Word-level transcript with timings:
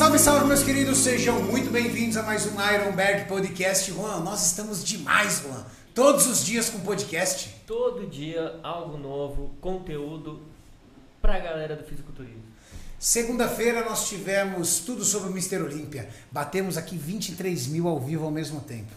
Salve, 0.00 0.18
salve, 0.18 0.46
meus 0.46 0.62
queridos, 0.62 0.96
sejam 0.96 1.42
muito 1.42 1.70
bem-vindos 1.70 2.16
a 2.16 2.22
mais 2.22 2.46
um 2.46 2.52
Ironberg 2.58 3.28
Podcast. 3.28 3.92
Juan, 3.92 4.20
nós 4.20 4.46
estamos 4.46 4.82
demais, 4.82 5.42
Juan. 5.42 5.62
Todos 5.94 6.26
os 6.26 6.42
dias 6.42 6.70
com 6.70 6.80
podcast. 6.80 7.54
Todo 7.66 8.06
dia 8.06 8.58
algo 8.62 8.96
novo, 8.96 9.50
conteúdo 9.60 10.40
pra 11.20 11.38
galera 11.38 11.76
do 11.76 11.84
fisiculturismo. 11.84 12.42
Segunda-feira 12.98 13.84
nós 13.84 14.08
tivemos 14.08 14.78
tudo 14.78 15.04
sobre 15.04 15.28
o 15.28 15.32
Mister 15.34 15.62
Olímpia. 15.62 16.08
Batemos 16.32 16.78
aqui 16.78 16.96
23 16.96 17.66
mil 17.66 17.86
ao 17.86 18.00
vivo 18.00 18.24
ao 18.24 18.30
mesmo 18.30 18.62
tempo. 18.62 18.90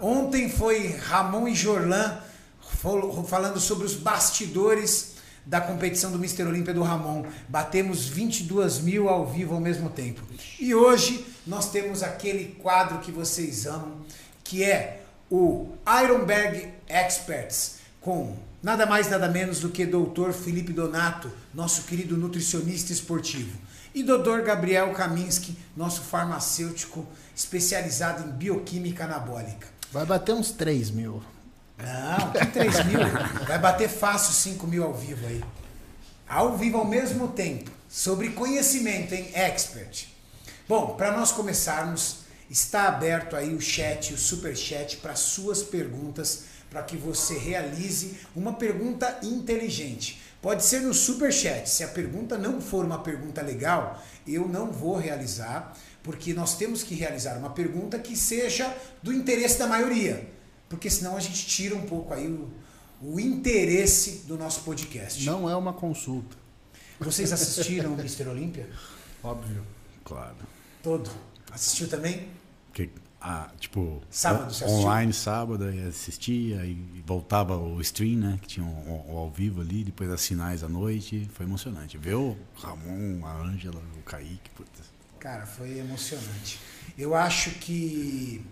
Ontem 0.00 0.48
foi 0.48 0.86
Ramon 0.88 1.48
e 1.48 1.54
Jorlan 1.54 2.16
fal- 2.62 3.22
falando 3.24 3.60
sobre 3.60 3.84
os 3.84 3.94
bastidores 3.94 5.09
da 5.44 5.60
competição 5.60 6.10
do 6.10 6.18
Mister 6.18 6.46
Olímpia 6.46 6.74
do 6.74 6.82
Ramon. 6.82 7.24
Batemos 7.48 8.06
22 8.06 8.80
mil 8.80 9.08
ao 9.08 9.26
vivo 9.26 9.54
ao 9.54 9.60
mesmo 9.60 9.90
tempo. 9.90 10.22
E 10.58 10.74
hoje 10.74 11.24
nós 11.46 11.70
temos 11.70 12.02
aquele 12.02 12.56
quadro 12.60 12.98
que 12.98 13.10
vocês 13.10 13.66
amam, 13.66 13.96
que 14.44 14.64
é 14.64 15.02
o 15.30 15.68
Ironberg 16.02 16.68
Experts, 16.88 17.76
com 18.00 18.36
nada 18.62 18.84
mais 18.84 19.08
nada 19.08 19.28
menos 19.28 19.60
do 19.60 19.70
que 19.70 19.86
Dr. 19.86 20.32
Felipe 20.32 20.72
Donato, 20.72 21.30
nosso 21.54 21.82
querido 21.84 22.16
nutricionista 22.16 22.92
esportivo. 22.92 23.58
E 23.94 24.02
Dr. 24.02 24.42
Gabriel 24.44 24.92
Kaminski, 24.92 25.56
nosso 25.76 26.02
farmacêutico 26.02 27.06
especializado 27.34 28.28
em 28.28 28.32
bioquímica 28.32 29.04
anabólica. 29.04 29.66
Vai 29.92 30.06
bater 30.06 30.32
uns 30.32 30.52
3 30.52 30.90
mil. 30.90 31.20
Não, 31.82 32.32
que 32.32 32.46
3 32.46 32.86
mil? 32.86 33.00
Vai 33.46 33.58
bater 33.58 33.88
fácil 33.88 34.32
5 34.32 34.66
mil 34.66 34.84
ao 34.84 34.94
vivo 34.94 35.26
aí. 35.26 35.42
Ao 36.28 36.56
vivo 36.56 36.78
ao 36.78 36.84
mesmo 36.84 37.28
tempo. 37.28 37.70
Sobre 37.88 38.30
conhecimento, 38.30 39.14
hein? 39.14 39.30
Expert. 39.34 40.06
Bom, 40.68 40.94
para 40.94 41.16
nós 41.16 41.32
começarmos, 41.32 42.20
está 42.48 42.86
aberto 42.86 43.34
aí 43.34 43.54
o 43.54 43.60
chat, 43.60 44.12
o 44.12 44.18
super 44.18 44.56
chat 44.56 44.98
para 44.98 45.16
suas 45.16 45.62
perguntas, 45.62 46.44
para 46.70 46.82
que 46.82 46.96
você 46.96 47.36
realize 47.36 48.20
uma 48.36 48.52
pergunta 48.52 49.18
inteligente. 49.22 50.22
Pode 50.40 50.64
ser 50.64 50.80
no 50.80 50.94
super 50.94 51.32
chat. 51.32 51.68
Se 51.68 51.82
a 51.82 51.88
pergunta 51.88 52.38
não 52.38 52.60
for 52.60 52.84
uma 52.84 53.00
pergunta 53.00 53.42
legal, 53.42 54.00
eu 54.26 54.48
não 54.48 54.70
vou 54.70 54.96
realizar, 54.96 55.76
porque 56.02 56.32
nós 56.32 56.56
temos 56.56 56.82
que 56.82 56.94
realizar 56.94 57.36
uma 57.36 57.50
pergunta 57.50 57.98
que 57.98 58.16
seja 58.16 58.72
do 59.02 59.12
interesse 59.12 59.58
da 59.58 59.66
maioria 59.66 60.39
porque 60.70 60.88
senão 60.88 61.16
a 61.16 61.20
gente 61.20 61.44
tira 61.46 61.74
um 61.74 61.84
pouco 61.84 62.14
aí 62.14 62.28
o, 62.28 62.48
o 63.02 63.18
interesse 63.18 64.22
do 64.26 64.38
nosso 64.38 64.60
podcast. 64.60 65.26
Não 65.26 65.50
é 65.50 65.56
uma 65.56 65.72
consulta. 65.72 66.36
Vocês 67.00 67.32
assistiram 67.32 67.92
o 67.92 67.98
Mr. 67.98 68.28
Olímpia? 68.28 68.70
Óbvio. 69.22 69.66
Claro. 70.04 70.36
Todo. 70.80 71.10
Assistiu 71.50 71.88
também? 71.88 72.28
Porque, 72.68 72.88
ah, 73.20 73.50
tipo, 73.58 74.00
Sábado 74.08 74.54
você 74.54 74.64
assistiu? 74.64 74.84
online, 74.84 75.12
sábado, 75.12 75.64
aí 75.64 75.88
assistia, 75.88 76.60
aí 76.60 76.76
voltava 77.04 77.56
o 77.56 77.80
stream, 77.80 78.20
né? 78.20 78.38
Que 78.40 78.46
tinha 78.46 78.64
o, 78.64 79.04
o 79.12 79.18
ao 79.18 79.30
vivo 79.30 79.60
ali, 79.62 79.82
depois 79.82 80.08
as 80.08 80.24
finais 80.24 80.62
à 80.62 80.68
noite. 80.68 81.28
Foi 81.34 81.46
emocionante. 81.46 81.98
Ver 81.98 82.14
o 82.14 82.36
Ramon, 82.54 83.26
a 83.26 83.42
Ângela, 83.42 83.82
o 83.98 84.02
Kaique, 84.02 84.50
puta. 84.50 84.82
Cara, 85.18 85.44
foi 85.46 85.78
emocionante. 85.78 86.60
Eu 86.96 87.14
acho 87.14 87.50
que 87.56 88.44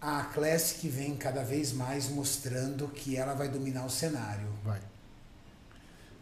a 0.00 0.24
Classic 0.24 0.88
vem 0.88 1.16
cada 1.16 1.42
vez 1.42 1.72
mais 1.72 2.08
mostrando 2.08 2.88
que 2.88 3.16
ela 3.16 3.34
vai 3.34 3.48
dominar 3.48 3.84
o 3.84 3.90
cenário. 3.90 4.48
Vai. 4.64 4.80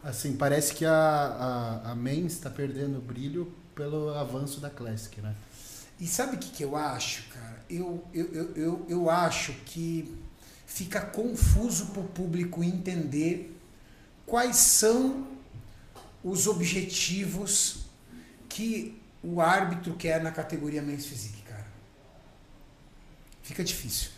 Assim, 0.02 0.36
parece 0.36 0.74
que 0.74 0.84
a, 0.84 0.92
a, 0.92 1.90
a 1.90 1.94
Main 1.94 2.26
está 2.26 2.48
perdendo 2.48 3.00
brilho 3.00 3.52
pelo 3.74 4.14
avanço 4.14 4.60
da 4.60 4.70
Classic, 4.70 5.20
né? 5.20 5.34
E 5.98 6.06
sabe 6.06 6.36
o 6.36 6.38
que, 6.38 6.50
que 6.50 6.62
eu 6.62 6.76
acho, 6.76 7.28
cara? 7.28 7.64
Eu, 7.68 8.04
eu, 8.12 8.26
eu, 8.32 8.56
eu, 8.56 8.86
eu 8.88 9.10
acho 9.10 9.52
que 9.64 10.16
fica 10.66 11.00
confuso 11.00 11.86
para 11.86 12.00
o 12.00 12.08
público 12.08 12.62
entender 12.62 13.58
quais 14.24 14.56
são 14.56 15.26
os 16.22 16.46
objetivos 16.46 17.86
que 18.48 19.00
o 19.22 19.40
árbitro 19.40 19.94
quer 19.94 20.22
na 20.22 20.30
categoria 20.30 20.82
Men's 20.82 21.06
Physique. 21.06 21.35
Fica 23.46 23.62
difícil. 23.62 24.10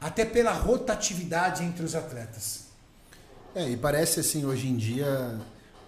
Até 0.00 0.24
pela 0.24 0.52
rotatividade 0.52 1.62
entre 1.62 1.84
os 1.84 1.94
atletas. 1.94 2.64
É, 3.54 3.68
e 3.70 3.76
parece 3.76 4.18
assim, 4.18 4.44
hoje 4.44 4.66
em 4.66 4.76
dia, 4.76 5.38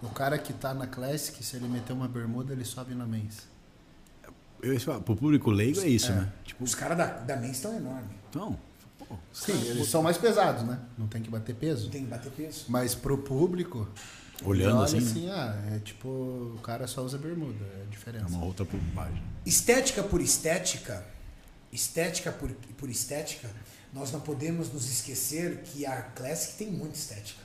o 0.01 0.07
cara 0.09 0.37
que 0.37 0.53
tá 0.53 0.73
na 0.73 0.87
Classic, 0.87 1.43
se 1.43 1.57
ele 1.57 1.67
meter 1.67 1.91
uma 1.91 2.07
bermuda, 2.07 2.53
ele 2.53 2.63
sobe 2.63 2.95
na 2.95 3.05
Men's. 3.05 3.39
Eu, 4.61 4.79
falar, 4.79 5.01
pro 5.01 5.15
público 5.15 5.51
leigo 5.51 5.81
é 5.81 5.87
isso, 5.87 6.11
É. 6.11 6.15
né? 6.15 6.33
Tipo, 6.45 6.63
Os 6.63 6.73
caras 6.73 6.97
da, 6.97 7.05
da 7.05 7.35
Men's 7.35 7.57
estão 7.57 7.75
enormes. 7.75 8.09
então, 8.29 8.57
pô, 8.97 9.17
Sim, 9.33 9.51
caras 9.51 9.67
eles 9.67 9.89
são 9.89 10.01
mais 10.01 10.17
pesados, 10.17 10.63
né? 10.63 10.79
Não 10.97 11.07
tem 11.07 11.21
que 11.21 11.29
bater 11.29 11.53
peso. 11.53 11.85
Não 11.85 11.91
tem 11.91 12.03
que 12.05 12.09
bater 12.09 12.31
peso. 12.31 12.65
Mas 12.69 12.95
pro 12.95 13.17
público, 13.17 13.87
olhando 14.43 14.77
olha 14.77 14.85
assim, 14.85 15.01
né? 15.01 15.09
assim, 15.11 15.29
ah, 15.29 15.75
é 15.75 15.79
tipo, 15.79 16.07
o 16.07 16.59
cara 16.63 16.87
só 16.87 17.03
usa 17.03 17.17
bermuda, 17.17 17.65
é 17.75 17.81
a 17.81 17.83
é 17.83 17.85
diferença. 17.89 18.27
uma 18.27 18.45
outra 18.45 18.63
bobagem. 18.63 19.21
Estética 19.45 20.01
por 20.01 20.21
estética, 20.21 21.05
estética 21.71 22.31
por, 22.31 22.49
por 22.77 22.89
estética, 22.89 23.49
nós 23.93 24.11
não 24.11 24.19
podemos 24.19 24.71
nos 24.71 24.89
esquecer 24.89 25.61
que 25.63 25.85
a 25.85 26.01
Classic 26.01 26.57
tem 26.57 26.71
muita 26.71 26.95
estética. 26.95 27.41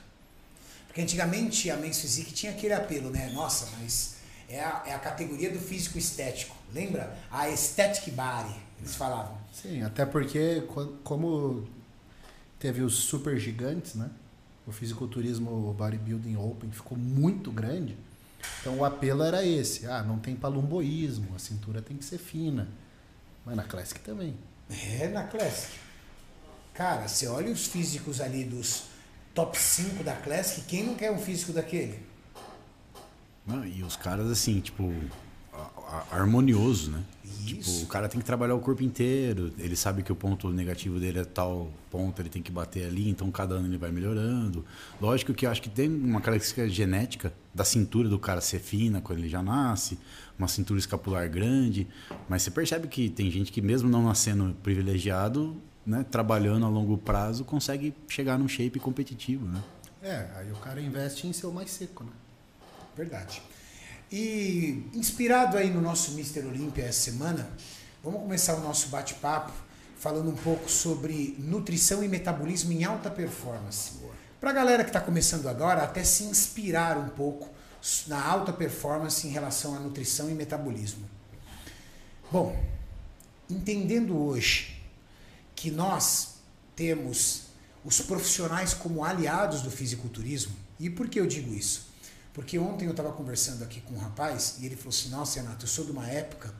Porque 0.87 1.01
antigamente 1.01 1.69
a 1.69 1.77
Men's 1.77 1.99
Physique 1.99 2.33
tinha 2.33 2.51
aquele 2.51 2.73
apelo, 2.73 3.09
né? 3.09 3.31
Nossa, 3.33 3.69
mas 3.79 4.15
é 4.49 4.59
a, 4.59 4.83
é 4.87 4.93
a 4.93 4.99
categoria 4.99 5.49
do 5.49 5.59
físico 5.59 5.97
estético. 5.97 6.55
Lembra? 6.73 7.17
A 7.31 7.43
aesthetic 7.43 8.11
body, 8.13 8.53
eles 8.79 8.95
falavam. 8.95 9.37
Sim, 9.53 9.83
até 9.83 10.05
porque 10.05 10.61
co- 10.67 10.93
como 11.03 11.65
teve 12.59 12.81
os 12.81 12.95
super 12.95 13.37
gigantes, 13.39 13.95
né? 13.95 14.09
O 14.67 14.71
fisiculturismo 14.71 15.73
bodybuilding 15.73 16.35
open 16.35 16.71
ficou 16.71 16.97
muito 16.97 17.51
grande. 17.51 17.95
Então 18.59 18.77
o 18.77 18.85
apelo 18.85 19.23
era 19.23 19.45
esse, 19.45 19.85
ah, 19.87 20.03
não 20.03 20.19
tem 20.19 20.35
palumboísmo, 20.35 21.33
a 21.35 21.39
cintura 21.39 21.81
tem 21.81 21.95
que 21.95 22.03
ser 22.03 22.17
fina. 22.17 22.67
Mas 23.45 23.55
na 23.55 23.63
classic 23.63 23.99
também. 24.01 24.35
É 24.99 25.07
na 25.09 25.23
Classic. 25.23 25.77
Cara, 26.73 27.07
você 27.07 27.27
olha 27.27 27.51
os 27.51 27.67
físicos 27.67 28.21
ali 28.21 28.45
dos 28.45 28.83
top 29.33 29.57
5 29.57 30.03
da 30.03 30.15
Classic, 30.15 30.65
quem 30.65 30.83
não 30.83 30.95
quer 30.95 31.11
um 31.11 31.17
físico 31.17 31.51
daquele? 31.51 31.99
Não, 33.45 33.65
e 33.65 33.83
os 33.83 33.95
caras, 33.97 34.29
assim, 34.29 34.61
tipo, 34.61 34.93
harmonioso, 36.11 36.91
né? 36.91 37.03
Tipo, 37.45 37.61
Isso. 37.61 37.83
o 37.83 37.87
cara 37.87 38.07
tem 38.07 38.19
que 38.19 38.25
trabalhar 38.25 38.53
o 38.53 38.59
corpo 38.59 38.83
inteiro, 38.83 39.51
ele 39.57 39.75
sabe 39.75 40.03
que 40.03 40.11
o 40.11 40.15
ponto 40.15 40.49
negativo 40.49 40.99
dele 40.99 41.19
é 41.19 41.23
tal 41.25 41.71
ponto, 41.89 42.21
ele 42.21 42.29
tem 42.29 42.41
que 42.41 42.51
bater 42.51 42.85
ali, 42.85 43.09
então 43.09 43.29
cada 43.31 43.55
ano 43.55 43.67
ele 43.67 43.77
vai 43.77 43.91
melhorando. 43.91 44.63
Lógico 45.01 45.33
que 45.33 45.45
eu 45.45 45.49
acho 45.49 45.61
que 45.61 45.69
tem 45.69 45.89
uma 45.89 46.21
característica 46.21 46.69
genética 46.69 47.33
da 47.53 47.65
cintura 47.65 48.07
do 48.07 48.19
cara 48.19 48.41
ser 48.41 48.59
fina 48.59 49.01
quando 49.01 49.19
ele 49.19 49.29
já 49.29 49.41
nasce, 49.41 49.97
uma 50.37 50.47
cintura 50.47 50.79
escapular 50.79 51.27
grande, 51.29 51.87
mas 52.29 52.43
você 52.43 52.51
percebe 52.51 52.87
que 52.87 53.09
tem 53.09 53.29
gente 53.31 53.51
que 53.51 53.61
mesmo 53.61 53.89
não 53.89 54.03
nascendo 54.03 54.55
privilegiado, 54.61 55.55
né, 55.85 56.05
trabalhando 56.09 56.65
a 56.65 56.69
longo 56.69 56.97
prazo, 56.97 57.43
consegue 57.43 57.93
chegar 58.07 58.37
num 58.37 58.47
shape 58.47 58.79
competitivo, 58.79 59.47
né? 59.47 59.61
É, 60.03 60.29
aí 60.35 60.51
o 60.51 60.55
cara 60.55 60.79
investe 60.79 61.27
em 61.27 61.33
ser 61.33 61.47
o 61.47 61.51
mais 61.51 61.71
seco, 61.71 62.03
né? 62.03 62.11
Verdade. 62.95 63.41
E 64.11 64.89
inspirado 64.93 65.57
aí 65.57 65.69
no 65.69 65.79
nosso 65.79 66.11
Mr. 66.11 66.45
Olímpia 66.45 66.83
essa 66.83 67.11
semana, 67.11 67.49
vamos 68.03 68.19
começar 68.19 68.55
o 68.55 68.59
nosso 68.59 68.89
bate-papo 68.89 69.53
falando 69.97 70.29
um 70.29 70.35
pouco 70.35 70.69
sobre 70.69 71.35
nutrição 71.39 72.03
e 72.03 72.09
metabolismo 72.09 72.73
em 72.73 72.83
alta 72.83 73.09
performance. 73.09 73.93
Para 74.39 74.49
a 74.49 74.53
galera 74.53 74.83
que 74.83 74.89
está 74.89 74.99
começando 74.99 75.47
agora, 75.47 75.83
até 75.83 76.03
se 76.03 76.25
inspirar 76.25 76.97
um 76.97 77.07
pouco 77.09 77.47
na 78.07 78.21
alta 78.21 78.51
performance 78.51 79.25
em 79.25 79.29
relação 79.31 79.75
à 79.75 79.79
nutrição 79.79 80.29
e 80.29 80.33
metabolismo. 80.33 81.09
Bom, 82.29 82.61
entendendo 83.49 84.17
hoje 84.17 84.83
que 85.55 85.71
nós 85.71 86.35
temos 86.75 87.43
os 87.85 88.01
profissionais 88.01 88.73
como 88.73 89.05
aliados 89.05 89.61
do 89.61 89.71
fisiculturismo, 89.71 90.55
e 90.79 90.89
por 90.89 91.07
que 91.07 91.19
eu 91.19 91.27
digo 91.27 91.53
isso? 91.53 91.90
Porque 92.33 92.57
ontem 92.57 92.85
eu 92.85 92.91
estava 92.91 93.11
conversando 93.11 93.63
aqui 93.63 93.81
com 93.81 93.95
um 93.95 93.97
rapaz 93.97 94.55
e 94.59 94.65
ele 94.65 94.75
falou 94.75 94.89
assim: 94.89 95.09
Nossa, 95.09 95.41
Renato, 95.41 95.65
eu 95.65 95.69
sou 95.69 95.85
de 95.85 95.91
uma 95.91 96.07
época 96.07 96.53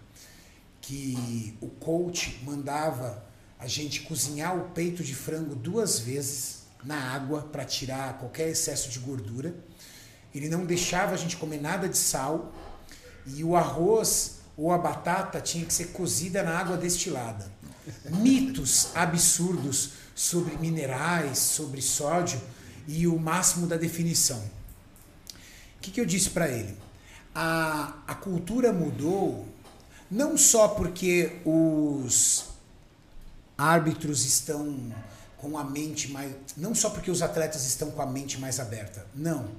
que 0.82 1.58
o 1.62 1.68
coach 1.68 2.42
mandava 2.44 3.24
a 3.58 3.68
gente 3.68 4.02
cozinhar 4.02 4.58
o 4.58 4.70
peito 4.72 5.04
de 5.04 5.14
frango 5.14 5.56
duas 5.56 6.00
vezes 6.00 6.62
na 6.84 6.96
água 7.14 7.44
para 7.44 7.64
tirar 7.64 8.18
qualquer 8.18 8.50
excesso 8.50 8.90
de 8.90 9.00
gordura. 9.00 9.56
Ele 10.34 10.50
não 10.50 10.66
deixava 10.66 11.14
a 11.14 11.18
gente 11.18 11.38
comer 11.38 11.62
nada 11.62 11.88
de 11.88 11.98
sal 11.98 12.52
e 13.26 13.44
o 13.44 13.56
arroz 13.56 14.40
ou 14.58 14.72
a 14.72 14.78
batata 14.78 15.40
tinha 15.40 15.66
que 15.66 15.74
ser 15.74 15.88
cozida 15.88 16.44
na 16.44 16.58
água 16.58 16.76
destilada. 16.76 17.52
Mitos 18.10 18.90
absurdos 18.96 19.92
sobre 20.16 20.58
minerais, 20.58 21.38
sobre 21.38 21.82
sódio 21.82 22.42
e 22.88 23.08
o 23.08 23.18
máximo 23.18 23.68
da 23.68 23.78
definição. 23.78 24.42
O 25.82 25.84
que, 25.84 25.90
que 25.90 26.00
eu 26.00 26.06
disse 26.06 26.30
para 26.30 26.48
ele? 26.48 26.78
A, 27.34 27.96
a 28.06 28.14
cultura 28.14 28.72
mudou 28.72 29.48
Não 30.12 30.38
só 30.38 30.68
porque 30.68 31.40
os 31.44 32.46
árbitros 33.58 34.24
estão 34.24 34.94
com 35.38 35.58
a 35.58 35.64
mente 35.64 36.12
mais. 36.12 36.36
Não 36.56 36.76
só 36.76 36.92
porque 36.92 37.10
os 37.10 37.24
atletas 37.24 37.66
estão 37.66 37.90
com 37.90 38.00
a 38.00 38.06
mente 38.06 38.40
mais 38.40 38.60
aberta. 38.60 39.08
Não. 39.16 39.50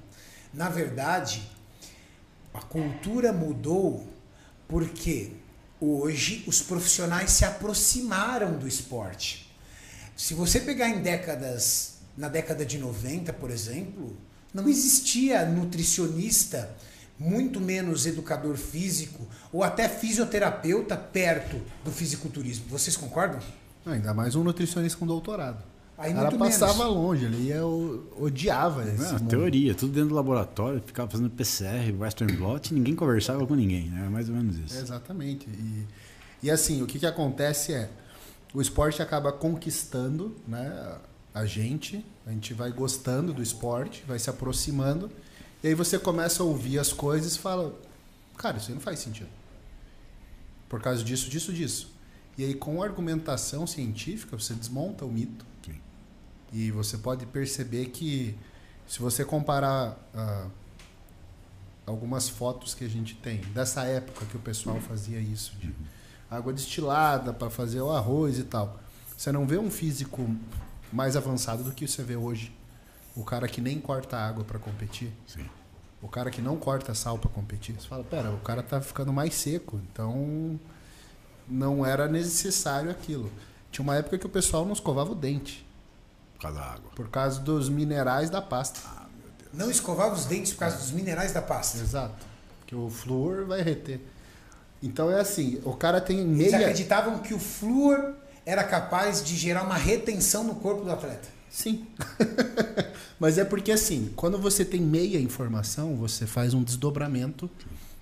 Na 0.54 0.69
verdade, 0.69 1.42
a 2.54 2.60
cultura 2.60 3.32
mudou 3.32 4.06
porque 4.69 5.32
hoje 5.80 6.44
os 6.46 6.62
profissionais 6.62 7.32
se 7.32 7.44
aproximaram 7.44 8.56
do 8.56 8.69
esporte. 8.69 9.52
Se 10.16 10.34
você 10.34 10.60
pegar 10.60 10.88
em 10.88 11.02
décadas, 11.02 11.94
na 12.16 12.28
década 12.28 12.64
de 12.64 12.78
90, 12.78 13.32
por 13.32 13.50
exemplo, 13.50 14.16
não 14.52 14.69
existia 14.69 15.46
nutricionista, 15.46 16.75
muito 17.19 17.60
menos 17.60 18.06
educador 18.06 18.56
físico 18.56 19.26
ou 19.52 19.62
até 19.62 19.88
fisioterapeuta 19.88 20.96
perto 20.96 21.60
do 21.84 21.90
fisiculturismo. 21.90 22.66
Vocês 22.69 22.96
concordam? 22.96 23.40
Ainda 23.87 24.12
mais 24.12 24.34
um 24.34 24.44
nutricionista 24.44 24.99
com 24.99 25.06
doutorado. 25.06 25.62
Aí 26.02 26.12
muito 26.12 26.37
passava 26.37 26.78
menos. 26.78 26.94
longe, 26.94 27.25
ele 27.26 27.49
ia, 27.49 27.64
odiava 27.64 28.82
esse 28.88 29.12
Não, 29.12 29.19
teoria, 29.20 29.75
tudo 29.75 29.93
dentro 29.93 30.08
do 30.08 30.14
laboratório, 30.14 30.82
ficava 30.84 31.08
fazendo 31.08 31.31
PCR, 31.31 31.94
Western 31.96 32.32
Blot, 32.32 32.75
ninguém 32.75 32.96
conversava 32.96 33.46
com 33.46 33.55
ninguém, 33.55 33.88
né? 33.88 34.08
Mais 34.08 34.28
ou 34.28 34.34
menos 34.34 34.58
isso. 34.58 34.76
Exatamente. 34.76 35.48
E, 35.48 35.87
e 36.43 36.50
assim, 36.50 36.82
o 36.82 36.87
que, 36.87 36.98
que 36.98 37.06
acontece 37.06 37.72
é, 37.72 37.88
o 38.52 38.60
esporte 38.60 39.00
acaba 39.00 39.32
conquistando 39.32 40.34
né, 40.48 40.96
a 41.32 41.44
gente, 41.44 42.05
a 42.26 42.30
gente 42.30 42.54
vai 42.54 42.70
gostando 42.70 43.32
do 43.32 43.42
esporte, 43.42 44.04
vai 44.06 44.19
se 44.19 44.30
aproximando, 44.30 45.10
e 45.62 45.69
aí 45.69 45.74
você 45.74 45.98
começa 45.98 46.42
a 46.42 46.46
ouvir 46.46 46.78
as 46.78 46.92
coisas 46.92 47.36
e 47.36 47.38
fala, 47.38 47.72
cara, 48.36 48.58
isso 48.58 48.69
aí 48.69 48.74
não 48.74 48.80
faz 48.80 48.98
sentido. 48.98 49.30
Por 50.69 50.80
causa 50.80 51.04
disso, 51.04 51.28
disso, 51.28 51.52
disso. 51.52 51.92
E 52.36 52.44
aí, 52.44 52.54
com 52.54 52.82
argumentação 52.82 53.66
científica, 53.66 54.38
você 54.38 54.54
desmonta 54.54 55.04
o 55.04 55.12
mito. 55.12 55.44
Sim. 55.64 55.74
E 56.52 56.70
você 56.70 56.96
pode 56.96 57.26
perceber 57.26 57.86
que, 57.86 58.34
se 58.86 58.98
você 58.98 59.24
comparar 59.24 59.98
ah, 60.14 60.48
algumas 61.86 62.28
fotos 62.28 62.74
que 62.74 62.84
a 62.84 62.88
gente 62.88 63.14
tem 63.16 63.40
dessa 63.52 63.84
época 63.84 64.24
que 64.26 64.36
o 64.36 64.40
pessoal 64.40 64.80
fazia 64.80 65.20
isso, 65.20 65.54
de 65.56 65.74
água 66.30 66.52
destilada 66.52 67.32
para 67.32 67.50
fazer 67.50 67.82
o 67.82 67.90
arroz 67.90 68.38
e 68.38 68.44
tal, 68.44 68.80
você 69.16 69.30
não 69.30 69.46
vê 69.46 69.58
um 69.58 69.70
físico 69.70 70.34
mais 70.93 71.17
avançado 71.17 71.62
do 71.65 71.73
que 71.73 71.87
você 71.89 72.03
vê 72.03 72.17
hoje. 72.17 72.53
O 73.17 73.25
cara 73.25 73.47
que 73.49 73.61
nem 73.61 73.79
corta 73.81 74.17
água 74.17 74.44
para 74.44 74.59
competir. 74.59 75.12
Sim. 75.27 75.44
O 76.00 76.09
cara 76.09 76.31
que 76.31 76.41
não 76.43 76.56
corta 76.56 76.94
sal 76.94 77.19
para 77.19 77.31
competir. 77.31 77.75
Você 77.81 77.87
fala, 77.89 78.03
pera, 78.05 78.31
o 78.31 78.39
cara 78.39 78.62
tá 78.62 78.81
ficando 78.81 79.12
mais 79.12 79.35
seco, 79.35 79.81
então 79.91 80.59
não 81.49 81.85
era 81.87 82.09
necessário 82.09 82.91
aquilo. 82.91 83.31
Tinha 83.71 83.83
uma 83.83 83.97
época 83.97 84.19
que 84.19 84.27
o 84.27 84.29
pessoal 84.29 84.65
não 84.65 84.73
escovava 84.73 85.12
o 85.12 85.15
dente, 85.15 85.65
Por 86.35 86.43
causa 86.43 86.59
da 86.59 86.65
água. 86.67 86.91
por 86.94 87.09
causa 87.09 87.41
dos 87.41 87.69
minerais 87.69 88.31
da 88.31 88.43
pasta. 88.43 88.81
Não 89.53 89.71
escovava 89.71 90.15
os 90.15 90.25
dentes 90.27 90.53
por 90.53 90.61
causa 90.61 90.79
dos 90.79 90.91
minerais 90.91 91.33
da 91.33 91.43
pasta. 91.43 91.79
Exato. 91.79 92.27
Que 92.67 92.75
o 92.75 92.89
flúor 92.91 93.44
vai 93.47 93.61
reter. 93.62 94.00
Então 94.83 95.11
é 95.11 95.21
assim, 95.21 95.61
o 95.65 95.75
cara 95.75 96.00
tem 96.00 96.19
Eles 96.19 96.37
meia. 96.53 96.56
acreditavam 96.59 97.19
que 97.21 97.33
o 97.35 97.39
flúor 97.39 98.15
era 98.44 98.65
capaz 98.65 99.23
de 99.23 99.37
gerar 99.37 99.62
uma 99.62 99.77
retenção 99.77 100.44
no 100.44 100.56
corpo 100.56 100.85
do 100.85 100.91
atleta. 100.91 101.29
Sim. 101.50 101.87
Mas 103.21 103.39
é 103.39 103.44
porque 103.44 103.71
assim, 103.71 104.12
quando 104.17 104.39
você 104.39 104.65
tem 104.65 104.81
meia 104.81 105.21
informação, 105.21 105.97
você 105.97 106.27
faz 106.27 106.55
um 106.55 106.62
desdobramento 106.62 107.49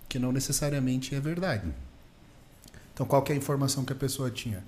que 0.09 0.19
não 0.19 0.33
necessariamente 0.33 1.15
é 1.15 1.21
verdade. 1.21 1.69
Então 2.95 3.07
qual 3.07 3.23
que 3.23 3.33
é 3.33 3.35
a 3.35 3.39
informação 3.39 3.85
que 3.85 3.93
a 3.93 3.97
pessoa 3.97 4.31
tinha? 4.31 4.65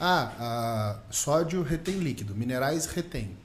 Ah, 0.00 0.32
a 0.38 1.12
sódio 1.12 1.62
retém 1.62 1.98
líquido, 1.98 2.34
minerais 2.34 2.86
retém. 2.86 3.36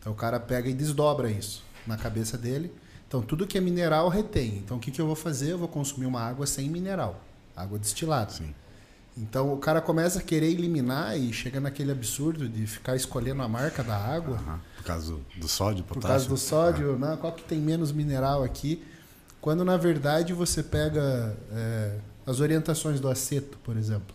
Então 0.00 0.12
o 0.12 0.16
cara 0.16 0.40
pega 0.40 0.68
e 0.68 0.74
desdobra 0.74 1.30
isso 1.30 1.62
na 1.86 1.96
cabeça 1.96 2.38
dele. 2.38 2.72
Então 3.06 3.20
tudo 3.20 3.46
que 3.46 3.58
é 3.58 3.60
mineral 3.60 4.08
retém. 4.08 4.58
Então 4.64 4.78
o 4.78 4.80
que, 4.80 4.90
que 4.90 5.00
eu 5.00 5.06
vou 5.06 5.16
fazer? 5.16 5.52
Eu 5.52 5.58
vou 5.58 5.68
consumir 5.68 6.06
uma 6.06 6.22
água 6.22 6.46
sem 6.46 6.68
mineral, 6.68 7.20
água 7.54 7.78
destilada. 7.78 8.30
Sim. 8.30 8.54
Então 9.20 9.52
o 9.52 9.58
cara 9.58 9.80
começa 9.80 10.20
a 10.20 10.22
querer 10.22 10.50
eliminar 10.50 11.18
e 11.18 11.32
chega 11.32 11.58
naquele 11.60 11.90
absurdo 11.90 12.48
de 12.48 12.66
ficar 12.66 12.94
escolhendo 12.94 13.42
a 13.42 13.48
marca 13.48 13.82
da 13.82 13.96
água 13.96 14.36
Aham. 14.36 14.60
Por 14.76 14.84
causa 14.84 15.16
do, 15.36 15.48
sódio, 15.48 15.84
por 15.84 15.94
potássio. 15.94 16.08
causa 16.08 16.28
do 16.28 16.36
sódio, 16.36 16.98
né? 16.98 17.16
qual 17.20 17.32
que 17.32 17.42
tem 17.42 17.58
menos 17.58 17.90
mineral 17.90 18.44
aqui, 18.44 18.82
quando 19.40 19.64
na 19.64 19.76
verdade 19.76 20.32
você 20.32 20.62
pega 20.62 21.36
é, 21.50 21.98
as 22.24 22.40
orientações 22.40 23.00
do 23.00 23.08
aceto, 23.08 23.58
por 23.58 23.76
exemplo. 23.76 24.14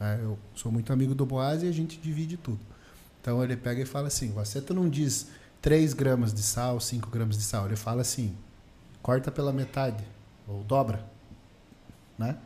né? 0.00 0.18
Eu 0.22 0.38
sou 0.54 0.72
muito 0.72 0.92
amigo 0.92 1.14
do 1.14 1.26
Boaz 1.26 1.62
e 1.62 1.68
a 1.68 1.72
gente 1.72 1.98
divide 1.98 2.36
tudo. 2.36 2.60
Então 3.20 3.44
ele 3.44 3.56
pega 3.56 3.82
e 3.82 3.84
fala 3.84 4.08
assim, 4.08 4.32
o 4.34 4.40
aceto 4.40 4.72
não 4.72 4.88
diz 4.88 5.28
3 5.60 5.92
gramas 5.92 6.32
de 6.32 6.42
sal, 6.42 6.80
5 6.80 7.10
gramas 7.10 7.36
de 7.36 7.42
sal, 7.42 7.66
ele 7.66 7.76
fala 7.76 8.00
assim, 8.00 8.34
corta 9.02 9.30
pela 9.30 9.52
metade, 9.52 10.04
ou 10.46 10.64
dobra. 10.64 11.04
Né? 12.16 12.36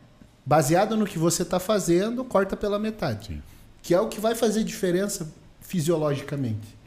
Baseado 0.45 0.97
no 0.97 1.05
que 1.05 1.17
você 1.17 1.43
está 1.43 1.59
fazendo, 1.59 2.23
corta 2.25 2.57
pela 2.57 2.77
metade. 2.77 3.27
Sim. 3.27 3.43
Que 3.81 3.93
é 3.93 3.99
o 3.99 4.07
que 4.07 4.19
vai 4.19 4.35
fazer 4.35 4.63
diferença 4.63 5.31
fisiologicamente. 5.61 6.77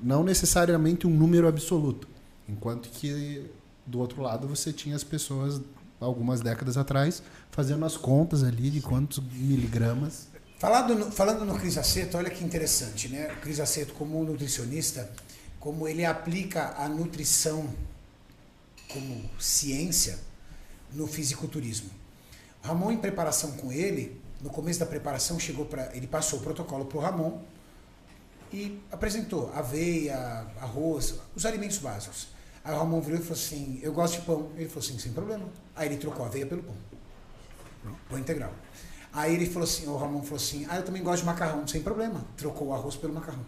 Não 0.00 0.24
necessariamente 0.24 1.06
um 1.06 1.10
número 1.10 1.46
absoluto. 1.46 2.08
Enquanto 2.48 2.88
que 2.88 3.50
do 3.86 4.00
outro 4.00 4.22
lado 4.22 4.48
você 4.48 4.72
tinha 4.72 4.96
as 4.96 5.04
pessoas, 5.04 5.60
algumas 6.00 6.40
décadas 6.40 6.76
atrás, 6.76 7.22
fazendo 7.50 7.84
as 7.84 7.96
contas 7.96 8.42
ali 8.42 8.70
de 8.70 8.80
quantos 8.80 9.18
miligramas. 9.18 10.28
Falando 10.58 10.94
no, 10.94 11.10
falando 11.10 11.44
no 11.44 11.58
Cris 11.58 11.76
Aceto, 11.76 12.16
olha 12.16 12.30
que 12.30 12.44
interessante, 12.44 13.08
né? 13.08 13.32
O 13.32 13.40
Cris 13.40 13.60
Aceto, 13.60 13.94
como 13.94 14.22
nutricionista, 14.24 15.10
como 15.58 15.86
ele 15.86 16.04
aplica 16.04 16.74
a 16.76 16.88
nutrição 16.88 17.68
como 18.88 19.30
ciência 19.38 20.18
no 20.92 21.06
fisiculturismo. 21.06 21.90
Ramon, 22.62 22.92
em 22.92 22.96
preparação 22.96 23.52
com 23.52 23.72
ele, 23.72 24.20
no 24.40 24.50
começo 24.50 24.80
da 24.80 24.86
preparação, 24.86 25.38
chegou 25.38 25.66
para. 25.66 25.94
Ele 25.94 26.06
passou 26.06 26.38
o 26.38 26.42
protocolo 26.42 26.84
para 26.84 26.98
o 26.98 27.00
Ramon 27.00 27.40
e 28.52 28.80
apresentou 28.90 29.52
aveia, 29.54 30.16
arroz, 30.60 31.16
os 31.34 31.44
alimentos 31.44 31.78
básicos. 31.78 32.28
Aí 32.64 32.72
o 32.72 32.78
Ramon 32.78 33.00
virou 33.00 33.18
e 33.18 33.22
falou 33.22 33.38
assim: 33.38 33.80
Eu 33.82 33.92
gosto 33.92 34.20
de 34.20 34.26
pão. 34.26 34.50
Ele 34.56 34.68
falou 34.68 34.84
assim: 34.84 34.98
Sem 34.98 35.12
problema. 35.12 35.48
Aí 35.74 35.88
ele 35.88 35.96
trocou 35.96 36.24
a 36.24 36.28
aveia 36.28 36.46
pelo 36.46 36.62
pão. 36.62 36.74
Pão 38.08 38.18
integral. 38.18 38.52
Aí 39.12 39.34
ele 39.34 39.46
falou 39.46 39.64
assim: 39.64 39.88
O 39.88 39.96
Ramon 39.96 40.22
falou 40.22 40.36
assim: 40.36 40.66
Ah, 40.68 40.76
eu 40.76 40.84
também 40.84 41.02
gosto 41.02 41.20
de 41.20 41.26
macarrão. 41.26 41.66
Sem 41.66 41.82
problema. 41.82 42.24
Trocou 42.36 42.68
o 42.68 42.72
arroz 42.72 42.94
pelo 42.94 43.12
macarrão. 43.12 43.44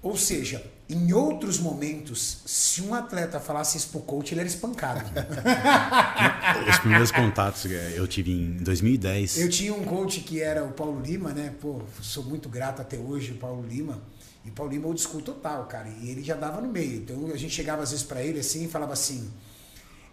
Ou 0.00 0.16
seja, 0.16 0.70
em 0.88 1.12
outros 1.14 1.58
momentos, 1.58 2.42
se 2.44 2.82
um 2.82 2.92
atleta 2.92 3.40
falasse 3.40 3.78
isso 3.78 3.88
pro 3.88 4.00
coach, 4.00 4.32
ele 4.32 4.40
era 4.40 4.48
espancado. 4.48 5.02
Os 6.68 6.78
primeiros 6.78 7.10
contatos 7.10 7.62
que 7.62 7.72
eu 7.72 8.06
tive 8.06 8.32
em 8.32 8.58
2010. 8.58 9.38
Eu 9.38 9.48
tinha 9.48 9.72
um 9.72 9.82
coach 9.82 10.20
que 10.20 10.42
era 10.42 10.62
o 10.62 10.72
Paulo 10.72 11.00
Lima, 11.00 11.32
né? 11.32 11.54
Pô, 11.58 11.80
sou 12.02 12.22
muito 12.24 12.50
grato 12.50 12.82
até 12.82 12.98
hoje, 12.98 13.32
o 13.32 13.36
Paulo 13.36 13.66
Lima. 13.66 14.02
E 14.44 14.50
o 14.50 14.52
Paulo 14.52 14.72
Lima 14.72 14.86
old 14.86 15.00
school 15.00 15.22
total, 15.22 15.64
cara. 15.66 15.88
E 15.88 16.10
ele 16.10 16.22
já 16.22 16.34
dava 16.34 16.60
no 16.60 16.68
meio. 16.68 16.96
Então 16.96 17.30
a 17.32 17.36
gente 17.36 17.54
chegava 17.54 17.82
às 17.82 17.90
vezes 17.90 18.04
pra 18.04 18.22
ele 18.22 18.40
assim 18.40 18.66
e 18.66 18.68
falava 18.68 18.92
assim. 18.92 19.30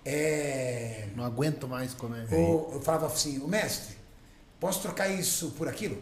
É. 0.05 1.09
Não 1.17 1.25
aguento 1.25 1.67
mais 1.67 1.93
comer. 1.93 2.27
Ou 2.33 2.71
eu 2.75 2.81
falava 2.81 3.07
assim, 3.07 3.39
o 3.39 3.47
mestre, 3.47 3.97
posso 4.57 4.81
trocar 4.81 5.09
isso 5.09 5.51
por 5.57 5.67
aquilo? 5.67 6.01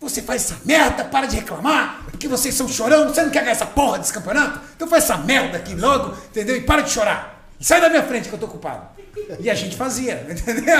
Você 0.00 0.20
faz 0.22 0.44
essa 0.44 0.60
merda, 0.64 1.04
para 1.04 1.26
de 1.26 1.36
reclamar, 1.36 2.04
porque 2.10 2.28
vocês 2.28 2.54
são 2.54 2.68
chorão, 2.68 3.08
você 3.08 3.22
não 3.22 3.30
quer 3.30 3.40
ganhar 3.40 3.52
essa 3.52 3.66
porra 3.66 3.98
desse 3.98 4.12
campeonato? 4.12 4.60
Então 4.74 4.86
faz 4.86 5.04
essa 5.04 5.16
merda 5.16 5.56
aqui 5.56 5.74
logo, 5.74 6.14
entendeu? 6.28 6.56
E 6.56 6.60
para 6.60 6.82
de 6.82 6.90
chorar. 6.90 7.36
Sai 7.58 7.80
da 7.80 7.88
minha 7.88 8.02
frente 8.02 8.28
que 8.28 8.34
eu 8.34 8.38
tô 8.38 8.46
ocupado. 8.46 8.88
E 9.40 9.48
a 9.48 9.54
gente 9.54 9.76
fazia, 9.76 10.26
entendeu? 10.30 10.78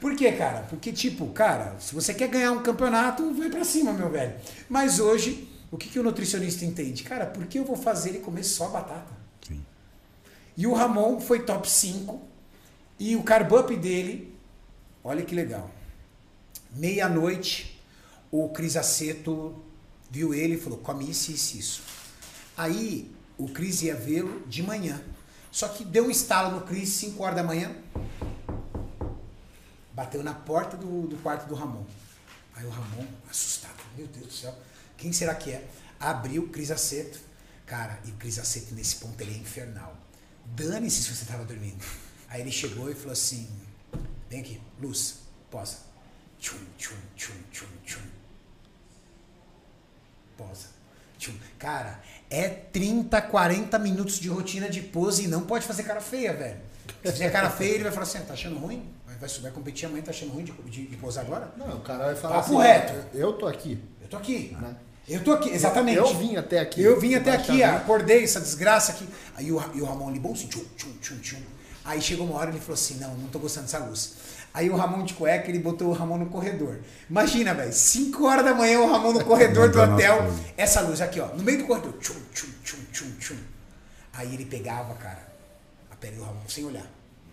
Por 0.00 0.16
quê, 0.16 0.32
cara? 0.32 0.66
Porque, 0.68 0.92
tipo, 0.92 1.28
cara, 1.28 1.76
se 1.78 1.94
você 1.94 2.12
quer 2.12 2.28
ganhar 2.28 2.50
um 2.50 2.62
campeonato, 2.62 3.32
vai 3.34 3.48
pra 3.48 3.64
cima, 3.64 3.92
meu 3.92 4.10
velho. 4.10 4.34
Mas 4.68 4.98
hoje, 4.98 5.48
o 5.70 5.76
que, 5.76 5.88
que 5.88 5.98
o 5.98 6.02
nutricionista 6.02 6.64
entende? 6.64 7.04
Cara, 7.04 7.26
por 7.26 7.46
que 7.46 7.58
eu 7.58 7.64
vou 7.64 7.76
fazer 7.76 8.10
ele 8.10 8.18
comer 8.18 8.42
só 8.42 8.68
batata? 8.68 9.12
Sim. 9.46 9.64
E 10.56 10.66
o 10.66 10.74
Ramon 10.74 11.20
foi 11.20 11.40
top 11.40 11.70
5. 11.70 12.20
E 12.98 13.14
o 13.14 13.22
carb 13.22 13.52
up 13.52 13.76
dele, 13.76 14.36
olha 15.02 15.22
que 15.22 15.34
legal. 15.34 15.70
Meia-noite, 16.72 17.73
o 18.36 18.48
Cris 18.48 18.76
Aceto 18.76 19.54
viu 20.10 20.34
ele 20.34 20.54
e 20.54 20.60
falou: 20.60 20.80
come 20.80 21.08
isso, 21.08 21.30
isso, 21.30 21.56
isso. 21.56 21.82
Aí 22.56 23.14
o 23.38 23.48
Cris 23.48 23.82
ia 23.82 23.94
vê-lo 23.94 24.44
de 24.48 24.60
manhã. 24.60 25.00
Só 25.52 25.68
que 25.68 25.84
deu 25.84 26.06
um 26.06 26.10
estalo 26.10 26.58
no 26.58 26.66
Cris, 26.66 26.88
5 26.88 27.22
horas 27.22 27.36
da 27.36 27.44
manhã. 27.44 27.72
Bateu 29.92 30.24
na 30.24 30.34
porta 30.34 30.76
do, 30.76 31.06
do 31.06 31.16
quarto 31.18 31.46
do 31.46 31.54
Ramon. 31.54 31.84
Aí 32.56 32.66
o 32.66 32.70
Ramon, 32.70 33.06
assustado, 33.30 33.80
meu 33.96 34.08
Deus 34.08 34.26
do 34.26 34.32
céu, 34.32 34.58
quem 34.96 35.12
será 35.12 35.36
que 35.36 35.52
é? 35.52 35.68
Abriu 36.00 36.42
o 36.42 36.48
Cris 36.48 36.72
Aceto. 36.72 37.20
Cara, 37.64 38.00
e 38.04 38.10
o 38.10 38.14
Cris 38.14 38.40
Aceto 38.40 38.74
nesse 38.74 38.96
ponto 38.96 39.20
ele 39.20 39.32
é 39.32 39.38
infernal. 39.38 39.96
Dane-se 40.44 41.04
se 41.04 41.14
você 41.14 41.22
estava 41.22 41.44
dormindo. 41.44 41.84
Aí 42.28 42.40
ele 42.40 42.50
chegou 42.50 42.90
e 42.90 42.94
falou 42.96 43.12
assim: 43.12 43.48
Vem 44.28 44.40
aqui, 44.40 44.60
luz, 44.80 45.20
posa. 45.52 45.78
Tchum, 46.40 46.58
tchum, 46.76 46.96
tchum, 47.14 47.34
tchum, 47.52 47.66
tchum. 47.84 48.13
Posa. 50.36 50.66
Tchum. 51.18 51.32
Cara, 51.58 52.00
é 52.30 52.48
30, 52.48 53.20
40 53.22 53.78
minutos 53.78 54.18
de 54.18 54.28
rotina 54.28 54.68
de 54.68 54.80
pose 54.80 55.24
e 55.24 55.28
não 55.28 55.42
pode 55.42 55.66
fazer 55.66 55.82
cara 55.84 56.00
feia, 56.00 56.32
velho. 56.32 56.56
Se 57.04 57.12
fizer 57.12 57.30
cara 57.30 57.48
feia, 57.50 57.74
ele 57.74 57.84
vai 57.84 57.92
falar 57.92 58.04
assim, 58.04 58.18
tá 58.20 58.34
achando 58.34 58.58
ruim? 58.58 58.90
Vai, 59.06 59.16
vai, 59.16 59.28
vai 59.28 59.50
competir 59.52 59.86
amanhã, 59.86 60.02
tá 60.02 60.10
achando 60.10 60.32
ruim 60.32 60.44
de, 60.44 60.52
de, 60.52 60.86
de 60.86 60.96
posar 60.96 61.24
agora? 61.24 61.50
Não, 61.56 61.76
o 61.76 61.80
cara 61.80 62.06
vai 62.06 62.14
falar 62.16 62.36
Papo 62.42 62.58
assim, 62.60 62.68
reto. 62.68 63.16
eu 63.16 63.32
tô 63.34 63.46
aqui. 63.46 63.78
Eu 64.02 64.08
tô 64.08 64.16
aqui. 64.16 64.56
Né? 64.60 64.76
Eu 65.08 65.22
tô 65.22 65.32
aqui, 65.32 65.50
exatamente. 65.50 65.98
Eu, 65.98 66.06
eu 66.06 66.14
vim 66.18 66.36
até 66.36 66.58
aqui. 66.58 66.82
Eu 66.82 66.98
vim 67.00 67.14
até 67.14 67.32
aqui, 67.32 67.58
Baixar- 67.58 67.76
acordei, 67.76 68.24
essa 68.24 68.40
desgraça 68.40 68.92
aqui. 68.92 69.06
Aí 69.36 69.52
o, 69.52 69.62
e 69.74 69.80
o 69.80 69.84
Ramon 69.84 70.08
ali, 70.08 70.18
bom 70.18 70.32
assim, 70.32 70.46
tchum, 70.48 70.64
tchum, 70.76 70.92
tchum, 71.00 71.18
tchum. 71.20 71.42
Aí 71.84 72.00
chegou 72.00 72.26
uma 72.26 72.36
hora 72.38 72.50
ele 72.50 72.58
falou 72.60 72.74
assim, 72.74 72.96
não, 72.98 73.14
não 73.14 73.28
tô 73.28 73.38
gostando 73.38 73.66
dessa 73.66 73.78
luz. 73.78 74.14
Aí 74.54 74.70
o 74.70 74.76
Ramon 74.76 75.02
de 75.02 75.14
cueca, 75.14 75.48
ele 75.48 75.58
botou 75.58 75.88
o 75.88 75.92
Ramon 75.92 76.16
no 76.16 76.26
corredor. 76.26 76.80
Imagina, 77.10 77.52
velho, 77.52 77.72
5 77.72 78.24
horas 78.24 78.44
da 78.44 78.54
manhã 78.54 78.78
o 78.78 78.86
Ramon 78.86 79.12
no 79.12 79.24
corredor 79.26 79.68
do 79.68 79.80
hotel. 79.80 80.18
Essa 80.56 80.80
luz 80.80 81.00
aqui, 81.00 81.18
ó, 81.18 81.26
no 81.34 81.42
meio 81.42 81.58
do 81.58 81.66
corredor. 81.66 81.92
Tchum, 81.94 82.14
tchum, 82.32 82.52
tchum, 82.62 82.84
tchum, 82.92 83.18
tchum. 83.18 83.38
Aí 84.12 84.32
ele 84.32 84.46
pegava, 84.46 84.94
cara, 84.94 85.26
a 85.90 85.96
pele 85.96 86.14
do 86.14 86.22
Ramon, 86.22 86.48
sem 86.48 86.64
olhar, 86.64 86.86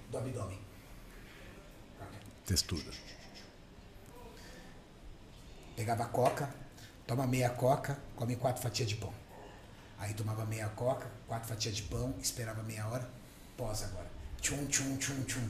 do 0.09 0.17
abdômen. 0.17 0.59
Textura. 2.43 2.91
Pegava 5.75 6.03
a 6.03 6.07
coca, 6.07 6.49
toma 7.05 7.27
meia 7.27 7.51
coca, 7.51 7.99
come 8.15 8.35
quatro 8.35 8.63
fatias 8.63 8.89
de 8.89 8.95
pão. 8.95 9.13
Aí 9.99 10.15
tomava 10.15 10.43
meia 10.45 10.69
coca, 10.69 11.05
quatro 11.27 11.47
fatias 11.47 11.75
de 11.75 11.83
pão, 11.83 12.15
esperava 12.19 12.63
meia 12.63 12.87
hora, 12.87 13.07
pós 13.55 13.83
agora. 13.83 14.07
Tchum, 14.41 14.65
tchum, 14.65 14.97
tchum, 14.97 15.23
tchum. 15.25 15.47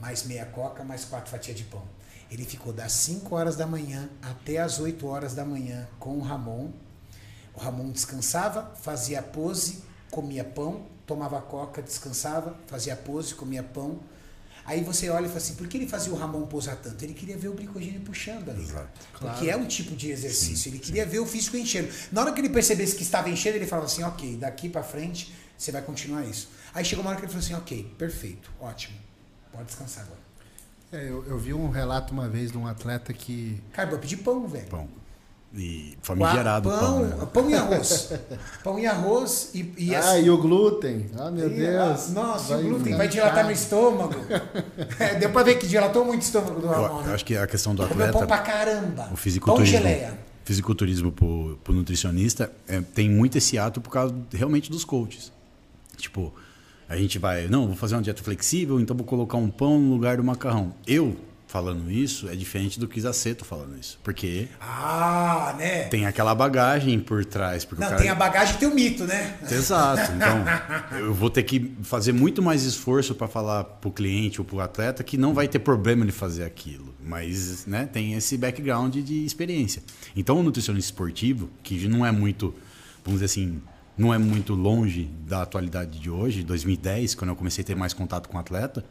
Mais 0.00 0.24
meia 0.24 0.46
coca, 0.46 0.82
mais 0.82 1.04
quatro 1.04 1.30
fatias 1.30 1.56
de 1.56 1.64
pão. 1.64 1.82
Ele 2.30 2.44
ficou 2.44 2.72
das 2.72 2.92
5 2.92 3.34
horas 3.34 3.56
da 3.56 3.66
manhã 3.66 4.08
até 4.22 4.58
as 4.58 4.78
8 4.78 5.06
horas 5.06 5.34
da 5.34 5.44
manhã 5.44 5.88
com 5.98 6.16
o 6.16 6.20
Ramon. 6.20 6.70
O 7.54 7.60
Ramon 7.60 7.90
descansava, 7.90 8.72
fazia 8.80 9.20
pose, 9.20 9.82
comia 10.10 10.44
pão, 10.44 10.86
tomava 11.04 11.40
coca, 11.42 11.82
descansava, 11.82 12.56
fazia 12.68 12.94
pose, 12.94 13.34
comia 13.34 13.62
pão. 13.62 13.98
Aí 14.64 14.84
você 14.84 15.10
olha 15.10 15.24
e 15.24 15.28
fala 15.28 15.38
assim, 15.38 15.54
por 15.56 15.66
que 15.66 15.76
ele 15.76 15.88
fazia 15.88 16.12
o 16.12 16.16
Ramon 16.16 16.46
posar 16.46 16.76
tanto? 16.76 17.02
Ele 17.02 17.14
queria 17.14 17.36
ver 17.36 17.48
o 17.48 17.54
glicogênio 17.54 18.00
puxando 18.02 18.48
ali. 18.48 18.62
Exato. 18.62 19.00
Porque 19.18 19.50
é 19.50 19.56
um 19.56 19.66
tipo 19.66 19.96
de 19.96 20.12
exercício. 20.12 20.70
ele 20.70 20.78
queria 20.78 21.04
ver 21.04 21.18
o 21.18 21.26
físico 21.26 21.56
enchendo. 21.56 21.88
Na 22.12 22.20
hora 22.20 22.32
que 22.32 22.40
ele 22.40 22.50
percebesse 22.50 22.94
que 22.94 23.02
estava 23.02 23.28
enchendo, 23.28 23.56
ele 23.56 23.66
falava 23.66 23.86
assim, 23.86 24.04
ok, 24.04 24.36
daqui 24.36 24.68
pra 24.68 24.84
frente 24.84 25.34
você 25.58 25.72
vai 25.72 25.82
continuar 25.82 26.24
isso. 26.24 26.48
Aí 26.72 26.84
chegou 26.84 27.02
uma 27.02 27.10
hora 27.10 27.18
que 27.18 27.26
ele 27.26 27.32
falou 27.32 27.44
assim, 27.44 27.54
ok, 27.54 27.94
perfeito, 27.98 28.52
ótimo. 28.60 29.09
Pode 29.52 29.64
descansar 29.64 30.04
agora. 30.04 30.20
É, 30.92 31.08
eu, 31.08 31.24
eu 31.26 31.38
vi 31.38 31.54
um 31.54 31.70
relato 31.70 32.12
uma 32.12 32.28
vez 32.28 32.50
de 32.50 32.58
um 32.58 32.66
atleta 32.66 33.12
que. 33.12 33.62
Cara, 33.72 33.86
eu 33.88 33.90
vou 33.92 33.98
pedir 34.00 34.16
pão, 34.18 34.46
velho. 34.48 34.66
Pão. 34.66 34.88
E 35.52 35.98
famigerado 36.00 36.68
pão, 36.68 36.78
pão, 36.78 37.00
né? 37.06 37.28
pão 37.32 37.50
e 37.50 37.54
arroz. 37.54 38.12
pão 38.62 38.78
e 38.78 38.86
arroz 38.86 39.50
e, 39.52 39.74
e 39.78 39.94
ah, 39.96 40.16
e 40.18 40.30
o 40.30 40.38
glúten. 40.38 41.10
Ah, 41.18 41.28
meu 41.28 41.50
e- 41.50 41.54
Deus. 41.56 42.10
Nossa, 42.10 42.56
o 42.56 42.62
glúten 42.62 42.96
vai 42.96 43.08
dilatar 43.08 43.44
meu 43.44 43.52
estômago. 43.52 44.14
É, 45.00 45.16
deu 45.16 45.30
pra 45.30 45.42
ver 45.42 45.56
que 45.56 45.66
dilatou 45.66 46.04
muito 46.04 46.22
o 46.22 46.24
estômago 46.24 46.60
do 46.60 46.66
Eu, 46.68 46.72
Ramon, 46.72 47.00
eu 47.00 47.06
né? 47.06 47.14
acho 47.14 47.24
que 47.24 47.36
a 47.36 47.48
questão 47.48 47.74
do 47.74 47.82
Comeu 47.88 48.12
pão 48.12 48.22
atleta, 48.22 48.26
pra 48.28 48.38
caramba. 48.38 49.02
o 49.02 49.08
pão 49.08 49.16
fisiculturismo, 49.16 49.76
geleia. 49.76 50.18
fisiculturismo 50.44 51.10
pro, 51.10 51.58
pro 51.64 51.72
nutricionista, 51.74 52.52
é, 52.68 52.80
tem 52.80 53.10
muito 53.10 53.36
esse 53.36 53.58
ato 53.58 53.80
por 53.80 53.90
causa 53.90 54.14
realmente 54.32 54.70
dos 54.70 54.84
coaches. 54.84 55.32
Tipo, 55.96 56.32
a 56.90 56.96
gente 56.96 57.20
vai, 57.20 57.46
não, 57.46 57.68
vou 57.68 57.76
fazer 57.76 57.94
uma 57.94 58.02
dieta 58.02 58.20
flexível, 58.20 58.80
então 58.80 58.96
vou 58.96 59.06
colocar 59.06 59.36
um 59.38 59.48
pão 59.48 59.78
no 59.78 59.92
lugar 59.92 60.16
do 60.16 60.24
macarrão. 60.24 60.74
Eu 60.84 61.16
falando 61.46 61.88
isso 61.90 62.28
é 62.28 62.34
diferente 62.34 62.78
do 62.80 62.88
que 62.88 62.98
Isaceto 62.98 63.44
falando 63.44 63.78
isso, 63.78 63.98
porque 64.02 64.48
Ah, 64.60 65.54
né? 65.56 65.84
tem 65.84 66.04
aquela 66.04 66.34
bagagem 66.34 66.98
por 66.98 67.24
trás, 67.24 67.64
porque 67.64 67.80
o 67.80 67.84
Não, 67.84 67.90
cara 67.90 68.02
tem 68.02 68.10
a 68.10 68.14
bagagem 68.14 68.56
e 68.56 68.58
tem 68.58 68.68
o 68.68 68.74
mito, 68.74 69.04
né? 69.04 69.36
Exato. 69.48 70.12
Então, 70.12 70.44
eu 70.98 71.14
vou 71.14 71.30
ter 71.30 71.44
que 71.44 71.72
fazer 71.82 72.12
muito 72.12 72.42
mais 72.42 72.64
esforço 72.64 73.14
para 73.14 73.28
falar 73.28 73.62
para 73.62 73.88
o 73.88 73.92
cliente 73.92 74.40
ou 74.40 74.44
para 74.44 74.56
o 74.56 74.60
atleta 74.60 75.04
que 75.04 75.16
não 75.16 75.32
vai 75.32 75.46
ter 75.46 75.60
problema 75.60 76.04
de 76.04 76.12
fazer 76.12 76.42
aquilo. 76.42 76.92
Mas 77.04 77.66
né, 77.66 77.88
tem 77.92 78.14
esse 78.14 78.36
background 78.36 78.96
de 78.96 79.24
experiência. 79.24 79.80
Então, 80.16 80.40
o 80.40 80.42
nutricionista 80.42 80.92
esportivo, 80.92 81.50
que 81.62 81.86
não 81.86 82.04
é 82.04 82.10
muito, 82.12 82.52
vamos 83.04 83.20
dizer 83.20 83.26
assim, 83.26 83.60
não 83.96 84.12
é 84.14 84.18
muito 84.18 84.54
longe 84.54 85.10
da 85.26 85.42
atualidade 85.42 85.98
de 85.98 86.10
hoje, 86.10 86.42
2010, 86.42 87.14
quando 87.14 87.30
eu 87.30 87.36
comecei 87.36 87.62
a 87.62 87.66
ter 87.66 87.76
mais 87.76 87.92
contato 87.92 88.28
com 88.28 88.36
o 88.36 88.40
atleta, 88.40 88.84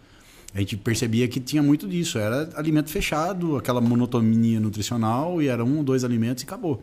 a 0.53 0.59
gente 0.59 0.77
percebia 0.77 1.27
que 1.27 1.39
tinha 1.39 1.61
muito 1.61 1.87
disso. 1.87 2.17
Era 2.17 2.49
alimento 2.55 2.89
fechado, 2.89 3.55
aquela 3.55 3.81
monotonia 3.81 4.59
nutricional, 4.59 5.41
e 5.41 5.47
era 5.47 5.63
um 5.63 5.77
ou 5.77 5.83
dois 5.83 6.03
alimentos 6.03 6.43
e 6.43 6.45
acabou. 6.45 6.81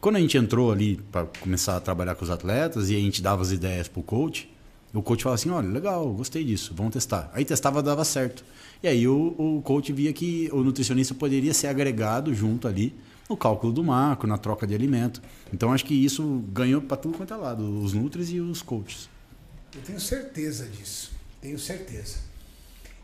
Quando 0.00 0.16
a 0.16 0.20
gente 0.20 0.36
entrou 0.36 0.70
ali 0.70 1.00
para 1.10 1.26
começar 1.40 1.76
a 1.76 1.80
trabalhar 1.80 2.14
com 2.14 2.24
os 2.24 2.30
atletas 2.30 2.90
e 2.90 2.96
a 2.96 2.98
gente 2.98 3.22
dava 3.22 3.42
as 3.42 3.50
ideias 3.50 3.88
pro 3.88 4.02
coach, 4.02 4.50
o 4.92 5.02
coach 5.02 5.22
falava 5.22 5.40
assim: 5.40 5.50
olha, 5.50 5.68
legal, 5.68 6.12
gostei 6.12 6.44
disso, 6.44 6.72
vamos 6.76 6.92
testar. 6.92 7.30
Aí 7.32 7.44
testava, 7.44 7.82
dava 7.82 8.04
certo. 8.04 8.44
E 8.82 8.88
aí 8.88 9.08
o, 9.08 9.34
o 9.38 9.62
coach 9.62 9.92
via 9.92 10.12
que 10.12 10.48
o 10.52 10.62
nutricionista 10.62 11.14
poderia 11.14 11.54
ser 11.54 11.68
agregado 11.68 12.34
junto 12.34 12.68
ali 12.68 12.94
no 13.28 13.36
cálculo 13.36 13.72
do 13.72 13.82
macro, 13.82 14.28
na 14.28 14.38
troca 14.38 14.66
de 14.66 14.74
alimento. 14.74 15.20
Então 15.52 15.72
acho 15.72 15.84
que 15.84 15.94
isso 15.94 16.44
ganhou 16.52 16.80
para 16.80 16.96
tudo 16.96 17.16
quanto 17.16 17.32
é 17.32 17.36
lado, 17.36 17.62
os 17.82 17.92
nutris 17.92 18.30
e 18.30 18.40
os 18.40 18.62
coaches. 18.62 19.08
Eu 19.74 19.82
tenho 19.82 20.00
certeza 20.00 20.66
disso. 20.66 21.12
Tenho 21.40 21.58
certeza. 21.58 22.18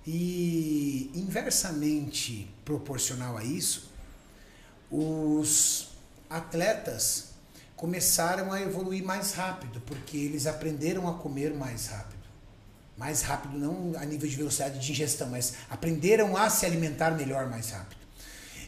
E 0.07 1.11
inversamente 1.15 2.49
proporcional 2.65 3.37
a 3.37 3.45
isso, 3.45 3.91
os 4.91 5.89
atletas 6.29 7.33
começaram 7.77 8.53
a 8.53 8.61
evoluir 8.61 9.05
mais 9.05 9.33
rápido, 9.35 9.81
porque 9.87 10.17
eles 10.17 10.47
aprenderam 10.47 11.09
a 11.09 11.15
comer 11.15 11.55
mais 11.55 11.87
rápido. 11.87 12.23
Mais 12.97 13.23
rápido, 13.23 13.59
não 13.59 13.93
a 13.97 14.05
nível 14.05 14.29
de 14.29 14.37
velocidade 14.37 14.79
de 14.79 14.93
ingestão, 14.93 15.29
mas 15.29 15.55
aprenderam 15.69 16.37
a 16.37 16.49
se 16.49 16.67
alimentar 16.67 17.13
melhor 17.13 17.49
mais 17.49 17.71
rápido. 17.71 18.02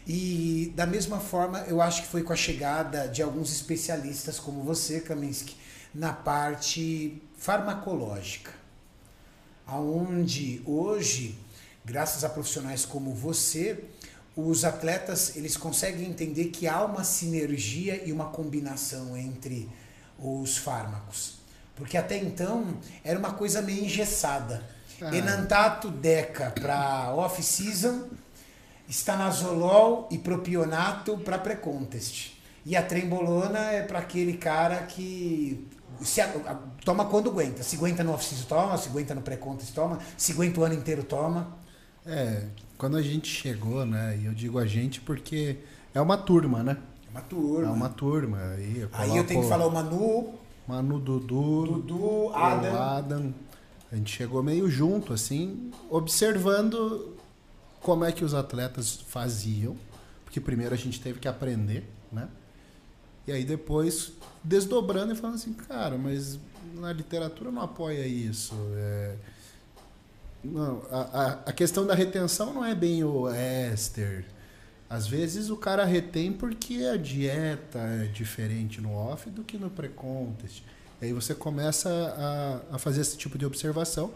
E 0.07 0.71
da 0.75 0.85
mesma 0.85 1.19
forma, 1.19 1.59
eu 1.61 1.81
acho 1.81 2.03
que 2.03 2.07
foi 2.07 2.21
com 2.21 2.31
a 2.31 2.35
chegada 2.35 3.07
de 3.07 3.23
alguns 3.23 3.51
especialistas 3.51 4.39
como 4.39 4.61
você, 4.61 4.99
Kaminsky, 4.99 5.55
na 5.93 6.13
parte 6.13 7.21
farmacológica. 7.37 8.51
Aonde 9.65 10.61
hoje, 10.65 11.39
graças 11.83 12.23
a 12.23 12.29
profissionais 12.29 12.85
como 12.85 13.13
você, 13.15 13.83
os 14.35 14.63
atletas 14.63 15.35
eles 15.35 15.57
conseguem 15.57 16.07
entender 16.07 16.45
que 16.45 16.67
há 16.67 16.83
uma 16.83 17.03
sinergia 17.03 18.03
e 18.05 18.11
uma 18.11 18.25
combinação 18.25 19.17
entre 19.17 19.67
os 20.19 20.57
fármacos. 20.57 21.39
Porque 21.75 21.97
até 21.97 22.17
então 22.17 22.77
era 23.03 23.17
uma 23.17 23.33
coisa 23.33 23.61
meio 23.61 23.83
engessada. 23.85 24.63
Ah. 25.01 25.15
Enantato 25.15 25.89
Deca 25.89 26.51
para 26.51 27.13
off-season, 27.15 28.07
estanazolol 28.87 30.07
e 30.11 30.17
propionato 30.17 31.17
para 31.17 31.37
pré-contest. 31.37 32.33
E 32.65 32.75
a 32.75 32.81
trembolona 32.81 33.59
é 33.71 33.83
para 33.83 33.99
aquele 33.99 34.33
cara 34.37 34.77
que 34.83 35.67
se 36.01 36.19
a- 36.21 36.25
a- 36.47 36.59
toma 36.83 37.05
quando 37.05 37.29
aguenta. 37.29 37.61
Se 37.63 37.75
aguenta 37.75 38.03
no 38.03 38.11
off-season, 38.13 38.45
toma. 38.47 38.77
Se 38.77 38.89
aguenta 38.89 39.13
no 39.15 39.21
pré-contest, 39.21 39.73
toma. 39.73 39.99
Se 40.17 40.31
aguenta 40.31 40.59
o 40.59 40.63
ano 40.63 40.73
inteiro, 40.73 41.03
toma. 41.03 41.55
É, 42.05 42.43
quando 42.77 42.97
a 42.97 43.01
gente 43.01 43.27
chegou, 43.27 43.85
né? 43.85 44.17
E 44.21 44.25
eu 44.25 44.33
digo 44.33 44.57
a 44.59 44.65
gente 44.65 44.99
porque 45.01 45.57
é 45.93 46.01
uma 46.01 46.17
turma, 46.17 46.63
né? 46.63 46.77
É 47.07 47.11
uma 47.11 47.21
turma. 47.21 47.67
É 47.67 47.71
uma 47.71 47.89
turma. 47.89 48.37
Aí 48.55 48.79
eu, 48.81 48.89
Aí 48.93 49.09
eu 49.17 49.25
tenho 49.25 49.41
que 49.41 49.47
coloco 49.47 49.49
falar 49.49 49.67
o 49.67 49.71
Manu, 49.71 50.33
Manu 50.67 50.99
Dudu, 50.99 51.65
Dudu, 51.81 52.31
Adam. 52.33 52.81
Adam. 52.81 53.33
A 53.91 53.95
gente 53.95 54.11
chegou 54.11 54.41
meio 54.43 54.69
junto, 54.69 55.13
assim, 55.13 55.71
observando 55.89 57.14
como 57.85 58.03
é 58.03 58.11
que 58.11 58.25
os 58.25 58.33
atletas 58.33 58.99
faziam. 59.07 59.77
Porque 60.23 60.41
primeiro 60.41 60.73
a 60.73 60.77
gente 60.77 60.99
teve 60.99 61.19
que 61.19 61.27
aprender, 61.27 61.83
né? 62.11 62.27
E 63.27 63.31
aí 63.31 63.45
depois 63.45 64.13
desdobrando 64.43 65.13
e 65.13 65.15
falando 65.15 65.35
assim, 65.35 65.53
cara, 65.53 65.95
mas 65.95 66.39
na 66.73 66.91
literatura 66.91 67.51
não 67.51 67.61
apoia 67.61 68.07
isso. 68.07 68.55
É... 68.75 69.15
Não, 70.43 70.81
a, 70.89 71.39
a, 71.45 71.53
questão 71.53 71.85
da 71.85 71.93
retenção 71.93 72.55
não 72.55 72.65
é 72.65 72.73
bem 72.73 73.03
o 73.03 73.29
éster. 73.29 74.25
Às 74.89 75.05
vezes 75.05 75.51
o 75.51 75.55
cara 75.55 75.85
retém 75.85 76.33
porque 76.33 76.85
a 76.85 76.97
dieta 76.97 77.77
é 77.77 78.05
diferente 78.05 78.81
no 78.81 78.95
off 78.95 79.29
do 79.29 79.43
que 79.43 79.59
no 79.59 79.69
pré-contest. 79.69 80.63
Aí 80.99 81.13
você 81.13 81.35
começa 81.35 81.89
a, 82.71 82.75
a 82.75 82.79
fazer 82.79 83.01
esse 83.01 83.15
tipo 83.15 83.37
de 83.37 83.45
observação. 83.45 84.11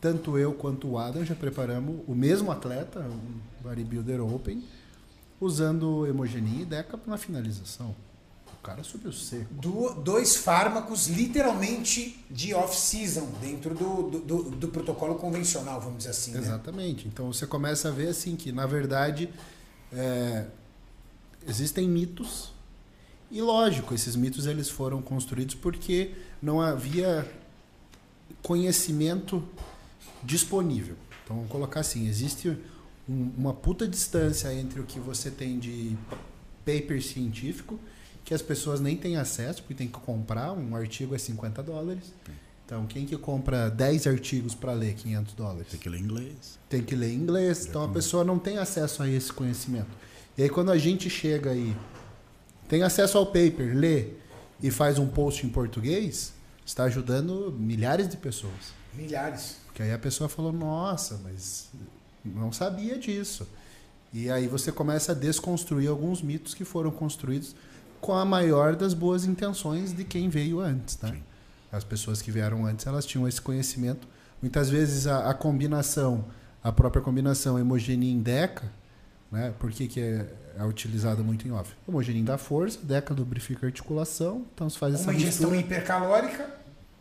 Tanto 0.00 0.38
eu 0.38 0.54
quanto 0.54 0.88
o 0.88 0.98
Adam 0.98 1.24
já 1.24 1.34
preparamos 1.34 2.00
o 2.06 2.14
mesmo 2.14 2.50
atleta, 2.50 3.00
um 3.00 3.40
bodybuilder 3.62 4.20
open, 4.22 4.64
usando 5.40 6.06
hemogenin 6.06 6.62
e 6.62 6.64
deca 6.64 6.98
na 7.06 7.18
finalização. 7.18 7.94
O 8.58 8.62
cara 8.62 8.82
subiu 8.84 9.10
seco. 9.12 9.52
do- 9.54 9.94
dois 9.94 10.36
fármacos 10.36 11.06
literalmente 11.06 12.22
de 12.30 12.52
off-season 12.52 13.26
dentro 13.40 13.74
do, 13.74 14.10
do, 14.10 14.18
do- 14.20 14.50
do 14.50 14.68
protocolo 14.68 15.14
convencional, 15.16 15.80
vamos 15.80 15.98
dizer 15.98 16.10
assim. 16.10 16.32
né? 16.32 16.38
Exatamente. 16.40 17.08
Então 17.08 17.32
você 17.32 17.46
começa 17.46 17.88
a 17.88 17.90
ver 17.90 18.08
assim 18.08 18.36
que, 18.36 18.52
na 18.52 18.66
verdade, 18.66 19.30
é, 19.92 20.46
existem 21.48 21.88
mitos. 21.88 22.52
E 23.30 23.40
lógico, 23.40 23.94
esses 23.94 24.14
mitos 24.16 24.44
eles 24.46 24.68
foram 24.68 25.00
construídos 25.00 25.54
porque 25.54 26.12
não 26.42 26.60
havia 26.60 27.30
conhecimento 28.42 29.42
disponível. 30.22 30.96
Então 31.24 31.36
vamos 31.36 31.50
colocar 31.50 31.80
assim, 31.80 32.08
existe 32.08 32.56
um- 33.08 33.30
uma 33.36 33.52
puta 33.54 33.86
distância 33.86 34.52
entre 34.54 34.80
o 34.80 34.84
que 34.84 34.98
você 35.00 35.30
tem 35.30 35.58
de 35.58 35.96
paper 36.64 37.02
científico, 37.02 37.78
que 38.24 38.34
as 38.34 38.42
pessoas 38.42 38.80
nem 38.80 38.96
têm 38.96 39.16
acesso, 39.16 39.62
porque 39.62 39.74
tem 39.74 39.88
que 39.88 39.98
comprar, 39.98 40.52
um 40.52 40.76
artigo 40.76 41.14
é 41.14 41.18
50 41.18 41.62
dólares. 41.62 42.12
Então 42.66 42.86
quem 42.86 43.04
que 43.04 43.16
compra 43.16 43.68
10 43.68 44.06
artigos 44.06 44.54
para 44.54 44.72
ler 44.72 44.94
500 44.94 45.34
dólares? 45.34 45.68
Tem 45.70 45.80
que 45.80 45.88
ler 45.88 45.98
inglês. 46.00 46.58
tem 46.68 46.82
que 46.82 46.94
ler 46.94 47.12
inglês, 47.12 47.66
então 47.66 47.82
a 47.82 47.88
pessoa 47.88 48.22
não 48.24 48.38
tem 48.38 48.58
acesso 48.58 49.02
a 49.02 49.08
esse 49.08 49.32
conhecimento. 49.32 49.88
E 50.38 50.42
aí 50.44 50.48
quando 50.48 50.70
a 50.70 50.78
gente 50.78 51.10
chega 51.10 51.50
aí, 51.50 51.74
tem 52.68 52.82
acesso 52.84 53.18
ao 53.18 53.26
paper, 53.26 53.76
lê 53.76 54.10
e 54.62 54.70
faz 54.70 54.98
um 54.98 55.08
post 55.08 55.44
em 55.44 55.48
português, 55.48 56.32
está 56.64 56.84
ajudando 56.84 57.52
milhares 57.58 58.08
de 58.08 58.16
pessoas. 58.16 58.72
Milhares. 58.94 59.56
Porque 59.80 59.88
aí 59.88 59.94
a 59.94 59.98
pessoa 59.98 60.28
falou, 60.28 60.52
nossa, 60.52 61.18
mas 61.24 61.70
não 62.22 62.52
sabia 62.52 62.98
disso. 62.98 63.48
E 64.12 64.30
aí 64.30 64.46
você 64.46 64.70
começa 64.70 65.12
a 65.12 65.14
desconstruir 65.14 65.88
alguns 65.88 66.20
mitos 66.20 66.52
que 66.52 66.66
foram 66.66 66.90
construídos 66.90 67.56
com 67.98 68.12
a 68.12 68.22
maior 68.22 68.76
das 68.76 68.92
boas 68.92 69.24
intenções 69.24 69.94
de 69.94 70.04
quem 70.04 70.28
veio 70.28 70.60
antes, 70.60 71.00
né? 71.00 71.12
Sim. 71.12 71.22
As 71.72 71.82
pessoas 71.82 72.20
que 72.20 72.30
vieram 72.30 72.66
antes, 72.66 72.86
elas 72.86 73.06
tinham 73.06 73.26
esse 73.26 73.40
conhecimento. 73.40 74.06
Muitas 74.42 74.68
vezes 74.68 75.06
a, 75.06 75.30
a 75.30 75.32
combinação, 75.32 76.26
a 76.62 76.70
própria 76.70 77.00
combinação 77.00 77.58
hemogenin 77.58 78.20
deca, 78.20 78.70
né? 79.32 79.54
Por 79.58 79.70
que, 79.70 79.88
que 79.88 79.98
é, 79.98 80.26
é 80.58 80.64
utilizada 80.66 81.22
muito 81.22 81.48
em 81.48 81.52
off? 81.52 81.72
Hemogenin 81.88 82.22
dá 82.24 82.36
força, 82.36 82.78
deca 82.82 83.14
lubrifica 83.14 83.64
a 83.64 83.68
articulação, 83.68 84.44
então 84.54 84.68
se 84.68 84.76
faz 84.76 84.92
essa 84.92 85.04
Uma 85.04 85.14
ingestão 85.14 85.48
mistura 85.52 85.56
hipercalórica. 85.56 86.50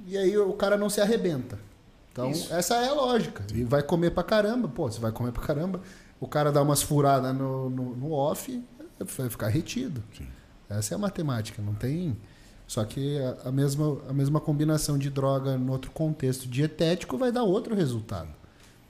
e 0.07 0.17
aí 0.17 0.37
o 0.37 0.53
cara 0.53 0.77
não 0.77 0.89
se 0.89 1.01
arrebenta. 1.01 1.67
Então, 2.11 2.31
Isso. 2.31 2.53
essa 2.53 2.75
é 2.75 2.89
a 2.89 2.93
lógica. 2.93 3.45
E 3.53 3.63
vai 3.63 3.83
comer 3.83 4.11
pra 4.11 4.23
caramba. 4.23 4.67
Pô, 4.67 4.89
você 4.89 4.99
vai 4.99 5.11
comer 5.11 5.31
pra 5.31 5.43
caramba, 5.43 5.81
o 6.19 6.27
cara 6.27 6.51
dá 6.51 6.61
umas 6.61 6.81
furadas 6.81 7.35
no, 7.35 7.69
no, 7.69 7.95
no 7.95 8.11
off, 8.11 8.63
vai 9.17 9.29
ficar 9.29 9.47
retido. 9.47 10.03
Sim. 10.17 10.27
Essa 10.69 10.93
é 10.93 10.95
a 10.95 10.97
matemática, 10.99 11.61
não 11.61 11.73
tem. 11.73 12.17
Só 12.67 12.83
que 12.85 13.17
a, 13.19 13.49
a 13.49 13.51
mesma, 13.51 13.97
a 14.07 14.13
mesma 14.13 14.39
combinação 14.39 14.97
de 14.97 15.09
droga 15.09 15.57
no 15.57 15.71
outro 15.71 15.89
contexto 15.91 16.47
dietético 16.47 17.17
vai 17.17 17.31
dar 17.31 17.43
outro 17.43 17.73
resultado. 17.73 18.29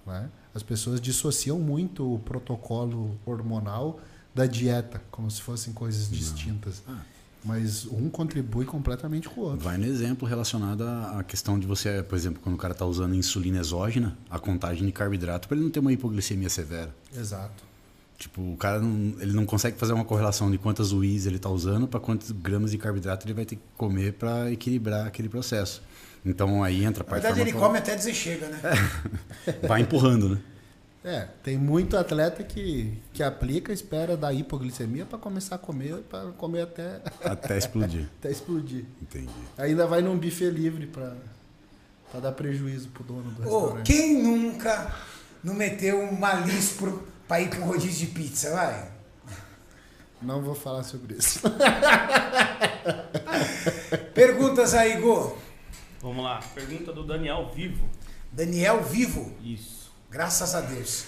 Né? 0.05 0.29
As 0.53 0.63
pessoas 0.63 0.99
dissociam 0.99 1.59
muito 1.59 2.15
o 2.15 2.19
protocolo 2.19 3.17
hormonal 3.25 3.99
da 4.33 4.45
dieta, 4.45 5.01
como 5.11 5.29
se 5.29 5.41
fossem 5.41 5.73
coisas 5.73 6.09
distintas. 6.09 6.83
Ah. 6.88 6.99
Mas 7.43 7.86
um 7.86 8.10
contribui 8.10 8.65
completamente 8.65 9.29
com 9.29 9.41
o 9.41 9.43
outro. 9.46 9.60
Vai 9.60 9.77
no 9.77 9.86
exemplo 9.86 10.27
relacionado 10.27 10.84
à 10.84 11.24
questão 11.25 11.58
de 11.58 11.65
você, 11.65 12.03
por 12.03 12.17
exemplo, 12.17 12.41
quando 12.43 12.55
o 12.55 12.58
cara 12.58 12.74
está 12.74 12.86
usando 12.86 13.15
insulina 13.15 13.60
exógena, 13.60 14.17
a 14.29 14.38
contagem 14.38 14.86
de 14.86 14.91
carboidrato 14.91 15.48
para 15.48 15.55
ele 15.55 15.63
não 15.63 15.72
ter 15.72 15.79
uma 15.79 15.93
hipoglicemia 15.93 16.50
severa. 16.50 16.93
Exato. 17.15 17.63
Tipo, 18.17 18.41
o 18.41 18.58
cara 18.58 18.81
não, 18.81 19.15
ele 19.22 19.31
não 19.31 19.46
consegue 19.46 19.77
fazer 19.77 19.93
uma 19.93 20.03
correlação 20.03 20.51
de 20.51 20.58
quantas 20.58 20.91
UIs 20.91 21.25
ele 21.25 21.38
está 21.38 21.50
usando 21.50 21.88
para 21.88 22.01
quantos 22.01 22.31
gramas 22.31 22.72
de 22.72 22.77
carboidrato 22.77 23.25
ele 23.25 23.34
vai 23.34 23.46
ter 23.46 23.55
que 23.55 23.62
comer 23.77 24.13
para 24.13 24.51
equilibrar 24.51 25.08
aquele 25.08 25.29
processo. 25.29 25.81
Então 26.25 26.62
aí 26.62 26.84
entra 26.84 27.01
a 27.01 27.05
Na 27.05 27.10
parte 27.10 27.22
verdade, 27.22 27.50
ele 27.50 27.53
come 27.53 27.77
até 27.77 27.96
dizer 27.96 28.13
chega, 28.13 28.50
né? 28.50 28.60
vai 29.65 29.81
empurrando, 29.81 30.27
né? 30.27 30.41
É, 31.03 31.27
tem 31.41 31.58
muito 31.58 31.96
atleta 31.96 32.44
que, 32.44 32.98
que 33.13 33.24
aplica, 33.24 33.72
espera 33.72 34.18
dar 34.18 34.33
hipoglicemia 34.33 35.05
para 35.05 35.18
começar 35.18 35.55
a 35.55 35.57
comer, 35.57 35.96
para 36.09 36.31
comer 36.31 36.64
até, 36.64 37.00
Até 37.24 37.57
explodir. 37.57 38.09
até 38.20 38.29
explodir. 38.31 38.85
Entendi. 39.01 39.29
Ainda 39.57 39.88
vai 39.88 40.01
num 40.01 40.18
buffet 40.18 40.50
livre 40.50 40.88
para 40.88 41.16
dar 42.20 42.33
prejuízo 42.33 42.90
pro 42.90 43.03
dono 43.03 43.31
do 43.31 43.42
Ô, 43.48 43.59
restaurante. 43.62 43.85
quem 43.85 44.22
nunca 44.22 44.94
não 45.42 45.53
meteu 45.53 46.01
um 46.01 46.20
malispro 46.20 47.07
pra 47.27 47.40
ir 47.40 47.50
um 47.59 47.66
rodízio 47.66 48.07
de 48.07 48.14
pizza, 48.14 48.51
vai? 48.51 48.92
Não 50.22 50.42
vou 50.42 50.53
falar 50.53 50.83
sobre 50.83 51.16
isso. 51.16 51.40
Perguntas 54.14 54.74
aí, 54.74 55.00
Go. 55.00 55.38
Vamos 56.01 56.24
lá. 56.24 56.42
Pergunta 56.53 56.92
do 56.92 57.05
Daniel 57.05 57.50
Vivo. 57.55 57.88
Daniel 58.31 58.83
Vivo. 58.83 59.33
Isso. 59.42 59.78
Graças 60.11 60.55
a 60.55 60.61
Deus. 60.61 61.05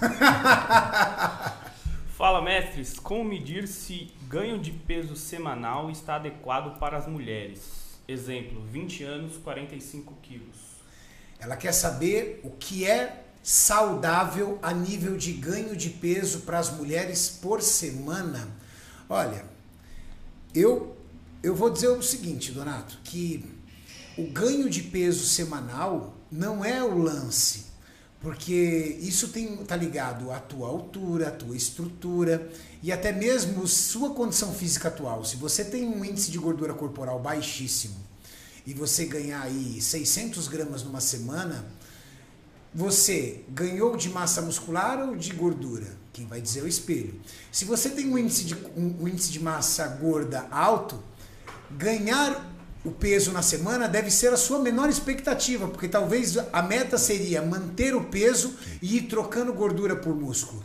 Fala, 2.16 2.42
mestres. 2.42 2.98
Como 2.98 3.22
medir 3.22 3.68
se 3.68 4.12
ganho 4.28 4.58
de 4.58 4.72
peso 4.72 5.14
semanal 5.14 5.92
está 5.92 6.16
adequado 6.16 6.76
para 6.80 6.98
as 6.98 7.06
mulheres? 7.06 7.60
Exemplo, 8.08 8.60
20 8.66 9.04
anos, 9.04 9.36
45 9.36 10.14
quilos. 10.20 10.56
Ela 11.38 11.56
quer 11.56 11.72
saber 11.72 12.40
o 12.42 12.50
que 12.50 12.84
é 12.84 13.26
saudável 13.44 14.58
a 14.60 14.72
nível 14.72 15.16
de 15.16 15.34
ganho 15.34 15.76
de 15.76 15.90
peso 15.90 16.40
para 16.40 16.58
as 16.58 16.70
mulheres 16.70 17.28
por 17.28 17.62
semana. 17.62 18.48
Olha, 19.08 19.44
eu, 20.52 20.96
eu 21.44 21.54
vou 21.54 21.70
dizer 21.70 21.88
o 21.88 22.02
seguinte, 22.02 22.50
Donato, 22.50 22.98
que 23.04 23.44
o 24.18 24.26
ganho 24.26 24.68
de 24.68 24.82
peso 24.82 25.24
semanal 25.26 26.16
não 26.30 26.64
é 26.64 26.82
o 26.82 26.98
lance, 26.98 27.71
porque 28.22 28.98
isso 29.00 29.28
tem 29.28 29.56
tá 29.64 29.74
ligado 29.74 30.30
à 30.30 30.38
tua 30.38 30.68
altura, 30.68 31.28
à 31.28 31.30
tua 31.32 31.56
estrutura 31.56 32.48
e 32.80 32.92
até 32.92 33.10
mesmo 33.10 33.66
sua 33.66 34.14
condição 34.14 34.54
física 34.54 34.88
atual. 34.88 35.24
Se 35.24 35.36
você 35.36 35.64
tem 35.64 35.84
um 35.84 36.04
índice 36.04 36.30
de 36.30 36.38
gordura 36.38 36.72
corporal 36.72 37.18
baixíssimo 37.18 37.96
e 38.64 38.72
você 38.72 39.06
ganhar 39.06 39.42
aí 39.42 39.80
600 39.80 40.46
gramas 40.46 40.84
numa 40.84 41.00
semana, 41.00 41.66
você 42.72 43.44
ganhou 43.48 43.96
de 43.96 44.08
massa 44.08 44.40
muscular 44.40 45.00
ou 45.00 45.16
de 45.16 45.32
gordura? 45.32 45.96
Quem 46.12 46.24
vai 46.24 46.40
dizer 46.40 46.60
é 46.60 46.62
o 46.62 46.68
espelho. 46.68 47.20
Se 47.50 47.64
você 47.64 47.90
tem 47.90 48.06
um 48.06 48.16
índice 48.16 48.44
de, 48.44 48.54
um, 48.54 49.02
um 49.02 49.08
índice 49.08 49.32
de 49.32 49.40
massa 49.40 49.84
gorda 49.88 50.46
alto, 50.48 51.02
ganhar 51.72 52.51
o 52.84 52.90
peso 52.90 53.32
na 53.32 53.42
semana 53.42 53.88
deve 53.88 54.10
ser 54.10 54.32
a 54.32 54.36
sua 54.36 54.58
menor 54.58 54.88
expectativa, 54.88 55.68
porque 55.68 55.88
talvez 55.88 56.36
a 56.52 56.62
meta 56.62 56.98
seria 56.98 57.40
manter 57.42 57.94
o 57.94 58.04
peso 58.04 58.54
e 58.80 58.96
ir 58.96 59.02
trocando 59.02 59.52
gordura 59.52 59.96
por 59.96 60.14
músculo. 60.14 60.62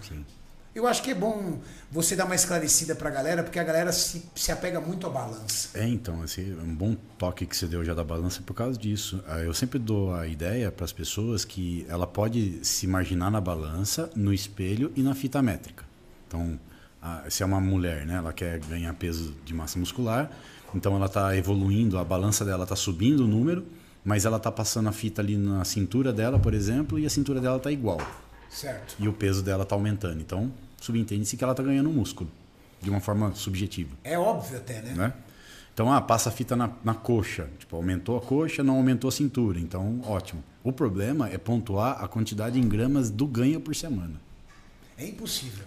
Eu 0.73 0.85
acho 0.85 1.01
que 1.01 1.09
é 1.09 1.15
bom 1.15 1.59
você 1.91 2.15
dar 2.15 2.25
uma 2.25 2.35
esclarecida 2.35 2.93
pra 2.93 3.09
galera, 3.09 3.41
porque 3.41 3.57
a 3.57 3.63
galera 3.63 3.91
se, 3.91 4.23
se 4.35 4.51
apega 4.51 4.79
muito 4.79 5.07
à 5.07 5.09
balança. 5.09 5.69
É, 5.73 5.87
então, 5.87 6.23
é 6.23 6.63
um 6.63 6.75
bom 6.75 6.95
toque 7.17 7.47
que 7.47 7.57
você 7.57 7.65
deu 7.65 7.83
já 7.83 7.95
da 7.95 8.03
balança 8.03 8.43
por 8.43 8.53
causa 8.53 8.77
disso. 8.77 9.23
Ah, 9.27 9.39
Eu 9.39 9.55
sempre 9.55 9.79
dou 9.79 10.13
a 10.13 10.27
ideia 10.27 10.71
para 10.71 10.85
as 10.85 10.91
pessoas 10.91 11.43
que 11.43 11.83
ela 11.89 12.05
pode 12.05 12.59
se 12.63 12.85
marginar 12.85 13.31
na 13.31 13.41
balança, 13.41 14.11
no 14.15 14.31
espelho 14.31 14.91
e 14.95 15.01
na 15.01 15.15
fita 15.15 15.41
métrica. 15.41 15.83
Então, 16.27 16.59
ah, 17.01 17.23
se 17.27 17.41
é 17.41 17.45
uma 17.47 17.59
mulher, 17.59 18.05
né, 18.05 18.15
ela 18.17 18.31
quer 18.31 18.59
ganhar 18.59 18.93
peso 18.93 19.33
de 19.43 19.55
massa 19.55 19.79
muscular, 19.79 20.29
então 20.75 20.95
ela 20.95 21.05
está 21.07 21.35
evoluindo, 21.35 21.97
a 21.97 22.03
balança 22.03 22.43
dela 22.45 22.63
está 22.63 22.75
subindo 22.75 23.21
o 23.23 23.27
número, 23.27 23.65
mas 24.03 24.25
ela 24.25 24.37
está 24.37 24.51
passando 24.51 24.87
a 24.89 24.91
fita 24.91 25.21
ali 25.21 25.35
na 25.37 25.63
cintura 25.65 26.13
dela, 26.13 26.37
por 26.39 26.53
exemplo, 26.53 26.97
e 26.99 27.05
a 27.05 27.09
cintura 27.09 27.39
dela 27.41 27.57
está 27.57 27.71
igual. 27.71 27.99
Certo? 28.49 28.95
E 28.99 29.07
o 29.07 29.13
peso 29.13 29.41
dela 29.43 29.63
está 29.63 29.75
aumentando. 29.75 30.19
Então, 30.21 30.51
subentende-se 30.79 31.35
que 31.35 31.43
ela 31.43 31.51
está 31.53 31.61
ganhando 31.63 31.89
músculo, 31.89 32.29
de 32.81 32.89
uma 32.89 32.99
forma 33.01 33.33
subjetiva 33.33 33.89
É 34.03 34.17
óbvio 34.17 34.57
até, 34.57 34.81
né? 34.81 34.93
né? 34.95 35.13
Então, 35.73 35.91
ah, 35.93 36.01
passa 36.01 36.29
a 36.29 36.31
fita 36.31 36.55
na, 36.55 36.71
na 36.83 36.93
coxa. 36.95 37.47
Tipo, 37.59 37.75
aumentou 37.75 38.17
a 38.17 38.21
coxa, 38.21 38.63
não 38.63 38.77
aumentou 38.77 39.09
a 39.09 39.11
cintura. 39.11 39.59
Então, 39.59 40.01
ótimo. 40.05 40.43
O 40.63 40.71
problema 40.71 41.29
é 41.29 41.37
pontuar 41.37 42.03
a 42.03 42.07
quantidade 42.07 42.59
em 42.59 42.67
gramas 42.67 43.11
do 43.11 43.27
ganho 43.27 43.59
por 43.59 43.75
semana. 43.75 44.13
É 44.97 45.05
impossível. 45.07 45.65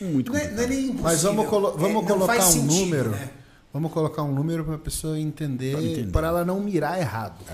É 0.00 0.04
muito 0.04 0.30
Não 0.30 0.38
é, 0.38 0.42
complicado. 0.42 0.56
não 0.56 0.62
é 0.64 0.66
nem 0.76 0.78
impossível. 0.84 1.02
Mas 1.02 1.22
vamos, 1.24 1.46
colo- 1.48 1.68
é, 1.74 1.78
vamos 1.78 1.94
não 1.94 2.04
colocar 2.04 2.38
um 2.38 2.42
sentido, 2.42 2.72
número. 2.80 3.10
né? 3.10 3.30
Vamos 3.72 3.92
colocar 3.92 4.22
um 4.22 4.32
número 4.34 4.64
para 4.64 4.74
a 4.74 4.78
pessoa 4.78 5.18
entender, 5.18 6.08
para 6.10 6.26
ela 6.28 6.44
não 6.44 6.60
mirar 6.60 6.98
errado. 6.98 7.44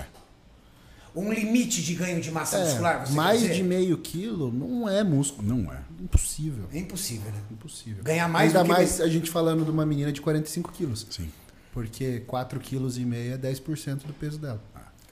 Um 1.15 1.31
limite 1.33 1.81
de 1.81 1.95
ganho 1.95 2.21
de 2.21 2.29
massa 2.31 2.57
É, 2.57 2.63
muscular, 2.65 3.07
você 3.07 3.13
mais 3.13 3.41
quer 3.41 3.47
dizer? 3.47 3.61
de 3.61 3.63
meio 3.67 3.97
quilo 3.97 4.51
não 4.51 4.87
é 4.87 5.03
músculo. 5.03 5.47
Não 5.47 5.73
é. 5.73 5.79
Impossível. 5.99 6.65
É 6.71 6.77
impossível, 6.77 7.31
né? 7.31 7.39
Impossível. 7.51 8.03
Ganhar 8.03 8.27
mais 8.27 8.49
Ainda 8.49 8.59
do 8.59 8.65
que 8.65 8.71
mais 8.71 9.01
a 9.01 9.07
gente 9.07 9.29
falando 9.31 9.65
de 9.65 9.71
uma 9.71 9.83
menina 9.85 10.11
de 10.11 10.21
45 10.21 10.71
quilos. 10.71 11.07
Sim. 11.09 11.29
Porque 11.73 12.23
4,5 12.27 12.59
kg 12.59 13.33
é 13.33 13.37
10% 13.37 14.05
do 14.05 14.13
peso 14.13 14.37
dela. 14.37 14.61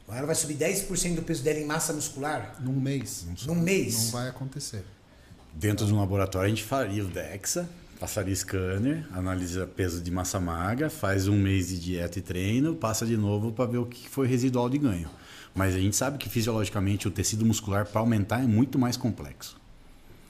Ela 0.07 0.27
vai 0.27 0.35
subir 0.35 0.55
10% 0.57 1.15
do 1.15 1.23
peso 1.23 1.43
dela 1.43 1.57
em 1.59 1.65
massa 1.65 1.91
muscular 1.91 2.55
Num 2.59 2.73
mês. 2.79 3.25
num 3.47 3.55
mês. 3.55 4.05
Não 4.05 4.11
vai 4.11 4.29
acontecer. 4.29 4.83
Dentro 5.53 5.87
de 5.87 5.93
um 5.93 5.97
laboratório, 5.99 6.45
a 6.45 6.49
gente 6.49 6.63
faria 6.63 7.03
o 7.03 7.07
DEXA, 7.07 7.67
Passaria 7.99 8.35
scanner, 8.35 9.07
analisa 9.11 9.65
peso 9.65 10.01
de 10.01 10.11
massa 10.11 10.39
magra, 10.39 10.89
faz 10.89 11.27
um 11.27 11.37
mês 11.37 11.69
de 11.69 11.79
dieta 11.79 12.19
e 12.19 12.21
treino, 12.21 12.75
passa 12.75 13.05
de 13.05 13.15
novo 13.15 13.53
para 13.53 13.65
ver 13.65 13.77
o 13.77 13.85
que 13.85 14.09
foi 14.09 14.27
residual 14.27 14.69
de 14.69 14.77
ganho. 14.77 15.09
Mas 15.53 15.73
a 15.73 15.79
gente 15.79 15.95
sabe 15.95 16.17
que 16.17 16.29
fisiologicamente 16.29 17.07
o 17.07 17.11
tecido 17.11 17.45
muscular 17.45 17.85
para 17.85 18.01
aumentar 18.01 18.43
é 18.43 18.47
muito 18.47 18.77
mais 18.77 18.97
complexo. 18.97 19.57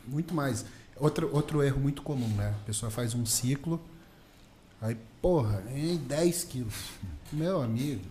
Muito 0.07 0.33
mais. 0.33 0.63
Outro, 0.95 1.29
outro 1.33 1.63
erro 1.63 1.79
muito 1.79 2.03
comum, 2.03 2.27
né? 2.35 2.53
A 2.61 2.65
pessoa 2.65 2.91
faz 2.91 3.15
um 3.15 3.25
ciclo, 3.25 3.81
aí, 4.79 4.95
porra, 5.19 5.61
ganhei 5.61 5.97
10 5.97 6.43
quilos. 6.43 6.75
Meu 7.33 7.61
amigo, 7.61 8.05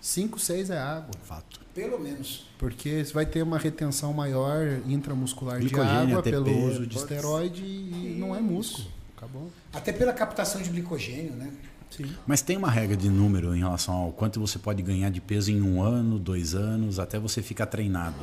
5, 0.00 0.38
6 0.38 0.70
é 0.70 0.78
água. 0.78 1.14
Fato. 1.22 1.59
Pelo 1.74 1.98
menos. 1.98 2.46
Porque 2.58 3.04
você 3.04 3.12
vai 3.12 3.24
ter 3.24 3.42
uma 3.42 3.58
retenção 3.58 4.12
maior 4.12 4.80
intramuscular 4.86 5.58
Glicogênio, 5.60 6.06
de 6.06 6.12
água 6.12 6.18
ATP, 6.18 6.30
pelo 6.30 6.66
uso 6.66 6.86
de 6.86 6.96
esteroide 6.96 7.62
e 7.64 8.16
não 8.18 8.34
é 8.34 8.40
músculo. 8.40 8.88
Acabou. 9.16 9.50
Até 9.72 9.92
pela 9.92 10.12
captação 10.12 10.60
de 10.60 10.70
glicogênio, 10.70 11.32
né? 11.32 11.52
Sim. 11.90 12.14
Mas 12.26 12.40
tem 12.40 12.56
uma 12.56 12.70
regra 12.70 12.96
de 12.96 13.08
número 13.08 13.54
em 13.54 13.58
relação 13.58 13.94
ao 13.94 14.12
quanto 14.12 14.40
você 14.40 14.58
pode 14.58 14.82
ganhar 14.82 15.10
de 15.10 15.20
peso 15.20 15.50
em 15.50 15.60
um 15.60 15.82
ano, 15.82 16.18
dois 16.18 16.54
anos, 16.54 16.98
até 16.98 17.18
você 17.18 17.42
ficar 17.42 17.66
treinado. 17.66 18.16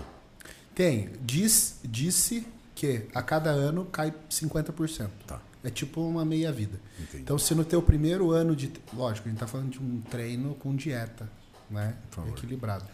Tem. 0.74 1.10
Diz, 1.22 1.80
disse 1.84 2.48
que 2.74 3.04
a 3.14 3.22
cada 3.22 3.50
ano 3.50 3.86
cai 3.86 4.14
50%. 4.30 5.10
Tá. 5.26 5.42
É 5.64 5.70
tipo 5.70 6.02
uma 6.02 6.24
meia-vida. 6.24 6.80
Então, 7.14 7.38
se 7.38 7.54
no 7.54 7.66
teu 7.66 7.82
primeiro 7.82 8.32
ano 8.32 8.56
de... 8.56 8.72
Lógico, 8.94 9.28
a 9.28 9.32
gente 9.32 9.38
está 9.38 9.48
falando 9.48 9.70
de 9.70 9.80
um 9.80 10.02
treino 10.02 10.56
com 10.56 10.76
dieta, 10.76 11.30
né? 11.70 11.96
Equilibrado. 12.30 12.86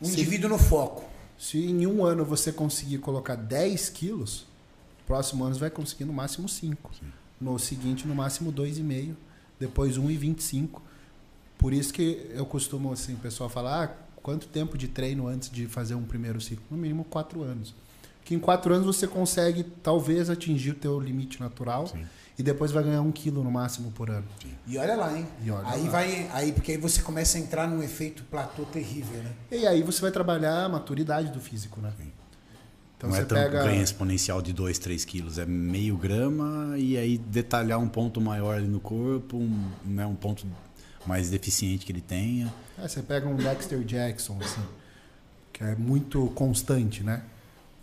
Um 0.00 0.08
indivíduo 0.08 0.50
no 0.50 0.58
foco. 0.58 1.04
Se 1.38 1.58
em 1.58 1.86
um 1.86 2.04
ano 2.04 2.24
você 2.24 2.52
conseguir 2.52 2.98
colocar 2.98 3.34
10 3.34 3.90
quilos, 3.90 4.46
próximo 5.06 5.44
ano 5.44 5.54
você 5.54 5.60
vai 5.60 5.70
conseguir 5.70 6.04
no 6.04 6.12
máximo 6.12 6.48
5. 6.48 6.90
No 7.40 7.58
seguinte, 7.58 8.06
no 8.06 8.14
máximo 8.14 8.52
2,5. 8.52 9.14
Depois 9.58 9.98
1,25. 9.98 10.80
Por 11.58 11.72
isso 11.72 11.92
que 11.92 12.30
eu 12.34 12.44
costumo, 12.44 12.92
assim, 12.92 13.14
o 13.14 13.18
pessoal 13.18 13.48
falar, 13.48 13.84
ah, 13.84 13.88
quanto 14.22 14.46
tempo 14.46 14.76
de 14.76 14.88
treino 14.88 15.26
antes 15.26 15.50
de 15.50 15.66
fazer 15.66 15.94
um 15.94 16.04
primeiro 16.04 16.40
ciclo? 16.40 16.64
No 16.70 16.76
mínimo 16.76 17.04
4 17.04 17.42
anos. 17.42 17.74
Que 18.24 18.34
em 18.34 18.38
4 18.38 18.74
anos 18.74 18.86
você 18.86 19.06
consegue, 19.06 19.62
talvez, 19.62 20.28
atingir 20.28 20.72
o 20.72 20.74
teu 20.74 21.00
limite 21.00 21.40
natural 21.40 21.86
Sim. 21.86 22.04
E 22.38 22.42
depois 22.42 22.70
vai 22.70 22.84
ganhar 22.84 23.00
um 23.00 23.10
quilo 23.10 23.42
no 23.42 23.50
máximo 23.50 23.90
por 23.92 24.10
ano. 24.10 24.24
E 24.66 24.76
olha 24.76 24.94
lá, 24.94 25.16
hein? 25.16 25.26
E 25.42 25.50
olha 25.50 25.66
aí 25.68 25.84
lá. 25.84 25.90
vai. 25.90 26.30
Aí, 26.32 26.52
porque 26.52 26.72
aí 26.72 26.78
você 26.78 27.00
começa 27.00 27.38
a 27.38 27.40
entrar 27.40 27.66
num 27.66 27.82
efeito 27.82 28.22
platô 28.24 28.64
terrível, 28.64 29.22
né? 29.22 29.32
E 29.50 29.66
aí 29.66 29.82
você 29.82 30.00
vai 30.00 30.10
trabalhar 30.10 30.64
a 30.64 30.68
maturidade 30.68 31.30
do 31.30 31.40
físico, 31.40 31.80
né? 31.80 31.92
Então 32.96 33.10
não 33.10 33.16
você 33.16 33.22
é 33.22 33.24
tão 33.24 33.38
pega... 33.38 33.62
ganho 33.64 33.82
exponencial 33.82 34.40
de 34.42 34.52
2, 34.52 34.78
3 34.78 35.04
quilos, 35.04 35.38
é 35.38 35.46
meio 35.46 35.96
grama 35.96 36.78
e 36.78 36.96
aí 36.96 37.18
detalhar 37.18 37.78
um 37.78 37.88
ponto 37.88 38.20
maior 38.20 38.56
ali 38.56 38.68
no 38.68 38.80
corpo, 38.80 39.36
um, 39.36 39.70
né, 39.84 40.06
um 40.06 40.14
ponto 40.14 40.46
mais 41.06 41.30
deficiente 41.30 41.84
que 41.84 41.92
ele 41.92 42.00
tenha. 42.00 42.52
É, 42.78 42.88
você 42.88 43.02
pega 43.02 43.28
um 43.28 43.36
Dexter 43.36 43.80
Jackson, 43.84 44.38
assim, 44.40 44.62
que 45.52 45.62
é 45.62 45.74
muito 45.74 46.26
constante, 46.34 47.02
né? 47.02 47.22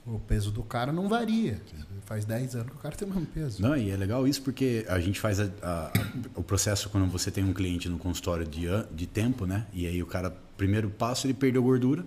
O 0.05 0.19
peso 0.19 0.51
do 0.51 0.63
cara 0.63 0.91
não 0.91 1.07
varia. 1.07 1.61
Faz 2.05 2.25
10 2.25 2.55
anos 2.55 2.69
que 2.71 2.75
o 2.75 2.79
cara 2.79 2.93
tem 2.95 3.07
o 3.07 3.11
mesmo 3.11 3.25
peso. 3.27 3.61
Não, 3.61 3.75
e 3.77 3.89
é 3.89 3.95
legal 3.95 4.27
isso 4.27 4.41
porque 4.41 4.85
a 4.89 4.99
gente 4.99 5.17
faz 5.19 5.39
a- 5.39 5.49
a- 5.61 5.91
o 6.35 6.43
processo 6.43 6.89
quando 6.89 7.09
você 7.09 7.31
tem 7.31 7.43
um 7.43 7.53
cliente 7.53 7.87
no 7.87 7.97
consultório 7.97 8.45
de, 8.45 8.65
de 8.93 9.07
tempo, 9.07 9.45
né? 9.45 9.65
E 9.71 9.87
aí 9.87 10.03
o 10.03 10.05
cara, 10.05 10.29
primeiro 10.57 10.89
passo, 10.89 11.25
ele 11.25 11.33
perdeu 11.33 11.63
gordura 11.63 12.05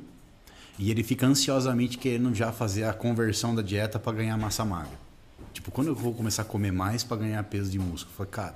e 0.78 0.90
ele 0.90 1.02
fica 1.02 1.26
ansiosamente 1.26 1.96
querendo 1.96 2.34
já 2.34 2.52
fazer 2.52 2.84
a 2.84 2.92
conversão 2.92 3.54
da 3.54 3.62
dieta 3.62 3.98
para 3.98 4.18
ganhar 4.18 4.36
massa 4.36 4.62
magra. 4.64 4.98
Tipo, 5.54 5.70
quando 5.70 5.86
eu 5.88 5.94
vou 5.94 6.12
começar 6.12 6.42
a 6.42 6.44
comer 6.44 6.72
mais 6.72 7.02
para 7.02 7.16
ganhar 7.16 7.42
peso 7.44 7.70
de 7.70 7.78
músculo? 7.78 8.12
Eu 8.12 8.16
falei, 8.18 8.30
cara, 8.30 8.54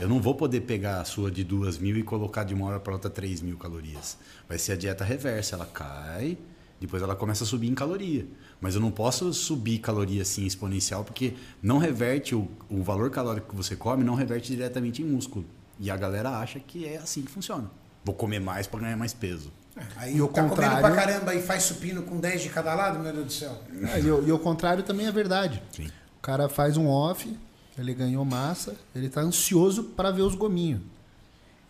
eu 0.00 0.08
não 0.08 0.20
vou 0.20 0.34
poder 0.34 0.62
pegar 0.62 1.00
a 1.00 1.04
sua 1.04 1.30
de 1.30 1.44
duas 1.44 1.78
mil 1.78 1.96
e 1.96 2.02
colocar 2.02 2.42
de 2.42 2.52
uma 2.52 2.66
hora 2.66 2.80
para 2.80 2.92
outra 2.92 3.08
3 3.08 3.40
mil 3.40 3.56
calorias. 3.56 4.18
Vai 4.48 4.58
ser 4.58 4.72
a 4.72 4.76
dieta 4.76 5.04
reversa, 5.04 5.54
ela 5.54 5.66
cai, 5.66 6.36
depois 6.80 7.00
ela 7.04 7.14
começa 7.14 7.44
a 7.44 7.46
subir 7.46 7.68
em 7.68 7.74
caloria. 7.74 8.26
Mas 8.64 8.74
eu 8.74 8.80
não 8.80 8.90
posso 8.90 9.30
subir 9.34 9.78
caloria 9.78 10.22
assim 10.22 10.46
exponencial, 10.46 11.04
porque 11.04 11.34
não 11.62 11.76
reverte 11.76 12.34
o, 12.34 12.48
o 12.70 12.82
valor 12.82 13.10
calórico 13.10 13.50
que 13.50 13.54
você 13.54 13.76
come, 13.76 14.02
não 14.02 14.14
reverte 14.14 14.50
diretamente 14.50 15.02
em 15.02 15.04
músculo. 15.04 15.44
E 15.78 15.90
a 15.90 15.96
galera 15.98 16.30
acha 16.38 16.58
que 16.58 16.86
é 16.86 16.96
assim 16.96 17.20
que 17.20 17.30
funciona. 17.30 17.70
Vou 18.02 18.14
comer 18.14 18.40
mais 18.40 18.66
para 18.66 18.80
ganhar 18.80 18.96
mais 18.96 19.12
peso. 19.12 19.52
Aí 19.96 20.16
E 20.16 20.22
o 20.22 20.28
tá 20.28 20.32
comendo 20.40 20.48
contrário- 20.54 20.80
pra 20.80 20.94
caramba 20.96 21.34
e 21.34 21.42
faz 21.42 21.64
supino 21.64 22.04
com 22.04 22.18
10 22.18 22.40
de 22.40 22.48
cada 22.48 22.74
lado, 22.74 23.00
meu 23.00 23.12
Deus 23.12 23.26
do 23.26 23.32
céu. 23.32 23.54
É, 23.92 24.00
e, 24.00 24.10
o- 24.10 24.26
e 24.26 24.32
o 24.32 24.38
contrário 24.38 24.82
também 24.82 25.06
é 25.08 25.12
verdade. 25.12 25.62
Sim. 25.70 25.88
O 26.16 26.22
cara 26.22 26.48
faz 26.48 26.78
um 26.78 26.86
off, 26.88 27.36
ele 27.76 27.92
ganhou 27.92 28.24
massa, 28.24 28.74
ele 28.94 29.10
tá 29.10 29.20
ansioso 29.20 29.84
para 29.84 30.10
ver 30.10 30.22
os 30.22 30.34
gominhos. 30.34 30.80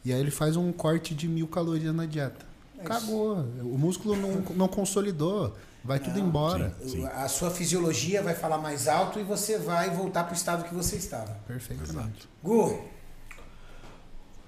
E 0.05 0.13
aí 0.13 0.21
ele 0.21 0.31
faz 0.31 0.55
um 0.57 0.71
corte 0.71 1.13
de 1.13 1.27
mil 1.27 1.49
calorias 1.49 1.93
na 1.93 2.07
dieta. 2.07 2.47
É 2.79 2.85
Cagou. 2.85 3.39
O 3.63 3.77
músculo 3.77 4.15
não, 4.15 4.43
não 4.55 4.69
consolidou. 4.69 5.57
Vai 5.85 5.99
tudo 6.01 6.19
embora. 6.19 6.75
Sim. 6.83 7.05
A 7.07 7.29
sua 7.29 7.51
fisiologia 7.51 8.23
vai 8.23 8.35
falar 8.35 8.57
mais 8.57 8.89
alto 8.89 9.21
e 9.21 9.23
você 9.23 9.59
vai 9.59 9.91
voltar 9.91 10.25
pro 10.25 10.35
estado 10.35 10.65
que 10.65 10.75
você 10.75 10.97
estava. 10.97 11.33
Perfeitamente. 11.47 12.27
Gu, 12.43 12.89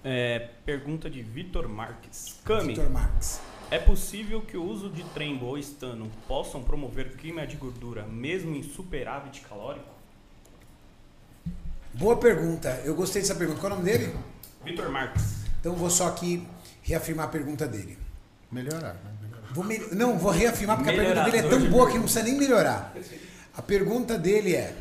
É, 0.03 0.51
pergunta 0.64 1.11
de 1.11 1.20
Vitor 1.20 1.68
Marques. 1.68 2.37
Cami, 2.44 2.68
Vitor 2.68 2.88
Marques. 2.88 3.40
é 3.70 3.79
possível 3.79 4.40
que 4.40 4.57
o 4.57 4.64
uso 4.64 4.88
de 4.88 5.03
trembo 5.11 5.46
ou 5.46 5.59
estano 5.59 6.11
possam 6.29 6.62
promover 6.62 7.16
queima 7.16 7.44
de 7.46 7.57
gordura 7.57 8.05
mesmo 8.07 8.55
em 8.55 8.62
superávit 8.62 9.40
calórico? 9.42 9.94
Boa 11.92 12.16
pergunta. 12.16 12.81
Eu 12.85 12.94
gostei 12.94 13.20
dessa 13.22 13.35
pergunta. 13.35 13.61
Qual 13.61 13.72
é 13.72 13.75
o 13.75 13.79
nome 13.79 13.90
dele? 13.90 14.16
Vitor 14.64 14.90
Marques. 14.90 15.44
Então 15.61 15.75
vou 15.75 15.90
só 15.90 16.09
aqui 16.09 16.46
reafirmar 16.83 17.27
a 17.27 17.29
pergunta 17.29 17.66
dele. 17.66 17.99
Melhorar, 18.53 18.94
né? 18.94 19.16
Vou 19.57 19.64
mel- 19.64 19.88
Não, 19.92 20.19
vou 20.19 20.31
reafirmar 20.31 20.77
porque 20.77 20.90
a 20.90 20.95
pergunta 20.95 21.25
dele 21.25 21.38
é 21.38 21.49
tão 21.49 21.71
boa 21.71 21.87
que 21.88 21.95
não 21.95 22.03
precisa 22.03 22.23
nem 22.23 22.35
melhorar. 22.35 22.95
A 23.57 23.62
pergunta 23.62 24.19
dele 24.19 24.55
é: 24.55 24.75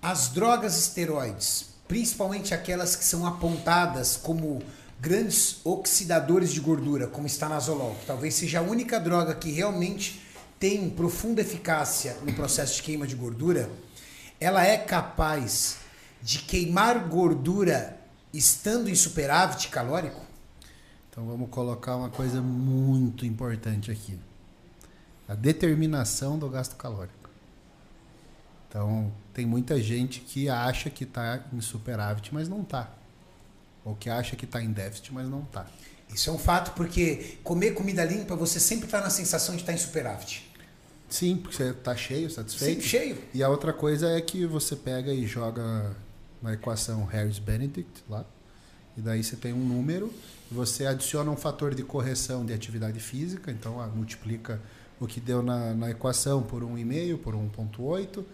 as 0.00 0.28
drogas 0.28 0.78
esteroides, 0.78 1.66
principalmente 1.86 2.54
aquelas 2.54 2.96
que 2.96 3.04
são 3.04 3.26
apontadas 3.26 4.16
como 4.16 4.62
grandes 4.98 5.58
oxidadores 5.62 6.52
de 6.54 6.60
gordura, 6.60 7.06
como 7.06 7.26
estanazolol, 7.26 7.94
que 8.00 8.06
talvez 8.06 8.34
seja 8.34 8.60
a 8.60 8.62
única 8.62 8.98
droga 8.98 9.34
que 9.34 9.50
realmente 9.52 10.22
tem 10.58 10.88
profunda 10.88 11.42
eficácia 11.42 12.16
no 12.22 12.32
processo 12.32 12.76
de 12.76 12.82
queima 12.82 13.06
de 13.06 13.14
gordura, 13.14 13.68
ela 14.40 14.64
é 14.66 14.78
capaz 14.78 15.76
de 16.22 16.38
queimar 16.38 16.98
gordura 17.08 17.94
estando 18.32 18.88
em 18.88 18.94
superávit 18.94 19.68
calórico? 19.68 20.25
Então 21.16 21.26
vamos 21.26 21.48
colocar 21.48 21.96
uma 21.96 22.10
coisa 22.10 22.42
muito 22.42 23.24
importante 23.24 23.90
aqui. 23.90 24.18
A 25.26 25.34
determinação 25.34 26.38
do 26.38 26.46
gasto 26.46 26.76
calórico. 26.76 27.30
Então, 28.68 29.10
tem 29.32 29.46
muita 29.46 29.80
gente 29.80 30.20
que 30.20 30.50
acha 30.50 30.90
que 30.90 31.04
está 31.04 31.42
em 31.54 31.60
superávit, 31.62 32.34
mas 32.34 32.50
não 32.50 32.60
está. 32.60 32.92
Ou 33.82 33.96
que 33.96 34.10
acha 34.10 34.36
que 34.36 34.44
está 34.44 34.62
em 34.62 34.70
déficit, 34.70 35.14
mas 35.14 35.26
não 35.26 35.40
está. 35.40 35.66
Isso 36.12 36.28
é 36.28 36.32
um 36.34 36.38
fato, 36.38 36.72
porque 36.72 37.38
comer 37.42 37.72
comida 37.72 38.04
limpa, 38.04 38.36
você 38.36 38.60
sempre 38.60 38.84
está 38.84 39.00
na 39.00 39.08
sensação 39.08 39.56
de 39.56 39.62
estar 39.62 39.72
em 39.72 39.78
superávit. 39.78 40.46
Sim, 41.08 41.38
porque 41.38 41.56
você 41.56 41.70
está 41.70 41.96
cheio, 41.96 42.30
satisfeito. 42.30 42.82
Sempre 42.82 42.86
cheio. 42.86 43.24
E 43.32 43.42
a 43.42 43.48
outra 43.48 43.72
coisa 43.72 44.10
é 44.10 44.20
que 44.20 44.44
você 44.44 44.76
pega 44.76 45.14
e 45.14 45.26
joga 45.26 45.96
na 46.42 46.52
equação 46.52 47.06
Harris-Benedict 47.06 48.04
lá, 48.06 48.26
e 48.98 49.00
daí 49.00 49.24
você 49.24 49.34
tem 49.34 49.54
um 49.54 49.66
número, 49.66 50.12
você 50.50 50.86
adiciona 50.86 51.30
um 51.30 51.36
fator 51.36 51.74
de 51.74 51.82
correção 51.82 52.44
de 52.44 52.52
atividade 52.52 53.00
física, 53.00 53.50
então 53.50 53.80
ah, 53.80 53.86
multiplica 53.86 54.60
o 55.00 55.06
que 55.06 55.20
deu 55.20 55.42
na, 55.42 55.74
na 55.74 55.90
equação 55.90 56.42
por 56.42 56.62
1,5, 56.62 57.18
por 57.18 57.34
1,8. 57.34 58.24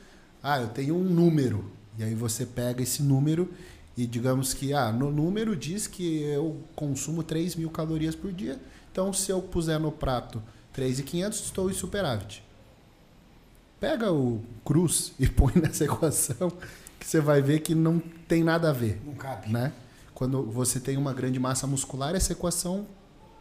Ah, 0.43 0.61
eu 0.61 0.69
tenho 0.69 0.95
um 0.97 1.05
número, 1.05 1.71
e 1.99 2.03
aí 2.05 2.15
você 2.15 2.45
pega 2.45 2.83
esse 2.83 3.03
número 3.03 3.49
e 3.97 4.07
digamos 4.07 4.55
que 4.55 4.73
ah, 4.73 4.91
no 4.93 5.11
número 5.11 5.55
diz 5.57 5.87
que 5.87 6.23
eu 6.23 6.61
consumo 6.75 7.23
3 7.23 7.57
mil 7.57 7.71
calorias 7.71 8.15
por 8.15 8.33
dia, 8.33 8.61
então 8.91 9.13
se 9.13 9.31
eu 9.31 9.41
puser 9.41 9.79
no 9.81 9.91
prato 9.93 10.43
3,500, 10.73 11.39
estou 11.41 11.71
em 11.71 11.75
superávit. 11.75 12.43
Pega 13.81 14.13
o 14.13 14.41
cruz 14.65 15.13
e 15.19 15.27
põe 15.29 15.53
nessa 15.57 15.85
equação 15.85 16.53
que 16.99 17.07
você 17.07 17.21
vai 17.21 17.43
ver 17.43 17.61
que 17.61 17.75
não 17.75 17.99
tem 18.29 18.45
nada 18.45 18.71
a 18.71 18.73
ver, 18.73 19.01
Não 19.05 19.15
cabe. 19.15 19.51
né? 19.51 19.73
Quando 20.15 20.43
você 20.45 20.79
tem 20.79 20.97
uma 20.97 21.13
grande 21.13 21.39
massa 21.39 21.67
muscular, 21.67 22.15
essa 22.15 22.33
equação 22.33 22.87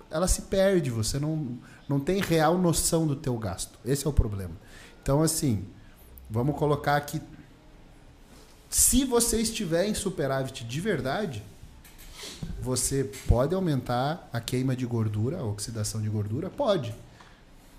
ela 0.10 0.28
se 0.28 0.44
perde, 0.44 0.90
você 0.90 1.20
não, 1.20 1.58
não 1.88 2.00
tem 2.00 2.22
real 2.22 2.58
noção 2.58 3.08
do 3.08 3.16
teu 3.16 3.38
gasto. 3.38 3.80
Esse 3.86 4.06
é 4.06 4.10
o 4.10 4.14
problema. 4.14 4.52
Então, 5.02 5.22
assim, 5.22 5.66
vamos 6.30 6.58
colocar 6.58 6.98
aqui 6.98 7.22
se 8.72 9.04
você 9.04 9.42
estiver 9.42 9.86
em 9.86 9.94
superávit 9.94 10.64
de 10.64 10.80
verdade, 10.80 11.44
você 12.62 13.04
pode 13.28 13.54
aumentar 13.54 14.30
a 14.32 14.40
queima 14.40 14.78
de 14.78 14.86
gordura, 14.86 15.40
a 15.40 15.44
oxidação 15.44 16.02
de 16.02 16.08
gordura? 16.08 16.50
Pode. 16.50 16.96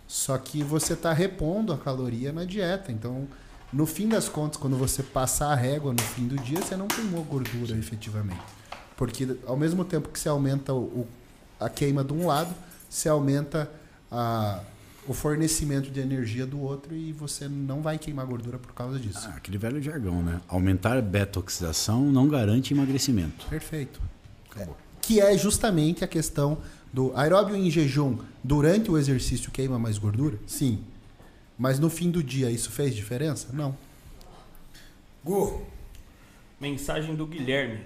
Só 0.06 0.36
que 0.36 0.62
você 0.62 0.92
está 0.92 1.10
repondo 1.14 1.72
a 1.72 1.78
caloria 1.78 2.30
na 2.30 2.44
dieta. 2.44 2.92
Então, 2.92 3.26
no 3.72 3.86
fim 3.86 4.06
das 4.06 4.28
contas, 4.28 4.58
quando 4.58 4.76
você 4.76 5.02
passar 5.02 5.50
a 5.50 5.54
régua 5.54 5.94
no 5.94 6.02
fim 6.02 6.28
do 6.28 6.36
dia, 6.36 6.60
você 6.60 6.76
não 6.76 6.88
queimou 6.88 7.24
gordura 7.24 7.74
efetivamente. 7.74 8.42
Porque 9.02 9.26
ao 9.48 9.56
mesmo 9.56 9.84
tempo 9.84 10.08
que 10.10 10.16
você 10.20 10.28
aumenta 10.28 10.72
o, 10.72 10.78
o- 11.00 11.08
a 11.58 11.68
queima 11.68 12.04
de 12.04 12.12
um 12.12 12.24
lado, 12.24 12.54
você 12.88 13.08
aumenta 13.08 13.68
a- 14.08 14.60
o 15.08 15.12
fornecimento 15.12 15.90
de 15.90 15.98
energia 15.98 16.46
do 16.46 16.60
outro 16.60 16.94
e 16.94 17.12
você 17.12 17.48
não 17.48 17.82
vai 17.82 17.98
queimar 17.98 18.24
gordura 18.26 18.58
por 18.60 18.72
causa 18.72 19.00
disso. 19.00 19.26
Ah, 19.28 19.34
aquele 19.34 19.58
velho 19.58 19.82
jargão, 19.82 20.22
né? 20.22 20.40
Aumentar 20.46 21.02
beta-oxidação 21.02 22.00
não 22.12 22.28
garante 22.28 22.72
emagrecimento. 22.72 23.44
Perfeito. 23.46 24.00
Que 25.00 25.20
é 25.20 25.36
justamente 25.36 26.04
a 26.04 26.06
questão 26.06 26.58
do 26.92 27.10
aeróbio 27.16 27.56
em 27.56 27.68
jejum 27.72 28.18
durante 28.44 28.88
o 28.88 28.96
exercício 28.96 29.50
queima 29.50 29.80
mais 29.80 29.98
gordura? 29.98 30.38
Sim. 30.46 30.78
Mas 31.58 31.80
no 31.80 31.90
fim 31.90 32.08
do 32.08 32.22
dia 32.22 32.52
isso 32.52 32.70
fez 32.70 32.94
diferença? 32.94 33.48
Não. 33.52 33.76
Gu, 35.24 35.60
Mensagem 36.60 37.16
do 37.16 37.26
Guilherme. 37.26 37.80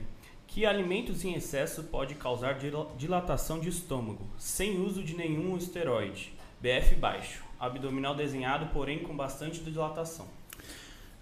Que 0.47 0.65
alimentos 0.65 1.25
em 1.25 1.35
excesso 1.35 1.83
pode 1.85 2.15
causar 2.15 2.55
dila- 2.59 2.91
dilatação 2.97 3.61
de 3.61 3.69
estômago, 3.69 4.27
sem 4.39 4.81
uso 4.81 5.03
de 5.03 5.15
nenhum 5.15 5.57
esteroide. 5.57 6.33
BF 6.61 6.95
baixo. 6.95 7.45
Abdominal 7.61 8.15
desenhado, 8.15 8.67
porém 8.73 9.03
com 9.03 9.17
bastante 9.17 9.61
dilatação. 9.63 10.27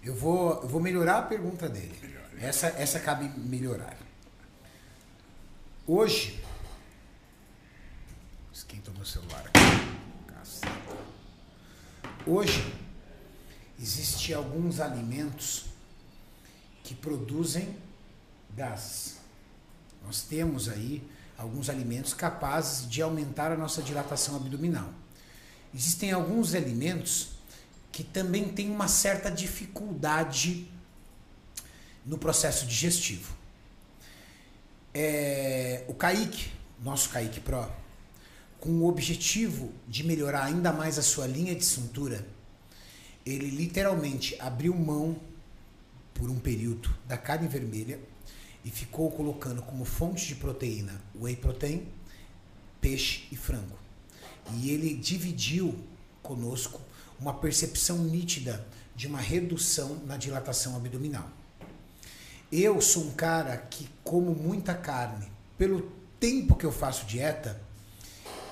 eu 0.03 0.13
vou, 0.15 0.61
eu 0.61 0.67
vou 0.67 0.79
melhorar 0.81 1.17
a 1.19 1.21
pergunta 1.23 1.67
dele. 1.67 1.93
Essa, 2.39 2.67
essa 2.67 2.99
cabe 2.99 3.27
melhorar. 3.39 3.97
Hoje. 5.87 6.39
Esquentou 8.53 8.93
meu 8.93 9.05
celular 9.05 9.43
aqui. 9.47 9.59
Hoje, 12.27 12.73
existem 13.79 14.33
alguns 14.35 14.79
alimentos 14.79 15.65
que 16.83 16.95
produzem 16.95 17.75
gases. 18.55 19.14
Nós 20.05 20.21
temos 20.21 20.69
aí 20.69 21.01
alguns 21.37 21.69
alimentos 21.69 22.13
capazes 22.13 22.87
de 22.89 23.01
aumentar 23.01 23.51
a 23.51 23.57
nossa 23.57 23.81
dilatação 23.81 24.35
abdominal. 24.35 24.93
Existem 25.73 26.11
alguns 26.11 26.53
alimentos 26.53 27.29
que 27.91 28.03
também 28.03 28.49
têm 28.49 28.69
uma 28.69 28.87
certa 28.87 29.31
dificuldade 29.31 30.69
no 32.05 32.17
processo 32.17 32.65
digestivo. 32.65 33.33
É, 34.93 35.83
o 35.87 35.93
Kaique, 35.93 36.51
nosso 36.81 37.09
Kaique 37.09 37.39
Pro, 37.39 37.69
com 38.59 38.69
o 38.69 38.87
objetivo 38.87 39.73
de 39.87 40.03
melhorar 40.03 40.45
ainda 40.45 40.71
mais 40.71 40.97
a 40.97 41.01
sua 41.01 41.27
linha 41.27 41.55
de 41.55 41.65
cintura, 41.65 42.25
ele 43.25 43.49
literalmente 43.49 44.39
abriu 44.39 44.73
mão 44.73 45.19
por 46.13 46.29
um 46.29 46.39
período 46.39 46.93
da 47.07 47.17
carne 47.17 47.47
vermelha 47.47 47.99
e 48.65 48.71
ficou 48.71 49.11
colocando 49.11 49.61
como 49.61 49.85
fonte 49.85 50.25
de 50.25 50.35
proteína 50.35 50.99
whey 51.15 51.35
protein, 51.35 51.87
peixe 52.81 53.27
e 53.31 53.37
frango. 53.37 53.77
E 54.55 54.71
ele 54.71 54.95
dividiu 54.95 55.79
conosco 56.23 56.81
uma 57.19 57.35
percepção 57.35 57.99
nítida 57.99 58.65
de 58.95 59.05
uma 59.05 59.19
redução 59.19 60.01
na 60.05 60.17
dilatação 60.17 60.75
abdominal. 60.75 61.29
Eu 62.51 62.81
sou 62.81 63.03
um 63.03 63.11
cara 63.11 63.55
que 63.57 63.87
como 64.03 64.33
muita 64.33 64.73
carne. 64.73 65.31
Pelo 65.57 65.91
tempo 66.19 66.55
que 66.55 66.65
eu 66.65 66.71
faço 66.71 67.05
dieta, 67.05 67.61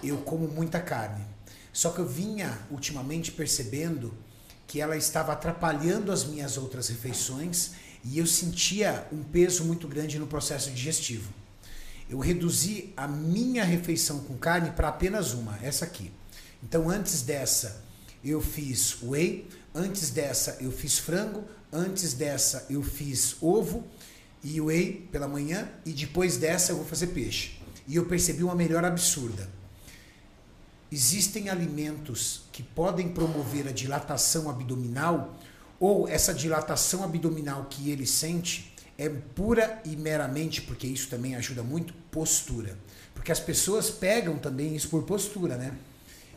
eu 0.03 0.17
como 0.19 0.47
muita 0.47 0.79
carne. 0.79 1.25
Só 1.71 1.89
que 1.89 1.99
eu 1.99 2.07
vinha 2.07 2.59
ultimamente 2.69 3.31
percebendo 3.31 4.13
que 4.67 4.79
ela 4.79 4.95
estava 4.95 5.33
atrapalhando 5.33 6.11
as 6.11 6.23
minhas 6.23 6.57
outras 6.57 6.87
refeições 6.89 7.71
e 8.03 8.17
eu 8.17 8.27
sentia 8.27 9.07
um 9.11 9.23
peso 9.23 9.63
muito 9.63 9.87
grande 9.87 10.19
no 10.19 10.27
processo 10.27 10.69
digestivo. 10.71 11.31
Eu 12.09 12.19
reduzi 12.19 12.93
a 12.97 13.07
minha 13.07 13.63
refeição 13.63 14.19
com 14.19 14.37
carne 14.37 14.71
para 14.71 14.89
apenas 14.89 15.33
uma, 15.33 15.57
essa 15.63 15.85
aqui. 15.85 16.11
Então 16.61 16.89
antes 16.89 17.21
dessa 17.21 17.83
eu 18.23 18.41
fiz 18.41 19.01
whey, 19.01 19.47
antes 19.73 20.09
dessa 20.09 20.57
eu 20.59 20.71
fiz 20.71 20.97
frango, 20.97 21.43
antes 21.71 22.13
dessa 22.13 22.65
eu 22.69 22.83
fiz 22.83 23.37
ovo 23.41 23.87
e 24.43 24.59
whey 24.59 25.07
pela 25.11 25.27
manhã 25.27 25.69
e 25.85 25.91
depois 25.91 26.37
dessa 26.37 26.71
eu 26.71 26.77
vou 26.77 26.85
fazer 26.85 27.07
peixe. 27.07 27.59
E 27.87 27.95
eu 27.95 28.05
percebi 28.05 28.43
uma 28.43 28.55
melhora 28.55 28.87
absurda. 28.87 29.49
Existem 30.91 31.49
alimentos 31.49 32.43
que 32.51 32.61
podem 32.61 33.09
promover 33.09 33.67
a 33.67 33.71
dilatação 33.71 34.49
abdominal 34.49 35.35
ou 35.83 36.07
essa 36.07 36.33
dilatação 36.33 37.03
abdominal 37.03 37.65
que 37.69 37.91
ele 37.91 38.07
sente 38.07 38.73
é 38.97 39.09
pura 39.09 39.81
e 39.83 39.97
meramente, 39.97 40.61
porque 40.61 40.87
isso 40.87 41.09
também 41.09 41.35
ajuda 41.35 41.61
muito, 41.61 41.93
postura. 42.09 42.77
Porque 43.13 43.33
as 43.33 43.39
pessoas 43.41 43.89
pegam 43.89 44.37
também 44.37 44.77
isso 44.77 44.87
por 44.87 45.03
postura, 45.03 45.57
né? 45.57 45.75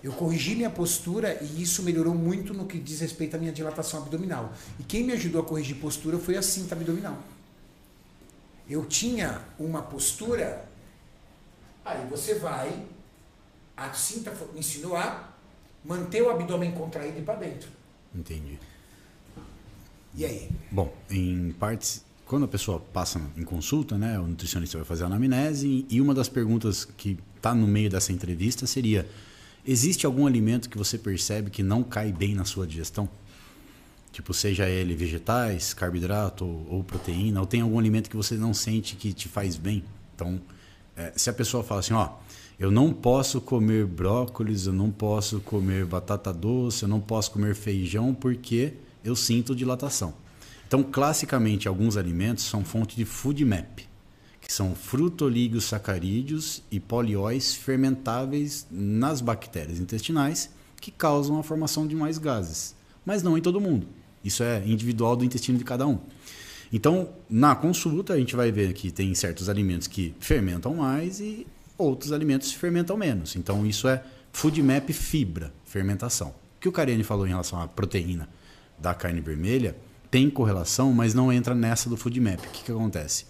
Eu 0.02 0.12
corrigi 0.12 0.56
minha 0.56 0.68
postura 0.68 1.38
e 1.40 1.62
isso 1.62 1.84
melhorou 1.84 2.12
muito 2.12 2.52
no 2.52 2.66
que 2.66 2.76
diz 2.76 3.00
respeito 3.00 3.36
à 3.36 3.38
minha 3.38 3.52
dilatação 3.52 4.02
abdominal. 4.02 4.52
E 4.80 4.82
quem 4.82 5.04
me 5.04 5.12
ajudou 5.12 5.40
a 5.40 5.44
corrigir 5.44 5.76
postura 5.76 6.18
foi 6.18 6.36
a 6.36 6.42
cinta 6.42 6.74
abdominal. 6.74 7.16
Eu 8.68 8.84
tinha 8.84 9.42
uma 9.60 9.80
postura, 9.80 10.68
aí 11.84 12.04
você 12.08 12.34
vai, 12.34 12.84
a 13.76 13.92
cinta 13.92 14.32
me 14.52 14.58
ensinou 14.58 14.96
a 14.96 15.32
manter 15.84 16.20
o 16.20 16.30
abdômen 16.30 16.72
contraído 16.72 17.22
para 17.22 17.36
dentro. 17.36 17.68
Entendi. 18.12 18.58
E 20.16 20.24
aí? 20.24 20.48
Bom, 20.70 20.92
em 21.10 21.52
partes, 21.52 22.02
quando 22.24 22.44
a 22.44 22.48
pessoa 22.48 22.80
passa 22.80 23.20
em 23.36 23.44
consulta, 23.44 23.98
né, 23.98 24.18
o 24.18 24.26
nutricionista 24.26 24.78
vai 24.78 24.86
fazer 24.86 25.04
a 25.04 25.06
anamnese 25.06 25.84
e 25.90 26.00
uma 26.00 26.14
das 26.14 26.28
perguntas 26.28 26.86
que 26.96 27.18
está 27.36 27.54
no 27.54 27.66
meio 27.66 27.90
dessa 27.90 28.12
entrevista 28.12 28.66
seria: 28.66 29.06
existe 29.66 30.06
algum 30.06 30.26
alimento 30.26 30.70
que 30.70 30.78
você 30.78 30.96
percebe 30.96 31.50
que 31.50 31.62
não 31.62 31.82
cai 31.82 32.12
bem 32.12 32.34
na 32.34 32.46
sua 32.46 32.66
digestão? 32.66 33.08
Tipo, 34.10 34.32
seja 34.32 34.66
ele 34.66 34.96
vegetais, 34.96 35.74
carboidrato 35.74 36.46
ou, 36.46 36.66
ou 36.70 36.84
proteína, 36.84 37.40
ou 37.40 37.46
tem 37.46 37.60
algum 37.60 37.78
alimento 37.78 38.08
que 38.08 38.16
você 38.16 38.36
não 38.36 38.54
sente 38.54 38.96
que 38.96 39.12
te 39.12 39.28
faz 39.28 39.56
bem? 39.56 39.84
Então, 40.14 40.40
é, 40.96 41.12
se 41.14 41.28
a 41.28 41.32
pessoa 41.34 41.62
fala 41.62 41.80
assim, 41.80 41.92
ó, 41.92 42.08
eu 42.58 42.70
não 42.70 42.90
posso 42.90 43.38
comer 43.38 43.84
brócolis, 43.84 44.66
eu 44.66 44.72
não 44.72 44.90
posso 44.90 45.40
comer 45.40 45.84
batata 45.84 46.32
doce, 46.32 46.84
eu 46.84 46.88
não 46.88 47.00
posso 47.00 47.30
comer 47.30 47.54
feijão 47.54 48.14
porque 48.14 48.72
eu 49.06 49.16
sinto 49.16 49.54
dilatação. 49.54 50.14
Então, 50.66 50.82
classicamente, 50.82 51.68
alguns 51.68 51.96
alimentos 51.96 52.44
são 52.44 52.64
fonte 52.64 52.96
de 52.96 53.04
food 53.04 53.44
map, 53.44 53.80
que 54.40 54.52
são 54.52 54.74
frutoligossacarídeos 54.74 56.62
e 56.70 56.80
polióis 56.80 57.54
fermentáveis 57.54 58.66
nas 58.70 59.20
bactérias 59.20 59.78
intestinais 59.78 60.50
que 60.80 60.90
causam 60.90 61.38
a 61.38 61.42
formação 61.42 61.86
de 61.86 61.94
mais 61.94 62.18
gases, 62.18 62.74
mas 63.04 63.22
não 63.22 63.38
em 63.38 63.40
todo 63.40 63.60
mundo. 63.60 63.86
Isso 64.24 64.42
é 64.42 64.62
individual 64.66 65.16
do 65.16 65.24
intestino 65.24 65.56
de 65.56 65.64
cada 65.64 65.86
um. 65.86 65.98
Então, 66.72 67.10
na 67.30 67.54
consulta, 67.54 68.14
a 68.14 68.18
gente 68.18 68.34
vai 68.34 68.50
ver 68.50 68.72
que 68.72 68.90
tem 68.90 69.14
certos 69.14 69.48
alimentos 69.48 69.86
que 69.86 70.14
fermentam 70.18 70.74
mais 70.74 71.20
e 71.20 71.46
outros 71.78 72.10
alimentos 72.12 72.52
fermentam 72.52 72.96
menos. 72.96 73.36
Então, 73.36 73.64
isso 73.64 73.86
é 73.86 74.02
food 74.32 74.60
map 74.62 74.90
fibra, 74.90 75.52
fermentação. 75.64 76.28
O 76.56 76.60
que 76.60 76.68
o 76.68 76.72
Karine 76.72 77.04
falou 77.04 77.24
em 77.24 77.30
relação 77.30 77.60
à 77.60 77.68
proteína 77.68 78.28
da 78.78 78.94
carne 78.94 79.20
vermelha 79.20 79.76
tem 80.10 80.30
correlação, 80.30 80.92
mas 80.92 81.14
não 81.14 81.32
entra 81.32 81.54
nessa 81.54 81.88
do 81.88 81.96
food 81.96 82.20
map. 82.20 82.38
O 82.38 82.50
que, 82.50 82.64
que 82.64 82.72
acontece? 82.72 83.26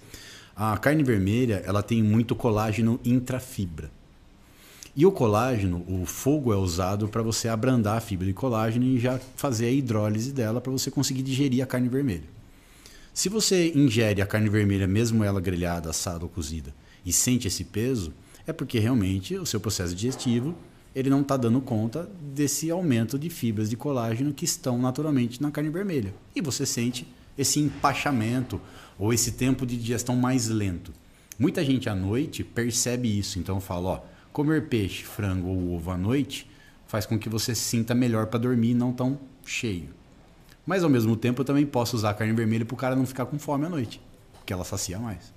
A 0.55 0.77
carne 0.79 1.03
vermelha 1.03 1.63
ela 1.67 1.83
tem 1.83 2.03
muito 2.03 2.35
colágeno 2.35 3.01
intrafibra. 3.05 3.91
E 4.95 5.05
o 5.05 5.13
colágeno, 5.13 5.85
o 5.87 6.07
fogo 6.07 6.55
é 6.55 6.57
usado 6.57 7.07
para 7.09 7.23
você 7.23 7.49
abrandar 7.49 7.99
a 7.99 8.01
fibra 8.01 8.27
de 8.27 8.33
colágeno 8.33 8.87
e 8.87 8.99
já 8.99 9.21
fazer 9.37 9.67
a 9.67 9.71
hidrólise 9.71 10.33
dela 10.33 10.59
para 10.59 10.73
você 10.73 10.91
conseguir 10.91 11.23
digerir 11.23 11.63
a 11.63 11.67
carne 11.67 11.89
vermelha. 11.89 12.25
Se 13.13 13.29
você 13.29 13.73
ingere 13.75 14.23
a 14.23 14.27
carne 14.27 14.49
vermelha, 14.49 14.87
mesmo 14.87 15.23
ela 15.23 15.41
grelhada, 15.41 15.91
assada 15.91 16.25
ou 16.25 16.31
cozida, 16.31 16.75
e 17.05 17.13
sente 17.13 17.47
esse 17.47 17.65
peso, 17.65 18.13
é 18.47 18.53
porque 18.53 18.79
realmente 18.79 19.37
o 19.37 19.45
seu 19.45 19.61
processo 19.61 19.95
digestivo 19.95 20.55
ele 20.97 21.11
não 21.11 21.21
está 21.21 21.37
dando 21.37 21.61
conta 21.61 22.09
desse 22.35 22.71
aumento 22.71 23.19
de 23.19 23.29
fibras 23.29 23.69
de 23.69 23.77
colágeno 23.77 24.33
que 24.33 24.47
estão 24.47 24.79
naturalmente 24.79 25.43
na 25.43 25.51
carne 25.51 25.69
vermelha. 25.69 26.15
E 26.35 26.41
você 26.41 26.65
sente 26.65 27.07
esse 27.37 27.61
empachamento 27.61 28.59
ou 28.99 29.13
esse 29.13 29.33
tempo 29.33 29.67
de 29.67 29.77
digestão 29.77 30.17
mais 30.17 30.49
lento. 30.49 30.95
Muita 31.39 31.63
gente 31.63 31.91
à 31.91 31.95
noite 31.95 32.43
percebe 32.43 33.19
isso, 33.19 33.39
então 33.39 33.61
fala, 33.61 33.89
ó, 33.91 34.01
comer 34.33 34.69
peixe, 34.69 35.05
frango 35.05 35.49
ou 35.49 35.75
ovo 35.75 35.91
à 35.91 35.99
noite 35.99 36.51
faz 36.87 37.05
com 37.05 37.19
que 37.19 37.29
você 37.29 37.55
se 37.55 37.61
sinta 37.61 37.95
melhor 37.95 38.29
para 38.29 38.41
dormir 38.41 38.73
não 38.73 38.91
tão 38.91 39.21
cheio. 39.45 39.91
Mas 40.65 40.83
ao 40.83 40.89
mesmo 40.89 41.15
tempo 41.15 41.43
eu 41.43 41.45
também 41.45 41.67
posso 41.67 41.95
usar 41.95 42.09
a 42.09 42.15
carne 42.15 42.33
vermelha 42.33 42.65
para 42.65 42.75
o 42.75 42.79
cara 42.79 42.97
não 42.97 43.05
ficar 43.05 43.27
com 43.27 43.39
fome 43.39 43.67
à 43.67 43.69
noite, 43.69 44.01
porque 44.33 44.51
ela 44.51 44.65
sacia 44.65 44.99
mais. 44.99 45.31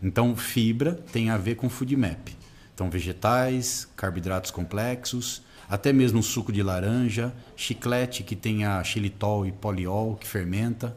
Então, 0.00 0.36
fibra 0.36 0.94
tem 1.12 1.30
a 1.30 1.36
ver 1.36 1.56
com 1.56 1.68
food 1.68 1.96
map. 1.96 2.37
Então, 2.78 2.88
vegetais, 2.88 3.88
carboidratos 3.96 4.52
complexos, 4.52 5.42
até 5.68 5.92
mesmo 5.92 6.22
suco 6.22 6.52
de 6.52 6.62
laranja, 6.62 7.34
chiclete 7.56 8.22
que 8.22 8.36
tem 8.36 8.64
a 8.64 8.84
xilitol 8.84 9.44
e 9.44 9.50
poliol 9.50 10.14
que 10.14 10.28
fermenta. 10.28 10.96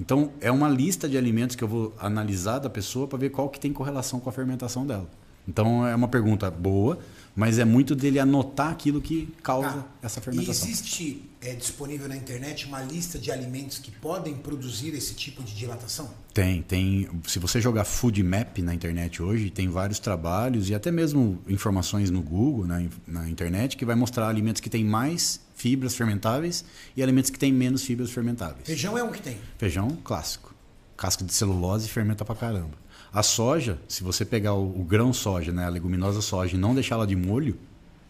Então, 0.00 0.32
é 0.40 0.50
uma 0.50 0.70
lista 0.70 1.06
de 1.06 1.18
alimentos 1.18 1.54
que 1.54 1.62
eu 1.62 1.68
vou 1.68 1.94
analisar 2.00 2.60
da 2.60 2.70
pessoa 2.70 3.06
para 3.06 3.18
ver 3.18 3.28
qual 3.28 3.50
que 3.50 3.60
tem 3.60 3.74
correlação 3.74 4.18
com 4.18 4.30
a 4.30 4.32
fermentação 4.32 4.86
dela. 4.86 5.06
Então, 5.46 5.86
é 5.86 5.94
uma 5.94 6.08
pergunta 6.08 6.50
boa, 6.50 6.98
mas 7.38 7.56
é 7.60 7.64
muito 7.64 7.94
dele 7.94 8.18
anotar 8.18 8.72
aquilo 8.72 9.00
que 9.00 9.32
causa 9.44 9.68
Tá. 9.68 9.86
essa 10.02 10.18
E 10.18 10.22
fermentação. 10.24 10.68
existe 10.68 11.22
é, 11.40 11.54
disponível 11.54 12.08
na 12.08 12.16
internet 12.16 12.66
uma 12.66 12.82
lista 12.82 13.16
de 13.16 13.30
alimentos 13.30 13.78
que 13.78 13.92
podem 13.92 14.34
produzir 14.34 14.92
esse 14.94 15.14
tipo 15.14 15.40
de 15.44 15.54
dilatação? 15.54 16.10
Tem, 16.34 16.62
tem. 16.62 17.08
Se 17.28 17.38
você 17.38 17.60
jogar 17.60 17.84
Food 17.84 18.20
Map 18.24 18.58
na 18.58 18.74
internet 18.74 19.22
hoje, 19.22 19.50
tem 19.50 19.68
vários 19.68 20.00
trabalhos 20.00 20.68
e 20.68 20.74
até 20.74 20.90
mesmo 20.90 21.38
informações 21.48 22.10
no 22.10 22.20
Google, 22.22 22.66
na, 22.66 22.82
na 23.06 23.28
internet, 23.30 23.76
que 23.76 23.84
vai 23.84 23.94
mostrar 23.94 24.28
alimentos 24.28 24.60
que 24.60 24.68
têm 24.68 24.84
mais 24.84 25.40
fibras 25.54 25.94
fermentáveis 25.94 26.64
e 26.96 27.02
alimentos 27.04 27.30
que 27.30 27.38
têm 27.38 27.52
menos 27.52 27.84
fibras 27.84 28.10
fermentáveis. 28.10 28.66
Feijão 28.66 28.98
é 28.98 29.02
um 29.04 29.12
que 29.12 29.22
tem. 29.22 29.38
Feijão 29.58 29.88
clássico. 30.02 30.52
Casca 30.96 31.24
de 31.24 31.32
celulose 31.32 31.88
fermenta 31.88 32.24
pra 32.24 32.34
caramba. 32.34 32.72
A 33.18 33.22
soja, 33.24 33.80
se 33.88 34.04
você 34.04 34.24
pegar 34.24 34.54
o, 34.54 34.80
o 34.80 34.84
grão 34.84 35.12
soja, 35.12 35.50
né, 35.50 35.64
a 35.64 35.68
leguminosa 35.68 36.22
soja, 36.22 36.54
e 36.54 36.56
não 36.56 36.72
deixá-la 36.72 37.04
de 37.04 37.16
molho, 37.16 37.58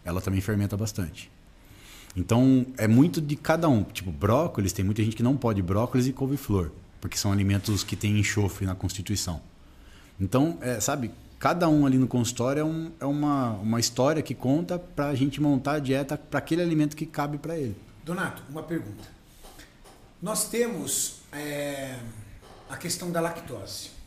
ela 0.05 0.21
também 0.21 0.39
fermenta 0.39 0.77
bastante. 0.77 1.31
Então, 2.15 2.63
é 2.77 2.87
muito 2.87 3.19
de 3.19 3.35
cada 3.35 3.67
um. 3.67 3.81
Tipo, 3.83 4.11
brócolis, 4.11 4.71
tem 4.71 4.85
muita 4.85 5.03
gente 5.03 5.15
que 5.15 5.23
não 5.23 5.35
pode 5.35 5.63
brócolis 5.63 6.05
e 6.05 6.13
couve-flor, 6.13 6.69
porque 7.01 7.17
são 7.17 7.31
alimentos 7.31 7.83
que 7.83 7.95
têm 7.95 8.19
enxofre 8.19 8.67
na 8.67 8.75
constituição. 8.75 9.41
Então, 10.21 10.59
é, 10.61 10.79
sabe, 10.79 11.09
cada 11.39 11.67
um 11.67 11.87
ali 11.87 11.97
no 11.97 12.07
consultório 12.07 12.59
é, 12.59 12.63
um- 12.63 12.91
é 12.99 13.05
uma, 13.07 13.53
uma 13.53 13.79
história 13.79 14.21
que 14.21 14.35
conta 14.35 14.77
para 14.77 15.07
a 15.07 15.15
gente 15.15 15.41
montar 15.41 15.71
a 15.73 15.79
dieta 15.79 16.19
para 16.19 16.37
aquele 16.37 16.61
alimento 16.61 16.95
que 16.95 17.07
cabe 17.07 17.39
para 17.39 17.57
ele. 17.57 17.75
Donato, 18.05 18.43
uma 18.47 18.61
pergunta. 18.61 19.07
Nós 20.21 20.47
temos 20.49 21.21
é, 21.33 21.95
a 22.69 22.77
questão 22.77 23.09
da 23.09 23.19
lactose. 23.19 23.97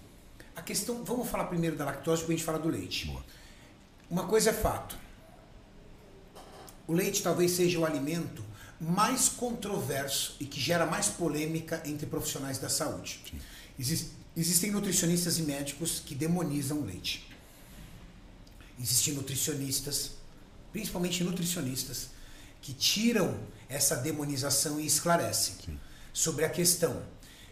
A 0.62 0.64
questão, 0.64 1.02
vamos 1.02 1.28
falar 1.28 1.46
primeiro 1.46 1.74
da 1.74 1.84
lactose, 1.84 2.22
depois 2.22 2.36
a 2.36 2.38
gente 2.38 2.46
fala 2.46 2.58
do 2.60 2.68
leite. 2.68 3.06
Boa. 3.06 3.24
Uma 4.08 4.28
coisa 4.28 4.50
é 4.50 4.52
fato. 4.52 4.96
O 6.86 6.92
leite 6.92 7.20
talvez 7.20 7.50
seja 7.50 7.80
o 7.80 7.84
alimento 7.84 8.44
mais 8.80 9.28
controverso 9.28 10.36
e 10.38 10.44
que 10.44 10.60
gera 10.60 10.86
mais 10.86 11.08
polêmica 11.08 11.82
entre 11.84 12.06
profissionais 12.06 12.58
da 12.58 12.68
saúde. 12.68 13.20
Exis- 13.76 14.12
existem 14.36 14.70
nutricionistas 14.70 15.36
e 15.36 15.42
médicos 15.42 15.98
que 15.98 16.14
demonizam 16.14 16.78
o 16.78 16.84
leite. 16.84 17.28
Existem 18.80 19.14
nutricionistas, 19.14 20.12
principalmente 20.72 21.24
nutricionistas, 21.24 22.10
que 22.60 22.72
tiram 22.72 23.36
essa 23.68 23.96
demonização 23.96 24.78
e 24.78 24.86
esclarecem 24.86 25.56
sobre 26.12 26.44
a 26.44 26.48
questão 26.48 27.02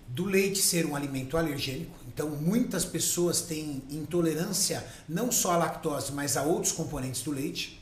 do 0.07 0.25
leite 0.25 0.61
ser 0.61 0.87
um 0.87 0.95
alimento 0.95 1.37
alergênico. 1.37 1.99
Então, 2.13 2.29
muitas 2.31 2.85
pessoas 2.85 3.41
têm 3.41 3.85
intolerância 3.89 4.85
não 5.09 5.31
só 5.31 5.53
à 5.53 5.57
lactose, 5.57 6.11
mas 6.11 6.37
a 6.37 6.43
outros 6.43 6.73
componentes 6.73 7.23
do 7.23 7.31
leite. 7.31 7.81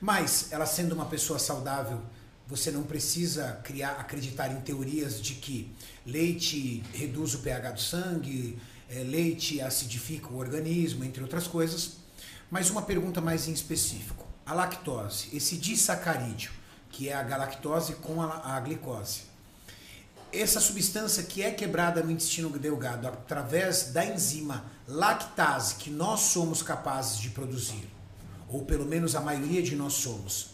Mas, 0.00 0.52
ela 0.52 0.64
sendo 0.66 0.94
uma 0.94 1.06
pessoa 1.06 1.36
saudável, 1.36 2.00
você 2.46 2.70
não 2.70 2.84
precisa 2.84 3.60
criar, 3.64 3.92
acreditar 3.92 4.52
em 4.52 4.60
teorias 4.60 5.20
de 5.20 5.34
que 5.34 5.68
leite 6.06 6.80
reduz 6.94 7.34
o 7.34 7.40
pH 7.40 7.72
do 7.72 7.80
sangue, 7.80 8.56
eh, 8.88 9.02
leite 9.02 9.60
acidifica 9.60 10.28
o 10.28 10.38
organismo, 10.38 11.04
entre 11.04 11.20
outras 11.20 11.48
coisas. 11.48 11.96
Mas 12.48 12.70
uma 12.70 12.82
pergunta 12.82 13.20
mais 13.20 13.48
em 13.48 13.52
específico. 13.52 14.24
A 14.46 14.54
lactose, 14.54 15.28
esse 15.32 15.56
disacarídeo, 15.56 16.52
que 16.88 17.08
é 17.08 17.14
a 17.14 17.22
galactose 17.22 17.94
com 17.94 18.22
a, 18.22 18.56
a 18.56 18.60
glicose, 18.60 19.22
essa 20.32 20.60
substância 20.60 21.22
que 21.22 21.42
é 21.42 21.50
quebrada 21.50 22.02
no 22.02 22.10
intestino 22.10 22.50
delgado 22.50 23.08
através 23.08 23.92
da 23.92 24.04
enzima 24.04 24.64
lactase 24.86 25.76
que 25.76 25.90
nós 25.90 26.20
somos 26.20 26.62
capazes 26.62 27.18
de 27.18 27.30
produzir, 27.30 27.88
ou 28.48 28.64
pelo 28.64 28.84
menos 28.84 29.14
a 29.14 29.20
maioria 29.20 29.62
de 29.62 29.74
nós 29.74 29.94
somos. 29.94 30.50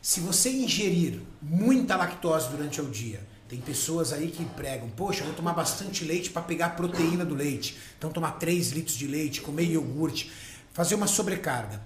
Se 0.00 0.20
você 0.20 0.50
ingerir 0.50 1.20
muita 1.40 1.96
lactose 1.96 2.48
durante 2.48 2.80
o 2.80 2.90
dia, 2.90 3.20
tem 3.48 3.60
pessoas 3.60 4.12
aí 4.12 4.30
que 4.30 4.44
pregam, 4.44 4.88
poxa, 4.90 5.22
vou 5.22 5.34
tomar 5.34 5.52
bastante 5.52 6.04
leite 6.04 6.30
para 6.30 6.42
pegar 6.42 6.66
a 6.66 6.70
proteína 6.70 7.24
do 7.24 7.34
leite. 7.34 7.76
Então 7.98 8.10
tomar 8.10 8.32
3 8.32 8.70
litros 8.70 8.96
de 8.96 9.06
leite, 9.06 9.42
comer 9.42 9.64
iogurte, 9.64 10.32
fazer 10.72 10.94
uma 10.94 11.06
sobrecarga. 11.06 11.80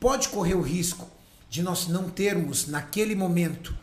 Pode 0.00 0.28
correr 0.30 0.54
o 0.54 0.62
risco 0.62 1.08
de 1.48 1.62
nós 1.62 1.86
não 1.86 2.08
termos 2.08 2.66
naquele 2.66 3.14
momento 3.14 3.76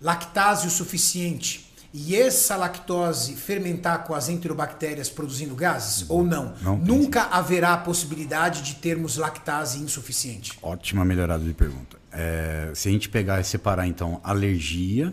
lactase 0.00 0.68
o 0.68 0.70
suficiente 0.70 1.67
e 2.00 2.14
essa 2.14 2.54
lactose 2.54 3.34
fermentar 3.34 4.04
com 4.04 4.14
as 4.14 4.28
enterobactérias 4.28 5.10
produzindo 5.10 5.56
gases 5.56 6.08
ou 6.08 6.22
não? 6.22 6.54
Não 6.62 6.78
tem. 6.78 6.86
Nunca 6.86 7.24
haverá 7.24 7.72
a 7.72 7.76
possibilidade 7.76 8.62
de 8.62 8.76
termos 8.76 9.16
lactase 9.16 9.80
insuficiente. 9.80 10.56
Ótima 10.62 11.04
melhorada 11.04 11.42
de 11.42 11.52
pergunta. 11.52 11.98
É, 12.12 12.70
se 12.72 12.88
a 12.88 12.92
gente 12.92 13.08
pegar 13.08 13.40
e 13.40 13.44
separar, 13.44 13.88
então, 13.88 14.20
alergia 14.22 15.12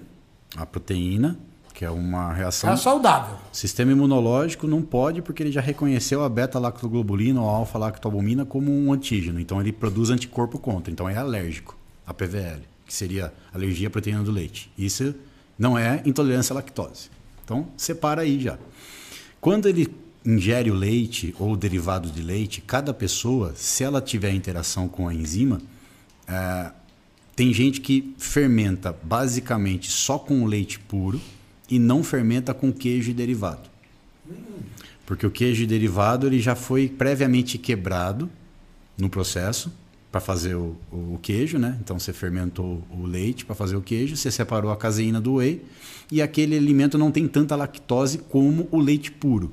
à 0.56 0.63
proteína, 0.63 1.39
que 1.74 1.84
é 1.84 1.89
uma 1.89 2.32
reação. 2.32 2.71
É 2.71 2.78
saudável. 2.78 3.36
Sistema 3.52 3.91
imunológico 3.91 4.67
não 4.67 4.84
pode, 4.84 5.24
porque 5.24 5.41
ele 5.41 5.52
já 5.52 5.62
reconheceu 5.62 6.24
a 6.24 6.30
beta-lactoglobulina 6.30 7.41
ou 7.41 7.50
a 7.50 7.54
alfa-lactoalbumina 7.54 8.45
como 8.45 8.71
um 8.71 8.93
antígeno. 8.93 9.39
Então, 9.39 9.60
ele 9.60 9.74
produz 9.74 10.12
anticorpo 10.12 10.60
contra. 10.60 10.91
Então, 10.91 11.10
é 11.10 11.17
alérgico 11.17 11.76
a 12.06 12.13
PVL, 12.13 12.62
que 12.86 12.93
seria 12.93 13.34
alergia 13.52 13.88
à 13.88 13.91
proteína 13.91 14.21
do 14.21 14.32
leite. 14.32 14.71
Isso 14.78 15.15
não 15.58 15.78
é 15.78 16.02
intolerância 16.06 16.54
à 16.54 16.56
lactose. 16.56 17.10
Então, 17.44 17.68
separa 17.78 18.22
aí 18.22 18.39
já. 18.39 18.58
Quando 19.39 19.68
ele 19.68 19.88
ingere 20.26 20.72
o 20.72 20.74
leite 20.74 21.36
ou 21.39 21.56
derivados 21.56 22.12
de 22.12 22.22
leite, 22.22 22.62
cada 22.62 22.94
pessoa, 22.94 23.54
se 23.56 23.84
ela 23.84 24.02
tiver 24.02 24.34
interação 24.34 24.88
com 24.88 25.08
a 25.08 25.13
enzima, 25.13 25.62
é, 26.28 26.72
tem 27.36 27.54
gente 27.54 27.82
que 27.82 28.15
fermenta 28.18 28.96
basicamente 29.04 29.91
só 29.91 30.18
com 30.18 30.46
leite 30.46 30.80
puro 30.80 31.22
e 31.70 31.78
não 31.78 32.04
fermenta 32.04 32.54
com 32.54 32.72
queijo 32.72 33.12
e 33.12 33.13
derivado. 33.13 33.70
Porque 35.06 35.26
o 35.26 35.32
queijo 35.32 35.63
e 35.63 35.68
derivado 35.68 36.26
ele 36.26 36.39
já 36.39 36.56
foi 36.56 36.89
previamente 36.89 37.60
quebrado 37.60 38.30
no 38.98 39.10
processo 39.10 39.72
para 40.15 40.21
fazer 40.21 40.56
o, 40.56 40.78
o 40.93 41.19
queijo, 41.21 41.60
né? 41.60 41.78
Então 41.82 41.99
você 41.99 42.13
fermentou 42.13 42.82
o 42.89 43.06
leite 43.06 43.43
para 43.43 43.54
fazer 43.54 43.75
o 43.75 43.82
queijo, 43.82 44.15
você 44.15 44.32
separou 44.32 44.71
a 44.71 44.78
caseína 44.78 45.19
do 45.19 45.34
whey 45.34 45.62
e 46.10 46.21
aquele 46.21 46.56
alimento 46.56 46.97
não 46.97 47.12
tem 47.12 47.28
tanta 47.28 47.54
lactose 47.54 48.19
como 48.19 48.65
o 48.71 48.80
leite 48.80 49.12
puro. 49.12 49.51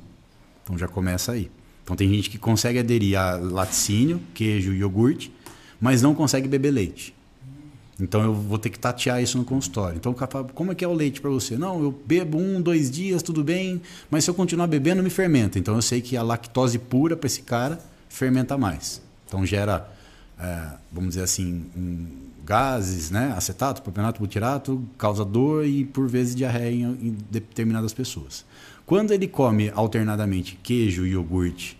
Então 0.62 0.78
já 0.78 0.86
começa 0.86 1.32
aí. 1.32 1.50
Então 1.82 1.96
tem 1.96 2.08
gente 2.08 2.30
que 2.30 2.38
consegue 2.38 2.78
aderir 2.78 3.18
a 3.18 3.34
laticínio, 3.34 4.20
queijo 4.32 4.72
e 4.72 4.78
iogurte, 4.78 5.32
mas 5.80 6.00
não 6.00 6.14
consegue 6.14 6.46
beber 6.46 6.70
leite. 6.70 7.12
Então 7.98 8.22
eu 8.22 8.32
vou 8.32 8.56
ter 8.56 8.70
que 8.70 8.78
tatear 8.78 9.20
isso 9.20 9.36
no 9.38 9.44
consultório. 9.44 9.96
Então, 9.96 10.12
o 10.12 10.14
cara 10.14 10.30
fala, 10.30 10.44
como 10.54 10.70
é 10.70 10.76
que 10.76 10.84
é 10.84 10.88
o 10.88 10.94
leite 10.94 11.20
para 11.20 11.30
você? 11.30 11.58
Não, 11.58 11.82
eu 11.82 11.90
bebo 12.06 12.38
um, 12.38 12.62
dois 12.62 12.88
dias, 12.88 13.20
tudo 13.20 13.42
bem, 13.42 13.82
mas 14.08 14.22
se 14.22 14.30
eu 14.30 14.34
continuar 14.34 14.68
bebendo, 14.68 15.02
me 15.02 15.10
fermenta. 15.10 15.58
Então 15.58 15.74
eu 15.74 15.82
sei 15.82 16.00
que 16.00 16.16
a 16.16 16.22
lactose 16.22 16.78
pura 16.78 17.16
para 17.16 17.26
esse 17.26 17.42
cara 17.42 17.80
fermenta 18.08 18.56
mais. 18.56 19.02
Então 19.26 19.44
gera, 19.44 19.90
é, 20.42 20.72
vamos 20.92 21.10
dizer 21.10 21.22
assim, 21.22 21.64
um, 21.76 22.06
gases, 22.44 23.10
né? 23.10 23.32
acetato, 23.36 23.82
propionato, 23.82 24.20
butirato, 24.20 24.82
causa 24.98 25.24
dor 25.24 25.64
e 25.64 25.84
por 25.84 26.08
vezes 26.08 26.34
diarreia 26.34 26.70
em, 26.74 26.82
em 27.08 27.16
determinadas 27.30 27.92
pessoas. 27.92 28.44
Quando 28.84 29.12
ele 29.12 29.28
come 29.28 29.70
alternadamente 29.74 30.58
queijo 30.62 31.06
e 31.06 31.10
iogurte 31.10 31.78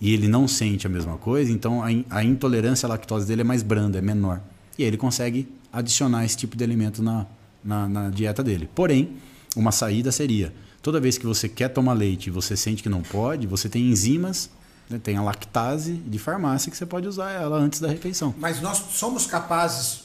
e 0.00 0.12
ele 0.12 0.28
não 0.28 0.46
sente 0.46 0.86
a 0.86 0.90
mesma 0.90 1.16
coisa, 1.16 1.50
então 1.50 1.82
a, 1.82 1.90
in- 1.90 2.04
a 2.10 2.22
intolerância 2.22 2.86
à 2.86 2.90
lactose 2.90 3.26
dele 3.26 3.40
é 3.40 3.44
mais 3.44 3.62
branda, 3.62 3.98
é 3.98 4.02
menor. 4.02 4.40
E 4.78 4.82
aí 4.82 4.88
ele 4.88 4.96
consegue 4.98 5.48
adicionar 5.72 6.24
esse 6.24 6.36
tipo 6.36 6.56
de 6.56 6.62
alimento 6.62 7.02
na, 7.02 7.26
na, 7.64 7.88
na 7.88 8.10
dieta 8.10 8.42
dele. 8.42 8.68
Porém, 8.74 9.12
uma 9.56 9.72
saída 9.72 10.12
seria: 10.12 10.52
toda 10.82 11.00
vez 11.00 11.16
que 11.16 11.24
você 11.24 11.48
quer 11.48 11.68
tomar 11.68 11.94
leite 11.94 12.26
e 12.26 12.30
você 12.30 12.56
sente 12.56 12.82
que 12.82 12.88
não 12.88 13.02
pode, 13.02 13.46
você 13.46 13.68
tem 13.68 13.88
enzimas, 13.88 14.50
tem 15.02 15.16
a 15.16 15.22
lactase 15.22 15.94
de 15.94 16.18
farmácia 16.18 16.70
que 16.70 16.76
você 16.76 16.86
pode 16.86 17.08
usar 17.08 17.30
ela 17.30 17.56
antes 17.56 17.80
da 17.80 17.88
refeição. 17.88 18.34
Mas 18.38 18.60
nós 18.60 18.78
somos 18.90 19.26
capazes 19.26 20.04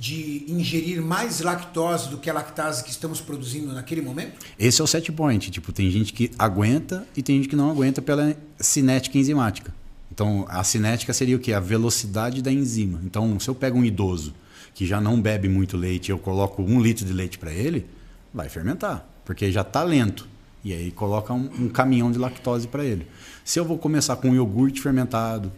de 0.00 0.44
ingerir 0.48 1.02
mais 1.02 1.40
lactose 1.40 2.08
do 2.08 2.16
que 2.16 2.30
a 2.30 2.32
lactase 2.32 2.82
que 2.82 2.90
estamos 2.90 3.20
produzindo 3.20 3.74
naquele 3.74 4.00
momento? 4.00 4.32
Esse 4.58 4.80
é 4.80 4.84
o 4.84 4.86
set 4.86 5.12
point. 5.12 5.50
Tipo, 5.50 5.72
tem 5.72 5.90
gente 5.90 6.14
que 6.14 6.30
aguenta 6.38 7.06
e 7.14 7.22
tem 7.22 7.36
gente 7.36 7.48
que 7.48 7.56
não 7.56 7.70
aguenta 7.70 8.00
pela 8.00 8.34
cinética 8.58 9.18
enzimática. 9.18 9.74
Então, 10.10 10.46
a 10.48 10.64
cinética 10.64 11.12
seria 11.12 11.36
o 11.36 11.38
quê? 11.38 11.52
A 11.52 11.60
velocidade 11.60 12.40
da 12.40 12.50
enzima. 12.50 13.00
Então, 13.04 13.38
se 13.38 13.48
eu 13.48 13.54
pego 13.54 13.78
um 13.78 13.84
idoso 13.84 14.34
que 14.74 14.86
já 14.86 15.00
não 15.00 15.20
bebe 15.20 15.48
muito 15.48 15.76
leite 15.76 16.10
eu 16.10 16.18
coloco 16.18 16.62
um 16.62 16.80
litro 16.80 17.04
de 17.04 17.12
leite 17.12 17.38
para 17.38 17.52
ele, 17.52 17.86
vai 18.32 18.48
fermentar, 18.48 19.06
porque 19.24 19.52
já 19.52 19.60
está 19.60 19.82
lento. 19.82 20.26
E 20.64 20.72
aí 20.72 20.90
coloca 20.90 21.32
um, 21.32 21.50
um 21.58 21.68
caminhão 21.68 22.10
de 22.10 22.18
lactose 22.18 22.66
para 22.68 22.84
ele. 22.84 23.06
Se 23.50 23.58
eu 23.58 23.64
vou 23.64 23.76
começar 23.76 24.14
com 24.14 24.32
iogurte 24.32 24.80
fermentado, 24.80 25.50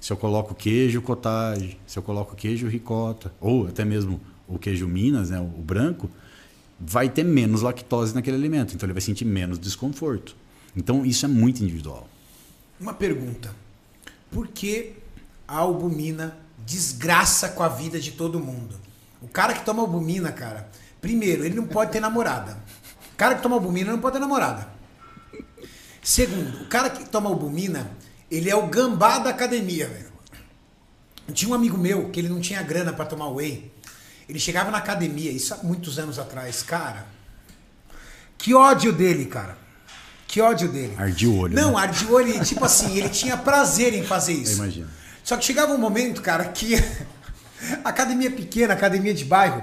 Se 0.00 0.12
eu 0.12 0.16
coloco 0.16 0.54
queijo 0.54 1.02
cottage, 1.02 1.76
se 1.84 1.98
eu 1.98 2.02
coloco 2.02 2.36
queijo 2.36 2.68
ricota, 2.68 3.34
ou 3.40 3.66
até 3.66 3.84
mesmo 3.84 4.20
o 4.46 4.56
queijo 4.56 4.86
Minas, 4.86 5.30
né, 5.30 5.40
o 5.40 5.60
branco, 5.60 6.08
vai 6.78 7.08
ter 7.08 7.24
menos 7.24 7.62
lactose 7.62 8.14
naquele 8.14 8.36
alimento, 8.36 8.72
então 8.72 8.86
ele 8.86 8.92
vai 8.92 9.02
sentir 9.02 9.24
menos 9.24 9.58
desconforto. 9.58 10.36
Então 10.76 11.04
isso 11.04 11.24
é 11.24 11.28
muito 11.28 11.60
individual. 11.60 12.08
Uma 12.78 12.94
pergunta. 12.94 13.52
Por 14.30 14.46
que 14.46 14.92
a 15.48 15.56
albumina 15.56 16.36
desgraça 16.64 17.48
com 17.48 17.64
a 17.64 17.68
vida 17.68 17.98
de 17.98 18.12
todo 18.12 18.38
mundo? 18.38 18.76
O 19.20 19.26
cara 19.26 19.54
que 19.54 19.64
toma 19.64 19.82
albumina, 19.82 20.30
cara, 20.30 20.70
primeiro, 21.00 21.44
ele 21.44 21.56
não 21.56 21.66
pode 21.66 21.90
ter 21.90 21.98
namorada. 21.98 22.56
O 23.12 23.16
cara 23.16 23.34
que 23.34 23.42
toma 23.42 23.56
albumina 23.56 23.90
não 23.90 23.98
pode 23.98 24.12
ter 24.12 24.20
namorada. 24.20 24.79
Segundo, 26.02 26.62
o 26.62 26.66
cara 26.66 26.90
que 26.90 27.08
toma 27.08 27.28
albumina, 27.28 27.90
ele 28.30 28.48
é 28.48 28.56
o 28.56 28.66
gambá 28.66 29.18
da 29.18 29.30
academia, 29.30 29.86
velho. 29.86 30.10
Tinha 31.32 31.50
um 31.50 31.54
amigo 31.54 31.76
meu 31.78 32.10
que 32.10 32.18
ele 32.18 32.28
não 32.28 32.40
tinha 32.40 32.62
grana 32.62 32.92
para 32.92 33.04
tomar 33.04 33.28
whey. 33.28 33.70
Ele 34.28 34.38
chegava 34.38 34.70
na 34.70 34.78
academia, 34.78 35.30
isso 35.30 35.54
há 35.54 35.58
muitos 35.58 35.98
anos 35.98 36.18
atrás, 36.18 36.62
cara. 36.62 37.06
Que 38.38 38.54
ódio 38.54 38.92
dele, 38.92 39.26
cara. 39.26 39.56
Que 40.26 40.40
ódio 40.40 40.68
dele. 40.68 40.94
Ardia 40.96 41.28
o 41.28 41.36
olho. 41.38 41.54
Não, 41.54 41.72
né? 41.72 41.78
ardia 41.80 42.08
o 42.08 42.12
olho, 42.14 42.44
tipo 42.44 42.64
assim, 42.64 42.96
ele 42.96 43.08
tinha 43.10 43.36
prazer 43.36 43.94
em 43.94 44.04
fazer 44.04 44.34
Eu 44.34 44.42
isso. 44.42 44.54
imagino. 44.54 44.88
Só 45.22 45.36
que 45.36 45.44
chegava 45.44 45.72
um 45.72 45.78
momento, 45.78 46.22
cara, 46.22 46.44
que 46.44 46.74
academia 47.84 48.30
pequena, 48.30 48.74
academia 48.74 49.12
de 49.12 49.24
bairro, 49.24 49.62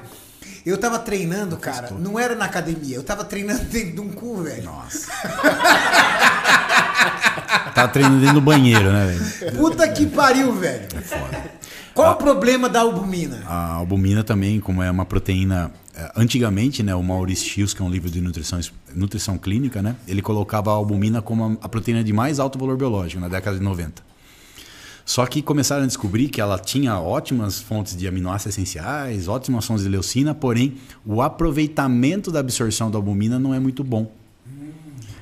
eu 0.66 0.78
tava 0.78 1.00
treinando, 1.00 1.58
cara, 1.58 1.92
não 1.92 2.20
era 2.20 2.36
na 2.36 2.46
academia, 2.46 2.96
eu 2.96 3.04
tava 3.04 3.24
treinando 3.24 3.64
dentro 3.72 3.94
de 3.94 4.02
um 4.02 4.10
cu, 4.10 4.44
velho. 4.44 4.64
Nossa. 4.64 5.08
tá 7.74 7.88
treinando 7.88 8.20
dentro 8.20 8.36
do 8.36 8.42
banheiro, 8.42 8.92
né, 8.92 9.06
velho? 9.40 9.58
Puta 9.58 9.88
que 9.88 10.06
pariu, 10.06 10.54
velho. 10.54 10.88
Qual 11.94 12.14
o 12.14 12.16
problema 12.16 12.70
da 12.70 12.82
albumina? 12.82 13.44
A 13.48 13.74
albumina 13.74 14.24
também, 14.24 14.60
como 14.60 14.84
é 14.84 14.92
uma 14.92 15.06
proteína. 15.06 15.72
eh, 15.96 16.12
Antigamente, 16.16 16.84
né, 16.84 16.94
o 16.94 17.02
Maurice 17.02 17.44
Shields, 17.44 17.74
que 17.74 17.82
é 17.82 17.86
um 17.86 17.90
livro 17.90 18.08
de 18.10 18.22
nutrição, 18.22 18.60
nutrição 18.94 19.36
clínica, 19.38 19.82
né, 19.82 19.96
ele 20.08 20.22
colocava 20.22 20.70
a 20.70 20.74
albumina 20.76 21.24
como 21.24 21.44
a- 21.44 21.66
a 21.66 21.70
proteína 21.70 22.04
de 22.04 22.14
mais 22.14 22.40
alto 22.40 22.60
valor 22.60 22.78
biológico 22.78 23.20
na 23.20 23.28
década 23.28 23.58
de 23.58 23.64
90. 23.64 24.04
Só 25.08 25.26
que 25.26 25.42
começaram 25.42 25.84
a 25.84 25.88
descobrir 25.88 26.28
que 26.28 26.42
ela 26.42 26.60
tinha 26.60 27.00
ótimas 27.00 27.62
fontes 27.62 27.96
de 27.96 28.06
aminoácidos 28.10 28.58
essenciais, 28.58 29.30
ótimas 29.30 29.66
fontes 29.66 29.86
de 29.86 29.90
leucina, 29.90 30.36
porém 30.36 30.78
o 31.06 31.22
aproveitamento 31.22 32.30
da 32.30 32.42
absorção 32.42 32.92
da 32.92 32.98
albumina 32.98 33.40
não 33.40 33.54
é 33.54 33.60
muito 33.60 33.86
bom. 33.86 34.12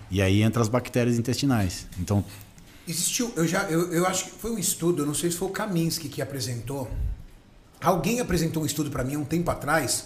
E 0.10 0.24
aí 0.24 0.42
entra 0.42 0.60
as 0.60 0.68
bactérias 0.68 1.20
intestinais. 1.20 1.86
Então, 2.00 2.26
Existiu, 2.88 3.32
eu 3.36 3.48
já, 3.48 3.64
eu, 3.70 3.94
eu 3.94 4.08
acho 4.08 4.26
que 4.26 4.32
foi 4.32 4.50
um 4.50 4.58
estudo, 4.58 5.04
eu 5.04 5.06
não 5.06 5.14
sei 5.14 5.30
se 5.30 5.38
foi 5.38 5.50
o 5.50 5.52
Kaminsky 5.52 6.10
que 6.10 6.20
apresentou. 6.20 6.90
Alguém 7.80 8.20
apresentou 8.20 8.64
um 8.64 8.66
estudo 8.66 8.90
para 8.90 9.04
mim 9.04 9.14
há 9.14 9.20
um 9.20 9.24
tempo 9.24 9.52
atrás 9.52 10.06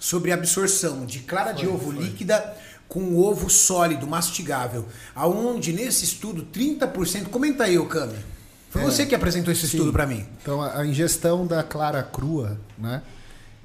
sobre 0.00 0.32
a 0.32 0.34
absorção 0.34 1.06
de 1.06 1.20
clara 1.20 1.52
de 1.52 1.68
ovo 1.68 1.92
líquida 1.92 2.56
com 2.88 3.16
ovo 3.16 3.48
sólido, 3.48 4.04
mastigável. 4.04 4.84
Aonde 5.14 5.72
nesse 5.72 6.04
estudo 6.04 6.44
30%, 6.52 7.28
comenta 7.28 7.64
aí, 7.64 7.78
Okami. 7.78 8.31
Foi 8.72 8.80
É, 8.80 8.84
você 8.86 9.04
que 9.04 9.14
apresentou 9.14 9.52
esse 9.52 9.68
sim. 9.68 9.76
estudo 9.76 9.92
para 9.92 10.06
mim. 10.06 10.26
Então 10.40 10.62
a, 10.62 10.78
a 10.78 10.86
ingestão 10.86 11.46
da 11.46 11.62
clara 11.62 12.02
crua, 12.02 12.58
né? 12.78 13.02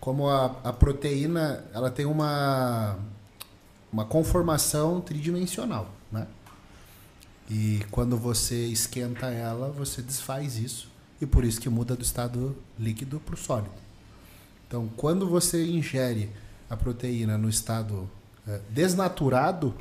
Como 0.02 0.28
a, 0.30 0.56
a 0.66 0.74
proteína, 0.74 1.64
ela 1.74 1.90
tem 1.90 2.06
uma 2.06 2.98
uma 3.92 4.04
conformação 4.04 5.00
tridimensional, 5.00 5.90
né? 6.12 6.28
E 7.50 7.86
quando 7.90 8.18
você 8.18 8.66
esquenta 8.68 9.28
ela, 9.28 9.70
você 9.70 10.02
desfaz 10.02 10.58
isso 10.58 10.90
e 11.22 11.26
por 11.26 11.46
isso 11.46 11.62
que 11.62 11.70
muda 11.70 11.96
do 11.96 12.04
estado 12.04 12.56
líquido 12.78 13.22
para 13.22 13.34
o 13.34 13.38
sólido. 13.38 13.72
Então, 14.68 14.90
quando 14.98 15.26
você 15.30 15.66
ingere 15.66 16.30
a 16.70 16.76
proteína 16.76 17.38
no 17.38 17.48
estado 17.48 18.10
eh, 18.46 18.60
desnaturado, 18.70 19.74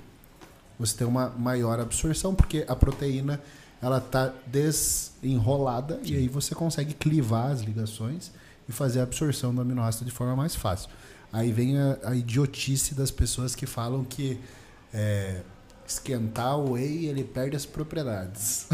você 0.78 0.96
tem 0.96 1.06
uma 1.06 1.28
maior 1.30 1.80
absorção, 1.80 2.32
porque 2.36 2.64
a 2.68 2.76
proteína 2.76 3.40
ela 3.82 3.98
está 3.98 4.32
desenrolada 4.46 6.00
e 6.02 6.14
aí 6.16 6.28
você 6.28 6.54
consegue 6.54 6.94
clivar 6.94 7.50
as 7.52 7.60
ligações 7.60 8.30
e 8.68 8.72
fazer 8.72 9.00
a 9.00 9.02
absorção 9.04 9.54
do 9.54 9.60
aminoácido 9.60 10.04
de 10.04 10.10
forma 10.10 10.34
mais 10.34 10.54
fácil. 10.54 10.88
Aí 11.32 11.52
vem 11.52 11.78
a, 11.78 11.98
a 12.04 12.14
idiotice 12.16 12.94
das 12.94 13.10
pessoas 13.10 13.54
que 13.54 13.66
falam 13.66 14.02
que 14.04 14.40
é, 14.94 15.40
esquentar 15.86 16.58
o 16.58 16.72
whey 16.72 17.06
ele 17.06 17.22
perde 17.22 17.54
as 17.56 17.66
propriedades. 17.66 18.66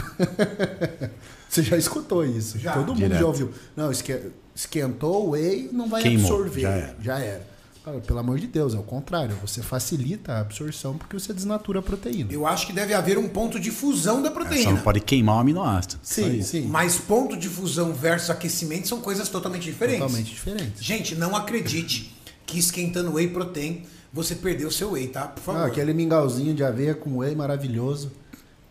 você 1.49 1.63
já 1.63 1.77
escutou 1.77 2.25
isso? 2.25 2.59
Já. 2.59 2.73
Todo 2.75 2.89
mundo 2.89 2.99
Direto. 2.99 3.19
já 3.21 3.27
ouviu. 3.27 3.53
Não, 3.77 3.91
esque- 3.91 4.31
esquentou 4.55 5.27
o 5.29 5.31
whey 5.31 5.69
não 5.73 5.89
vai 5.89 6.03
Queimou, 6.03 6.31
absorver. 6.31 6.61
já 6.63 6.71
era. 6.71 6.97
Já 7.01 7.19
era. 7.19 7.52
Cara, 7.85 7.99
pelo 7.99 8.19
amor 8.21 8.39
de 8.39 8.47
Deus, 8.47 8.75
é 8.75 8.79
o 8.79 8.83
contrário. 8.83 9.35
Você 9.43 9.61
facilita 9.61 10.35
a 10.35 10.41
absorção 10.41 10.97
porque 10.97 11.19
você 11.19 11.33
desnatura 11.33 11.81
a 11.81 11.83
proteína. 11.83 12.33
Eu 12.33 12.47
acho 12.47 12.67
que 12.67 12.73
deve 12.73 12.95
haver 12.95 13.19
um 13.19 13.29
ponto 13.29 13.59
de 13.59 13.73
fusão 13.73 14.23
da 14.23 14.29
só 14.29 14.35
proteína. 14.35 14.71
não 14.73 14.81
pode 14.81 15.01
queimar 15.01 15.37
o 15.37 15.39
aminoácido. 15.41 15.99
Sim, 16.03 16.43
sim. 16.43 16.63
Mas 16.67 16.97
ponto 16.99 17.37
de 17.37 17.49
fusão 17.49 17.93
versus 17.93 18.31
aquecimento 18.31 18.87
são 18.87 19.01
coisas 19.01 19.29
totalmente 19.29 19.65
diferentes. 19.65 20.01
Totalmente 20.01 20.31
diferente. 20.31 20.73
Gente, 20.81 21.15
não 21.17 21.35
acredite 21.35 22.15
que 22.47 22.57
esquentando 22.59 23.15
whey 23.15 23.29
protein 23.29 23.83
você 24.13 24.35
perdeu 24.37 24.71
seu 24.71 24.93
whey, 24.93 25.09
tá? 25.09 25.23
Por 25.27 25.41
Ah, 25.41 25.45
favor. 25.45 25.67
aquele 25.67 25.93
mingauzinho 25.93 26.55
de 26.55 26.63
aveia 26.63 26.95
com 26.95 27.17
whey 27.19 27.35
maravilhoso. 27.35 28.13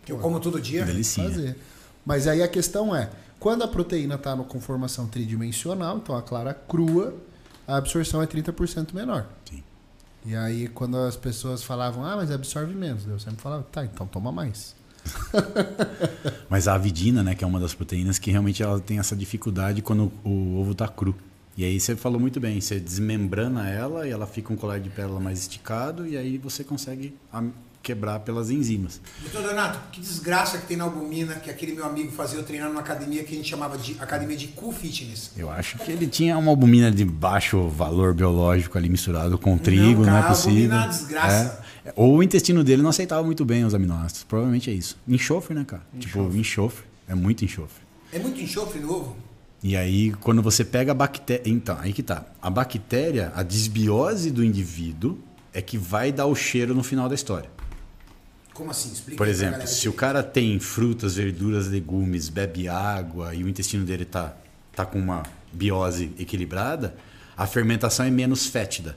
Que 0.06 0.12
eu 0.12 0.18
como 0.18 0.40
todo 0.40 0.58
dia. 0.60 0.84
Delicinha. 0.86 1.28
Fazer. 1.28 1.56
Mas 2.06 2.26
aí 2.26 2.42
a 2.42 2.48
questão 2.48 2.94
é, 2.96 3.10
quando 3.38 3.62
a 3.62 3.68
proteína 3.68 4.14
está 4.14 4.34
com 4.36 4.58
formação 4.60 5.06
tridimensional, 5.06 5.98
então 5.98 6.16
a 6.16 6.22
clara 6.22 6.54
crua, 6.54 7.14
a 7.66 7.76
absorção 7.76 8.22
é 8.22 8.26
30% 8.26 8.94
menor. 8.94 9.26
Sim. 9.48 9.62
E 10.24 10.36
aí 10.36 10.68
quando 10.68 10.96
as 10.96 11.16
pessoas 11.16 11.62
falavam, 11.62 12.04
ah, 12.04 12.16
mas 12.16 12.30
absorve 12.30 12.74
menos, 12.74 13.06
eu 13.06 13.18
sempre 13.18 13.40
falava, 13.40 13.62
tá, 13.64 13.84
então 13.84 14.06
toma 14.06 14.30
mais. 14.30 14.74
Mas 16.48 16.68
a 16.68 16.74
avidina, 16.74 17.24
né, 17.24 17.34
que 17.34 17.42
é 17.42 17.46
uma 17.46 17.58
das 17.58 17.74
proteínas 17.74 18.20
que 18.20 18.30
realmente 18.30 18.62
ela 18.62 18.78
tem 18.78 19.00
essa 19.00 19.16
dificuldade 19.16 19.82
quando 19.82 20.12
o 20.24 20.60
ovo 20.60 20.76
tá 20.76 20.86
cru. 20.86 21.12
E 21.56 21.64
aí 21.64 21.78
você 21.78 21.96
falou 21.96 22.20
muito 22.20 22.40
bem, 22.40 22.60
você 22.60 22.80
desmembrana 22.80 23.68
ela 23.68 24.06
e 24.06 24.10
ela 24.10 24.26
fica 24.26 24.52
um 24.52 24.56
colar 24.56 24.78
de 24.78 24.88
pérola 24.88 25.20
mais 25.20 25.40
esticado 25.40 26.06
e 26.06 26.16
aí 26.16 26.38
você 26.38 26.64
consegue 26.64 27.14
quebrar 27.82 28.20
pelas 28.20 28.50
enzimas. 28.50 29.00
Doutor 29.22 29.48
Donato, 29.50 29.80
que 29.90 30.00
desgraça 30.00 30.58
que 30.58 30.66
tem 30.66 30.76
na 30.76 30.84
albumina 30.84 31.34
que 31.34 31.50
aquele 31.50 31.74
meu 31.74 31.84
amigo 31.84 32.12
fazia 32.12 32.38
eu 32.38 32.44
treinar 32.44 32.68
numa 32.68 32.80
academia 32.80 33.24
que 33.24 33.34
a 33.34 33.36
gente 33.36 33.48
chamava 33.48 33.76
de 33.76 33.96
academia 33.98 34.36
de 34.36 34.48
cool 34.48 34.72
fitness. 34.72 35.32
Eu 35.36 35.50
acho 35.50 35.78
que 35.78 35.90
ele 35.90 36.06
tinha 36.06 36.38
uma 36.38 36.50
albumina 36.50 36.90
de 36.90 37.04
baixo 37.04 37.68
valor 37.68 38.14
biológico 38.14 38.78
ali 38.78 38.88
misturado 38.88 39.36
com 39.36 39.58
trigo, 39.58 40.00
não, 40.00 40.06
cara, 40.06 40.18
é 40.18 40.20
a 40.20 40.28
possível. 40.28 40.52
albumina 40.52 40.74
é 40.74 40.78
uma 40.78 40.88
desgraça. 40.88 41.64
É. 41.84 41.92
Ou 41.96 42.16
o 42.16 42.22
intestino 42.22 42.62
dele 42.62 42.80
não 42.80 42.90
aceitava 42.90 43.22
muito 43.24 43.44
bem 43.44 43.64
os 43.64 43.74
aminoácidos. 43.74 44.22
Provavelmente 44.24 44.70
é 44.70 44.72
isso. 44.72 44.96
Enxofre, 45.06 45.54
né, 45.54 45.64
cara? 45.66 45.82
Tipo, 45.98 46.20
enxofre. 46.34 46.84
É 47.08 47.14
muito 47.14 47.44
enxofre. 47.44 47.82
É 48.12 48.18
muito 48.18 48.40
enxofre 48.40 48.78
no 48.78 48.92
ovo? 48.92 49.16
E 49.62 49.76
aí, 49.76 50.12
quando 50.20 50.42
você 50.42 50.64
pega 50.64 50.92
a 50.92 50.94
bactéria. 50.94 51.42
Então, 51.46 51.76
aí 51.80 51.92
que 51.92 52.02
tá. 52.02 52.24
A 52.40 52.50
bactéria, 52.50 53.32
a 53.34 53.42
desbiose 53.42 54.30
do 54.30 54.44
indivíduo 54.44 55.18
é 55.52 55.60
que 55.62 55.78
vai 55.78 56.10
dar 56.10 56.26
o 56.26 56.34
cheiro 56.34 56.74
no 56.74 56.82
final 56.82 57.08
da 57.08 57.14
história. 57.14 57.50
Como 58.54 58.70
assim? 58.70 58.92
Explica 58.92 59.16
Por 59.18 59.28
exemplo, 59.28 59.66
se 59.66 59.88
o 59.88 59.90
aqui. 59.90 59.98
cara 59.98 60.22
tem 60.22 60.58
frutas, 60.60 61.16
verduras, 61.16 61.68
legumes, 61.68 62.28
bebe 62.28 62.68
água 62.68 63.34
e 63.34 63.42
o 63.42 63.48
intestino 63.48 63.84
dele 63.84 64.04
tá, 64.04 64.34
tá 64.74 64.84
com 64.84 64.98
uma 64.98 65.22
biose 65.52 66.12
equilibrada, 66.18 66.94
a 67.36 67.46
fermentação 67.46 68.06
é 68.06 68.10
menos 68.10 68.46
fétida. 68.46 68.96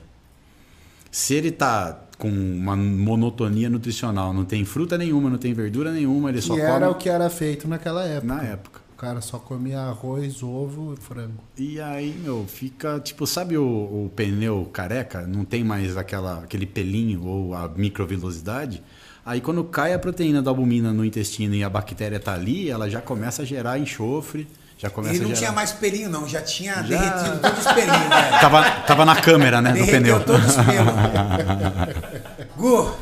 Se 1.10 1.34
ele 1.34 1.50
tá 1.50 1.98
com 2.18 2.28
uma 2.28 2.76
monotonia 2.76 3.70
nutricional, 3.70 4.32
não 4.32 4.44
tem 4.44 4.64
fruta 4.64 4.98
nenhuma, 4.98 5.30
não 5.30 5.38
tem 5.38 5.54
verdura 5.54 5.92
nenhuma, 5.92 6.28
ele 6.30 6.40
só 6.42 6.54
Que 6.54 6.60
era 6.60 6.72
come 6.86 6.86
o 6.86 6.94
que 6.94 7.08
era 7.08 7.30
feito 7.30 7.66
naquela 7.68 8.04
época. 8.04 8.34
na 8.34 8.42
época. 8.42 8.80
O 8.92 8.96
cara 8.96 9.20
só 9.20 9.38
comia 9.38 9.80
arroz, 9.80 10.42
ovo 10.42 10.94
e 10.94 10.96
frango. 10.96 11.44
E 11.56 11.78
aí, 11.80 12.18
meu, 12.22 12.46
fica 12.48 12.98
tipo, 12.98 13.26
sabe 13.26 13.56
o, 13.58 13.62
o 13.62 14.10
pneu 14.16 14.64
careca? 14.72 15.26
Não 15.26 15.44
tem 15.44 15.62
mais 15.62 15.96
aquela, 15.98 16.38
aquele 16.44 16.64
pelinho 16.64 17.22
ou 17.24 17.54
a 17.54 17.68
microvelocidade. 17.68 18.82
Aí 19.26 19.40
quando 19.40 19.64
cai 19.64 19.92
a 19.92 19.98
proteína 19.98 20.40
da 20.40 20.50
albumina 20.52 20.92
no 20.92 21.04
intestino 21.04 21.52
e 21.54 21.64
a 21.64 21.68
bactéria 21.68 22.20
tá 22.20 22.32
ali, 22.32 22.70
ela 22.70 22.88
já 22.88 23.00
começa 23.00 23.42
a 23.42 23.44
gerar 23.44 23.76
enxofre, 23.76 24.46
já 24.78 24.88
começa 24.88 25.14
Ele 25.16 25.24
não 25.24 25.32
a 25.32 25.34
gerar... 25.34 25.40
tinha 25.48 25.52
mais 25.52 25.72
pelinho, 25.72 26.08
não. 26.08 26.28
Já 26.28 26.40
tinha 26.42 26.74
Já- 26.74 26.82
derretido 26.82 27.40
todos 27.42 27.58
os 27.66 27.72
pelinhos, 27.72 27.98
velho. 28.08 28.40
Tava, 28.40 28.70
tava 28.82 29.04
na 29.04 29.16
câmera, 29.20 29.60
né, 29.60 29.72
Derreteu 29.72 30.20
pneu. 30.20 30.24
todos 30.24 30.46
os 30.46 30.54
pelos. 30.54 32.46
Gu, 32.56 32.92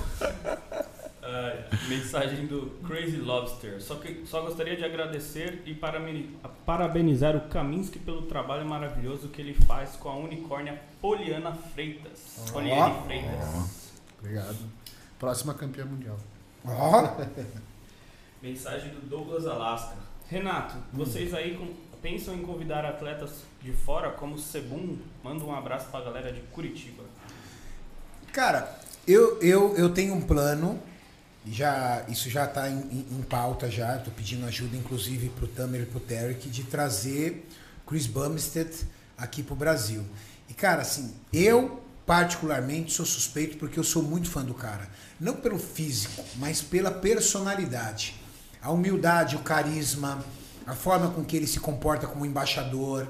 Ah, 1.22 1.53
mensagem 1.89 2.47
do 2.47 2.70
Crazy 2.87 3.16
Lobster. 3.16 3.83
Só, 3.83 3.97
que, 3.97 4.25
só 4.27 4.41
gostaria 4.43 4.77
de 4.77 4.85
agradecer 4.85 5.62
e 5.66 5.75
parabeni- 5.75 6.31
parabenizar 6.64 7.37
o 7.37 7.41
Kaminsky 7.49 7.99
pelo 7.99 8.22
trabalho 8.22 8.64
maravilhoso 8.66 9.29
que 9.29 9.43
ele 9.43 9.53
faz 9.53 9.91
com 9.97 10.09
a 10.09 10.16
unicórnia 10.16 10.81
Poliana 11.03 11.53
Freitas. 11.75 12.51
Poliane 12.53 12.95
Freitas. 13.07 13.85
Obrigado. 14.20 14.57
Próxima 15.18 15.54
campeã 15.54 15.84
mundial. 15.84 16.18
Mensagem 18.42 18.90
do 18.90 19.00
Douglas 19.08 19.46
Alaska. 19.46 19.96
Renato, 20.28 20.74
vocês 20.92 21.32
aí 21.34 21.76
pensam 22.02 22.34
em 22.34 22.42
convidar 22.42 22.84
atletas 22.84 23.30
de 23.62 23.72
fora, 23.72 24.10
como 24.10 24.34
o 24.34 24.38
Sebum? 24.38 24.98
Manda 25.22 25.44
um 25.44 25.54
abraço 25.54 25.86
pra 25.88 26.00
galera 26.00 26.32
de 26.32 26.40
Curitiba. 26.52 27.02
Cara, 28.32 28.78
eu, 29.06 29.40
eu, 29.40 29.76
eu 29.76 29.90
tenho 29.94 30.14
um 30.14 30.20
plano, 30.20 30.80
já, 31.46 32.04
isso 32.08 32.28
já 32.28 32.44
está 32.46 32.68
em, 32.68 32.78
em- 32.80 33.06
em 33.18 33.22
pauta 33.22 33.70
já, 33.70 33.96
estou 33.96 34.12
pedindo 34.12 34.44
ajuda 34.46 34.76
inclusive 34.76 35.28
para 35.30 35.44
o 35.44 35.48
Tamer 35.48 35.82
e 35.82 35.86
para 35.86 35.98
o 35.98 36.00
Tarek, 36.00 36.48
de 36.50 36.64
trazer 36.64 37.46
Chris 37.86 38.06
Bumstead 38.06 38.70
aqui 39.16 39.42
para 39.42 39.52
o 39.54 39.56
Brasil. 39.56 40.04
E 40.48 40.54
cara, 40.54 40.82
assim, 40.82 41.14
eu 41.32 41.80
particularmente 42.07 42.92
sou 42.92 43.07
suspeito 43.07 43.57
porque 43.57 43.78
eu 43.78 43.84
sou 43.84 44.02
muito 44.02 44.30
fã 44.30 44.44
do 44.44 44.55
cara. 44.55 44.88
Não 45.18 45.34
pelo 45.34 45.59
físico, 45.59 46.22
mas 46.36 46.61
pela 46.61 46.90
personalidade. 46.90 48.14
A 48.61 48.70
humildade, 48.70 49.36
o 49.36 49.40
carisma, 49.40 50.24
a 50.66 50.74
forma 50.74 51.11
com 51.11 51.24
que 51.24 51.36
ele 51.36 51.46
se 51.46 51.61
comporta 51.61 52.07
como 52.07 52.24
embaixador, 52.24 53.09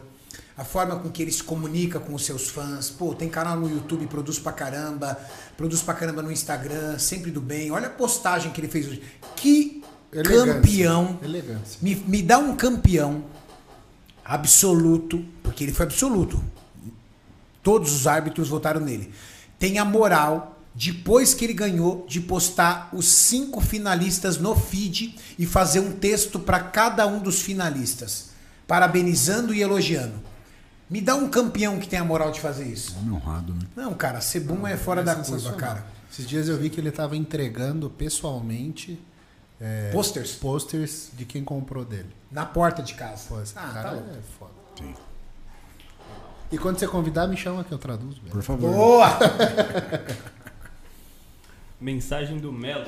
a 0.57 0.65
forma 0.65 0.97
com 0.99 1.11
que 1.11 1.23
ele 1.23 1.33
se 1.33 1.43
comunica 1.43 1.99
com 1.99 2.15
os 2.15 2.25
seus 2.25 2.49
fãs. 2.49 2.91
Pô, 2.91 3.15
tem 3.15 3.29
canal 3.29 3.57
no 3.57 3.69
YouTube, 3.69 4.07
produz 4.07 4.39
pra 4.39 4.53
caramba, 4.53 5.19
produz 5.57 5.83
pra 5.83 5.95
caramba 5.95 6.23
no 6.23 6.31
Instagram, 6.31 6.99
sempre 6.99 7.31
do 7.31 7.41
bem. 7.41 7.71
Olha 7.71 7.89
a 7.89 7.91
postagem 7.91 8.53
que 8.53 8.61
ele 8.61 8.69
fez 8.69 8.87
hoje. 8.87 9.03
Que 9.37 9.83
Elegância. 10.13 10.55
campeão. 10.55 11.19
Elegância. 11.23 11.79
Me, 11.83 11.95
me 11.97 12.23
dá 12.23 12.39
um 12.39 12.55
campeão 12.55 13.25
absoluto, 14.25 15.25
porque 15.43 15.65
ele 15.65 15.73
foi 15.73 15.87
absoluto. 15.87 16.43
Todos 17.65 17.93
os 17.93 18.07
árbitros 18.07 18.49
votaram 18.49 18.81
nele. 18.81 19.13
Tem 19.59 19.79
a 19.81 19.85
moral, 19.85 20.61
depois 20.75 21.35
que 21.35 21.45
ele 21.45 21.53
ganhou, 21.55 22.05
de 22.09 22.21
postar 22.21 22.91
os 22.93 23.07
cinco 23.09 23.61
finalistas 23.61 24.39
no 24.39 24.55
feed 24.55 25.17
e 25.37 25.45
fazer 25.47 25.81
um 25.81 25.91
texto 25.93 26.39
para 26.39 26.61
cada 26.61 27.07
um 27.09 27.19
dos 27.21 27.41
finalistas, 27.43 28.29
parabenizando 28.69 29.53
e 29.53 29.61
elogiando. 29.63 30.23
Me 30.91 31.01
dá 31.01 31.15
um 31.15 31.29
campeão 31.29 31.79
que 31.81 31.89
tem 31.89 31.99
a 31.99 32.05
moral 32.05 32.31
de 32.31 32.41
fazer 32.41 32.65
isso. 32.67 32.95
Homem 32.99 33.13
honrado, 33.13 33.55
né? 33.55 33.61
Não, 33.75 33.95
cara, 33.95 34.21
Sebum 34.21 34.67
é 34.67 34.77
fora 34.77 35.03
da 35.03 35.17
curva, 35.17 35.53
cara. 35.55 35.87
Esses 36.13 36.29
dias 36.29 36.49
eu 36.49 36.57
vi 36.59 36.71
que 36.71 36.79
ele 36.81 36.91
estava 36.91 37.17
entregando 37.17 37.89
pessoalmente 37.91 39.01
é, 39.61 39.91
Posters 39.93 40.33
posters 40.33 41.09
de 41.17 41.25
quem 41.25 41.43
comprou 41.43 41.85
dele. 41.85 42.11
na 42.31 42.45
porta 42.45 42.83
de 42.83 42.95
casa. 42.95 43.23
Pô, 43.29 43.41
esse 43.41 43.55
Ah, 43.57 43.71
cara 43.73 43.91
tá 43.93 43.97
é 43.97 44.21
foda. 44.39 44.53
Sim. 44.79 44.95
E 46.55 46.59
quando 46.59 46.79
você 46.79 46.87
convidar, 46.87 47.27
me 47.27 47.37
chama 47.37 47.65
que 47.65 47.73
eu 47.73 47.79
traduzo. 47.79 48.21
velho. 48.21 48.31
Por 48.31 48.43
favor. 48.43 48.73
Boa! 48.73 49.09
Mensagem 51.81 52.39
do 52.39 52.53
Melo. 52.53 52.87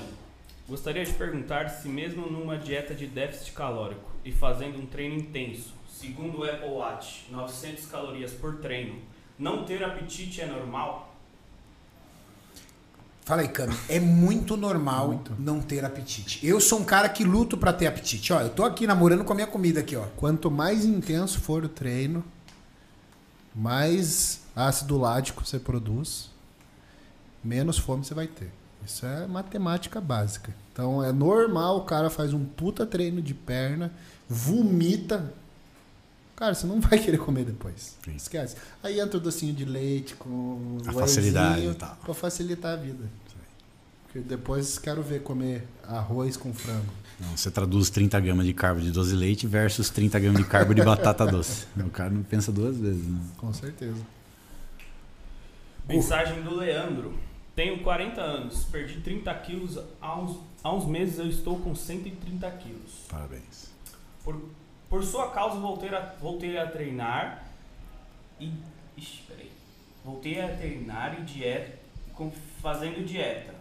Gostaria 0.68 1.04
de 1.04 1.12
perguntar 1.12 1.68
se 1.68 1.88
mesmo 1.88 2.30
numa 2.30 2.56
dieta 2.56 2.94
de 2.94 3.08
déficit 3.08 3.52
calórico 3.52 4.08
e 4.24 4.30
fazendo 4.30 4.78
um 4.78 4.86
treino 4.86 5.16
intenso, 5.16 5.74
segundo 5.92 6.38
o 6.40 6.44
Apple 6.44 6.68
Watch, 6.68 7.26
900 7.30 7.86
calorias 7.86 8.32
por 8.32 8.56
treino, 8.58 8.96
não 9.36 9.64
ter 9.64 9.82
apetite 9.82 10.40
é 10.40 10.46
normal? 10.46 11.12
Fala 13.24 13.42
aí, 13.42 13.48
Cami. 13.48 13.76
É 13.88 13.98
muito 13.98 14.56
normal 14.56 15.08
Muito. 15.08 15.34
não 15.40 15.60
ter 15.60 15.84
apetite. 15.84 16.46
Eu 16.46 16.60
sou 16.60 16.78
um 16.78 16.84
cara 16.84 17.08
que 17.08 17.24
luto 17.24 17.56
pra 17.58 17.72
ter 17.72 17.88
apetite. 17.88 18.32
Ó, 18.32 18.40
eu 18.40 18.50
tô 18.50 18.62
aqui 18.62 18.86
namorando 18.86 19.24
com 19.24 19.32
a 19.32 19.34
minha 19.36 19.48
comida 19.48 19.80
aqui, 19.80 19.96
ó. 19.96 20.04
Quanto 20.16 20.52
mais 20.52 20.84
intenso 20.84 21.40
for 21.40 21.64
o 21.64 21.68
treino, 21.68 22.24
mais 23.56 24.40
ácido 24.54 24.98
lático 24.98 25.44
você 25.44 25.58
produz, 25.58 26.30
menos 27.42 27.78
fome 27.78 28.04
você 28.04 28.12
vai 28.12 28.26
ter. 28.26 28.52
Isso 28.84 29.04
é 29.06 29.26
matemática 29.26 30.00
básica. 30.00 30.54
Então 30.72 31.02
é 31.02 31.10
normal 31.10 31.78
o 31.78 31.84
cara 31.84 32.10
faz 32.10 32.32
um 32.34 32.44
puta 32.44 32.84
treino 32.84 33.22
de 33.22 33.32
perna, 33.34 33.90
vomita. 34.28 35.32
Cara, 36.36 36.54
você 36.54 36.66
não 36.66 36.80
vai 36.80 36.98
querer 36.98 37.16
comer 37.18 37.46
depois. 37.46 37.96
Sim. 38.04 38.14
Esquece. 38.14 38.56
Aí 38.82 39.00
entra 39.00 39.16
o 39.16 39.20
docinho 39.20 39.54
de 39.54 39.64
leite 39.64 40.14
com 40.16 40.76
A 40.86 40.92
facilidade 40.92 41.66
e 41.66 41.74
tal. 41.74 41.96
pra 41.96 42.12
facilitar 42.14 42.74
a 42.74 42.76
vida. 42.76 43.04
Porque 44.04 44.20
depois 44.20 44.78
quero 44.78 45.02
ver 45.02 45.22
comer 45.22 45.66
arroz 45.88 46.36
com 46.36 46.52
frango. 46.52 46.92
Não, 47.18 47.36
você 47.36 47.50
traduz 47.50 47.88
30 47.88 48.20
gramas 48.20 48.44
de 48.44 48.52
carbo 48.52 48.80
de 48.80 48.90
doce 48.90 49.10
de 49.10 49.16
leite 49.16 49.46
versus 49.46 49.88
30 49.88 50.18
gramas 50.20 50.42
de 50.42 50.48
carbo 50.48 50.74
de 50.74 50.82
batata 50.82 51.24
doce. 51.26 51.66
O 51.76 51.90
cara 51.90 52.10
não 52.10 52.22
pensa 52.22 52.52
duas 52.52 52.76
vezes, 52.76 53.04
né? 53.06 53.20
Com 53.38 53.52
certeza. 53.54 54.02
Mensagem 55.88 56.42
do 56.42 56.54
Leandro. 56.56 57.18
Tenho 57.54 57.82
40 57.82 58.20
anos, 58.20 58.64
perdi 58.64 59.00
30 59.00 59.32
quilos 59.36 59.78
há 59.98 60.14
uns, 60.20 60.38
há 60.62 60.70
uns 60.74 60.84
meses 60.84 61.18
eu 61.18 61.26
estou 61.26 61.58
com 61.58 61.74
130 61.74 62.50
quilos. 62.50 63.06
Parabéns. 63.08 63.70
Por, 64.22 64.38
por 64.90 65.02
sua 65.02 65.30
causa 65.30 65.58
voltei 65.58 65.88
a, 65.88 66.00
voltei 66.20 66.58
a 66.58 66.66
treinar 66.66 67.48
e. 68.38 68.52
Ixi, 68.98 69.22
peraí. 69.26 69.50
Voltei 70.04 70.38
a 70.40 70.54
treinar 70.54 71.18
e 71.18 71.24
dieta. 71.24 71.78
Com, 72.14 72.30
fazendo 72.60 73.04
dieta. 73.06 73.54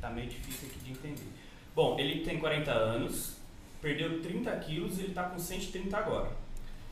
Tá 0.00 0.10
meio 0.10 0.28
difícil 0.28 0.68
aqui 0.68 0.78
de 0.80 0.90
entender. 0.92 1.31
Bom, 1.74 1.98
ele 1.98 2.24
tem 2.24 2.38
40 2.38 2.70
anos, 2.70 3.36
perdeu 3.80 4.20
30 4.20 4.54
quilos 4.56 4.98
e 4.98 5.02
ele 5.02 5.14
tá 5.14 5.24
com 5.24 5.38
130 5.38 5.96
agora. 5.96 6.30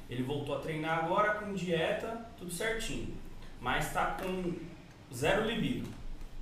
Ele 0.09 0.23
voltou 0.23 0.57
a 0.57 0.61
treinar 0.61 1.05
agora 1.05 1.35
com 1.35 1.55
dieta, 1.55 2.27
tudo 2.39 2.53
certinho. 2.53 3.15
Mas 3.61 3.93
tá 3.93 4.17
com 4.21 4.55
zero 5.15 5.47
libido. 5.47 5.89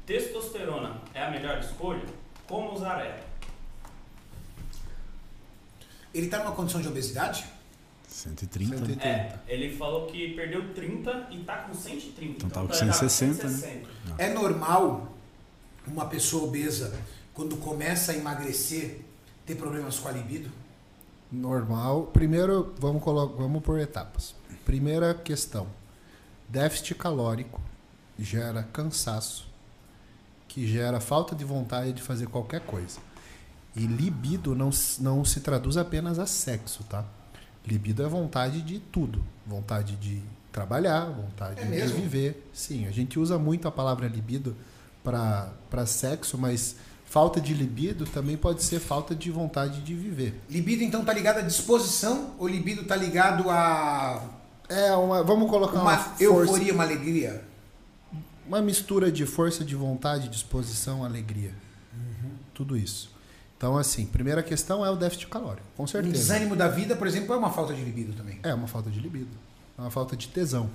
Testosterona 0.06 1.00
é 1.12 1.22
a 1.22 1.30
melhor 1.30 1.58
escolha? 1.58 2.04
Como 2.46 2.72
usar 2.72 3.00
ela? 3.04 3.28
Ele 6.14 6.28
tá 6.28 6.38
numa 6.38 6.52
condição 6.52 6.80
de 6.80 6.88
obesidade? 6.88 7.44
130. 8.06 8.78
130. 8.78 9.04
É, 9.06 9.38
ele 9.46 9.76
falou 9.76 10.06
que 10.06 10.34
perdeu 10.34 10.72
30 10.72 11.28
e 11.30 11.38
tá 11.40 11.58
com 11.58 11.74
130. 11.74 12.46
Então 12.46 12.48
tá 12.48 12.60
com 12.60 12.66
ele 12.66 12.92
160, 12.92 13.44
né? 13.44 13.50
160. 13.50 13.88
É 14.16 14.32
normal 14.32 15.12
uma 15.86 16.06
pessoa 16.06 16.44
obesa, 16.44 16.98
quando 17.38 17.56
começa 17.58 18.10
a 18.10 18.16
emagrecer, 18.16 18.98
ter 19.46 19.54
problemas 19.54 19.96
com 19.96 20.08
a 20.08 20.10
libido? 20.10 20.50
Normal. 21.30 22.06
Primeiro, 22.12 22.74
vamos, 22.80 23.00
vamos 23.04 23.62
por 23.62 23.78
etapas. 23.78 24.34
Primeira 24.64 25.14
questão: 25.14 25.68
déficit 26.48 26.96
calórico 26.96 27.60
gera 28.18 28.64
cansaço, 28.64 29.46
que 30.48 30.66
gera 30.66 30.98
falta 30.98 31.36
de 31.36 31.44
vontade 31.44 31.92
de 31.92 32.02
fazer 32.02 32.26
qualquer 32.26 32.62
coisa. 32.62 32.98
E 33.76 33.86
libido 33.86 34.56
não, 34.56 34.70
não 34.98 35.24
se 35.24 35.38
traduz 35.38 35.76
apenas 35.76 36.18
a 36.18 36.26
sexo, 36.26 36.82
tá? 36.90 37.04
Libido 37.64 38.02
é 38.02 38.08
vontade 38.08 38.62
de 38.62 38.80
tudo. 38.80 39.22
Vontade 39.46 39.94
de 39.94 40.20
trabalhar, 40.50 41.04
vontade 41.04 41.60
É 41.60 41.64
de 41.64 41.70
mesmo? 41.70 42.00
viver. 42.00 42.50
Sim, 42.52 42.88
a 42.88 42.90
gente 42.90 43.16
usa 43.16 43.38
muito 43.38 43.68
a 43.68 43.70
palavra 43.70 44.08
libido 44.08 44.56
para 45.04 45.86
sexo, 45.86 46.36
mas 46.36 46.74
falta 47.08 47.40
de 47.40 47.54
libido 47.54 48.04
também 48.06 48.36
pode 48.36 48.62
ser 48.62 48.80
falta 48.80 49.14
de 49.14 49.30
vontade 49.30 49.80
de 49.80 49.94
viver. 49.94 50.40
Libido 50.48 50.82
então 50.82 51.04
tá 51.04 51.12
ligado 51.12 51.38
à 51.38 51.42
disposição 51.42 52.34
ou 52.38 52.46
libido 52.46 52.84
tá 52.84 52.96
ligado 52.96 53.48
a 53.50 54.22
É 54.68 54.92
uma, 54.92 55.22
vamos 55.22 55.48
colocar 55.48 55.80
uma, 55.80 55.92
uma 55.92 55.96
força, 55.98 56.22
euforia, 56.22 56.74
uma 56.74 56.84
alegria? 56.84 57.44
uma 58.46 58.62
mistura 58.62 59.12
de 59.12 59.26
força 59.26 59.62
de 59.62 59.76
vontade, 59.76 60.28
disposição, 60.28 61.04
alegria. 61.04 61.52
Tudo 62.54 62.76
isso. 62.76 63.14
Então, 63.56 63.76
assim, 63.76 64.06
primeira 64.06 64.42
questão 64.42 64.84
é 64.84 64.90
o 64.90 64.96
déficit 64.96 65.26
calórico, 65.28 65.66
com 65.76 65.86
certeza. 65.86 66.14
desânimo 66.14 66.56
da 66.56 66.68
vida, 66.68 66.96
por 66.96 67.06
exemplo, 67.06 67.34
é 67.34 67.36
uma 67.36 67.50
falta 67.50 67.74
de 67.74 67.82
libido 67.82 68.12
também. 68.14 68.38
É 68.42 68.54
uma 68.54 68.66
falta 68.66 68.90
de 68.90 68.98
libido. 68.98 69.36
É 69.76 69.80
uma 69.80 69.90
falta 69.90 70.16
de 70.16 70.28
tesão. 70.28 70.70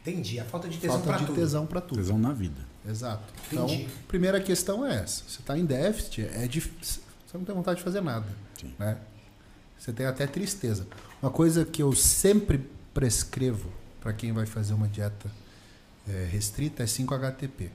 Entendi. 0.00 0.40
A 0.40 0.44
falta 0.44 0.68
de 0.68 0.78
tesão 0.78 0.96
falta 0.96 1.08
pra 1.08 1.18
de 1.18 1.26
tudo. 1.26 1.36
tesão 1.36 1.66
para 1.66 1.80
tudo. 1.80 1.98
Tesão 1.98 2.18
na 2.18 2.32
vida. 2.32 2.65
Exato. 2.88 3.32
Então, 3.50 3.66
Entendi. 3.66 3.88
primeira 4.08 4.40
questão 4.40 4.86
é 4.86 4.96
essa. 4.96 5.22
Você 5.26 5.40
está 5.40 5.58
em 5.58 5.64
déficit, 5.64 6.22
é 6.22 6.46
difícil. 6.46 7.02
Você 7.26 7.36
não 7.36 7.44
tem 7.44 7.54
vontade 7.54 7.78
de 7.78 7.84
fazer 7.84 8.00
nada. 8.00 8.26
Sim. 8.58 8.74
Né? 8.78 8.96
Você 9.78 9.92
tem 9.92 10.06
até 10.06 10.26
tristeza. 10.26 10.86
Uma 11.20 11.30
coisa 11.30 11.64
que 11.64 11.82
eu 11.82 11.92
sempre 11.92 12.68
prescrevo 12.94 13.70
para 14.00 14.12
quem 14.12 14.32
vai 14.32 14.46
fazer 14.46 14.74
uma 14.74 14.88
dieta 14.88 15.30
eh, 16.08 16.28
restrita 16.30 16.82
é 16.82 16.86
5-HTP. 16.86 17.70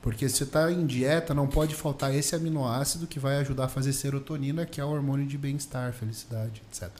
Porque 0.00 0.28
se 0.28 0.36
você 0.36 0.44
está 0.44 0.70
em 0.70 0.86
dieta, 0.86 1.32
não 1.32 1.46
pode 1.46 1.74
faltar 1.74 2.14
esse 2.14 2.34
aminoácido 2.34 3.06
que 3.06 3.18
vai 3.18 3.38
ajudar 3.38 3.64
a 3.64 3.68
fazer 3.68 3.92
serotonina, 3.92 4.66
que 4.66 4.80
é 4.80 4.84
o 4.84 4.88
hormônio 4.88 5.26
de 5.26 5.38
bem-estar, 5.38 5.92
felicidade, 5.92 6.62
etc. 6.70 6.90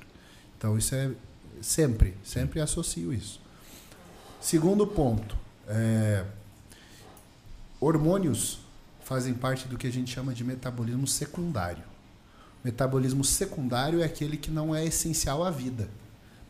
Então, 0.56 0.76
isso 0.78 0.94
é 0.94 1.10
sempre, 1.60 2.16
sempre 2.24 2.60
associo 2.60 3.12
isso. 3.12 3.40
Segundo 4.40 4.86
ponto, 4.86 5.36
é, 5.68 6.24
hormônios 7.84 8.60
fazem 9.00 9.34
parte 9.34 9.68
do 9.68 9.76
que 9.76 9.86
a 9.86 9.92
gente 9.92 10.10
chama 10.10 10.32
de 10.32 10.42
metabolismo 10.42 11.06
secundário. 11.06 11.84
Metabolismo 12.64 13.22
secundário 13.22 14.00
é 14.00 14.04
aquele 14.04 14.38
que 14.38 14.50
não 14.50 14.74
é 14.74 14.86
essencial 14.86 15.44
à 15.44 15.50
vida. 15.50 15.90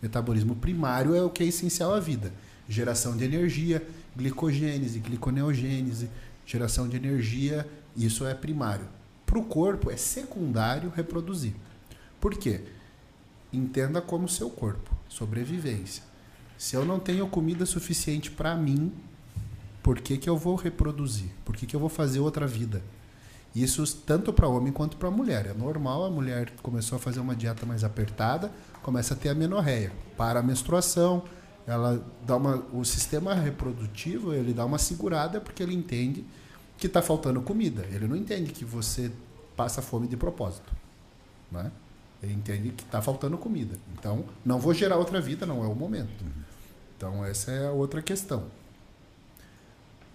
Metabolismo 0.00 0.54
primário 0.54 1.12
é 1.12 1.22
o 1.22 1.30
que 1.30 1.42
é 1.42 1.46
essencial 1.46 1.92
à 1.92 1.98
vida. 1.98 2.32
Geração 2.68 3.16
de 3.16 3.24
energia, 3.24 3.84
glicogênese, 4.16 5.00
gliconeogênese, 5.00 6.08
geração 6.46 6.88
de 6.88 6.96
energia, 6.96 7.68
isso 7.96 8.24
é 8.24 8.32
primário. 8.32 8.86
Para 9.26 9.38
o 9.38 9.44
corpo 9.44 9.90
é 9.90 9.96
secundário 9.96 10.92
reproduzir. 10.94 11.54
Por 12.20 12.36
quê? 12.36 12.60
Entenda 13.52 14.00
como 14.00 14.28
seu 14.28 14.48
corpo, 14.48 14.94
sobrevivência. 15.08 16.04
Se 16.56 16.76
eu 16.76 16.84
não 16.84 17.00
tenho 17.00 17.26
comida 17.26 17.66
suficiente 17.66 18.30
para 18.30 18.54
mim, 18.54 18.92
por 19.84 20.00
que, 20.00 20.16
que 20.16 20.30
eu 20.30 20.36
vou 20.38 20.54
reproduzir? 20.54 21.28
Por 21.44 21.54
que, 21.54 21.66
que 21.66 21.76
eu 21.76 21.78
vou 21.78 21.90
fazer 21.90 22.18
outra 22.18 22.46
vida? 22.46 22.82
Isso 23.54 23.86
tanto 23.98 24.32
para 24.32 24.48
homem 24.48 24.72
quanto 24.72 24.96
para 24.96 25.10
mulher. 25.10 25.44
É 25.44 25.52
normal, 25.52 26.06
a 26.06 26.10
mulher 26.10 26.54
começou 26.62 26.96
a 26.96 26.98
fazer 26.98 27.20
uma 27.20 27.36
dieta 27.36 27.66
mais 27.66 27.84
apertada, 27.84 28.50
começa 28.82 29.12
a 29.12 29.16
ter 29.16 29.28
a 29.28 29.34
menorreia. 29.34 29.92
Para 30.16 30.40
a 30.40 30.42
menstruação, 30.42 31.22
ela 31.66 32.02
dá 32.26 32.34
uma, 32.34 32.64
o 32.72 32.82
sistema 32.82 33.34
reprodutivo 33.34 34.32
ele 34.32 34.54
dá 34.54 34.64
uma 34.64 34.78
segurada 34.78 35.38
porque 35.38 35.62
ele 35.62 35.74
entende 35.74 36.24
que 36.78 36.86
está 36.86 37.02
faltando 37.02 37.42
comida. 37.42 37.84
Ele 37.92 38.08
não 38.08 38.16
entende 38.16 38.52
que 38.52 38.64
você 38.64 39.12
passa 39.54 39.82
fome 39.82 40.08
de 40.08 40.16
propósito. 40.16 40.72
Né? 41.52 41.70
Ele 42.22 42.32
entende 42.32 42.70
que 42.70 42.84
está 42.84 43.02
faltando 43.02 43.36
comida. 43.36 43.76
Então, 43.92 44.24
não 44.46 44.58
vou 44.58 44.72
gerar 44.72 44.96
outra 44.96 45.20
vida, 45.20 45.44
não 45.44 45.62
é 45.62 45.68
o 45.68 45.74
momento. 45.74 46.24
Então, 46.96 47.22
essa 47.22 47.50
é 47.50 47.70
outra 47.70 48.00
questão. 48.00 48.63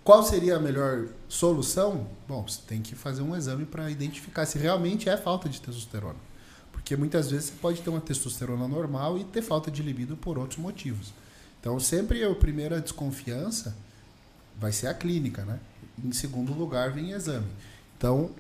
Qual 0.03 0.23
seria 0.23 0.55
a 0.55 0.59
melhor 0.59 1.07
solução? 1.27 2.07
Bom, 2.27 2.47
você 2.47 2.61
tem 2.65 2.81
que 2.81 2.95
fazer 2.95 3.21
um 3.21 3.35
exame 3.35 3.65
para 3.65 3.91
identificar 3.91 4.45
se 4.45 4.57
realmente 4.57 5.07
é 5.07 5.15
falta 5.15 5.47
de 5.47 5.61
testosterona. 5.61 6.17
Porque 6.71 6.95
muitas 6.95 7.29
vezes 7.29 7.49
você 7.49 7.55
pode 7.61 7.81
ter 7.81 7.89
uma 7.89 8.01
testosterona 8.01 8.67
normal 8.67 9.17
e 9.17 9.23
ter 9.23 9.41
falta 9.41 9.69
de 9.69 9.83
libido 9.83 10.17
por 10.17 10.37
outros 10.37 10.59
motivos. 10.59 11.13
Então, 11.59 11.79
sempre 11.79 12.23
a 12.23 12.33
primeira 12.33 12.79
desconfiança 12.79 13.75
vai 14.57 14.71
ser 14.71 14.87
a 14.87 14.93
clínica, 14.93 15.43
né? 15.43 15.59
Em 16.03 16.11
segundo 16.11 16.53
lugar, 16.53 16.91
vem 16.91 17.11
exame. 17.11 17.47
Então, 17.97 18.31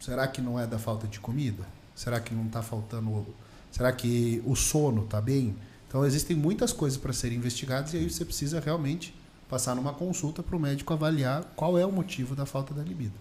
será 0.00 0.26
que 0.26 0.40
não 0.40 0.58
é 0.58 0.66
da 0.66 0.78
falta 0.78 1.06
de 1.06 1.20
comida? 1.20 1.64
Será 1.94 2.18
que 2.18 2.34
não 2.34 2.46
está 2.46 2.62
faltando. 2.62 3.26
Será 3.70 3.92
que 3.92 4.42
o 4.46 4.56
sono 4.56 5.04
está 5.04 5.20
bem? 5.20 5.54
Então, 5.86 6.04
existem 6.04 6.36
muitas 6.36 6.72
coisas 6.72 6.98
para 6.98 7.12
serem 7.12 7.38
investigadas 7.38 7.92
e 7.92 7.98
aí 7.98 8.10
você 8.10 8.24
precisa 8.24 8.58
realmente 8.58 9.14
passar 9.48 9.74
numa 9.74 9.94
consulta 9.94 10.42
para 10.42 10.56
o 10.56 10.60
médico 10.60 10.92
avaliar 10.92 11.44
qual 11.56 11.78
é 11.78 11.86
o 11.86 11.92
motivo 11.92 12.36
da 12.36 12.44
falta 12.44 12.74
da 12.74 12.82
libido. 12.82 13.18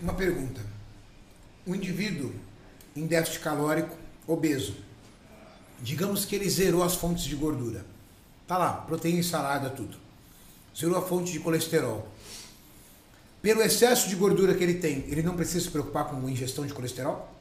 Uma 0.00 0.14
pergunta. 0.14 0.60
Um 1.66 1.74
indivíduo 1.74 2.32
em 2.94 3.06
déficit 3.06 3.40
calórico, 3.40 3.96
obeso, 4.26 4.74
digamos 5.80 6.24
que 6.24 6.34
ele 6.34 6.48
zerou 6.48 6.82
as 6.82 6.94
fontes 6.94 7.24
de 7.24 7.36
gordura. 7.36 7.84
Tá 8.46 8.56
lá, 8.56 8.72
proteína 8.72 9.22
salada, 9.22 9.68
tudo. 9.68 9.98
Zerou 10.76 10.96
a 10.96 11.02
fonte 11.02 11.32
de 11.32 11.40
colesterol. 11.40 12.08
Pelo 13.42 13.62
excesso 13.62 14.08
de 14.08 14.16
gordura 14.16 14.54
que 14.54 14.62
ele 14.62 14.74
tem, 14.74 15.04
ele 15.08 15.22
não 15.22 15.36
precisa 15.36 15.64
se 15.64 15.70
preocupar 15.70 16.06
com 16.06 16.26
a 16.26 16.30
ingestão 16.30 16.66
de 16.66 16.72
colesterol? 16.72 17.32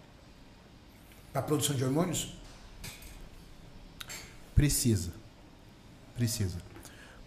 Para 1.31 1.41
a 1.41 1.43
produção 1.43 1.75
de 1.75 1.83
hormônios? 1.83 2.35
Precisa. 4.53 5.11
Precisa. 6.15 6.74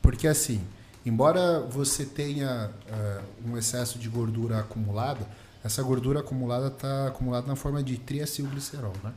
Porque 0.08 0.26
assim, 0.26 0.58
embora 1.04 1.60
você 1.60 2.02
tenha 2.02 2.70
uh, 2.90 3.50
um 3.50 3.58
excesso 3.58 3.98
de 3.98 4.08
gordura 4.08 4.60
acumulada, 4.60 5.20
essa 5.62 5.82
gordura 5.82 6.20
acumulada 6.20 6.68
está 6.68 7.08
acumulada 7.08 7.46
na 7.46 7.54
forma 7.54 7.82
de 7.82 7.98
triacilglicerol, 7.98 8.94
né? 9.04 9.12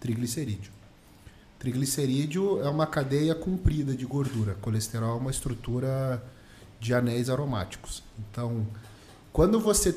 Triglicerídeo. 0.00 0.72
Triglicerídeo 1.58 2.62
é 2.62 2.70
uma 2.70 2.86
cadeia 2.86 3.34
comprida 3.34 3.94
de 3.94 4.06
gordura. 4.06 4.54
Colesterol 4.54 5.18
é 5.18 5.20
uma 5.20 5.30
estrutura 5.30 6.24
de 6.80 6.94
anéis 6.94 7.28
aromáticos. 7.28 8.02
Então, 8.18 8.66
quando 9.34 9.60
você. 9.60 9.94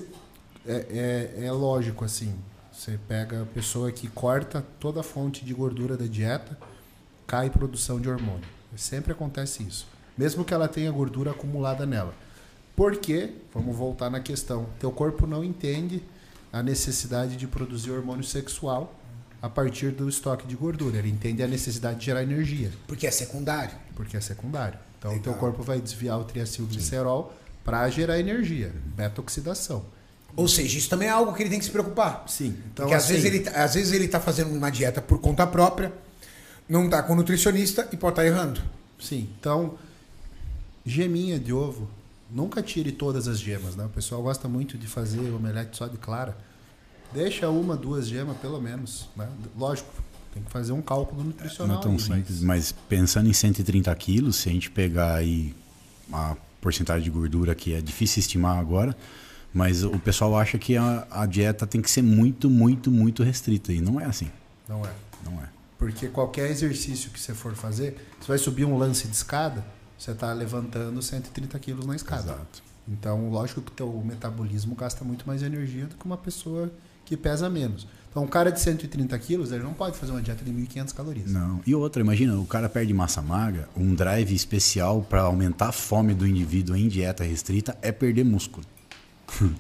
É, 0.68 1.32
é, 1.40 1.46
é 1.46 1.52
lógico 1.54 2.04
assim. 2.04 2.36
Você 2.74 3.00
pega 3.08 3.44
a 3.44 3.46
pessoa 3.46 3.90
que 3.90 4.10
corta 4.10 4.66
toda 4.82 5.00
a 5.00 5.04
fonte 5.04 5.46
de 5.46 5.54
gordura 5.54 5.96
da 5.96 6.08
dieta, 6.08 6.60
cai 7.26 7.50
produção 7.50 8.02
de 8.02 8.10
hormônio. 8.10 8.50
Sempre 8.76 9.14
acontece 9.14 9.64
isso 9.64 9.88
mesmo 10.20 10.44
que 10.44 10.54
ela 10.54 10.68
tenha 10.68 10.92
gordura 10.92 11.32
acumulada 11.32 11.86
nela. 11.86 12.14
Porque, 12.76 13.30
vamos 13.54 13.74
voltar 13.74 14.10
na 14.10 14.20
questão, 14.20 14.66
teu 14.78 14.92
corpo 14.92 15.26
não 15.26 15.46
entende 15.46 16.04
a 16.52 16.62
necessidade 16.62 17.38
de 17.38 17.48
produzir 17.48 17.92
hormônio 17.92 18.26
sexual 18.26 18.94
a 19.42 19.48
partir 19.48 19.92
do 19.92 20.10
estoque 20.10 20.46
de 20.46 20.58
gordura. 20.58 20.98
Ele 20.98 21.10
entende 21.10 21.42
a 21.42 21.48
necessidade 21.48 22.00
de 22.00 22.06
gerar 22.08 22.22
energia. 22.22 22.70
Porque 22.86 23.08
é 23.08 23.12
secundário. 23.12 23.72
Porque 23.96 24.18
é 24.18 24.20
secundário. 24.20 24.78
Então, 24.98 25.16
o 25.16 25.20
teu 25.22 25.34
corpo 25.36 25.64
vai 25.64 25.80
desviar 25.80 26.20
o 26.20 26.26
triacilglicerol 26.26 27.34
para 27.64 27.90
gerar 27.90 28.20
energia, 28.20 28.74
beta-oxidação. 28.98 29.86
Ou 30.36 30.50
seja, 30.50 30.78
isso 30.78 30.90
também 30.90 31.08
é 31.08 31.12
algo 31.12 31.34
que 31.34 31.42
ele 31.44 31.50
tem 31.50 31.60
que 31.60 31.66
se 31.66 31.72
preocupar. 31.72 32.26
Sim. 32.28 32.58
Então, 32.74 32.88
Porque 32.88 32.94
assim, 32.94 33.14
às, 33.16 33.22
vezes 33.22 33.26
ele, 33.26 33.40
tá, 33.40 33.64
às 33.64 33.74
vezes 33.74 33.94
ele 33.94 34.06
está 34.06 34.20
fazendo 34.20 34.54
uma 34.54 34.70
dieta 34.70 35.02
por 35.02 35.18
conta 35.20 35.48
própria, 35.48 35.94
não 36.68 36.86
está 36.86 37.02
com 37.02 37.16
nutricionista 37.16 37.88
e 37.94 37.96
pode 37.96 38.12
estar 38.12 38.24
tá 38.24 38.28
errando. 38.28 38.62
Sim. 39.00 39.30
Então, 39.40 39.78
Geminha 40.86 41.40
de 41.40 41.54
ovo. 41.54 41.88
Nunca 42.30 42.62
tire 42.62 42.92
todas 42.92 43.28
as 43.28 43.40
gemas, 43.40 43.76
né? 43.76 43.86
O 43.86 43.90
pessoal 43.90 44.22
gosta 44.22 44.48
muito 44.48 44.78
de 44.78 44.88
fazer 44.88 45.32
omelete 45.32 45.76
só 45.76 45.88
de 45.88 45.98
clara. 45.98 46.38
Deixa 47.12 47.50
uma, 47.50 47.76
duas 47.76 48.08
gemas, 48.08 48.38
pelo 48.38 48.62
menos. 48.62 49.10
Né? 49.16 49.28
Lógico, 49.58 49.90
tem 50.34 50.44
que 50.44 50.52
fazer 50.52 50.72
um 50.72 50.82
cálculo 50.82 51.24
nutricional. 51.24 51.76
Não 51.76 51.80
é 51.80 51.84
tão 51.84 51.92
aí, 51.94 52.00
simples, 52.00 52.42
mas... 52.42 52.72
mas... 52.72 52.76
pensando 52.88 53.28
em 53.28 53.34
130 53.34 53.94
quilos, 53.96 54.36
se 54.36 54.50
a 54.50 54.52
gente 54.52 54.70
pegar 54.70 55.16
aí 55.16 55.56
a 56.14 56.36
porcentagem 56.62 57.04
de 57.04 57.10
gordura 57.10 57.56
que 57.56 57.74
é 57.74 57.82
difícil 57.82 58.20
estimar 58.20 58.58
agora, 58.60 58.96
mas 59.54 59.84
o 59.84 59.98
pessoal 60.00 60.38
acha 60.38 60.58
que 60.58 60.78
a, 60.78 61.08
a 61.10 61.26
dieta 61.26 61.66
tem 61.66 61.82
que 61.82 61.90
ser 61.90 62.04
muito, 62.04 62.50
muito, 62.50 62.92
muito 62.92 63.24
restrita. 63.24 63.74
E 63.74 63.82
não 63.82 64.00
é 64.00 64.06
assim. 64.06 64.30
Não 64.68 64.86
é. 64.86 64.92
Não 65.26 65.34
é. 65.42 65.50
Porque 65.78 66.08
qualquer 66.08 66.52
exercício 66.52 67.10
que 67.10 67.20
você 67.20 67.34
for 67.34 67.56
fazer, 67.56 67.98
você 68.20 68.28
vai 68.28 68.38
subir 68.38 68.66
um 68.66 68.78
lance 68.78 69.08
de 69.08 69.16
escada, 69.16 69.66
você 70.00 70.12
está 70.12 70.32
levantando 70.32 71.02
130 71.02 71.60
quilos 71.60 71.86
na 71.86 71.94
escada. 71.94 72.32
Exato. 72.32 72.64
Então, 72.88 73.30
lógico 73.30 73.62
que 73.62 73.72
o 73.72 73.76
teu 73.76 74.04
metabolismo 74.04 74.74
gasta 74.74 75.04
muito 75.04 75.28
mais 75.28 75.44
energia 75.44 75.86
do 75.86 75.96
que 75.96 76.06
uma 76.06 76.18
pessoa 76.18 76.72
que 77.06 77.18
pesa 77.18 77.50
menos. 77.50 77.86
Então, 78.10 78.24
um 78.24 78.28
cara 78.28 78.50
de 78.50 78.60
130 78.60 79.20
quilos, 79.20 79.52
ele 79.52 79.64
não 79.64 79.74
pode 79.74 79.98
fazer 79.98 80.14
uma 80.14 80.22
dieta 80.22 80.44
de 80.44 80.52
1.500 80.52 80.94
calorias. 80.94 81.32
Não. 81.32 81.62
E 81.68 81.76
outra, 81.76 82.02
imagina, 82.02 82.40
o 82.40 82.46
cara 82.46 82.68
perde 82.70 82.94
massa 82.94 83.22
magra, 83.22 83.70
um 83.76 83.94
drive 83.94 84.34
especial 84.34 85.02
para 85.02 85.22
aumentar 85.22 85.68
a 85.68 85.72
fome 85.72 86.16
do 86.16 86.26
indivíduo 86.26 86.76
em 86.76 86.88
dieta 86.88 87.24
restrita 87.24 87.78
é 87.82 87.92
perder 87.92 88.24
músculo. 88.24 88.66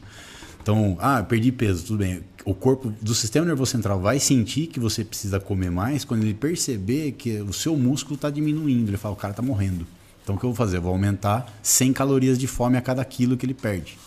então, 0.63 0.97
ah, 0.99 1.21
perdi 1.21 1.51
peso, 1.51 1.85
tudo 1.85 1.99
bem. 1.99 2.23
O 2.45 2.55
corpo 2.55 2.91
do 3.01 3.13
sistema 3.13 3.45
nervoso 3.45 3.71
central 3.71 3.99
vai 3.99 4.19
sentir 4.19 4.67
que 4.67 4.79
você 4.79 5.03
precisa 5.03 5.39
comer 5.39 5.69
mais 5.69 6.05
quando 6.05 6.23
ele 6.23 6.33
perceber 6.33 7.11
que 7.11 7.41
o 7.41 7.53
seu 7.53 7.75
músculo 7.75 8.15
está 8.15 8.29
diminuindo. 8.31 8.89
Ele 8.89 8.97
fala, 8.97 9.13
o 9.13 9.17
cara 9.17 9.31
está 9.31 9.43
morrendo. 9.43 9.85
Então 10.29 10.35
o 10.35 10.39
que 10.39 10.45
eu 10.45 10.51
vou 10.51 10.55
fazer? 10.55 10.77
Eu 10.77 10.83
vou 10.83 10.91
aumentar 10.91 11.51
100 11.63 11.91
calorias 11.91 12.37
de 12.37 12.45
fome 12.45 12.77
a 12.77 12.81
cada 12.81 13.03
quilo 13.03 13.35
que 13.35 13.47
ele 13.47 13.53
perde. 13.55 13.97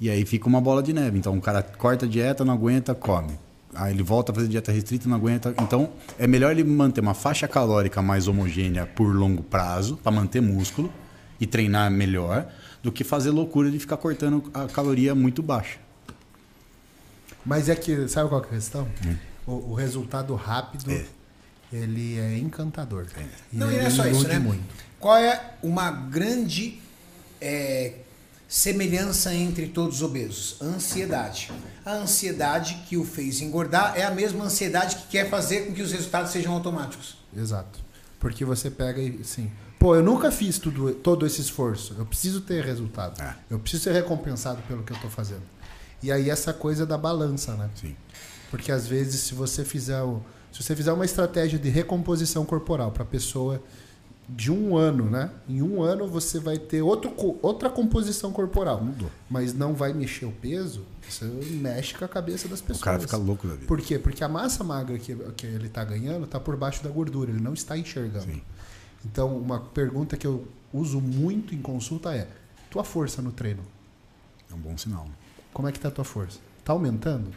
E 0.00 0.08
aí 0.08 0.24
fica 0.24 0.46
uma 0.46 0.60
bola 0.60 0.80
de 0.80 0.92
neve. 0.92 1.18
Então 1.18 1.36
o 1.36 1.40
cara 1.40 1.60
corta 1.60 2.06
a 2.06 2.08
dieta, 2.08 2.44
não 2.44 2.54
aguenta, 2.54 2.94
come. 2.94 3.36
Aí 3.74 3.92
ele 3.92 4.04
volta 4.04 4.30
a 4.30 4.34
fazer 4.34 4.46
dieta 4.46 4.70
restrita, 4.70 5.08
não 5.08 5.16
aguenta. 5.16 5.52
Então 5.60 5.90
é 6.20 6.28
melhor 6.28 6.52
ele 6.52 6.62
manter 6.62 7.00
uma 7.00 7.14
faixa 7.14 7.48
calórica 7.48 8.00
mais 8.00 8.28
homogênea 8.28 8.86
por 8.86 9.12
longo 9.12 9.42
prazo, 9.42 9.96
para 9.96 10.12
manter 10.12 10.40
músculo 10.40 10.92
e 11.40 11.48
treinar 11.48 11.90
melhor, 11.90 12.46
do 12.80 12.92
que 12.92 13.02
fazer 13.02 13.30
loucura 13.30 13.68
de 13.72 13.78
ficar 13.80 13.96
cortando 13.96 14.48
a 14.54 14.68
caloria 14.68 15.16
muito 15.16 15.42
baixa. 15.42 15.78
Mas 17.44 17.68
é 17.68 17.74
que, 17.74 18.06
sabe 18.06 18.28
qual 18.28 18.40
é 18.40 18.44
a 18.44 18.48
questão? 18.50 18.86
Hum. 19.04 19.16
O, 19.48 19.52
o, 19.72 19.74
resultado 19.74 20.32
rápido, 20.36 20.92
é. 20.92 21.04
Ele 21.72 22.18
é 22.18 22.38
encantador. 22.38 23.06
É. 23.16 23.22
E 23.52 23.56
não, 23.56 23.70
e 23.70 23.76
não 23.76 23.82
é 23.82 23.90
só 23.90 24.06
isso, 24.06 24.26
né? 24.28 24.38
Muito. 24.38 24.62
Qual 24.98 25.16
é 25.16 25.54
uma 25.62 25.90
grande 25.90 26.80
é, 27.40 27.94
semelhança 28.48 29.34
entre 29.34 29.68
todos 29.68 29.96
os 29.96 30.02
obesos? 30.02 30.56
Ansiedade. 30.62 31.52
A 31.84 31.92
ansiedade 31.92 32.82
que 32.88 32.96
o 32.96 33.04
fez 33.04 33.40
engordar 33.40 33.94
é 33.96 34.04
a 34.04 34.10
mesma 34.10 34.44
ansiedade 34.44 34.96
que 34.96 35.08
quer 35.08 35.28
fazer 35.28 35.66
com 35.66 35.74
que 35.74 35.82
os 35.82 35.92
resultados 35.92 36.30
sejam 36.32 36.54
automáticos. 36.54 37.18
Exato. 37.36 37.80
Porque 38.18 38.44
você 38.44 38.70
pega 38.70 39.00
e 39.02 39.20
assim, 39.20 39.50
pô, 39.78 39.94
eu 39.94 40.02
nunca 40.02 40.30
fiz 40.30 40.58
tudo, 40.58 40.94
todo 40.94 41.26
esse 41.26 41.42
esforço. 41.42 41.94
Eu 41.98 42.06
preciso 42.06 42.40
ter 42.40 42.64
resultado. 42.64 43.20
É. 43.20 43.36
Eu 43.50 43.58
preciso 43.58 43.82
ser 43.82 43.92
recompensado 43.92 44.62
pelo 44.62 44.82
que 44.82 44.92
eu 44.92 44.96
estou 44.96 45.10
fazendo. 45.10 45.42
E 46.02 46.10
aí 46.10 46.30
essa 46.30 46.52
coisa 46.52 46.86
da 46.86 46.96
balança, 46.96 47.54
né? 47.54 47.68
Sim. 47.78 47.94
Porque 48.50 48.72
às 48.72 48.86
vezes 48.86 49.20
se 49.22 49.34
você 49.34 49.64
fizer 49.64 50.00
o, 50.02 50.22
se 50.54 50.62
você 50.62 50.76
fizer 50.76 50.92
uma 50.92 51.04
estratégia 51.04 51.58
de 51.58 51.68
recomposição 51.68 52.44
corporal 52.44 52.92
para 52.92 53.02
a 53.02 53.06
pessoa 53.06 53.60
de 54.28 54.52
um 54.52 54.76
ano, 54.76 55.10
né? 55.10 55.32
Em 55.48 55.60
um 55.60 55.82
ano 55.82 56.06
você 56.06 56.38
vai 56.38 56.56
ter 56.58 56.80
outro, 56.80 57.12
outra 57.42 57.68
composição 57.68 58.32
corporal. 58.32 58.80
Mudou. 58.80 59.10
Mas 59.28 59.52
não 59.52 59.74
vai 59.74 59.92
mexer 59.92 60.26
o 60.26 60.30
peso, 60.30 60.86
você 61.02 61.24
mexe 61.24 61.94
com 61.94 62.04
a 62.04 62.08
cabeça 62.08 62.46
das 62.46 62.60
pessoas. 62.60 62.80
O 62.80 62.84
cara 62.84 63.00
fica 63.00 63.16
louco 63.16 63.48
da 63.48 63.54
vida. 63.54 63.66
Por 63.66 63.80
quê? 63.80 63.98
Porque 63.98 64.22
a 64.22 64.28
massa 64.28 64.62
magra 64.62 64.96
que, 64.96 65.16
que 65.36 65.44
ele 65.44 65.66
está 65.66 65.84
ganhando 65.84 66.24
está 66.24 66.38
por 66.38 66.56
baixo 66.56 66.84
da 66.84 66.88
gordura, 66.88 67.32
ele 67.32 67.42
não 67.42 67.52
está 67.52 67.76
enxergando. 67.76 68.26
Sim. 68.26 68.40
Então, 69.04 69.36
uma 69.36 69.58
pergunta 69.58 70.16
que 70.16 70.26
eu 70.26 70.46
uso 70.72 71.00
muito 71.00 71.52
em 71.52 71.60
consulta 71.60 72.14
é: 72.14 72.28
tua 72.70 72.84
força 72.84 73.20
no 73.20 73.32
treino? 73.32 73.64
É 74.48 74.54
um 74.54 74.58
bom 74.58 74.78
sinal. 74.78 75.08
Como 75.52 75.66
é 75.66 75.72
que 75.72 75.78
está 75.78 75.88
a 75.88 75.92
tua 75.92 76.04
força? 76.04 76.38
Está 76.60 76.72
aumentando? 76.72 77.32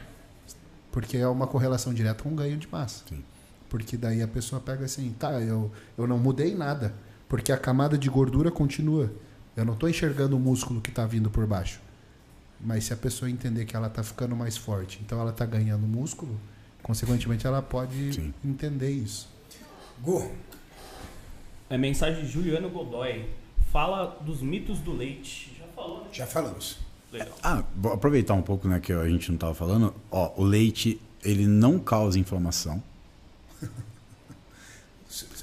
Porque 0.98 1.16
é 1.16 1.28
uma 1.28 1.46
correlação 1.46 1.94
direta 1.94 2.24
com 2.24 2.34
ganho 2.34 2.58
de 2.58 2.68
massa. 2.68 3.04
Sim. 3.08 3.24
Porque 3.70 3.96
daí 3.96 4.20
a 4.24 4.28
pessoa 4.28 4.60
pega 4.60 4.86
assim, 4.86 5.14
tá, 5.20 5.40
eu, 5.40 5.72
eu 5.96 6.08
não 6.08 6.18
mudei 6.18 6.56
nada. 6.56 6.92
Porque 7.30 7.52
a 7.52 7.58
camada 7.58 7.96
de 7.96 8.10
gordura 8.10 8.50
continua. 8.50 9.14
Eu 9.56 9.64
não 9.64 9.76
estou 9.76 9.88
enxergando 9.88 10.36
o 10.36 10.40
músculo 10.40 10.82
que 10.82 10.90
está 10.90 11.06
vindo 11.06 11.30
por 11.30 11.46
baixo. 11.46 11.80
Mas 12.60 12.86
se 12.86 12.94
a 12.94 12.98
pessoa 12.98 13.30
entender 13.30 13.66
que 13.66 13.76
ela 13.76 13.86
está 13.86 14.02
ficando 14.02 14.36
mais 14.36 14.58
forte, 14.58 15.00
então 15.06 15.22
ela 15.22 15.30
está 15.30 15.46
ganhando 15.46 15.86
músculo, 15.86 16.36
consequentemente 16.82 17.46
ela 17.46 17.62
pode 17.62 18.14
Sim. 18.14 18.34
entender 18.44 18.90
isso. 18.90 19.30
Gu, 20.02 20.32
É 21.70 21.78
mensagem 21.78 22.24
de 22.24 22.28
Juliano 22.28 22.72
Godoy. 22.72 23.30
Fala 23.72 24.18
dos 24.22 24.42
mitos 24.42 24.80
do 24.80 24.94
leite. 24.94 25.56
Já 25.60 25.68
falou, 25.76 26.04
né? 26.06 26.10
já 26.12 26.26
falamos. 26.26 26.87
Legal. 27.12 27.38
Ah, 27.42 27.64
vou 27.76 27.94
aproveitar 27.94 28.34
um 28.34 28.42
pouco, 28.42 28.68
né, 28.68 28.80
que 28.80 28.92
a 28.92 29.08
gente 29.08 29.32
não 29.32 29.38
tava 29.38 29.54
falando. 29.54 29.94
Ó, 30.12 30.34
o 30.36 30.44
leite, 30.44 31.00
ele 31.24 31.48
não 31.48 31.80
causa 31.80 32.20
inflamação. 32.20 32.82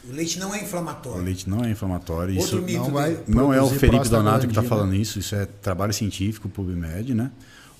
O 0.06 0.12
leite 0.12 0.38
não 0.38 0.54
é 0.54 0.58
O 0.60 0.62
inflamatório. 0.62 1.22
leite 1.22 1.48
não 1.48 1.64
é 1.64 1.70
inflamatório. 1.70 2.36
Outro 2.38 2.58
Isso 2.58 2.62
mito 2.66 2.78
Não 2.80 2.90
vai 2.92 3.18
não 3.26 3.54
é 3.54 3.62
o 3.62 3.68
Felipe 3.70 4.06
Donato 4.08 4.40
que 4.40 4.52
está 4.52 4.60
prostaglandina. 4.60 4.68
falando 4.68 4.94
isso, 4.94 5.18
isso 5.18 5.34
é 5.34 5.46
trabalho 5.46 5.94
científico, 5.94 6.48
PubMed, 6.48 7.14
né? 7.14 7.30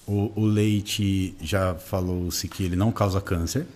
O, 0.06 0.32
o 0.34 0.46
leite 0.46 1.36
já 1.42 1.74
falou-se 1.74 2.48
que 2.48 2.62
ele 2.64 2.76
não 2.76 2.90
causa 2.90 3.20
câncer. 3.20 3.66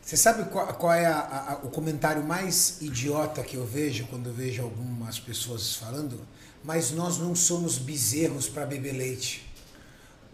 Você 0.00 0.16
sabe 0.16 0.44
qual, 0.50 0.68
qual 0.74 0.92
é 0.92 1.06
a- 1.06 1.18
a- 1.60 1.66
o 1.66 1.68
comentário 1.70 2.22
mais 2.24 2.78
idiota 2.80 3.42
que 3.42 3.56
eu 3.56 3.66
vejo 3.66 4.04
quando 4.06 4.26
eu 4.28 4.32
vejo 4.32 4.62
algumas 4.62 5.18
pessoas 5.18 5.74
falando? 5.74 6.20
Mas 6.62 6.92
nós 6.92 7.18
não 7.18 7.34
somos 7.34 7.76
bezerros 7.76 8.48
para 8.48 8.64
beber 8.64 8.92
leite. 8.92 9.44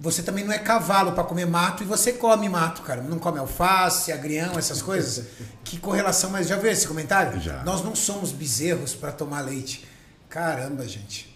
Você 0.02 0.20
também 0.20 0.44
não 0.44 0.52
é 0.52 0.58
cavalo 0.58 1.12
para 1.12 1.22
comer 1.22 1.46
mato 1.46 1.84
e 1.84 1.86
você 1.86 2.12
come 2.12 2.48
mato, 2.48 2.82
cara. 2.82 3.00
Não 3.00 3.20
come 3.20 3.38
alface, 3.38 4.10
agrião, 4.10 4.58
essas 4.58 4.82
coisas. 4.82 5.26
que 5.62 5.78
correlação, 5.78 6.28
mas 6.28 6.48
já 6.48 6.56
viu 6.56 6.72
esse 6.72 6.88
comentário? 6.88 7.40
Já. 7.40 7.62
Nós 7.62 7.84
não 7.84 7.94
somos 7.94 8.32
bezerros 8.32 8.94
para 8.96 9.12
tomar 9.12 9.42
leite. 9.42 9.84
Caramba, 10.28 10.88
gente. 10.88 11.32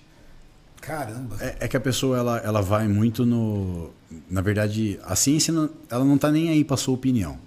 Caramba. 0.80 1.36
É, 1.40 1.56
é 1.60 1.68
que 1.68 1.76
a 1.76 1.80
pessoa 1.80 2.18
ela, 2.18 2.38
ela 2.38 2.60
vai 2.60 2.88
muito 2.88 3.24
no. 3.24 3.92
Na 4.28 4.40
verdade, 4.40 4.98
a 5.04 5.14
ciência 5.14 5.54
não, 5.54 5.70
ela 5.88 6.04
não 6.04 6.18
tá 6.18 6.32
nem 6.32 6.50
aí 6.50 6.64
para 6.64 6.76
sua 6.76 6.94
opinião. 6.94 7.38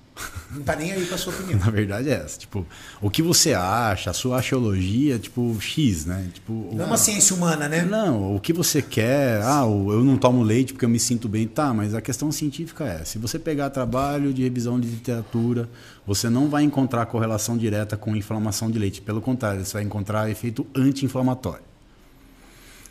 Não 0.52 0.64
tá 0.64 0.76
nem 0.76 0.92
aí 0.92 1.06
com 1.06 1.16
a 1.16 1.18
sua 1.18 1.34
opinião. 1.34 1.60
Na 1.64 1.70
verdade 1.70 2.10
é 2.10 2.14
essa. 2.14 2.40
Tipo, 2.40 2.66
o 3.02 3.10
que 3.10 3.22
você 3.22 3.54
acha, 3.54 4.10
a 4.10 4.14
sua 4.14 4.40
axiologia, 4.40 5.20
tipo, 5.20 5.56
X, 5.60 6.06
né? 6.06 6.30
Tipo, 6.34 6.70
Não 6.74 6.84
é 6.84 6.88
uma 6.88 6.98
ciência 6.98 7.36
humana, 7.36 7.68
né? 7.68 7.84
Não, 7.84 8.36
o 8.36 8.40
que 8.40 8.52
você 8.52 8.82
quer, 8.82 9.42
ah, 9.44 9.62
eu 9.64 10.04
não 10.04 10.18
tomo 10.18 10.42
leite 10.42 10.74
porque 10.74 10.86
eu 10.86 10.90
me 10.90 11.00
sinto 11.00 11.30
bem, 11.30 11.48
tá, 11.48 11.74
mas 11.74 11.94
a 11.94 12.02
questão 12.02 12.32
científica 12.32 12.86
é, 12.86 13.06
se 13.06 13.18
você 13.18 13.38
pegar 13.38 13.70
trabalho 13.70 14.34
de 14.34 14.44
revisão 14.44 14.80
de 14.80 14.88
literatura, 14.88 15.70
você 16.06 16.30
não 16.30 16.50
vai 16.50 16.64
encontrar 16.64 17.06
correlação 17.06 17.58
direta 17.58 17.96
com 17.96 18.16
inflamação 18.16 18.72
de 18.72 18.80
leite, 18.80 19.02
pelo 19.02 19.22
contrário, 19.22 19.64
você 19.64 19.74
vai 19.74 19.84
encontrar 19.84 20.30
efeito 20.30 20.66
anti-inflamatório. 20.76 21.69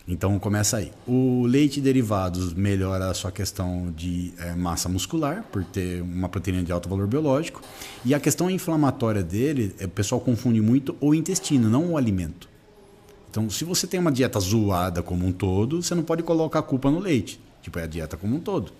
Então 0.08 0.38
começa 0.38 0.78
aí. 0.78 0.90
O 1.06 1.44
leite 1.44 1.80
e 1.80 1.82
derivados 1.82 2.54
melhora 2.54 3.10
a 3.10 3.14
sua 3.14 3.30
questão 3.30 3.92
de 3.94 4.32
eh, 4.38 4.54
massa 4.54 4.88
muscular, 4.88 5.44
por 5.52 5.62
ter 5.62 6.00
uma 6.00 6.30
proteína 6.30 6.62
de 6.62 6.72
alto 6.72 6.88
valor 6.88 7.06
biológico. 7.06 7.60
E 8.02 8.14
a 8.14 8.20
questão 8.20 8.50
inflamatória 8.50 9.22
dele, 9.22 9.76
eh, 9.78 9.84
o 9.84 9.90
pessoal 9.90 10.18
confunde 10.18 10.62
muito 10.62 10.96
o 10.98 11.14
intestino, 11.14 11.68
não 11.68 11.92
o 11.92 11.96
alimento. 11.98 12.48
Então, 13.30 13.50
se 13.50 13.64
você 13.64 13.86
tem 13.86 14.00
uma 14.00 14.10
dieta 14.10 14.40
zoada 14.40 15.02
como 15.02 15.26
um 15.26 15.32
todo, 15.32 15.82
você 15.82 15.94
não 15.94 16.02
pode 16.02 16.22
colocar 16.22 16.60
a 16.60 16.62
culpa 16.62 16.90
no 16.90 16.98
leite. 16.98 17.38
Tipo, 17.60 17.78
é 17.78 17.82
a 17.82 17.86
dieta 17.86 18.16
como 18.16 18.34
um 18.34 18.40
todo. 18.40 18.72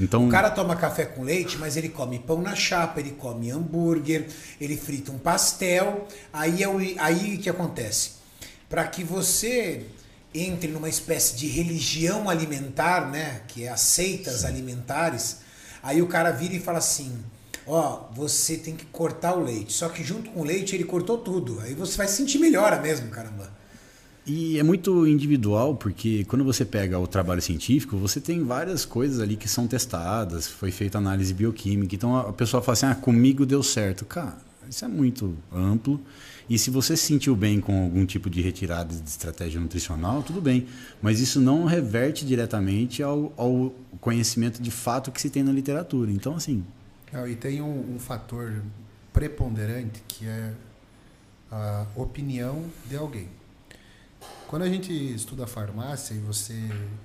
Então, 0.00 0.26
O 0.26 0.30
cara 0.30 0.48
toma 0.48 0.74
café 0.76 1.04
com 1.04 1.22
leite, 1.22 1.58
mas 1.58 1.76
ele 1.76 1.90
come 1.90 2.18
pão 2.18 2.40
na 2.40 2.54
chapa, 2.54 3.00
ele 3.00 3.10
come 3.10 3.50
hambúrguer, 3.50 4.28
ele 4.58 4.78
frita 4.78 5.12
um 5.12 5.18
pastel. 5.18 6.08
Aí 6.32 6.62
é 6.62 6.68
o 6.68 6.78
aí 6.98 7.36
que 7.36 7.50
acontece. 7.50 8.12
Para 8.66 8.86
que 8.86 9.04
você 9.04 9.84
entre 10.34 10.70
numa 10.70 10.88
espécie 10.88 11.36
de 11.36 11.46
religião 11.46 12.28
alimentar, 12.28 13.10
né, 13.10 13.42
que 13.48 13.64
é 13.64 13.68
as 13.68 13.80
seitas 13.80 14.44
alimentares, 14.44 15.38
aí 15.82 16.00
o 16.00 16.06
cara 16.06 16.30
vira 16.30 16.54
e 16.54 16.60
fala 16.60 16.78
assim: 16.78 17.12
"Ó, 17.66 18.08
você 18.14 18.56
tem 18.56 18.76
que 18.76 18.86
cortar 18.86 19.36
o 19.36 19.42
leite". 19.42 19.72
Só 19.72 19.88
que 19.88 20.04
junto 20.04 20.30
com 20.30 20.40
o 20.40 20.44
leite 20.44 20.74
ele 20.74 20.84
cortou 20.84 21.18
tudo. 21.18 21.60
Aí 21.60 21.74
você 21.74 21.96
vai 21.96 22.08
sentir 22.08 22.38
melhora 22.38 22.80
mesmo, 22.80 23.08
caramba. 23.10 23.60
E 24.26 24.58
é 24.58 24.62
muito 24.62 25.06
individual, 25.06 25.74
porque 25.74 26.24
quando 26.28 26.44
você 26.44 26.64
pega 26.64 26.98
o 26.98 27.06
trabalho 27.06 27.40
científico, 27.40 27.96
você 27.96 28.20
tem 28.20 28.44
várias 28.44 28.84
coisas 28.84 29.18
ali 29.18 29.34
que 29.34 29.48
são 29.48 29.66
testadas, 29.66 30.46
foi 30.46 30.70
feita 30.70 30.98
análise 30.98 31.32
bioquímica. 31.32 31.94
Então 31.94 32.16
a 32.16 32.32
pessoa 32.32 32.62
fala 32.62 32.74
assim: 32.74 32.86
ah, 32.86 32.94
comigo 32.94 33.46
deu 33.46 33.62
certo. 33.62 34.04
Cara, 34.04 34.38
isso 34.68 34.84
é 34.84 34.88
muito 34.88 35.36
amplo. 35.52 36.00
E 36.50 36.58
se 36.58 36.68
você 36.68 36.96
se 36.96 37.04
sentiu 37.04 37.36
bem 37.36 37.60
com 37.60 37.84
algum 37.84 38.04
tipo 38.04 38.28
de 38.28 38.42
retirada 38.42 38.92
de 38.92 39.08
estratégia 39.08 39.60
nutricional, 39.60 40.20
tudo 40.20 40.40
bem. 40.40 40.66
Mas 41.00 41.20
isso 41.20 41.40
não 41.40 41.64
reverte 41.64 42.26
diretamente 42.26 43.04
ao, 43.04 43.32
ao 43.36 43.72
conhecimento 44.00 44.60
de 44.60 44.70
fato 44.72 45.12
que 45.12 45.20
se 45.20 45.30
tem 45.30 45.44
na 45.44 45.52
literatura. 45.52 46.10
Então, 46.10 46.34
assim, 46.34 46.64
Não, 47.12 47.28
e 47.28 47.36
tem 47.36 47.62
um, 47.62 47.94
um 47.94 48.00
fator 48.00 48.60
preponderante 49.12 50.02
que 50.08 50.26
é 50.26 50.52
a 51.52 51.86
opinião 51.94 52.64
de 52.88 52.96
alguém. 52.96 53.28
Quando 54.48 54.62
a 54.62 54.68
gente 54.68 54.92
estuda 54.92 55.46
farmácia 55.46 56.14
e 56.14 56.18
você 56.18 56.54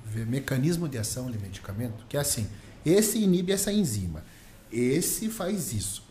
vê 0.05 0.25
mecanismo 0.25 0.89
de 0.89 0.97
ação 0.97 1.29
de 1.29 1.37
medicamento, 1.37 2.03
que 2.09 2.17
é 2.17 2.19
assim, 2.19 2.47
esse 2.83 3.19
inibe 3.19 3.51
essa 3.51 3.71
enzima, 3.71 4.23
esse 4.71 5.29
faz 5.29 5.71
isso. 5.71 6.03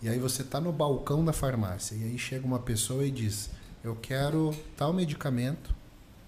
E 0.00 0.08
aí 0.08 0.18
você 0.18 0.42
está 0.42 0.60
no 0.60 0.72
balcão 0.72 1.24
da 1.24 1.32
farmácia 1.32 1.96
e 1.96 2.04
aí 2.04 2.18
chega 2.18 2.46
uma 2.46 2.60
pessoa 2.60 3.04
e 3.04 3.10
diz: 3.10 3.50
Eu 3.82 3.96
quero 3.96 4.54
tal 4.76 4.92
medicamento, 4.92 5.74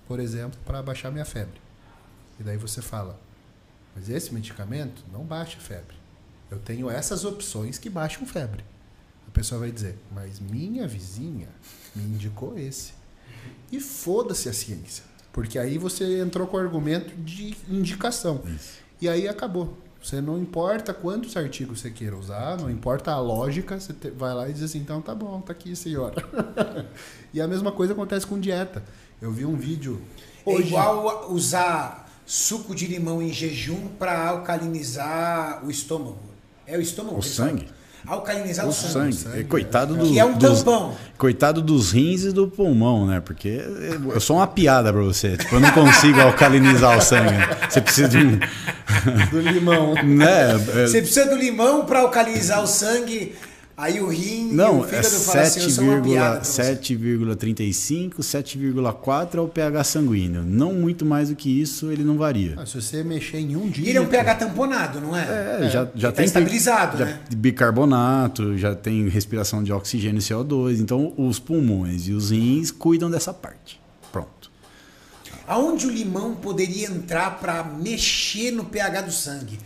por 0.08 0.18
exemplo, 0.18 0.58
para 0.64 0.82
baixar 0.82 1.10
minha 1.12 1.24
febre. 1.24 1.60
E 2.38 2.42
daí 2.42 2.56
você 2.56 2.82
fala: 2.82 3.18
Mas 3.94 4.08
esse 4.08 4.34
medicamento 4.34 5.04
não 5.12 5.22
baixa 5.22 5.58
febre. 5.60 5.96
Eu 6.50 6.58
tenho 6.58 6.90
essas 6.90 7.24
opções 7.24 7.78
que 7.78 7.88
baixam 7.88 8.26
febre. 8.26 8.64
A 9.28 9.30
pessoa 9.30 9.60
vai 9.60 9.70
dizer: 9.70 9.96
Mas 10.12 10.40
minha 10.40 10.88
vizinha 10.88 11.48
me 11.94 12.02
indicou 12.02 12.58
esse. 12.58 12.92
E 13.70 13.78
foda-se 13.78 14.48
a 14.48 14.52
ciência. 14.52 15.04
Porque 15.32 15.58
aí 15.60 15.78
você 15.78 16.20
entrou 16.20 16.46
com 16.48 16.56
o 16.56 16.60
argumento 16.60 17.14
de 17.22 17.56
indicação. 17.68 18.42
E 19.00 19.08
aí 19.08 19.28
acabou. 19.28 19.78
Você 20.02 20.20
não 20.20 20.38
importa 20.38 20.94
quantos 20.94 21.36
artigos 21.36 21.80
você 21.80 21.90
queira 21.90 22.16
usar, 22.16 22.56
não 22.56 22.70
importa 22.70 23.12
a 23.12 23.20
lógica, 23.20 23.78
você 23.78 23.92
te- 23.92 24.10
vai 24.10 24.32
lá 24.34 24.48
e 24.48 24.52
diz 24.52 24.62
assim, 24.62 24.78
então 24.78 25.02
tá 25.02 25.14
bom, 25.14 25.40
tá 25.42 25.52
aqui, 25.52 25.76
senhora. 25.76 26.24
e 27.34 27.40
a 27.40 27.46
mesma 27.46 27.70
coisa 27.70 27.92
acontece 27.92 28.26
com 28.26 28.40
dieta. 28.40 28.82
Eu 29.20 29.30
vi 29.30 29.44
um 29.44 29.56
vídeo 29.56 30.00
É 30.46 30.50
hoje. 30.50 30.68
igual 30.68 31.08
a 31.08 31.26
usar 31.28 32.10
suco 32.24 32.74
de 32.74 32.86
limão 32.86 33.20
em 33.20 33.30
jejum 33.32 33.88
para 33.98 34.28
alcalinizar 34.28 35.64
o 35.66 35.70
estômago. 35.70 36.18
É 36.66 36.78
o 36.78 36.80
estômago? 36.80 37.18
O 37.18 37.22
sangue? 37.22 37.68
O, 38.08 38.68
o 38.68 38.72
sangue. 38.72 38.72
sangue. 38.72 39.12
sangue, 39.14 39.44
Coitado 39.44 39.94
é. 39.94 39.98
do, 39.98 40.06
Que 40.06 40.18
é 40.18 40.24
um 40.24 40.32
dos, 40.36 40.62
tampão. 40.62 40.94
Coitado 41.18 41.60
dos 41.62 41.92
rins 41.92 42.24
e 42.24 42.32
do 42.32 42.48
pulmão, 42.48 43.06
né? 43.06 43.20
Porque 43.20 43.60
eu 44.12 44.20
sou 44.20 44.36
uma 44.36 44.46
piada 44.46 44.92
pra 44.92 45.02
você. 45.02 45.36
Tipo, 45.36 45.56
eu 45.56 45.60
não 45.60 45.70
consigo 45.72 46.20
alcalinizar 46.20 46.96
o 46.96 47.00
sangue. 47.00 47.34
Você 47.68 47.80
precisa 47.80 48.08
de 48.08 48.18
um. 48.18 48.38
do 49.30 49.40
limão. 49.40 49.94
Né? 50.04 50.52
é- 50.52 50.86
Você 50.86 51.00
precisa 51.02 51.26
do 51.26 51.36
limão 51.36 51.84
para 51.84 52.00
alcalinizar 52.00 52.62
o 52.62 52.66
sangue, 52.66 53.34
aí 53.80 54.00
o 54.00 54.08
rim 54.08 54.50
e 54.50 54.54
Não, 54.54 54.80
o 54.80 54.84
é 54.84 54.88
fígado 54.88 55.08
falam 55.24 55.42
assim, 55.42 55.60
eu 55.62 55.70
sou 55.70 55.84
uma 55.84 56.00
piada 56.00 56.36
pra 56.36 56.44
você. 56.44 56.62
7,35, 56.76 58.18
7,4 58.18 59.34
é 59.36 59.40
o 59.40 59.48
pH 59.48 59.84
sanguíneo. 59.84 60.42
Não 60.44 60.72
muito 60.74 61.04
mais 61.04 61.28
do 61.28 61.36
que 61.36 61.60
isso, 61.60 61.90
ele 61.90 62.04
não 62.04 62.16
varia. 62.18 62.54
Ah, 62.58 62.66
se 62.66 62.74
você 62.80 63.02
mexer 63.02 63.38
em 63.38 63.56
um 63.56 63.68
dia. 63.68 63.86
E 63.86 63.88
ele 63.90 63.98
é 63.98 64.00
um 64.00 64.06
pH 64.06 64.34
tamponado, 64.36 65.00
não 65.00 65.16
é? 65.16 65.22
É, 65.64 65.70
já, 65.70 65.70
já 65.70 65.84
Ele 65.84 66.00
tá 66.00 66.12
tem 66.12 66.24
estabilizado, 66.24 66.98
já 66.98 67.04
né? 67.06 67.20
bicarbonato, 67.36 68.56
já 68.58 68.74
tem 68.74 69.08
respiração 69.08 69.62
de 69.62 69.72
oxigênio 69.72 70.18
e 70.18 70.22
CO2. 70.22 70.78
Então, 70.80 71.12
os 71.16 71.38
pulmões 71.38 72.08
e 72.08 72.12
os 72.12 72.30
rins 72.30 72.70
cuidam 72.70 73.10
dessa 73.10 73.32
parte. 73.32 73.80
Pronto. 74.12 74.50
Aonde 75.46 75.86
o 75.86 75.90
limão 75.90 76.34
poderia 76.34 76.86
entrar 76.88 77.38
para 77.40 77.64
mexer 77.64 78.50
no 78.50 78.64
pH 78.64 79.00
do 79.02 79.12
sangue? 79.12 79.58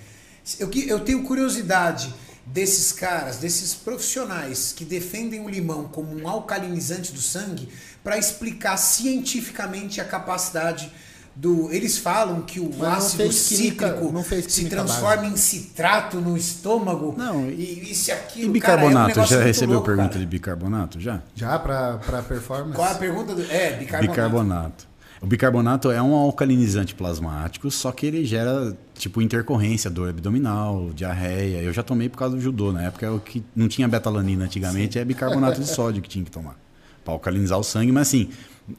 Eu, 0.59 0.69
que- 0.69 0.89
eu 0.89 1.01
tenho 1.01 1.23
curiosidade 1.23 2.13
desses 2.47 2.93
caras, 2.93 3.39
desses 3.39 3.75
profissionais 3.75 4.73
que 4.77 4.85
defendem 4.85 5.41
o 5.41 5.49
limão 5.49 5.85
como 5.85 6.17
um 6.17 6.29
alcalinizante 6.29 7.13
do 7.13 7.21
sangue, 7.21 7.69
para 8.03 8.19
explicar 8.19 8.77
cientificamente 8.77 10.01
a 10.01 10.05
capacidade 10.05 10.93
do. 11.35 11.73
Eles 11.73 11.99
falam 11.99 12.43
que 12.43 12.61
o 12.61 12.71
Mas 12.71 12.79
não 12.79 12.93
ácido 12.93 13.33
cítrico 13.33 14.13
não 14.13 14.23
fez 14.23 14.53
se 14.53 14.67
transforma 14.67 15.27
em 15.27 15.37
citrato 15.37 16.21
no 16.21 16.37
estômago. 16.37 17.15
Não, 17.17 17.49
e 17.51 17.91
isso 17.91 18.11
e 18.11 18.13
E 18.13 18.15
aquilo. 18.15 18.53
bicarbonato? 18.53 19.15
cara, 19.15 19.21
é 19.21 19.25
um 19.25 19.27
já 19.27 19.43
recebeu 19.43 19.75
louco, 19.75 19.87
pergunta 19.87 20.09
cara. 20.11 20.21
de 20.21 20.27
bicarbonato? 20.27 21.01
Já? 21.01 21.23
Já 21.35 21.59
pra 21.59 21.99
performance? 22.29 22.75
Qual 22.77 22.87
é 22.87 22.93
a 22.93 22.95
pergunta? 22.95 23.35
Do... 23.35 23.43
É, 23.51 23.73
bicarbonato. 23.73 24.11
Bicarbonato. 24.13 24.94
O 25.25 25.27
bicarbonato 25.27 25.91
é 25.91 26.03
um 26.03 26.15
alcalinizante 26.15 26.95
plasmático, 26.95 27.71
só 27.71 27.91
que 27.91 28.05
ele 28.05 28.27
gera 28.27 28.77
tipo 28.93 29.23
intercorrência, 29.23 29.91
dor 29.91 30.11
abdominal, 30.11 30.91
diarreia. 30.95 31.63
Eu 31.63 31.73
já 31.73 31.83
tomei 31.83 32.11
por 32.11 32.19
causa 32.19 32.37
do 32.37 32.43
judô, 32.43 32.71
na 32.71 32.83
época 32.83 33.11
o 33.11 33.19
que 33.19 33.43
não 33.57 33.67
tinha 33.67 33.89
betalanina 33.89 34.45
antigamente, 34.45 34.99
é 34.99 35.05
bicarbonato 35.05 35.63
de 35.63 35.67
sódio 35.67 36.03
que 36.03 36.11
tinha 36.11 36.23
que 36.23 36.31
tomar 36.31 36.59
para 37.03 37.15
alcalinizar 37.15 37.59
o 37.59 37.65
sangue, 37.65 37.91
mas 37.91 38.09
assim, 38.09 38.29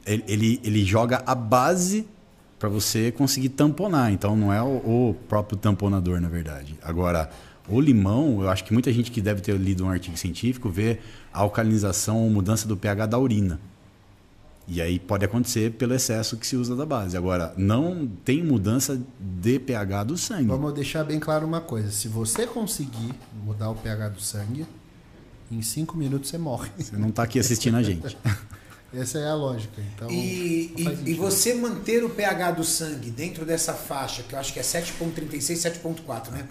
ele, 0.06 0.22
ele, 0.28 0.60
ele 0.62 0.84
joga 0.84 1.20
a 1.26 1.34
base 1.34 2.06
para 2.60 2.68
você 2.68 3.10
conseguir 3.10 3.48
tamponar, 3.48 4.12
então 4.12 4.36
não 4.36 4.52
é 4.52 4.62
o, 4.62 4.76
o 5.08 5.16
próprio 5.28 5.58
tamponador, 5.58 6.20
na 6.20 6.28
verdade. 6.28 6.78
Agora, 6.80 7.28
o 7.68 7.80
limão, 7.80 8.40
eu 8.40 8.48
acho 8.48 8.62
que 8.62 8.72
muita 8.72 8.92
gente 8.92 9.10
que 9.10 9.20
deve 9.20 9.40
ter 9.40 9.56
lido 9.56 9.84
um 9.84 9.90
artigo 9.90 10.16
científico 10.16 10.70
vê 10.70 11.00
a 11.32 11.40
alcalinização 11.40 12.22
ou 12.22 12.30
mudança 12.30 12.68
do 12.68 12.76
pH 12.76 13.06
da 13.06 13.18
urina. 13.18 13.58
E 14.68 14.82
aí 14.82 14.98
pode 14.98 15.24
acontecer 15.24 15.72
pelo 15.72 15.94
excesso 15.94 16.36
que 16.36 16.46
se 16.46 16.56
usa 16.56 16.74
da 16.74 16.84
base. 16.84 17.16
Agora, 17.16 17.54
não 17.56 18.06
tem 18.24 18.42
mudança 18.42 19.00
de 19.20 19.60
pH 19.60 20.04
do 20.04 20.18
sangue. 20.18 20.46
Vamos 20.46 20.74
deixar 20.74 21.04
bem 21.04 21.20
claro 21.20 21.46
uma 21.46 21.60
coisa. 21.60 21.90
Se 21.92 22.08
você 22.08 22.46
conseguir 22.46 23.14
mudar 23.44 23.70
o 23.70 23.76
pH 23.76 24.08
do 24.08 24.20
sangue, 24.20 24.66
em 25.50 25.62
cinco 25.62 25.96
minutos 25.96 26.30
você 26.30 26.38
morre. 26.38 26.70
Você 26.76 26.96
não 26.96 27.10
está 27.10 27.22
aqui 27.22 27.38
assistindo 27.38 27.76
a 27.76 27.82
gente. 27.82 28.16
Essa 28.92 29.18
é 29.18 29.28
a 29.28 29.34
lógica. 29.34 29.80
Então, 29.94 30.10
E, 30.10 30.72
e, 30.76 31.10
e 31.10 31.14
você 31.14 31.54
manter 31.54 32.02
o 32.04 32.10
pH 32.10 32.52
do 32.52 32.64
sangue 32.64 33.10
dentro 33.10 33.44
dessa 33.44 33.74
faixa, 33.74 34.22
que 34.22 34.34
eu 34.34 34.38
acho 34.38 34.52
que 34.52 34.58
é 34.58 34.62
7.36, 34.62 35.80
7.4, 35.82 36.30
né? 36.30 36.46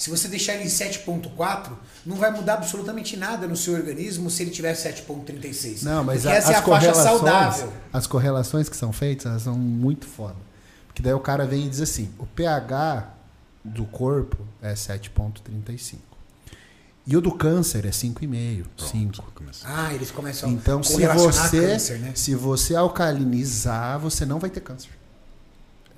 Se 0.00 0.08
você 0.08 0.28
deixar 0.28 0.54
ele 0.54 0.64
em 0.64 0.66
7.4, 0.66 1.72
não 2.06 2.16
vai 2.16 2.30
mudar 2.30 2.54
absolutamente 2.54 3.16
nada 3.18 3.46
no 3.46 3.54
seu 3.54 3.74
organismo 3.74 4.30
se 4.30 4.42
ele 4.42 4.50
tiver 4.50 4.72
7.36. 4.74 5.82
Não, 5.82 6.02
mas 6.02 6.24
a- 6.26 6.32
essa 6.32 6.52
é 6.52 6.54
as 6.54 6.60
a 6.60 6.64
faixa 6.64 6.86
correlações, 6.92 7.04
saudável. 7.20 7.72
as 7.92 8.06
correlações 8.06 8.68
que 8.70 8.76
são 8.76 8.92
feitas, 8.92 9.26
elas 9.26 9.42
são 9.42 9.54
muito 9.58 10.06
foda. 10.06 10.36
Porque 10.86 11.02
daí 11.02 11.12
o 11.12 11.20
cara 11.20 11.46
vem 11.46 11.66
e 11.66 11.68
diz 11.68 11.82
assim, 11.82 12.10
o 12.18 12.24
pH 12.24 13.12
do 13.62 13.84
corpo 13.84 14.38
é 14.62 14.72
7.35. 14.74 15.98
E 17.06 17.14
o 17.16 17.20
do 17.20 17.32
câncer 17.32 17.84
é 17.84 17.90
5,5, 17.90 18.64
5. 18.78 19.32
Começou. 19.34 19.68
Ah, 19.70 19.92
eles 19.92 20.10
começam 20.10 20.48
Então, 20.50 20.80
a 20.80 20.82
se 20.82 21.06
você, 21.06 21.60
câncer, 21.66 21.98
né? 21.98 22.12
se 22.14 22.34
você 22.34 22.74
alcalinizar, 22.74 23.98
você 23.98 24.24
não 24.24 24.38
vai 24.38 24.48
ter 24.48 24.60
câncer. 24.60 24.90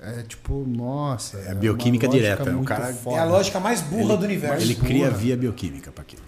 É 0.05 0.23
tipo, 0.23 0.65
nossa. 0.67 1.37
É 1.39 1.51
a 1.51 1.55
bioquímica 1.55 2.07
lógica 2.07 2.23
direta, 2.23 2.49
é 2.49 2.51
um 2.51 2.57
muito 2.57 2.67
cara- 2.67 2.93
foda. 2.93 3.15
É 3.15 3.19
a 3.19 3.23
lógica 3.25 3.59
mais 3.59 3.81
burra 3.81 4.17
do 4.17 4.25
universo. 4.25 4.65
Ele 4.65 4.75
Burra. 4.75 4.87
cria 4.87 5.09
via 5.09 5.37
bioquímica 5.37 5.91
para 5.91 6.01
aquilo. 6.01 6.23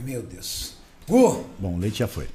Meu 0.00 0.22
Deus. 0.22 0.74
Gu, 1.06 1.44
Bom, 1.58 1.74
o 1.74 1.78
leite 1.78 1.98
já 1.98 2.08
foi. 2.08 2.26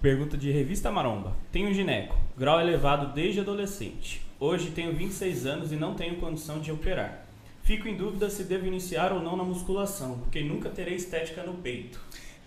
Pergunta 0.00 0.36
de 0.36 0.50
revista 0.50 0.90
Maromba. 0.90 1.36
Tenho 1.52 1.72
gineco, 1.72 2.16
grau 2.36 2.60
elevado 2.60 3.12
desde 3.14 3.40
adolescente. 3.40 4.20
Hoje 4.38 4.70
tenho 4.70 4.94
26 4.94 5.46
anos 5.46 5.70
e 5.72 5.76
não 5.76 5.94
tenho 5.94 6.16
condição 6.16 6.58
de 6.60 6.72
operar. 6.72 7.24
Fico 7.62 7.86
em 7.86 7.96
dúvida 7.96 8.28
se 8.28 8.42
devo 8.42 8.66
iniciar 8.66 9.12
ou 9.12 9.22
não 9.22 9.36
na 9.36 9.44
musculação, 9.44 10.18
porque 10.18 10.42
nunca 10.42 10.68
terei 10.68 10.96
estética 10.96 11.42
no 11.44 11.54
peito. 11.54 12.00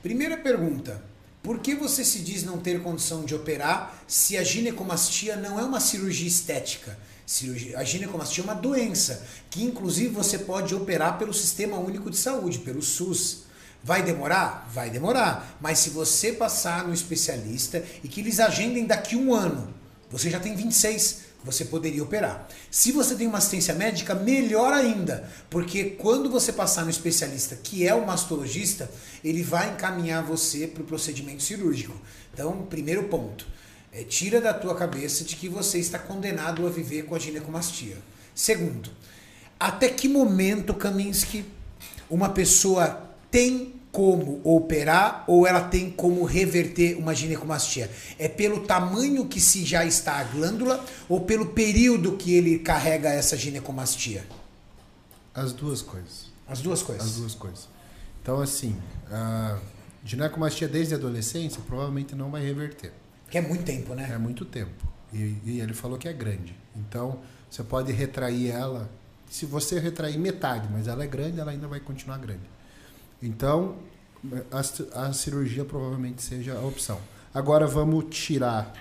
primeira 0.04 0.38
pergunta. 0.38 1.02
Por 1.46 1.60
que 1.60 1.76
você 1.76 2.04
se 2.04 2.22
diz 2.22 2.44
não 2.44 2.58
ter 2.58 2.82
condição 2.82 3.24
de 3.24 3.36
operar 3.36 4.04
se 4.08 4.36
a 4.36 4.44
ginecomastia 4.44 5.36
não 5.36 5.60
é 5.60 5.64
uma 5.64 5.80
cirurgia 5.80 6.28
estética? 6.28 6.98
A 7.78 7.84
ginecomastia 7.84 8.44
é 8.44 8.46
uma 8.46 8.56
doença 8.56 9.24
que, 9.52 9.64
inclusive, 9.64 10.10
você 10.10 10.40
pode 10.40 10.74
operar 10.74 11.20
pelo 11.20 11.32
Sistema 11.32 11.78
Único 11.78 12.10
de 12.10 12.18
Saúde, 12.18 12.58
pelo 12.58 12.82
SUS. 12.82 13.44
Vai 13.84 14.02
demorar? 14.02 14.68
Vai 14.74 14.90
demorar. 14.90 15.56
Mas 15.62 15.78
se 15.78 15.92
você 15.92 16.32
passar 16.32 16.88
no 16.88 16.96
especialista 16.96 17.86
e 18.04 18.08
que 18.08 18.22
eles 18.22 18.40
agendem 18.40 18.88
daqui 18.88 19.16
um 19.16 19.32
ano, 19.32 19.72
você 20.10 20.32
já 20.32 20.40
tem 20.40 20.56
26, 20.56 21.25
você 21.46 21.64
poderia 21.64 22.04
operar. 22.04 22.48
Se 22.72 22.92
você 22.92 23.16
tem 23.16 23.28
uma 23.28 23.38
assistência 23.38 23.74
médica, 23.76 24.16
melhor 24.16 24.74
ainda, 24.74 25.30
porque 25.50 25.92
quando 25.92 26.30
você 26.30 26.52
passar 26.52 26.84
no 26.84 26.90
especialista, 26.90 27.56
que 27.56 27.88
é 27.88 27.94
o 27.94 28.06
mastologista, 28.06 28.90
ele 29.24 29.44
vai 29.44 29.72
encaminhar 29.72 30.24
você 30.24 30.66
para 30.66 30.82
o 30.82 30.86
procedimento 30.86 31.44
cirúrgico. 31.44 31.96
Então, 32.34 32.64
primeiro 32.64 33.04
ponto, 33.04 33.48
é, 33.94 34.04
tira 34.04 34.42
da 34.42 34.54
tua 34.54 34.76
cabeça 34.76 35.24
de 35.24 35.36
que 35.36 35.48
você 35.48 35.78
está 35.78 36.00
condenado 36.00 36.66
a 36.66 36.70
viver 36.70 37.06
com 37.06 37.16
a 37.16 37.20
ginecomastia. 37.20 37.98
Segundo, 38.34 38.90
até 39.60 39.88
que 39.88 40.10
momento, 40.10 40.74
Kaminsky, 40.74 41.46
uma 42.10 42.30
pessoa 42.30 43.10
tem 43.30 43.76
como 43.96 44.42
operar 44.44 45.24
ou 45.26 45.48
ela 45.48 45.62
tem 45.62 45.90
como 45.90 46.26
reverter 46.26 46.98
uma 46.98 47.16
ginecomastia? 47.16 47.90
É 48.20 48.28
pelo 48.28 48.60
tamanho 48.60 49.26
que 49.26 49.40
se 49.40 49.64
já 49.64 49.86
está 49.86 50.18
a 50.18 50.24
glândula 50.26 50.84
ou 51.08 51.22
pelo 51.22 51.46
período 51.46 52.18
que 52.18 52.34
ele 52.34 52.60
carrega 52.60 53.08
essa 53.08 53.38
ginecomastia? 53.38 54.28
As 55.34 55.54
duas 55.54 55.82
coisas. 55.82 56.26
As 56.46 56.60
duas 56.60 56.84
coisas. 56.84 57.06
As 57.06 57.16
duas 57.16 57.36
coisas. 57.36 57.70
Então, 58.22 58.42
assim, 58.42 58.76
a 59.10 59.60
ginecomastia 60.04 60.68
desde 60.68 60.94
a 60.94 60.98
adolescência 60.98 61.62
provavelmente 61.66 62.14
não 62.16 62.30
vai 62.30 62.44
reverter. 62.44 62.92
Que 63.32 63.38
é 63.38 63.42
muito 63.42 63.64
tempo, 63.64 63.96
né? 63.96 64.10
É 64.14 64.18
muito 64.18 64.44
tempo. 64.44 64.86
E, 65.14 65.38
e 65.46 65.62
ele 65.62 65.74
falou 65.74 65.98
que 65.98 66.10
é 66.10 66.14
grande. 66.14 66.54
Então, 66.76 67.22
você 67.50 67.64
pode 67.64 67.94
retrair 67.94 68.52
ela. 68.52 68.90
Se 69.30 69.46
você 69.46 69.80
retrair 69.80 70.20
metade, 70.20 70.68
mas 70.70 70.86
ela 70.86 71.02
é 71.02 71.08
grande, 71.08 71.40
ela 71.40 71.52
ainda 71.52 71.66
vai 71.66 71.80
continuar 71.80 72.18
grande. 72.18 72.55
Então, 73.26 73.76
a, 74.52 75.08
a 75.08 75.14
cirurgia 75.14 75.66
provavelmente 75.66 76.22
seja 76.22 76.54
a 76.58 76.62
opção. 76.62 77.00
Agora, 77.34 77.66
vamos 77.68 78.06
tirar 78.16 78.74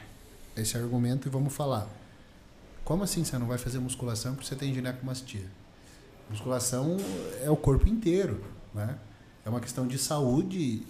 esse 0.57 0.77
argumento 0.77 1.27
e 1.27 1.31
vamos 1.31 1.53
falar. 1.53 1.89
Como 2.85 3.03
assim 3.03 3.25
você 3.25 3.39
não 3.39 3.47
vai 3.47 3.59
fazer 3.59 3.79
musculação 3.79 4.35
porque 4.35 4.47
você 4.47 4.55
tem 4.55 4.73
ginecomastia? 4.75 5.47
Musculação 6.31 6.97
é 7.43 7.51
o 7.51 7.57
corpo 7.57 7.89
inteiro, 7.89 8.43
né? 8.75 8.97
É 9.45 9.49
uma 9.49 9.61
questão 9.61 9.87
de 9.87 9.99
saúde 9.99 10.83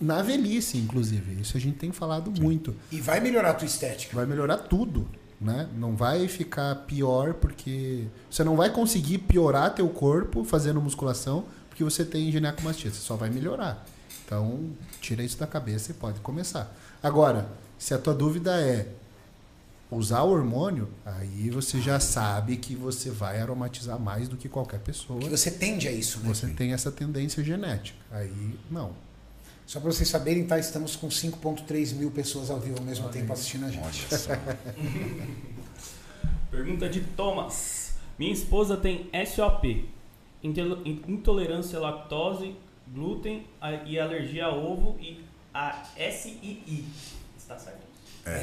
na 0.00 0.22
velhice, 0.22 0.78
inclusive. 0.78 1.40
Isso 1.40 1.56
a 1.56 1.60
gente 1.60 1.78
tem 1.78 1.92
falado 1.92 2.32
muito 2.40 2.74
E 2.90 3.00
vai 3.00 3.20
melhorar 3.20 3.50
a 3.50 3.54
tua 3.54 3.66
estética. 3.66 4.14
vai 4.14 4.26
melhorar 4.26 4.58
tudo, 4.58 5.08
né? 5.40 5.68
Não 5.76 5.94
vai 5.96 6.26
ficar 6.28 6.74
pior 6.86 7.34
porque 7.34 8.06
você 8.30 8.42
não 8.42 8.56
vai 8.56 8.70
conseguir 8.70 9.18
piorar 9.18 9.74
teu 9.74 9.88
corpo 9.88 10.44
fazendo 10.44 10.80
musculação 10.80 11.44
porque 11.82 11.90
você 11.90 12.04
tem 12.04 12.30
ginecomastia, 12.30 12.90
você 12.90 13.00
só 13.00 13.16
vai 13.16 13.28
melhorar. 13.28 13.84
Então, 14.24 14.70
tira 15.00 15.22
isso 15.22 15.36
da 15.38 15.46
cabeça 15.46 15.90
e 15.90 15.94
pode 15.94 16.20
começar. 16.20 16.72
Agora, 17.02 17.48
se 17.78 17.92
a 17.92 17.98
tua 17.98 18.14
dúvida 18.14 18.60
é 18.60 18.86
usar 19.90 20.22
o 20.22 20.30
hormônio, 20.30 20.88
aí 21.04 21.50
você 21.50 21.80
já 21.80 21.98
sabe 22.00 22.56
que 22.56 22.74
você 22.74 23.10
vai 23.10 23.40
aromatizar 23.40 23.98
mais 23.98 24.28
do 24.28 24.36
que 24.36 24.48
qualquer 24.48 24.80
pessoa. 24.80 25.20
Que 25.20 25.28
você 25.28 25.50
tende 25.50 25.88
a 25.88 25.92
isso, 25.92 26.20
né? 26.20 26.28
Você 26.28 26.46
tem 26.48 26.72
essa 26.72 26.90
tendência 26.90 27.42
genética. 27.42 27.98
Aí, 28.10 28.58
não. 28.70 28.92
Só 29.66 29.80
para 29.80 29.92
vocês 29.92 30.08
saberem, 30.08 30.46
tá? 30.46 30.58
Estamos 30.58 30.96
com 30.96 31.08
5.3 31.08 31.94
mil 31.94 32.10
pessoas 32.10 32.50
ao 32.50 32.60
vivo 32.60 32.78
ao 32.78 32.84
mesmo 32.84 33.08
tempo 33.08 33.32
assistindo 33.32 33.66
a 33.66 33.70
gente. 33.70 34.06
Pergunta 36.50 36.88
de 36.88 37.00
Thomas. 37.00 37.94
Minha 38.18 38.32
esposa 38.32 38.76
tem 38.76 39.10
SOP, 39.26 39.88
intolerância 40.42 41.78
à 41.78 41.82
lactose, 41.82 42.54
glúten 42.88 43.46
a- 43.60 43.72
e 43.86 43.98
alergia 43.98 44.46
a 44.46 44.54
ovo 44.54 44.96
e 45.00 45.24
a 45.54 45.74
SII. 45.96 46.84
Está 47.38 47.58
certo? 47.58 47.82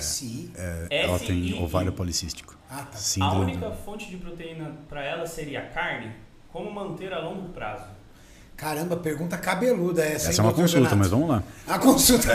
SI. 0.02 0.52
É, 0.56 0.88
É, 0.90 1.06
ela 1.06 1.18
sim, 1.20 1.26
tem 1.26 1.64
ovário 1.64 1.92
policístico. 1.94 2.56
Ah, 2.70 2.78
tá. 2.84 2.90
A 2.94 2.98
Síndrome 2.98 3.44
única 3.54 3.70
do- 3.70 3.76
fonte 3.78 4.10
de 4.10 4.18
proteína 4.18 4.72
para 4.88 5.04
ela 5.04 5.26
seria 5.26 5.60
a 5.60 5.66
carne? 5.68 6.12
Como 6.52 6.70
manter 6.72 7.14
a 7.14 7.20
longo 7.20 7.50
prazo? 7.50 7.86
Caramba, 8.58 8.98
pergunta 8.98 9.38
cabeluda 9.38 10.04
essa. 10.04 10.30
Essa 10.30 10.42
hein, 10.42 10.48
é 10.48 10.50
uma 10.50 10.54
consulta, 10.54 10.80
Donato? 10.90 10.98
mas 10.98 11.08
vamos 11.10 11.30
lá. 11.30 11.44
A 11.68 11.80
consulta. 11.80 12.28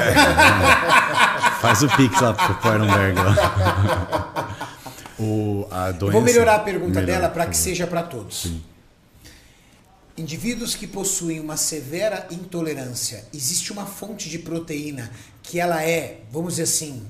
Faz 1.60 1.82
o 1.82 1.96
pix 1.96 2.18
lá 2.20 2.32
pro 2.32 2.54
Quarenberg 2.56 3.18
lá. 3.20 4.50
O, 5.16 5.68
a 5.70 5.92
doença, 5.92 6.12
Vou 6.12 6.22
melhorar 6.22 6.56
a 6.56 6.58
pergunta 6.58 6.98
Melhor, 7.00 7.06
dela 7.20 7.28
para 7.28 7.46
que 7.46 7.56
seja 7.56 7.86
para 7.86 8.02
todos. 8.02 8.48
Indivíduos 10.16 10.76
que 10.76 10.86
possuem 10.86 11.40
uma 11.40 11.56
severa 11.56 12.26
intolerância, 12.30 13.24
existe 13.34 13.72
uma 13.72 13.84
fonte 13.84 14.28
de 14.30 14.38
proteína 14.38 15.10
que 15.42 15.58
ela 15.58 15.82
é, 15.82 16.22
vamos 16.30 16.54
dizer 16.54 16.64
assim, 16.64 17.04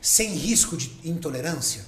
sem 0.00 0.34
risco 0.34 0.76
de 0.76 0.90
intolerância? 1.04 1.84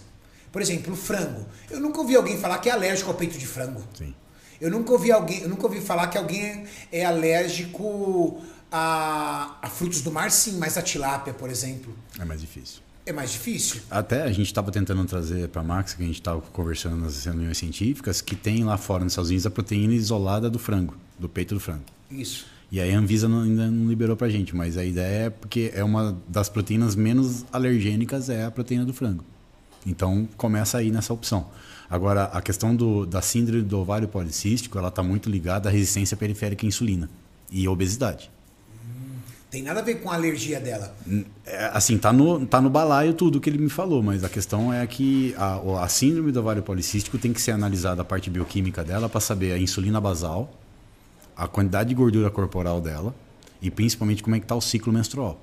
Por 0.52 0.62
exemplo, 0.62 0.92
o 0.92 0.96
frango. 0.96 1.44
Eu 1.68 1.80
nunca 1.80 2.00
ouvi 2.00 2.14
alguém 2.14 2.38
falar 2.38 2.58
que 2.58 2.68
é 2.68 2.72
alérgico 2.72 3.10
ao 3.10 3.16
peito 3.16 3.36
de 3.36 3.46
frango. 3.46 3.82
Sim. 3.94 4.14
Eu 4.60 4.70
nunca 4.70 4.92
ouvi 4.92 5.10
alguém, 5.10 5.40
eu 5.40 5.48
nunca 5.48 5.64
ouvi 5.64 5.80
falar 5.80 6.08
que 6.08 6.18
alguém 6.18 6.66
é 6.92 7.04
alérgico 7.04 8.40
a, 8.70 9.58
a 9.62 9.68
frutos 9.68 10.02
do 10.02 10.12
mar, 10.12 10.30
sim, 10.30 10.58
mas 10.58 10.76
a 10.76 10.82
tilápia, 10.82 11.32
por 11.34 11.50
exemplo, 11.50 11.96
É 12.18 12.24
mais 12.24 12.40
difícil. 12.40 12.80
É 13.10 13.12
mais 13.12 13.32
difícil. 13.32 13.80
Até 13.90 14.22
a 14.22 14.28
gente 14.32 14.46
estava 14.46 14.70
tentando 14.72 15.04
trazer 15.04 15.48
para 15.48 15.60
a 15.60 15.64
Max, 15.64 15.94
que 15.94 16.02
a 16.02 16.06
gente 16.06 16.16
estava 16.20 16.40
conversando 16.40 16.96
nas 16.96 17.24
reuniões 17.24 17.58
científicas, 17.58 18.20
que 18.20 18.34
tem 18.34 18.64
lá 18.64 18.76
fora 18.76 19.04
nos 19.04 19.12
Estados 19.12 19.30
Unidos 19.30 19.46
a 19.46 19.50
proteína 19.50 19.94
isolada 19.94 20.48
do 20.48 20.58
frango, 20.58 20.94
do 21.18 21.28
peito 21.28 21.54
do 21.54 21.60
frango. 21.60 21.84
Isso. 22.10 22.46
E 22.72 22.80
aí 22.80 22.94
a 22.94 22.98
Anvisa 22.98 23.28
não- 23.28 23.42
ainda 23.42 23.68
não 23.70 23.88
liberou 23.88 24.16
pra 24.16 24.28
gente, 24.28 24.54
mas 24.54 24.76
a 24.76 24.84
ideia 24.84 25.26
é 25.26 25.30
porque 25.30 25.72
é 25.74 25.82
uma 25.82 26.16
das 26.28 26.48
proteínas 26.48 26.94
menos 26.94 27.44
alergênicas 27.52 28.30
é 28.30 28.44
a 28.44 28.50
proteína 28.50 28.84
do 28.84 28.94
frango. 28.94 29.24
Então 29.86 30.28
começa 30.36 30.78
aí 30.78 30.90
nessa 30.90 31.12
opção. 31.12 31.48
Agora, 31.88 32.24
a 32.26 32.40
questão 32.40 32.76
do, 32.76 33.04
da 33.04 33.20
síndrome 33.20 33.62
do 33.62 33.78
ovário 33.78 34.06
policístico, 34.06 34.78
ela 34.78 34.86
está 34.88 35.02
muito 35.02 35.28
ligada 35.28 35.68
à 35.68 35.72
resistência 35.72 36.16
periférica 36.16 36.64
à 36.64 36.68
insulina 36.68 37.10
e 37.50 37.66
obesidade. 37.66 38.30
Tem 39.50 39.62
nada 39.62 39.80
a 39.80 39.82
ver 39.82 39.96
com 39.96 40.08
a 40.10 40.14
alergia 40.14 40.60
dela. 40.60 40.94
É, 41.44 41.70
assim, 41.72 41.98
tá 41.98 42.12
no, 42.12 42.46
tá 42.46 42.60
no 42.60 42.70
balaio 42.70 43.12
tudo 43.14 43.40
que 43.40 43.50
ele 43.50 43.58
me 43.58 43.68
falou, 43.68 44.00
mas 44.02 44.22
a 44.22 44.28
questão 44.28 44.72
é 44.72 44.86
que 44.86 45.34
a, 45.36 45.82
a 45.82 45.88
síndrome 45.88 46.30
do 46.30 46.38
ovário 46.38 46.62
policístico 46.62 47.18
tem 47.18 47.32
que 47.32 47.40
ser 47.40 47.50
analisada 47.50 48.02
a 48.02 48.04
parte 48.04 48.30
bioquímica 48.30 48.84
dela 48.84 49.08
para 49.08 49.20
saber 49.20 49.52
a 49.52 49.58
insulina 49.58 50.00
basal, 50.00 50.52
a 51.36 51.48
quantidade 51.48 51.88
de 51.88 51.94
gordura 51.96 52.30
corporal 52.30 52.80
dela 52.80 53.12
e 53.60 53.70
principalmente 53.72 54.22
como 54.22 54.36
é 54.36 54.40
que 54.40 54.46
tá 54.46 54.54
o 54.54 54.60
ciclo 54.60 54.92
menstrual. 54.92 55.40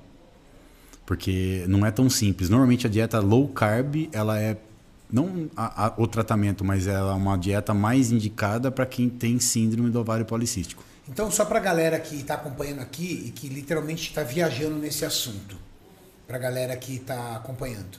Porque 1.04 1.64
não 1.68 1.84
é 1.84 1.90
tão 1.90 2.08
simples. 2.08 2.48
Normalmente 2.48 2.86
a 2.86 2.90
dieta 2.90 3.18
low 3.20 3.46
carb, 3.48 4.08
ela 4.12 4.38
é 4.40 4.56
não 5.10 5.50
a- 5.56 5.86
a- 5.86 5.94
o 5.96 6.06
tratamento, 6.06 6.64
mas 6.64 6.86
ela 6.86 7.12
é 7.12 7.14
uma 7.14 7.36
dieta 7.36 7.72
mais 7.74 8.10
indicada 8.12 8.70
para 8.70 8.84
quem 8.86 9.08
tem 9.08 9.38
síndrome 9.38 9.90
do 9.90 9.98
ovário 10.00 10.24
policístico. 10.24 10.82
Então, 11.08 11.30
só 11.30 11.44
pra 11.44 11.58
galera 11.58 11.98
que 11.98 12.22
tá 12.22 12.34
acompanhando 12.34 12.80
aqui 12.80 13.24
e 13.26 13.30
que 13.30 13.48
literalmente 13.48 14.12
tá 14.12 14.22
viajando 14.22 14.76
nesse 14.76 15.04
assunto, 15.04 15.56
pra 16.26 16.38
galera 16.38 16.76
que 16.76 16.98
tá 16.98 17.36
acompanhando. 17.36 17.98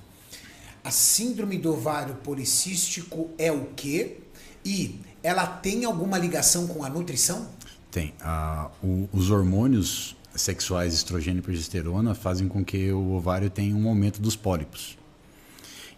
A 0.84 0.92
síndrome 0.92 1.58
do 1.58 1.74
ovário 1.74 2.16
policístico 2.16 3.30
é 3.38 3.52
o 3.52 3.66
quê? 3.76 4.18
E 4.64 5.00
ela 5.24 5.46
tem 5.48 5.86
alguma 5.86 6.18
ligação 6.18 6.68
com 6.68 6.84
a 6.84 6.90
nutrição? 6.90 7.48
Tem. 7.92 8.14
A- 8.22 8.70
o- 8.84 9.10
os 9.12 9.32
hormônios 9.32 10.16
sexuais, 10.36 10.94
estrogênio 10.94 11.40
e 11.40 11.42
progesterona, 11.42 12.14
fazem 12.14 12.48
com 12.48 12.64
que 12.64 12.92
o 12.92 13.14
ovário 13.14 13.50
tenha 13.50 13.76
um 13.76 13.90
aumento 13.90 14.22
dos 14.22 14.36
pólipos. 14.36 14.98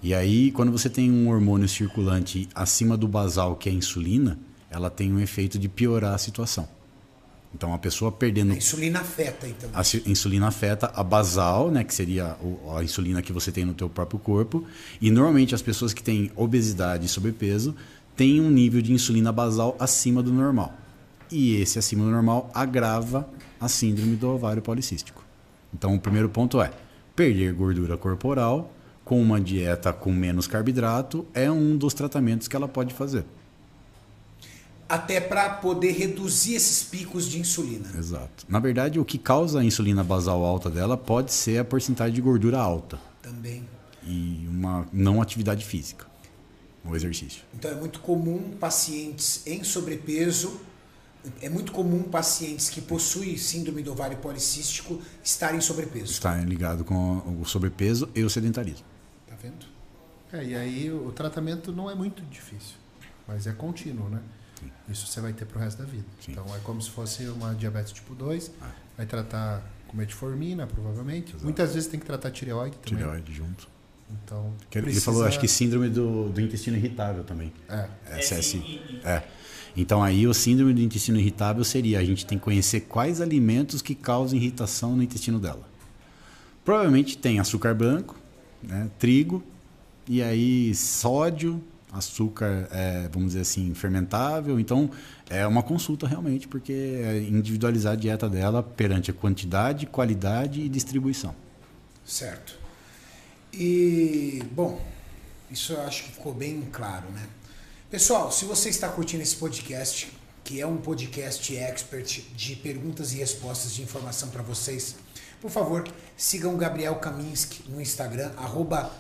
E 0.01 0.15
aí, 0.15 0.51
quando 0.51 0.71
você 0.71 0.89
tem 0.89 1.11
um 1.11 1.29
hormônio 1.29 1.67
circulante 1.69 2.47
acima 2.55 2.97
do 2.97 3.07
basal, 3.07 3.55
que 3.55 3.69
é 3.69 3.71
a 3.71 3.75
insulina, 3.75 4.39
ela 4.69 4.89
tem 4.89 5.11
um 5.13 5.19
efeito 5.19 5.59
de 5.59 5.67
piorar 5.69 6.15
a 6.15 6.17
situação. 6.17 6.67
Então, 7.53 7.73
a 7.73 7.77
pessoa 7.77 8.11
perdendo 8.11 8.53
A 8.53 8.55
insulina 8.55 9.01
afeta, 9.01 9.47
então. 9.47 9.69
a 9.73 9.81
insulina 10.09 10.47
afeta 10.47 10.91
a 10.95 11.03
basal, 11.03 11.69
né, 11.69 11.83
que 11.83 11.93
seria 11.93 12.37
a 12.75 12.83
insulina 12.83 13.21
que 13.21 13.33
você 13.33 13.51
tem 13.51 13.65
no 13.65 13.73
teu 13.73 13.89
próprio 13.89 14.17
corpo, 14.19 14.65
e 15.01 15.11
normalmente 15.11 15.53
as 15.53 15.61
pessoas 15.61 15.93
que 15.93 16.01
têm 16.01 16.31
obesidade 16.35 17.05
e 17.05 17.09
sobrepeso 17.09 17.75
têm 18.15 18.39
um 18.39 18.49
nível 18.49 18.81
de 18.81 18.93
insulina 18.93 19.31
basal 19.31 19.75
acima 19.79 20.23
do 20.23 20.31
normal. 20.31 20.73
E 21.29 21.55
esse 21.55 21.77
acima 21.77 22.03
do 22.03 22.09
normal 22.09 22.49
agrava 22.53 23.27
a 23.59 23.67
síndrome 23.67 24.15
do 24.15 24.29
ovário 24.29 24.61
policístico. 24.61 25.23
Então, 25.73 25.95
o 25.95 25.99
primeiro 25.99 26.29
ponto 26.29 26.61
é 26.61 26.71
perder 27.15 27.53
gordura 27.53 27.97
corporal 27.97 28.73
com 29.03 29.21
uma 29.21 29.41
dieta 29.41 29.91
com 29.91 30.11
menos 30.11 30.47
carboidrato 30.47 31.25
é 31.33 31.51
um 31.51 31.75
dos 31.77 31.93
tratamentos 31.93 32.47
que 32.47 32.55
ela 32.55 32.67
pode 32.67 32.93
fazer. 32.93 33.25
Até 34.91 35.21
pra 35.21 35.49
poder 35.49 35.93
reduzir 35.93 36.55
esses 36.55 36.83
picos 36.83 37.29
de 37.29 37.39
insulina. 37.39 37.89
Exato. 37.97 38.45
Na 38.49 38.59
verdade, 38.59 38.99
o 38.99 39.05
que 39.05 39.17
causa 39.17 39.61
a 39.61 39.63
insulina 39.63 40.03
basal 40.03 40.43
alta 40.43 40.69
dela 40.69 40.97
pode 40.97 41.31
ser 41.31 41.59
a 41.59 41.63
porcentagem 41.63 42.13
de 42.13 42.21
gordura 42.21 42.59
alta. 42.59 42.99
Também. 43.21 43.63
e 44.03 44.45
uma 44.49 44.85
não 44.91 45.21
atividade 45.21 45.63
física, 45.63 46.05
o 46.83 46.95
exercício. 46.95 47.43
Então 47.53 47.71
é 47.71 47.75
muito 47.75 47.99
comum 47.99 48.57
pacientes 48.59 49.45
em 49.45 49.63
sobrepeso, 49.63 50.59
é 51.39 51.47
muito 51.47 51.71
comum 51.71 52.01
pacientes 52.03 52.67
que 52.69 52.81
possuem 52.81 53.37
síndrome 53.37 53.83
do 53.83 53.91
ovário 53.91 54.17
policístico 54.17 54.99
estarem 55.23 55.59
em 55.59 55.61
sobrepeso. 55.61 56.11
Está 56.13 56.35
ligado 56.37 56.83
com 56.83 57.39
o 57.39 57.45
sobrepeso 57.45 58.09
e 58.15 58.23
o 58.23 58.29
sedentarismo. 58.29 58.85
Tá 59.27 59.35
vendo? 59.41 59.65
É, 60.33 60.43
e 60.43 60.55
aí 60.55 60.91
o 60.91 61.11
tratamento 61.11 61.71
não 61.71 61.89
é 61.89 61.93
muito 61.95 62.23
difícil, 62.23 62.75
mas 63.27 63.45
é 63.45 63.51
contínuo, 63.53 64.09
né? 64.09 64.19
Isso 64.89 65.07
você 65.07 65.21
vai 65.21 65.33
ter 65.33 65.45
pro 65.45 65.59
resto 65.59 65.79
da 65.79 65.85
vida. 65.85 66.05
Sim. 66.23 66.31
Então 66.33 66.45
é 66.55 66.59
como 66.59 66.81
se 66.81 66.89
fosse 66.89 67.25
uma 67.27 67.53
diabetes 67.55 67.91
tipo 67.91 68.13
2, 68.15 68.51
vai 68.97 69.05
tratar 69.05 69.63
com 69.87 69.95
metformina, 69.97 70.67
provavelmente. 70.67 71.35
Muitas 71.41 71.73
vezes 71.73 71.89
tem 71.89 71.99
que 71.99 72.05
tratar 72.05 72.31
tireoide 72.31 72.75
também. 72.77 72.99
Tireoide 73.03 73.33
junto. 73.33 73.67
Então, 74.23 74.53
Que 74.69 74.77
Ele 74.79 74.85
precisa- 74.87 75.05
falou, 75.05 75.23
acho 75.25 75.39
que 75.39 75.47
síndrome 75.47 75.87
do, 75.89 76.29
do 76.29 76.41
intestino 76.41 76.75
irritável 76.75 77.23
também. 77.23 77.53
É, 77.69 77.87
SSI. 78.19 79.01
É. 79.05 79.23
Então 79.77 80.03
aí 80.03 80.27
o 80.27 80.33
síndrome 80.33 80.73
do 80.73 80.81
intestino 80.81 81.17
irritável 81.17 81.63
seria 81.63 81.99
a 81.99 82.03
gente 82.03 82.25
tem 82.25 82.37
que 82.37 82.43
conhecer 82.43 82.81
quais 82.81 83.21
alimentos 83.21 83.81
que 83.81 83.95
causam 83.95 84.37
irritação 84.37 84.97
no 84.97 85.01
intestino 85.03 85.39
dela. 85.39 85.65
Provavelmente 86.65 87.17
tem 87.17 87.39
açúcar 87.39 87.73
branco, 87.73 88.17
né, 88.61 88.89
trigo 88.99 89.41
e 90.07 90.21
aí 90.21 90.75
sódio, 90.75 91.63
açúcar, 91.91 92.67
é, 92.71 93.09
vamos 93.11 93.29
dizer 93.29 93.41
assim, 93.41 93.73
fermentável. 93.73 94.59
Então 94.59 94.89
é 95.29 95.45
uma 95.45 95.61
consulta 95.61 96.07
realmente 96.07 96.47
porque 96.47 96.73
é 96.73 97.17
individualizar 97.19 97.93
a 97.93 97.95
dieta 97.95 98.29
dela 98.29 98.63
perante 98.63 99.11
a 99.11 99.13
quantidade, 99.13 99.85
qualidade 99.85 100.61
e 100.61 100.69
distribuição. 100.69 101.35
Certo. 102.05 102.59
E, 103.53 104.43
bom, 104.51 104.81
isso 105.49 105.73
eu 105.73 105.81
acho 105.81 106.03
que 106.05 106.11
ficou 106.13 106.33
bem 106.33 106.61
claro, 106.71 107.09
né? 107.11 107.27
Pessoal, 107.89 108.31
se 108.31 108.45
você 108.45 108.69
está 108.69 108.87
curtindo 108.87 109.21
esse 109.21 109.35
podcast, 109.35 110.09
que 110.43 110.61
é 110.61 110.65
um 110.65 110.77
podcast 110.77 111.55
expert 111.57 112.21
de 112.33 112.55
perguntas 112.55 113.11
e 113.11 113.17
respostas 113.17 113.73
de 113.73 113.81
informação 113.81 114.29
para 114.29 114.41
vocês, 114.41 114.95
por 115.41 115.51
favor, 115.51 115.85
sigam 116.15 116.53
o 116.53 116.57
Gabriel 116.57 116.95
Kaminski 116.95 117.69
no 117.69 117.81
Instagram, 117.81 118.31
arroba 118.37 118.91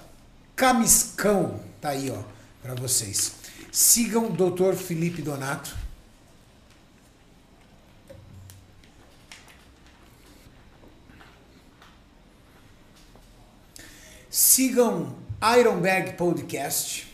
Camiscão, 0.55 1.59
tá 1.79 1.89
aí, 1.89 2.11
ó, 2.11 2.21
para 2.61 2.75
vocês. 2.75 3.33
Sigam 3.71 4.27
o 4.27 4.31
Dr. 4.31 4.75
Felipe 4.75 5.21
Donato. 5.21 5.75
Sigam 14.29 15.15
Ironberg 15.59 16.13
Podcast. 16.13 17.11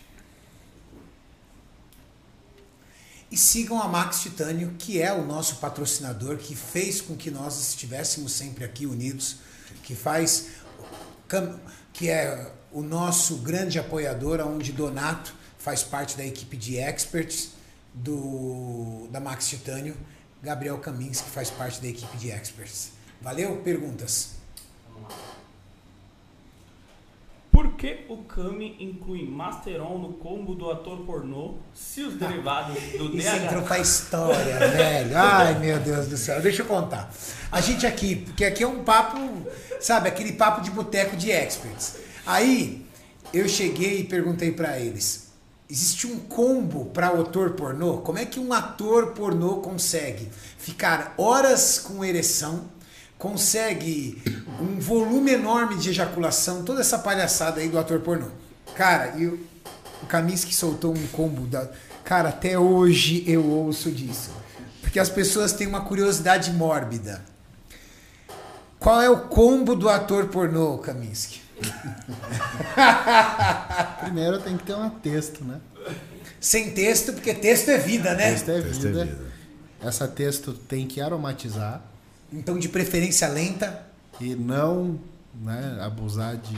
E 3.29 3.35
sigam 3.35 3.81
a 3.81 3.87
Max 3.87 4.21
Titânio, 4.21 4.75
que 4.79 5.01
é 5.01 5.11
o 5.11 5.25
nosso 5.25 5.57
patrocinador, 5.57 6.37
que 6.37 6.55
fez 6.55 7.01
com 7.01 7.15
que 7.15 7.29
nós 7.29 7.59
estivéssemos 7.59 8.31
sempre 8.31 8.63
aqui 8.63 8.85
unidos, 8.85 9.37
que 9.83 9.93
faz 9.93 10.47
que 11.91 12.09
é 12.09 12.51
o 12.71 12.81
nosso 12.81 13.37
grande 13.37 13.77
apoiador, 13.77 14.39
onde 14.39 14.71
Donato 14.71 15.33
faz 15.67 15.83
parte 15.83 16.15
da 16.15 16.25
equipe 16.25 16.55
de 16.55 16.77
experts 16.77 17.49
do 17.93 19.09
da 19.11 19.19
Max 19.19 19.49
Titânio, 19.49 19.97
Gabriel 20.41 20.77
Camins, 20.77 21.19
que 21.19 21.29
faz 21.29 21.49
parte 21.49 21.81
da 21.81 21.89
equipe 21.89 22.15
de 22.15 22.31
experts. 22.31 22.91
Valeu? 23.21 23.57
Perguntas? 23.57 24.35
Por 27.51 27.73
que 27.73 28.05
o 28.07 28.19
Kami 28.19 28.77
inclui 28.79 29.27
Masteron 29.27 29.97
no 29.97 30.13
combo 30.13 30.55
do 30.55 30.71
ator 30.71 30.99
pornô 30.99 31.55
se 31.73 32.01
os 32.01 32.13
derivados 32.13 32.81
do 32.97 33.17
Isso 33.17 33.27
entrou 33.27 33.61
DH... 33.61 33.67
pra 33.67 33.79
história, 33.79 34.59
velho. 34.59 35.17
Ai, 35.17 35.59
meu 35.59 35.79
Deus 35.81 36.07
do 36.07 36.15
céu. 36.15 36.41
Deixa 36.41 36.61
eu 36.61 36.65
contar. 36.65 37.11
A 37.51 37.59
gente 37.59 37.85
aqui, 37.85 38.15
porque 38.15 38.45
aqui 38.45 38.63
é 38.63 38.67
um 38.67 38.85
papo, 38.85 39.17
sabe, 39.81 40.07
aquele 40.07 40.31
papo 40.31 40.61
de 40.61 40.71
boteco 40.71 41.17
de 41.17 41.29
experts. 41.29 41.97
Aí, 42.25 42.85
eu 43.33 43.49
cheguei 43.49 43.99
e 43.99 44.03
perguntei 44.05 44.53
pra 44.53 44.79
eles: 44.79 45.26
existe 45.69 46.07
um 46.07 46.17
combo 46.19 46.85
pra 46.85 47.07
ator 47.07 47.51
pornô? 47.51 47.97
Como 47.97 48.17
é 48.17 48.25
que 48.25 48.39
um 48.39 48.53
ator 48.53 49.07
pornô 49.07 49.57
consegue 49.57 50.29
ficar 50.57 51.13
horas 51.17 51.79
com 51.79 52.03
ereção, 52.03 52.65
consegue 53.17 54.21
um 54.61 54.79
volume 54.79 55.31
enorme 55.31 55.75
de 55.75 55.89
ejaculação, 55.89 56.63
toda 56.63 56.81
essa 56.81 56.99
palhaçada 56.99 57.59
aí 57.59 57.67
do 57.67 57.77
ator 57.77 57.99
pornô? 57.99 58.27
Cara, 58.75 59.17
e 59.17 59.25
o, 59.25 59.39
o 60.03 60.05
Kaminsky 60.05 60.53
soltou 60.53 60.93
um 60.95 61.07
combo 61.07 61.47
da. 61.47 61.69
Cara, 62.03 62.29
até 62.29 62.57
hoje 62.57 63.23
eu 63.27 63.45
ouço 63.45 63.91
disso. 63.91 64.31
Porque 64.81 64.99
as 64.99 65.09
pessoas 65.09 65.51
têm 65.51 65.67
uma 65.67 65.81
curiosidade 65.81 66.51
mórbida. 66.53 67.21
Qual 68.79 69.01
é 69.01 69.09
o 69.09 69.27
combo 69.27 69.75
do 69.75 69.89
ator 69.89 70.27
pornô, 70.27 70.77
Kaminsky? 70.77 71.46
primeiro 74.01 74.39
tem 74.39 74.57
que 74.57 74.63
ter 74.65 74.75
um 74.75 74.89
texto, 74.89 75.43
né? 75.43 75.59
Sem 76.39 76.71
texto, 76.71 77.13
porque 77.13 77.33
texto 77.33 77.69
é 77.69 77.77
vida, 77.77 78.13
né? 78.13 78.31
Texto 78.31 78.49
é 78.51 78.61
Texto 78.61 78.87
é 78.87 78.91
vida. 78.91 79.05
vida. 79.05 79.27
Essa 79.81 80.07
texto 80.07 80.53
tem 80.53 80.87
que 80.87 80.99
aromatizar 81.01 81.81
Então, 82.31 82.57
de 82.57 82.69
preferência 82.69 83.27
lenta, 83.27 83.83
e 84.19 84.35
não 84.35 84.99
né, 85.35 85.77
abusar 85.81 86.35
de 86.37 86.57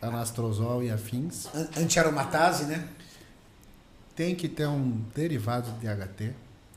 anastrozol 0.00 0.82
e 0.82 0.90
afins. 0.90 1.46
an- 1.54 1.68
anti-aromatase, 1.76 2.64
né? 2.64 2.86
Tem 4.14 4.34
que 4.34 4.48
ter 4.48 4.66
um 4.66 5.02
derivado 5.14 5.70
de 5.72 5.86
DHT. 5.86 6.32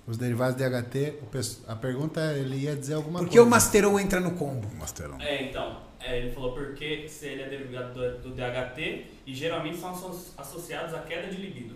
Os 0.08 0.18
derivados 0.18 0.56
de 0.56 0.64
DHT, 0.64 1.14
pes- 1.32 1.62
a 1.68 1.76
pergunta 1.76 2.22
é, 2.22 2.40
ele 2.40 2.58
ia 2.58 2.76
dizer 2.76 2.94
alguma 2.94 3.20
Por 3.20 3.28
que 3.28 3.36
coisa. 3.36 3.48
o 3.48 3.50
Masteron 3.50 4.00
entra 4.00 4.20
no 4.20 4.32
combo? 4.32 4.68
Masterão. 4.78 5.20
É, 5.20 5.44
então, 5.50 5.82
é, 6.08 6.18
ele 6.20 6.32
falou 6.32 6.52
porque 6.54 7.08
se 7.10 7.26
ele 7.26 7.42
é 7.44 7.50
derivado 7.50 7.94
do, 7.94 8.30
do 8.30 8.36
DHT 8.36 9.06
e 9.26 9.34
geralmente 9.34 9.78
são 9.80 9.90
asso- 9.92 10.34
associados 10.38 10.94
à 10.94 11.00
queda 11.00 11.28
de 11.28 11.38
libido. 11.38 11.76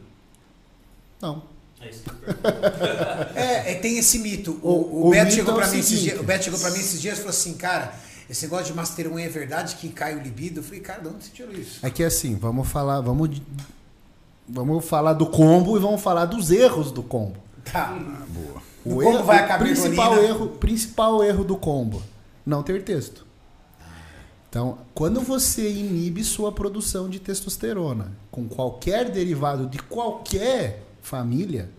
Não. 1.21 1.43
É 1.81 1.89
isso 1.89 2.03
que 2.03 2.09
perguntou. 2.15 2.51
É, 3.35 3.71
é, 3.71 3.75
tem 3.75 3.97
esse 3.97 4.19
mito. 4.19 4.59
O, 4.61 4.69
O- 4.69 5.03
o, 5.03 5.07
o 5.07 5.09
Beto 5.11 5.31
chegou 5.31 5.53
é 5.53 5.57
o 5.57 5.59
pra 5.59 5.67
mim 5.69 5.79
esses 5.79 5.99
dias. 5.99 6.19
O 6.19 6.23
Beto 6.23 6.43
chegou 6.45 6.59
pra 6.59 6.71
mim 6.71 6.79
esses 6.79 7.01
dias 7.01 7.13
e 7.15 7.17
falou 7.21 7.29
assim, 7.31 7.53
cara, 7.55 7.93
esse 8.29 8.43
negócio 8.45 8.65
de 8.67 8.73
Master 8.73 9.11
1 9.11 9.19
é 9.19 9.29
verdade 9.29 9.75
que 9.75 9.89
cai 9.89 10.15
o 10.15 10.21
libido? 10.21 10.59
Eu 10.59 10.63
falei, 10.63 10.79
cara, 10.81 11.01
de 11.01 11.07
onde 11.07 11.23
você 11.23 11.31
tirou 11.31 11.53
isso? 11.53 11.85
É 11.85 11.89
que 11.89 12.03
assim, 12.03 12.35
vamos 12.35 12.67
falar, 12.67 12.99
vamos, 13.01 13.29
vamos 14.47 14.85
falar 14.85 15.13
do 15.13 15.25
combo 15.27 15.77
e 15.77 15.79
vamos 15.79 16.01
falar 16.01 16.25
dos 16.25 16.51
erros 16.51 16.91
do 16.91 17.01
combo. 17.03 17.37
Tá. 17.71 17.87
Boa. 18.27 18.61
No 18.85 19.01
combo 19.03 19.23
vai 19.23 19.49
a 19.49 19.55
o 19.55 19.59
principal 19.59 20.17
erro, 20.23 20.47
principal 20.49 21.23
erro 21.23 21.43
do 21.43 21.57
combo, 21.57 22.01
não 22.45 22.61
ter 22.63 22.83
texto. 22.83 23.25
Então, 24.49 24.79
quando 24.95 25.21
você 25.21 25.69
inibe 25.71 26.23
sua 26.23 26.51
produção 26.51 27.07
de 27.07 27.19
testosterona 27.19 28.11
com 28.31 28.47
qualquer 28.47 29.09
derivado 29.09 29.67
de 29.67 29.77
qualquer 29.77 30.83
família, 31.03 31.69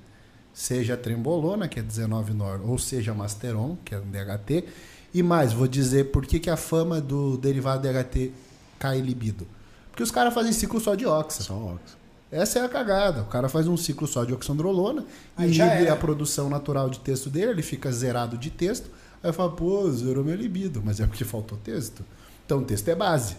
seja 0.54 0.96
trembolona, 0.96 1.66
que 1.66 1.80
é 1.80 1.82
19-nor, 1.82 2.60
ou 2.64 2.78
seja 2.78 3.12
masteron, 3.12 3.76
que 3.84 3.94
é 3.94 3.98
um 3.98 4.08
DHT, 4.08 4.64
e 5.12 5.22
mais, 5.22 5.52
vou 5.52 5.66
dizer 5.66 6.12
por 6.12 6.24
que, 6.24 6.38
que 6.38 6.48
a 6.48 6.56
fama 6.56 7.00
do 7.00 7.36
derivado 7.36 7.82
DHT 7.82 8.32
cai 8.78 9.00
libido. 9.00 9.46
Porque 9.90 10.04
os 10.04 10.10
caras 10.12 10.32
fazem 10.32 10.52
ciclo 10.52 10.78
só 10.78 10.94
de 10.94 11.04
oxa. 11.04 11.42
Só 11.42 11.54
óxido. 11.54 11.98
Essa 12.30 12.60
é 12.60 12.64
a 12.64 12.68
cagada. 12.68 13.22
O 13.22 13.26
cara 13.26 13.48
faz 13.48 13.66
um 13.66 13.76
ciclo 13.76 14.06
só 14.06 14.24
de 14.24 14.32
oxandrolona, 14.32 15.04
inibe 15.36 15.88
a 15.88 15.96
produção 15.96 16.48
natural 16.48 16.88
de 16.88 17.00
texto 17.00 17.28
dele, 17.28 17.50
ele 17.50 17.62
fica 17.62 17.90
zerado 17.90 18.38
de 18.38 18.50
texto. 18.50 18.88
Aí 19.22 19.32
fala, 19.32 19.50
pô, 19.50 19.90
zerou 19.90 20.22
minha 20.22 20.36
libido, 20.36 20.80
mas 20.84 21.00
é 21.00 21.06
porque 21.06 21.24
faltou 21.24 21.58
texto. 21.58 22.04
Então, 22.50 22.62
o 22.62 22.64
texto 22.64 22.88
é 22.88 22.96
base. 22.96 23.36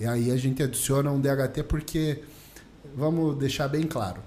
E 0.00 0.06
aí 0.06 0.30
a 0.30 0.36
gente 0.38 0.62
adiciona 0.62 1.10
um 1.10 1.20
DHT 1.20 1.62
porque, 1.68 2.24
vamos 2.96 3.36
deixar 3.36 3.68
bem 3.68 3.82
claro, 3.82 4.22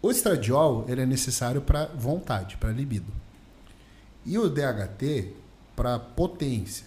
o 0.00 0.10
estradiol 0.10 0.86
ele 0.88 1.02
é 1.02 1.04
necessário 1.06 1.60
para 1.60 1.84
vontade, 1.94 2.56
para 2.56 2.70
libido. 2.70 3.12
E 4.24 4.38
o 4.38 4.48
DHT 4.48 5.34
para 5.76 5.98
potência, 5.98 6.86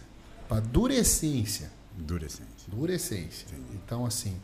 para 0.49 0.59
durecência. 0.59 1.69
Endurecente. 1.99 2.67
Durecência. 2.67 3.47
Então, 3.75 4.03
assim, 4.03 4.35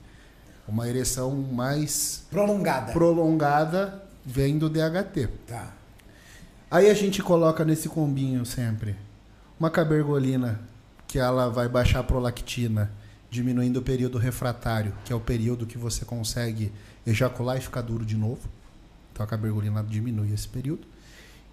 uma 0.67 0.87
ereção 0.87 1.31
mais 1.31 2.23
Prolongada. 2.29 2.91
prolongada 2.91 4.03
vem 4.23 4.59
do 4.59 4.69
DHT. 4.69 5.27
Tá. 5.47 5.73
Aí 6.69 6.87
a 6.87 6.93
gente 6.93 7.23
coloca 7.23 7.65
nesse 7.65 7.89
combinho 7.89 8.45
sempre 8.45 8.95
uma 9.59 9.71
cabergolina 9.71 10.69
que 11.11 11.19
ela 11.19 11.49
vai 11.49 11.67
baixar 11.67 11.99
a 11.99 12.03
prolactina, 12.03 12.89
diminuindo 13.29 13.77
o 13.79 13.81
período 13.81 14.17
refratário, 14.17 14.93
que 15.03 15.11
é 15.11 15.15
o 15.15 15.19
período 15.19 15.65
que 15.65 15.77
você 15.77 16.05
consegue 16.05 16.71
ejacular 17.05 17.57
e 17.57 17.61
ficar 17.61 17.81
duro 17.81 18.05
de 18.05 18.15
novo. 18.15 18.39
Então 19.11 19.21
a 19.25 19.27
cabergolina 19.27 19.83
diminui 19.83 20.33
esse 20.33 20.47
período. 20.47 20.87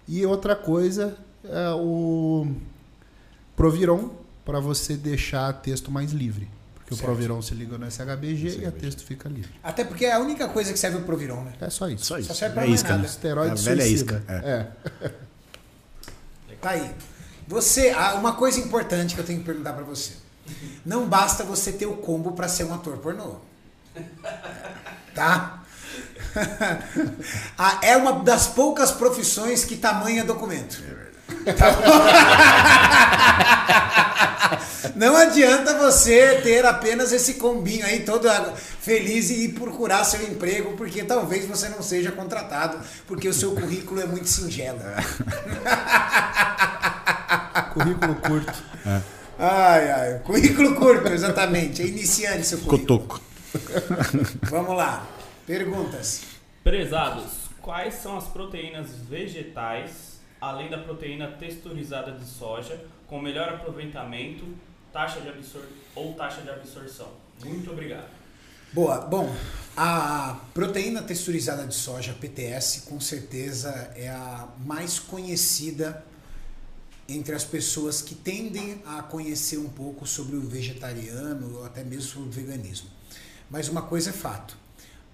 E 0.07 0.25
outra 0.25 0.55
coisa 0.55 1.17
é 1.43 1.71
o 1.71 2.47
Proviron 3.53 4.11
para 4.45 4.61
você 4.61 4.95
deixar 4.95 5.51
texto 5.51 5.91
mais 5.91 6.13
livre. 6.13 6.47
Porque 6.75 6.95
Certo. 6.95 7.01
o 7.03 7.05
Proviron 7.05 7.41
se 7.41 7.53
liga 7.53 7.77
no 7.77 7.85
SHBG 7.85 8.59
e 8.61 8.65
a 8.65 8.71
texto 8.71 9.03
fica 9.03 9.27
livre. 9.27 9.51
Até 9.61 9.83
porque 9.83 10.05
é 10.05 10.13
a 10.13 10.19
única 10.19 10.47
coisa 10.47 10.71
que 10.71 10.79
serve 10.79 10.99
o 10.99 11.01
Proviron, 11.01 11.43
né? 11.43 11.51
É 11.59 11.69
só 11.69 11.89
isso. 11.89 12.05
Só 12.05 12.17
isso. 12.17 12.29
Só 12.29 12.33
serve 12.33 12.53
pra 12.53 12.63
é 12.63 12.67
mais 12.67 12.79
isca, 12.79 12.89
nada. 12.91 13.01
né? 13.03 13.09
Esteroide 13.09 13.49
É 13.49 13.59
a 13.59 13.63
velha 13.75 13.83
suicida. 13.83 14.23
isca. 14.25 14.33
É. 14.33 15.05
é. 15.05 15.11
Tá 16.61 16.69
aí. 16.71 16.95
Você, 17.49 17.93
ah, 17.97 18.13
uma 18.13 18.33
coisa 18.33 18.59
importante 18.59 19.15
que 19.15 19.21
eu 19.21 19.25
tenho 19.25 19.39
que 19.39 19.45
perguntar 19.45 19.73
pra 19.73 19.83
você. 19.83 20.11
Não 20.85 21.07
basta 21.07 21.43
você 21.43 21.71
ter 21.71 21.87
o 21.87 21.97
combo 21.97 22.33
pra 22.33 22.47
ser 22.47 22.65
um 22.65 22.75
ator 22.75 22.97
pornô. 22.97 23.37
Tá? 25.15 25.63
Ah, 27.57 27.79
é 27.81 27.97
uma 27.97 28.23
das 28.23 28.47
poucas 28.47 28.91
profissões 28.91 29.65
que 29.65 29.75
tamanha 29.75 30.23
documento. 30.23 30.81
Tá? 31.57 31.75
Não 34.95 35.17
adianta 35.17 35.77
você 35.77 36.39
ter 36.41 36.65
apenas 36.65 37.11
esse 37.11 37.35
combinho 37.35 37.85
aí 37.85 38.01
todo 38.01 38.27
feliz 38.79 39.29
e 39.29 39.45
ir 39.45 39.53
procurar 39.53 40.03
seu 40.03 40.21
emprego, 40.23 40.75
porque 40.77 41.03
talvez 41.03 41.45
você 41.45 41.69
não 41.69 41.81
seja 41.81 42.11
contratado, 42.11 42.79
porque 43.07 43.27
o 43.27 43.33
seu 43.33 43.51
currículo 43.51 44.01
é 44.01 44.05
muito 44.05 44.27
singelo. 44.27 44.79
Currículo 47.63 48.15
curto. 48.15 48.63
Ai, 49.37 49.91
ai, 49.91 50.19
currículo 50.19 50.75
curto, 50.75 51.07
exatamente. 51.07 51.81
É 51.81 51.85
iniciante 51.85 52.45
seu 52.45 52.59
currículo. 52.59 52.99
Cotoco. 52.99 53.21
Vamos 54.49 54.75
lá. 54.75 55.07
Perguntas. 55.45 56.23
Prezados, 56.63 57.49
quais 57.61 57.95
são 57.95 58.17
as 58.17 58.25
proteínas 58.25 58.89
vegetais, 59.09 60.19
além 60.39 60.69
da 60.69 60.77
proteína 60.77 61.27
texturizada 61.27 62.11
de 62.11 62.25
soja, 62.25 62.79
com 63.07 63.19
melhor 63.19 63.49
aproveitamento, 63.49 64.45
taxa 64.91 65.21
de 65.21 65.29
absor 65.29 65.63
ou 65.95 66.13
taxa 66.13 66.41
de 66.41 66.49
absorção? 66.49 67.07
Muito 67.43 67.71
obrigado. 67.71 68.09
Boa. 68.71 68.99
Bom, 69.01 69.33
a 69.75 70.37
proteína 70.53 71.01
texturizada 71.01 71.65
de 71.65 71.73
soja, 71.73 72.13
PTS, 72.13 72.81
com 72.81 72.99
certeza 72.99 73.91
é 73.95 74.09
a 74.09 74.47
mais 74.63 74.99
conhecida 74.99 76.03
entre 77.09 77.33
as 77.33 77.43
pessoas 77.43 78.01
que 78.01 78.13
tendem 78.13 78.81
a 78.85 79.01
conhecer 79.01 79.57
um 79.57 79.69
pouco 79.69 80.05
sobre 80.05 80.35
o 80.35 80.41
vegetariano 80.41 81.57
ou 81.57 81.65
até 81.65 81.83
mesmo 81.83 82.03
sobre 82.03 82.29
o 82.29 82.31
veganismo. 82.31 82.87
Mas 83.49 83.67
uma 83.67 83.81
coisa 83.81 84.11
é 84.11 84.13
fato: 84.13 84.57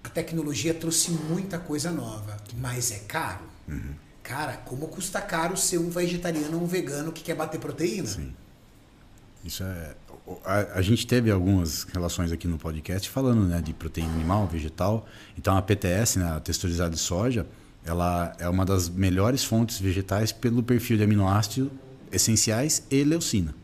a 0.04 0.08
tecnologia 0.08 0.74
trouxe 0.74 1.10
muita 1.10 1.58
coisa 1.58 1.90
nova, 1.90 2.36
mas 2.58 2.90
é 2.90 2.98
caro. 3.00 3.44
Cara, 4.22 4.56
como 4.58 4.88
custa 4.88 5.20
caro 5.20 5.56
ser 5.56 5.78
um 5.78 5.88
vegetariano 5.88 6.56
ou 6.56 6.64
um 6.64 6.66
vegano 6.66 7.12
que 7.12 7.22
quer 7.22 7.34
bater 7.34 7.60
proteína? 7.60 8.08
Sim. 8.08 8.34
Isso 9.44 9.62
é. 9.62 9.94
A, 10.44 10.78
a 10.78 10.82
gente 10.82 11.06
teve 11.06 11.30
algumas 11.30 11.84
relações 11.84 12.32
aqui 12.32 12.48
no 12.48 12.58
podcast 12.58 13.08
falando 13.08 13.46
né, 13.46 13.62
de 13.62 13.72
proteína 13.72 14.12
animal, 14.12 14.46
vegetal. 14.48 15.06
Então 15.38 15.56
a 15.56 15.62
PTS, 15.62 16.18
né, 16.18 16.32
a 16.32 16.40
texturizada 16.40 16.90
de 16.90 16.98
soja, 16.98 17.46
ela 17.84 18.34
é 18.40 18.48
uma 18.48 18.64
das 18.64 18.88
melhores 18.88 19.44
fontes 19.44 19.78
vegetais 19.78 20.32
pelo 20.32 20.60
perfil 20.60 20.96
de 20.96 21.04
aminoácidos 21.04 21.70
essenciais 22.12 22.82
e 22.90 23.04
leucina. 23.04 23.54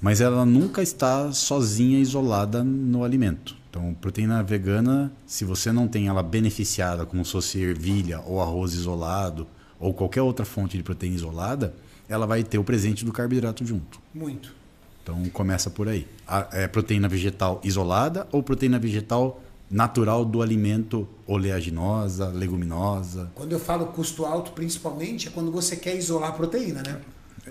Mas 0.00 0.20
ela 0.20 0.46
nunca 0.46 0.82
está 0.82 1.30
sozinha, 1.32 1.98
isolada 1.98 2.64
no 2.64 3.04
alimento. 3.04 3.56
Então, 3.68 3.94
proteína 4.00 4.42
vegana, 4.42 5.12
se 5.26 5.44
você 5.44 5.70
não 5.70 5.86
tem 5.86 6.08
ela 6.08 6.22
beneficiada, 6.22 7.06
como 7.06 7.24
se 7.24 7.32
fosse 7.32 7.60
ervilha 7.60 8.20
ou 8.20 8.40
arroz 8.40 8.74
isolado, 8.74 9.46
ou 9.78 9.94
qualquer 9.94 10.22
outra 10.22 10.44
fonte 10.44 10.76
de 10.76 10.82
proteína 10.82 11.16
isolada, 11.16 11.74
ela 12.08 12.26
vai 12.26 12.42
ter 12.42 12.58
o 12.58 12.64
presente 12.64 13.04
do 13.04 13.12
carboidrato 13.12 13.64
junto. 13.64 14.00
Muito. 14.12 14.54
Então 15.02 15.22
começa 15.30 15.70
por 15.70 15.88
aí. 15.88 16.06
A, 16.26 16.48
é 16.52 16.68
proteína 16.68 17.08
vegetal 17.08 17.60
isolada 17.62 18.26
ou 18.32 18.42
proteína 18.42 18.78
vegetal 18.78 19.40
natural 19.70 20.24
do 20.24 20.42
alimento 20.42 21.08
oleaginosa, 21.26 22.28
leguminosa? 22.28 23.30
Quando 23.34 23.52
eu 23.52 23.60
falo 23.60 23.86
custo 23.86 24.26
alto, 24.26 24.50
principalmente, 24.50 25.28
é 25.28 25.30
quando 25.30 25.52
você 25.52 25.76
quer 25.76 25.96
isolar 25.96 26.30
a 26.30 26.32
proteína, 26.32 26.82
né? 26.82 27.00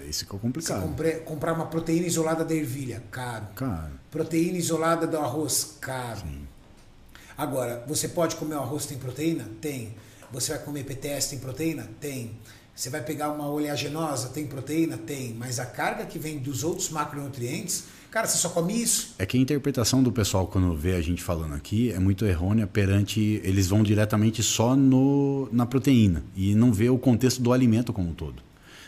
Isso 0.08 0.26
que 0.26 0.32
é 0.36 0.38
Você 0.38 0.42
complicado. 0.42 0.82
compre- 0.82 1.16
comprar 1.26 1.54
uma 1.54 1.66
proteína 1.68 2.08
isolada 2.08 2.44
da 2.46 2.54
ervilha, 2.56 3.04
caro. 3.12 3.48
Cara, 3.56 3.92
Proteína 4.12 4.58
isolada 4.58 5.06
do 5.08 5.18
arroz, 5.18 5.76
caro. 5.80 6.22
Agora, 7.38 7.84
você 7.88 8.08
pode 8.08 8.36
comer 8.36 8.56
o 8.56 8.60
arroz 8.60 8.86
tem 8.86 8.98
proteína? 8.98 9.48
Tem. 9.62 9.94
Você 10.32 10.54
vai 10.54 10.62
comer 10.64 10.84
PTS 10.84 11.30
tem 11.30 11.40
proteína? 11.40 11.90
Tem. 12.00 12.32
Você 12.76 12.90
vai 12.90 13.02
pegar 13.04 13.32
uma 13.32 13.48
oleaginosa, 13.50 14.30
tem 14.30 14.46
proteína? 14.48 14.98
Tem. 14.98 15.34
Mas 15.34 15.60
a 15.60 15.66
carga 15.66 16.06
que 16.06 16.20
vem 16.20 16.38
dos 16.40 16.64
outros 16.64 16.90
macronutrientes, 16.90 17.86
cara, 18.12 18.28
você 18.28 18.38
só 18.38 18.50
come 18.50 18.82
isso. 18.82 19.16
é 19.18 19.26
que 19.26 19.38
a 19.38 19.40
interpretação 19.40 20.02
do 20.04 20.12
pessoal 20.12 20.48
quando 20.48 20.76
vê 20.76 20.96
a 20.96 21.02
gente 21.02 21.22
falando 21.24 21.54
aqui 21.56 21.92
é 21.92 22.00
muito 22.00 22.26
errônea 22.26 22.66
perante 22.68 23.42
eles 23.44 23.68
vão 23.68 23.84
diretamente 23.84 24.42
só 24.44 24.76
no, 24.76 25.50
na 25.52 25.66
proteína 25.66 26.24
e 26.36 26.56
não 26.56 26.72
vê 26.72 26.90
o 26.90 26.98
contexto 26.98 27.42
do 27.42 27.52
alimento 27.54 27.92
como 27.94 28.10
um 28.10 28.14
todo. 28.14 28.42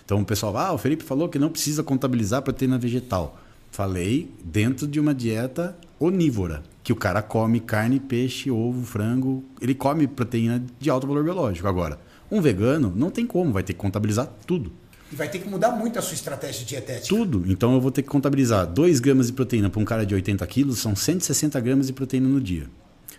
Então 0.05 0.19
o 0.21 0.25
pessoal, 0.25 0.57
ah, 0.57 0.73
o 0.73 0.77
Felipe 0.77 1.03
falou 1.03 1.29
que 1.29 1.39
não 1.39 1.49
precisa 1.49 1.83
contabilizar 1.83 2.41
proteína 2.41 2.77
vegetal. 2.77 3.39
Falei 3.71 4.29
dentro 4.43 4.85
de 4.85 4.99
uma 4.99 5.13
dieta 5.13 5.77
onívora, 5.99 6.63
que 6.83 6.91
o 6.91 6.95
cara 6.95 7.21
come 7.21 7.59
carne, 7.59 7.99
peixe, 7.99 8.51
ovo, 8.51 8.85
frango, 8.85 9.43
ele 9.61 9.73
come 9.73 10.07
proteína 10.07 10.63
de 10.79 10.89
alto 10.89 11.07
valor 11.07 11.23
biológico. 11.23 11.67
Agora, 11.67 11.99
um 12.29 12.41
vegano 12.41 12.91
não 12.95 13.09
tem 13.09 13.25
como, 13.25 13.51
vai 13.51 13.63
ter 13.63 13.73
que 13.73 13.79
contabilizar 13.79 14.29
tudo. 14.45 14.71
E 15.11 15.15
vai 15.15 15.29
ter 15.29 15.39
que 15.39 15.49
mudar 15.49 15.71
muito 15.71 15.99
a 15.99 16.01
sua 16.01 16.15
estratégia 16.15 16.65
dietética. 16.65 17.07
Tudo. 17.07 17.43
Então 17.47 17.73
eu 17.73 17.81
vou 17.81 17.91
ter 17.91 18.01
que 18.01 18.07
contabilizar 18.07 18.65
2 18.65 18.99
gramas 18.99 19.27
de 19.27 19.33
proteína 19.33 19.69
para 19.69 19.81
um 19.81 19.85
cara 19.85 20.05
de 20.05 20.15
80 20.15 20.45
quilos, 20.47 20.79
são 20.79 20.95
160 20.95 21.59
gramas 21.59 21.87
de 21.87 21.93
proteína 21.93 22.27
no 22.27 22.39
dia. 22.39 22.67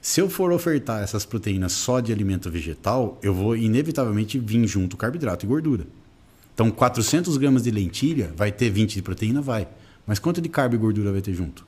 Se 0.00 0.20
eu 0.20 0.28
for 0.28 0.50
ofertar 0.50 1.02
essas 1.02 1.24
proteínas 1.24 1.72
só 1.72 2.00
de 2.00 2.12
alimento 2.12 2.50
vegetal, 2.50 3.18
eu 3.22 3.32
vou 3.32 3.56
inevitavelmente 3.56 4.38
vir 4.38 4.66
junto 4.66 4.96
carboidrato 4.96 5.46
e 5.46 5.48
gordura. 5.48 5.86
Então, 6.54 6.70
400 6.70 7.36
gramas 7.36 7.62
de 7.62 7.70
lentilha 7.70 8.32
vai 8.36 8.52
ter 8.52 8.70
20 8.70 8.94
de 8.94 9.02
proteína? 9.02 9.40
Vai. 9.40 9.66
Mas 10.06 10.18
quanto 10.18 10.40
de 10.40 10.48
carbo 10.48 10.74
e 10.74 10.78
gordura 10.78 11.12
vai 11.12 11.20
ter 11.20 11.32
junto? 11.32 11.66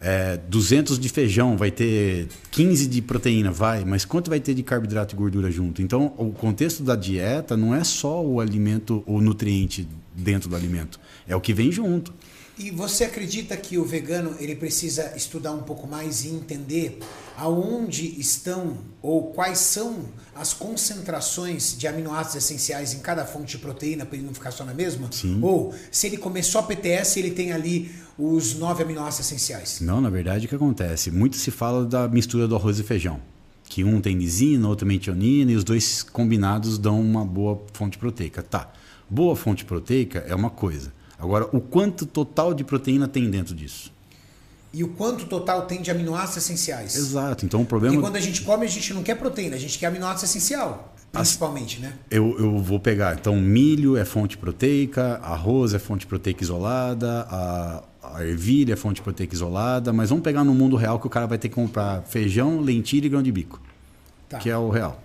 É, 0.00 0.36
200 0.48 0.98
de 0.98 1.08
feijão 1.08 1.56
vai 1.56 1.70
ter 1.70 2.28
15 2.50 2.86
de 2.86 3.02
proteína? 3.02 3.50
Vai. 3.50 3.84
Mas 3.84 4.04
quanto 4.04 4.28
vai 4.28 4.40
ter 4.40 4.54
de 4.54 4.62
carboidrato 4.62 5.14
e 5.14 5.16
gordura 5.16 5.50
junto? 5.50 5.82
Então, 5.82 6.14
o 6.16 6.32
contexto 6.32 6.82
da 6.82 6.94
dieta 6.94 7.56
não 7.56 7.74
é 7.74 7.82
só 7.82 8.24
o 8.24 8.40
alimento, 8.40 9.02
o 9.06 9.20
nutriente 9.20 9.88
dentro 10.14 10.48
do 10.48 10.56
alimento. 10.56 11.00
É 11.26 11.34
o 11.34 11.40
que 11.40 11.52
vem 11.52 11.72
junto. 11.72 12.12
E 12.58 12.70
você 12.70 13.04
acredita 13.04 13.54
que 13.54 13.76
o 13.76 13.84
vegano 13.84 14.34
ele 14.40 14.56
precisa 14.56 15.14
estudar 15.14 15.52
um 15.52 15.62
pouco 15.62 15.86
mais 15.86 16.24
e 16.24 16.28
entender 16.28 17.00
aonde 17.36 18.18
estão 18.18 18.78
ou 19.02 19.24
quais 19.32 19.58
são 19.58 20.06
as 20.34 20.54
concentrações 20.54 21.76
de 21.76 21.86
aminoácidos 21.86 22.36
essenciais 22.36 22.94
em 22.94 23.00
cada 23.00 23.26
fonte 23.26 23.56
de 23.56 23.58
proteína 23.58 24.06
para 24.06 24.16
ele 24.16 24.26
não 24.26 24.32
ficar 24.32 24.52
só 24.52 24.64
na 24.64 24.72
mesma? 24.72 25.12
Sim. 25.12 25.38
Ou 25.42 25.74
se 25.90 26.06
ele 26.06 26.16
comer 26.16 26.42
só 26.42 26.62
PTS, 26.62 27.18
ele 27.18 27.32
tem 27.32 27.52
ali 27.52 27.94
os 28.18 28.54
nove 28.54 28.82
aminoácidos 28.82 29.26
essenciais? 29.26 29.82
Não, 29.82 30.00
na 30.00 30.08
verdade, 30.08 30.46
o 30.46 30.48
que 30.48 30.54
acontece? 30.54 31.10
Muito 31.10 31.36
se 31.36 31.50
fala 31.50 31.84
da 31.84 32.08
mistura 32.08 32.48
do 32.48 32.56
arroz 32.56 32.78
e 32.78 32.82
feijão. 32.82 33.20
Que 33.64 33.84
um 33.84 34.00
tem 34.00 34.16
lisina, 34.16 34.66
outro 34.66 34.86
metionina, 34.86 35.52
e 35.52 35.56
os 35.56 35.64
dois 35.64 36.02
combinados 36.02 36.78
dão 36.78 36.98
uma 36.98 37.22
boa 37.22 37.62
fonte 37.74 37.98
proteica. 37.98 38.42
Tá. 38.42 38.72
Boa 39.10 39.36
fonte 39.36 39.62
proteica 39.66 40.20
é 40.20 40.34
uma 40.34 40.48
coisa. 40.48 40.95
Agora, 41.18 41.48
o 41.52 41.60
quanto 41.60 42.04
total 42.06 42.52
de 42.54 42.62
proteína 42.64 43.08
tem 43.08 43.30
dentro 43.30 43.54
disso? 43.54 43.92
E 44.72 44.84
o 44.84 44.88
quanto 44.88 45.24
total 45.26 45.62
tem 45.62 45.80
de 45.80 45.90
aminoácidos 45.90 46.44
essenciais? 46.44 46.94
Exato. 46.96 47.46
Então, 47.46 47.60
o 47.60 47.64
Porque 47.64 47.80
problema. 47.86 48.02
quando 48.02 48.16
a 48.16 48.20
gente 48.20 48.42
come, 48.42 48.66
a 48.66 48.68
gente 48.68 48.92
não 48.92 49.02
quer 49.02 49.14
proteína, 49.14 49.56
a 49.56 49.58
gente 49.58 49.78
quer 49.78 49.86
aminoácido 49.86 50.26
essencial, 50.26 50.94
principalmente, 51.10 51.80
né? 51.80 51.94
Eu, 52.10 52.36
eu 52.38 52.58
vou 52.58 52.78
pegar. 52.78 53.14
Então, 53.18 53.36
milho 53.40 53.96
é 53.96 54.04
fonte 54.04 54.36
proteica, 54.36 55.18
arroz 55.22 55.72
é 55.72 55.78
fonte 55.78 56.06
proteica 56.06 56.42
isolada, 56.44 57.26
a, 57.30 57.82
a 58.02 58.26
ervilha 58.26 58.74
é 58.74 58.76
fonte 58.76 59.00
proteica 59.00 59.34
isolada, 59.34 59.94
mas 59.94 60.10
vamos 60.10 60.22
pegar 60.22 60.44
no 60.44 60.52
mundo 60.54 60.76
real 60.76 61.00
que 61.00 61.06
o 61.06 61.10
cara 61.10 61.26
vai 61.26 61.38
ter 61.38 61.48
que 61.48 61.54
comprar 61.54 62.02
feijão, 62.02 62.60
lentilha 62.60 63.06
e 63.06 63.08
grão 63.08 63.22
de 63.22 63.32
bico, 63.32 63.62
Tá. 64.28 64.38
que 64.38 64.50
é 64.50 64.58
o 64.58 64.68
real. 64.68 65.02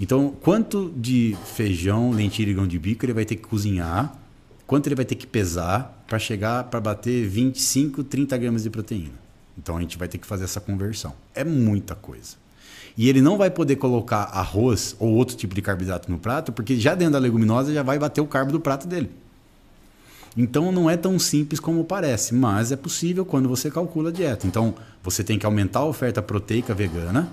Então, 0.00 0.34
quanto 0.42 0.92
de 0.96 1.36
feijão, 1.54 2.10
lentilha 2.10 2.50
e 2.50 2.54
grão 2.54 2.66
de 2.66 2.76
bico 2.78 3.04
ele 3.04 3.12
vai 3.12 3.24
ter 3.24 3.36
que 3.36 3.42
cozinhar, 3.42 4.18
quanto 4.72 4.86
ele 4.86 4.94
vai 4.94 5.04
ter 5.04 5.16
que 5.16 5.26
pesar 5.26 6.02
para 6.06 6.18
chegar 6.18 6.64
para 6.64 6.80
bater 6.80 7.28
25, 7.28 8.02
30 8.04 8.38
gramas 8.38 8.62
de 8.62 8.70
proteína. 8.70 9.12
Então, 9.58 9.76
a 9.76 9.80
gente 9.82 9.98
vai 9.98 10.08
ter 10.08 10.16
que 10.16 10.26
fazer 10.26 10.44
essa 10.44 10.62
conversão. 10.62 11.12
É 11.34 11.44
muita 11.44 11.94
coisa. 11.94 12.36
E 12.96 13.06
ele 13.06 13.20
não 13.20 13.36
vai 13.36 13.50
poder 13.50 13.76
colocar 13.76 14.22
arroz 14.32 14.96
ou 14.98 15.10
outro 15.10 15.36
tipo 15.36 15.54
de 15.54 15.60
carboidrato 15.60 16.10
no 16.10 16.18
prato, 16.18 16.52
porque 16.52 16.80
já 16.80 16.94
dentro 16.94 17.12
da 17.12 17.18
leguminosa 17.18 17.70
já 17.70 17.82
vai 17.82 17.98
bater 17.98 18.22
o 18.22 18.26
carbo 18.26 18.50
do 18.50 18.58
prato 18.58 18.88
dele. 18.88 19.10
Então 20.34 20.72
não 20.72 20.88
é 20.88 20.96
tão 20.96 21.18
simples 21.18 21.60
como 21.60 21.84
parece, 21.84 22.34
mas 22.34 22.72
é 22.72 22.76
possível 22.76 23.26
quando 23.26 23.50
você 23.50 23.70
calcula 23.70 24.08
a 24.08 24.12
dieta. 24.12 24.46
Então 24.46 24.74
você 25.02 25.22
tem 25.22 25.38
que 25.38 25.44
aumentar 25.44 25.80
a 25.80 25.84
oferta 25.84 26.22
proteica 26.22 26.72
vegana, 26.72 27.30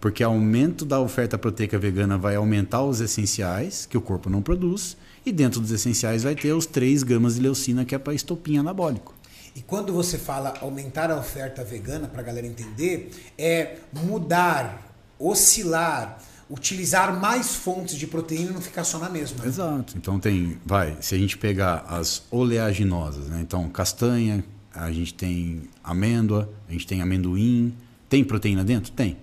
porque 0.00 0.24
aumento 0.24 0.84
da 0.84 0.98
oferta 0.98 1.38
proteica 1.38 1.78
vegana 1.78 2.18
vai 2.18 2.34
aumentar 2.34 2.82
os 2.82 3.00
essenciais 3.00 3.86
que 3.86 3.96
o 3.96 4.00
corpo 4.00 4.28
não 4.28 4.42
produz, 4.42 4.96
e 5.24 5.32
dentro 5.32 5.60
dos 5.60 5.70
essenciais 5.70 6.22
vai 6.22 6.34
ter 6.34 6.52
os 6.52 6.66
3 6.66 7.02
gramas 7.02 7.34
de 7.34 7.40
leucina 7.40 7.84
que 7.84 7.94
é 7.94 7.98
para 7.98 8.14
estopim 8.14 8.58
anabólico. 8.58 9.14
E 9.54 9.62
quando 9.62 9.92
você 9.92 10.16
fala 10.16 10.54
aumentar 10.60 11.10
a 11.10 11.18
oferta 11.18 11.64
vegana, 11.64 12.06
para 12.06 12.20
a 12.20 12.24
galera 12.24 12.46
entender, 12.46 13.10
é 13.36 13.78
mudar, 13.92 14.94
oscilar, 15.18 16.18
utilizar 16.48 17.18
mais 17.18 17.54
fontes 17.54 17.96
de 17.96 18.06
proteína 18.06 18.50
e 18.50 18.54
não 18.54 18.60
ficar 18.60 18.84
só 18.84 18.98
na 18.98 19.08
mesma. 19.08 19.44
Exato. 19.44 19.96
Então 19.96 20.18
tem, 20.18 20.58
vai, 20.64 20.96
se 21.00 21.14
a 21.14 21.18
gente 21.18 21.36
pegar 21.36 21.84
as 21.88 22.22
oleaginosas, 22.30 23.26
né? 23.26 23.40
Então 23.40 23.68
castanha, 23.68 24.44
a 24.74 24.90
gente 24.90 25.14
tem 25.14 25.62
amêndoa, 25.82 26.48
a 26.68 26.72
gente 26.72 26.86
tem 26.86 27.02
amendoim, 27.02 27.74
tem 28.08 28.24
proteína 28.24 28.64
dentro? 28.64 28.92
Tem. 28.92 29.16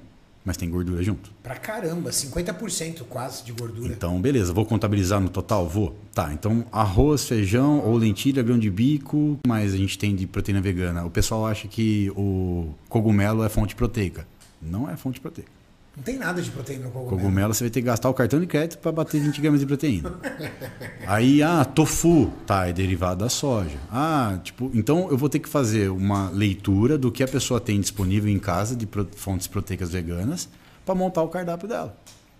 Mas 0.47 0.55
tem 0.55 0.69
gordura 0.69 1.03
junto. 1.03 1.29
Pra 1.43 1.57
caramba, 1.57 2.09
50% 2.09 3.03
quase 3.09 3.43
de 3.43 3.51
gordura. 3.51 3.91
Então, 3.91 4.21
beleza, 4.21 4.53
vou 4.53 4.65
contabilizar 4.65 5.19
no 5.19 5.27
total? 5.27 5.67
Vou. 5.67 5.93
Tá, 6.13 6.31
então 6.31 6.63
arroz, 6.71 7.27
feijão 7.27 7.81
ou 7.85 7.97
lentilha, 7.97 8.41
grão 8.41 8.57
de 8.57 8.69
bico, 8.69 9.37
mas 9.45 9.73
a 9.73 9.77
gente 9.77 9.99
tem 9.99 10.15
de 10.15 10.25
proteína 10.25 10.61
vegana. 10.61 11.03
O 11.03 11.09
pessoal 11.09 11.45
acha 11.45 11.67
que 11.67 12.09
o 12.15 12.69
cogumelo 12.87 13.43
é 13.43 13.49
fonte 13.49 13.75
proteica. 13.75 14.25
Não 14.61 14.89
é 14.89 14.95
fonte 14.95 15.19
proteica. 15.19 15.51
Não 15.97 16.03
tem 16.03 16.15
nada 16.15 16.39
de 16.39 16.51
proteína 16.51 16.85
no 16.85 16.91
cogumelo. 16.91 17.17
Cogumelo 17.17 17.53
você 17.55 17.63
vai 17.63 17.71
ter 17.71 17.81
que 17.81 17.87
gastar 17.87 18.07
o 18.07 18.13
cartão 18.13 18.39
de 18.39 18.45
crédito 18.45 18.77
para 18.77 18.91
bater 18.91 19.19
20 19.19 19.41
gramas 19.41 19.59
de 19.59 19.65
proteína. 19.65 20.13
Aí, 21.07 21.41
ah, 21.41 21.65
tofu, 21.65 22.31
tá, 22.45 22.67
é 22.67 22.73
derivado 22.73 23.23
da 23.23 23.29
soja. 23.29 23.79
Ah, 23.91 24.37
tipo, 24.43 24.69
então 24.75 25.09
eu 25.09 25.17
vou 25.17 25.27
ter 25.27 25.39
que 25.39 25.49
fazer 25.49 25.89
uma 25.89 26.29
leitura 26.29 26.99
do 26.99 27.11
que 27.11 27.23
a 27.23 27.27
pessoa 27.27 27.59
tem 27.59 27.81
disponível 27.81 28.31
em 28.31 28.37
casa 28.37 28.75
de 28.75 28.87
fontes 29.15 29.47
proteicas 29.47 29.89
veganas 29.89 30.47
para 30.85 30.93
montar 30.93 31.23
o 31.23 31.29
cardápio 31.29 31.67
dela. 31.67 31.97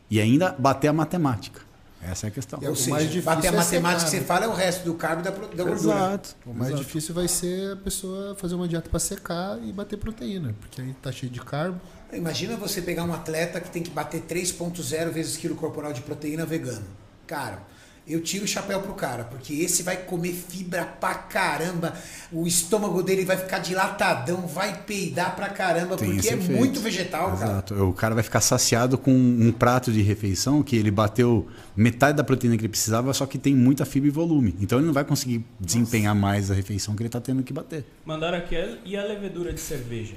E 0.10 0.22
ainda 0.22 0.56
bater 0.58 0.90
a 0.90 0.94
matemática. 0.94 1.62
Essa 2.00 2.28
é 2.28 2.30
a 2.30 2.32
questão. 2.32 2.60
Ou 2.62 2.72
O 2.72 2.76
seja, 2.76 2.92
mais 2.92 3.06
difícil 3.06 3.24
bater 3.24 3.48
a 3.48 3.52
é 3.52 3.56
matemática 3.56 4.06
que 4.06 4.18
você 4.18 4.22
fala 4.22 4.46
é 4.46 4.48
o 4.48 4.54
resto 4.54 4.86
do 4.86 4.94
carbo 4.94 5.22
e 5.22 5.24
da, 5.24 5.32
da 5.32 5.64
gordura. 5.64 5.74
Exato. 5.74 6.36
O 6.46 6.54
mais 6.54 6.70
exato. 6.70 6.84
difícil 6.84 7.16
vai 7.16 7.28
ser 7.28 7.74
a 7.74 7.76
pessoa 7.76 8.36
fazer 8.36 8.54
uma 8.54 8.68
dieta 8.68 8.88
para 8.88 9.00
secar 9.00 9.58
e 9.64 9.74
bater 9.74 9.98
proteína, 9.98 10.56
porque 10.60 10.80
aí 10.80 10.94
tá 11.02 11.12
cheio 11.12 11.32
de 11.32 11.42
carbo. 11.42 11.82
Imagina 12.14 12.56
você 12.56 12.82
pegar 12.82 13.04
um 13.04 13.14
atleta 13.14 13.60
que 13.60 13.70
tem 13.70 13.84
que 13.84 13.90
bater 13.90 14.22
3,0 14.22 15.10
vezes 15.12 15.38
quilo 15.38 15.56
corporal 15.56 15.92
de 15.92 16.02
proteína 16.02 16.46
vegano. 16.46 16.86
Cara, 17.26 17.62
eu 18.08 18.22
tiro 18.22 18.46
o 18.46 18.48
chapéu 18.48 18.82
pro 18.82 18.94
cara, 18.94 19.26
porque 19.26 19.54
esse 19.54 19.84
vai 19.84 19.98
comer 19.98 20.32
fibra 20.32 20.86
pra 20.86 21.14
caramba, 21.14 21.94
o 22.32 22.48
estômago 22.48 23.04
dele 23.04 23.26
vai 23.26 23.36
ficar 23.36 23.60
dilatadão, 23.60 24.48
vai 24.48 24.82
peidar 24.84 25.36
pra 25.36 25.50
caramba, 25.50 25.98
Tem 25.98 26.14
porque 26.14 26.30
é 26.30 26.34
efeito. 26.36 26.52
muito 26.54 26.80
vegetal, 26.80 27.32
cara. 27.38 27.52
Exato. 27.52 27.74
O 27.84 27.92
cara 27.92 28.16
vai 28.16 28.24
ficar 28.24 28.40
saciado 28.40 28.98
com 28.98 29.12
um 29.12 29.52
prato 29.52 29.92
de 29.92 30.02
refeição 30.02 30.64
que 30.64 30.78
ele 30.78 30.90
bateu 30.90 31.48
metade 31.76 32.16
da 32.16 32.24
proteína 32.24 32.56
que 32.56 32.62
ele 32.62 32.70
precisava, 32.70 33.14
só 33.14 33.26
que 33.26 33.38
tem 33.38 33.54
muita 33.54 33.86
fibra 33.86 34.08
e 34.08 34.12
volume. 34.12 34.56
Então 34.62 34.80
ele 34.80 34.88
não 34.88 34.94
vai 34.94 35.04
conseguir 35.04 35.44
desempenhar 35.60 36.16
mais 36.16 36.50
a 36.50 36.54
refeição 36.54 36.96
que 36.96 37.02
ele 37.02 37.10
está 37.10 37.20
tendo 37.20 37.44
que 37.44 37.52
bater. 37.52 37.84
Mandaram 38.06 38.38
aqui 38.38 38.80
e 38.86 38.96
a 38.96 39.04
levedura 39.04 39.52
de 39.52 39.60
cerveja. 39.60 40.16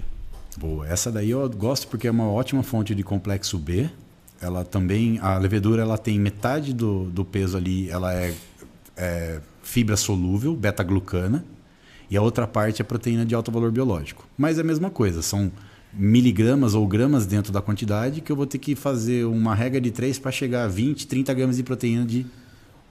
Boa. 0.61 0.87
Essa 0.87 1.11
daí 1.11 1.31
eu 1.31 1.49
gosto 1.49 1.89
porque 1.89 2.07
é 2.07 2.11
uma 2.11 2.31
ótima 2.31 2.63
fonte 2.63 2.95
de 2.95 3.03
complexo 3.03 3.59
B. 3.59 3.89
Ela 4.43 4.63
também, 4.63 5.19
a 5.21 5.39
levedura, 5.39 5.81
ela 5.81 5.97
tem 5.97 6.21
metade 6.21 6.75
do, 6.75 7.05
do 7.05 7.25
peso 7.25 7.57
ali, 7.57 7.89
ela 7.89 8.13
é, 8.13 8.35
é 8.95 9.41
fibra 9.63 9.97
solúvel, 9.97 10.55
beta-glucana, 10.55 11.47
e 12.11 12.17
a 12.17 12.21
outra 12.21 12.47
parte 12.47 12.83
é 12.83 12.85
proteína 12.85 13.25
de 13.25 13.35
alto 13.35 13.51
valor 13.51 13.71
biológico. 13.73 14.29
Mas 14.37 14.59
é 14.59 14.61
a 14.61 14.65
mesma 14.65 14.91
coisa, 14.91 15.23
são 15.23 15.51
miligramas 15.95 16.75
ou 16.75 16.87
gramas 16.87 17.25
dentro 17.25 17.51
da 17.51 17.63
quantidade 17.63 18.21
que 18.21 18.31
eu 18.31 18.37
vou 18.37 18.47
ter 18.47 18.59
que 18.59 18.75
fazer 18.75 19.25
uma 19.25 19.55
regra 19.55 19.81
de 19.81 19.91
3 19.91 20.19
para 20.19 20.31
chegar 20.31 20.65
a 20.65 20.69
20, 20.69 21.07
30 21.07 21.33
gramas 21.33 21.57
de 21.57 21.63
proteína 21.63 22.05
de 22.05 22.27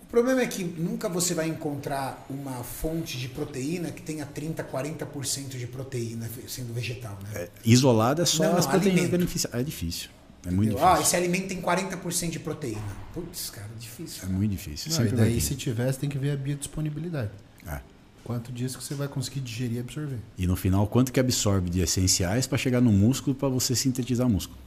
O 0.09 0.11
problema 0.11 0.41
é 0.41 0.47
que 0.47 0.63
nunca 0.63 1.07
você 1.07 1.35
vai 1.35 1.47
encontrar 1.47 2.25
uma 2.27 2.63
fonte 2.63 3.15
de 3.15 3.29
proteína 3.29 3.91
que 3.91 4.01
tenha 4.01 4.25
30, 4.25 4.63
40% 4.63 5.49
de 5.49 5.67
proteína 5.67 6.27
sendo 6.47 6.73
vegetal, 6.73 7.15
né? 7.31 7.47
isolada, 7.63 8.23
é 8.23 8.25
só 8.25 8.41
Não, 8.41 8.51
não, 8.53 8.57
as 8.57 8.65
proteínas 8.65 9.07
beneficiadas. 9.07 9.61
É 9.61 9.63
difícil. 9.63 10.09
É 10.47 10.49
muito 10.49 10.71
Entendeu? 10.71 10.83
Ah, 10.83 10.93
difícil. 10.93 11.07
esse 11.07 11.15
alimento 11.15 11.47
tem 11.49 11.61
40% 11.61 12.29
de 12.31 12.39
proteína. 12.39 12.81
Putz, 13.13 13.51
cara, 13.51 13.69
difícil. 13.79 14.23
É 14.23 14.25
muito 14.25 14.49
difícil. 14.49 14.89
Não, 14.89 14.97
Sempre 14.97 15.13
e 15.13 15.15
daí, 15.15 15.39
se 15.39 15.53
tiver, 15.53 15.93
você 15.93 15.99
tem 15.99 16.09
que 16.09 16.17
ver 16.17 16.31
a 16.31 16.35
biodisponibilidade. 16.35 17.29
É. 17.67 17.79
Quanto 18.23 18.51
disso 18.51 18.79
que 18.79 18.83
você 18.83 18.95
vai 18.95 19.07
conseguir 19.07 19.41
digerir 19.41 19.77
e 19.77 19.79
absorver. 19.79 20.17
E 20.35 20.47
no 20.47 20.55
final, 20.55 20.87
quanto 20.87 21.11
que 21.11 21.19
absorve 21.19 21.69
de 21.69 21.81
essenciais 21.81 22.47
para 22.47 22.57
chegar 22.57 22.81
no 22.81 22.91
músculo 22.91 23.35
para 23.35 23.47
você 23.47 23.75
sintetizar 23.75 24.27
músculo. 24.27 24.57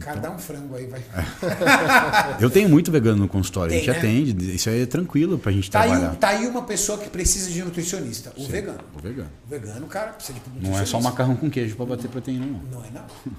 Cara, 0.00 0.20
dá 0.20 0.30
um 0.30 0.38
frango 0.38 0.74
aí, 0.74 0.86
vai. 0.86 1.02
Eu 2.40 2.50
tenho 2.50 2.68
muito 2.68 2.90
vegano 2.90 3.18
no 3.18 3.28
consultório, 3.28 3.68
a 3.72 3.76
Tem, 3.76 3.84
gente 3.84 3.90
né? 3.92 3.98
atende, 3.98 4.54
isso 4.54 4.68
aí 4.70 4.82
é 4.82 4.86
tranquilo 4.86 5.38
pra 5.38 5.52
gente 5.52 5.70
Tá 5.70 5.82
aí, 5.82 5.90
trabalhar. 5.90 6.10
um- 6.12 6.14
tá 6.16 6.28
aí 6.28 6.46
uma 6.46 6.62
pessoa 6.62 6.96
que 6.98 7.10
precisa 7.10 7.50
de 7.50 7.62
nutricionista, 7.62 8.32
o 8.36 8.40
Sim, 8.40 8.48
vegano. 8.48 8.80
O 8.94 8.98
vegano. 9.00 9.30
O 9.46 9.50
vegano, 9.50 9.86
cara, 9.86 10.12
precisa 10.12 10.38
de 10.38 10.40
Não 10.46 10.54
nutricionista. 10.54 10.82
é 10.82 10.86
só 10.86 11.00
macarrão 11.00 11.36
com 11.36 11.50
queijo 11.50 11.76
para 11.76 11.84
bater 11.86 12.08
proteína, 12.08 12.46
não. 12.46 12.58
Não 12.80 12.84
é 12.84 12.90
não. 12.90 13.04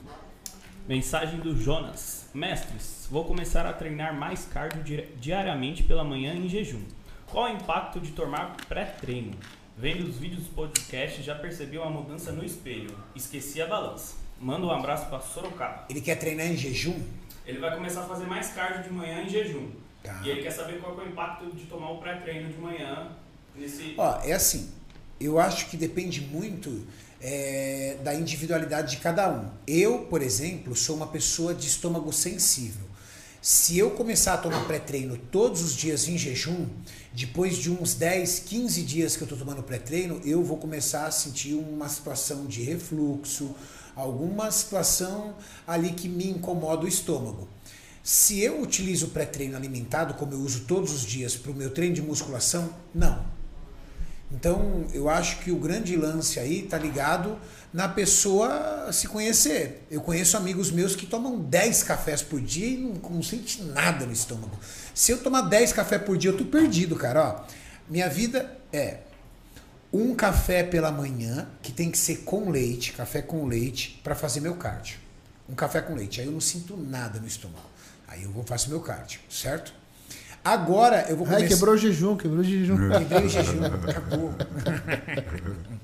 Mensagem 0.88 1.39
do 1.39 1.55
Jonas. 1.59 2.23
Mestres, 2.34 3.07
vou 3.11 3.25
começar 3.25 3.65
a 3.65 3.73
treinar 3.73 4.13
mais 4.17 4.45
cardio 4.51 4.84
di- 4.84 5.05
diariamente 5.19 5.84
pela 5.84 6.03
manhã 6.03 6.34
em 6.34 6.49
jejum. 6.49 6.81
Qual 7.27 7.45
o 7.45 7.55
impacto 7.55 7.99
de 7.99 8.11
tomar 8.11 8.55
pré-treino? 8.67 9.31
Vendo 9.77 10.07
os 10.07 10.17
vídeos 10.17 10.43
do 10.43 10.49
podcast, 10.51 11.21
já 11.23 11.34
percebi 11.35 11.77
uma 11.77 11.89
mudança 11.89 12.31
no 12.31 12.43
espelho. 12.43 12.91
Esqueci 13.15 13.61
a 13.61 13.67
balança. 13.67 14.15
Manda 14.43 14.65
um 14.65 14.71
abraço 14.71 15.05
para 15.05 15.21
Sorocaba. 15.21 15.85
Ele 15.89 16.01
quer 16.01 16.15
treinar 16.15 16.47
em 16.47 16.57
jejum? 16.57 16.99
Ele 17.45 17.59
vai 17.59 17.73
começar 17.73 18.01
a 18.01 18.03
fazer 18.03 18.25
mais 18.25 18.49
cardio 18.49 18.83
de 18.83 18.91
manhã 18.91 19.23
em 19.23 19.29
jejum. 19.29 19.71
Tá. 20.03 20.21
E 20.21 20.29
ele 20.29 20.43
quer 20.43 20.51
saber 20.51 20.81
qual 20.81 20.99
é 20.99 21.05
o 21.05 21.07
impacto 21.07 21.45
de 21.55 21.63
tomar 21.63 21.91
o 21.91 21.99
pré-treino 21.99 22.51
de 22.51 22.57
manhã 22.57 23.07
nesse. 23.55 23.95
Ó, 23.97 24.19
é 24.21 24.33
assim, 24.33 24.69
eu 25.17 25.39
acho 25.39 25.69
que 25.69 25.77
depende 25.77 26.19
muito 26.19 26.85
é, 27.21 27.97
da 28.03 28.13
individualidade 28.13 28.97
de 28.97 29.01
cada 29.01 29.29
um. 29.31 29.49
Eu, 29.65 29.99
por 30.09 30.21
exemplo, 30.21 30.75
sou 30.75 30.97
uma 30.97 31.07
pessoa 31.07 31.53
de 31.53 31.67
estômago 31.67 32.11
sensível. 32.11 32.85
Se 33.41 33.77
eu 33.77 33.91
começar 33.91 34.33
a 34.33 34.37
tomar 34.37 34.65
pré-treino 34.65 35.17
todos 35.17 35.61
os 35.61 35.75
dias 35.75 36.07
em 36.07 36.17
jejum, 36.17 36.67
depois 37.13 37.57
de 37.57 37.71
uns 37.71 37.93
10, 37.93 38.39
15 38.39 38.83
dias 38.83 39.15
que 39.15 39.23
eu 39.23 39.25
estou 39.25 39.37
tomando 39.37 39.63
pré-treino, 39.63 40.19
eu 40.25 40.43
vou 40.43 40.57
começar 40.57 41.05
a 41.05 41.11
sentir 41.11 41.53
uma 41.53 41.87
situação 41.87 42.45
de 42.45 42.61
refluxo, 42.63 43.53
alguma 43.95 44.51
situação 44.51 45.35
ali 45.67 45.91
que 45.91 46.07
me 46.07 46.29
incomoda 46.29 46.85
o 46.85 46.87
estômago. 46.87 47.47
Se 48.03 48.41
eu 48.41 48.61
utilizo 48.61 49.09
pré-treino 49.09 49.55
alimentado, 49.55 50.15
como 50.15 50.33
eu 50.33 50.39
uso 50.39 50.61
todos 50.61 50.91
os 50.91 51.05
dias 51.05 51.35
para 51.35 51.51
o 51.51 51.55
meu 51.55 51.69
treino 51.69 51.95
de 51.95 52.01
musculação, 52.01 52.69
não. 52.93 53.23
Então, 54.31 54.85
eu 54.93 55.07
acho 55.09 55.39
que 55.39 55.51
o 55.51 55.57
grande 55.57 55.95
lance 55.95 56.39
aí 56.39 56.63
tá 56.63 56.77
ligado 56.77 57.37
na 57.71 57.87
pessoa 57.87 58.91
se 58.91 59.07
conhecer. 59.07 59.85
Eu 59.91 60.01
conheço 60.01 60.35
amigos 60.35 60.71
meus 60.71 60.95
que 60.95 61.05
tomam 61.05 61.39
10 61.39 61.83
cafés 61.83 62.21
por 62.21 62.41
dia 62.41 62.67
e 62.67 62.77
não, 62.77 62.93
não 63.11 63.23
sente 63.23 63.61
nada 63.61 64.05
no 64.05 64.11
estômago. 64.11 64.57
Se 64.93 65.11
eu 65.11 65.19
tomar 65.19 65.41
10 65.41 65.71
cafés 65.73 66.01
por 66.01 66.17
dia, 66.17 66.31
eu 66.31 66.37
tô 66.37 66.45
perdido, 66.45 66.95
cara. 66.95 67.45
Ó, 67.47 67.53
minha 67.87 68.09
vida 68.09 68.57
é 68.71 68.97
um 69.93 70.15
café 70.15 70.63
pela 70.63 70.91
manhã, 70.91 71.47
que 71.61 71.71
tem 71.71 71.91
que 71.91 71.99
ser 71.99 72.23
com 72.23 72.49
leite, 72.49 72.93
café 72.93 73.21
com 73.21 73.45
leite, 73.45 74.01
para 74.03 74.15
fazer 74.15 74.39
meu 74.39 74.55
cardio. 74.55 74.97
Um 75.47 75.53
café 75.53 75.81
com 75.81 75.93
leite. 75.93 76.19
Aí 76.19 76.25
eu 76.25 76.31
não 76.31 76.41
sinto 76.41 76.75
nada 76.75 77.19
no 77.19 77.27
estômago. 77.27 77.69
Aí 78.07 78.23
eu 78.23 78.31
vou 78.31 78.43
fazer 78.43 78.69
meu 78.69 78.79
cardio, 78.79 79.19
certo? 79.29 79.71
Agora 80.43 81.05
eu 81.09 81.15
vou 81.15 81.25
começar. 81.25 81.43
Ai, 81.43 81.47
quebrou 81.47 81.75
o 81.75 81.77
jejum, 81.77 82.17
quebrou 82.17 82.41
o 82.41 82.43
jejum. 82.43 82.75
Quebrei 82.89 83.25
o 83.25 83.29
jejum, 83.29 83.65
acabou. 83.65 84.33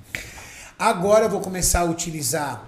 Agora 0.77 1.26
eu 1.26 1.30
vou 1.30 1.40
começar 1.40 1.81
a 1.81 1.86
utilizar 1.86 2.68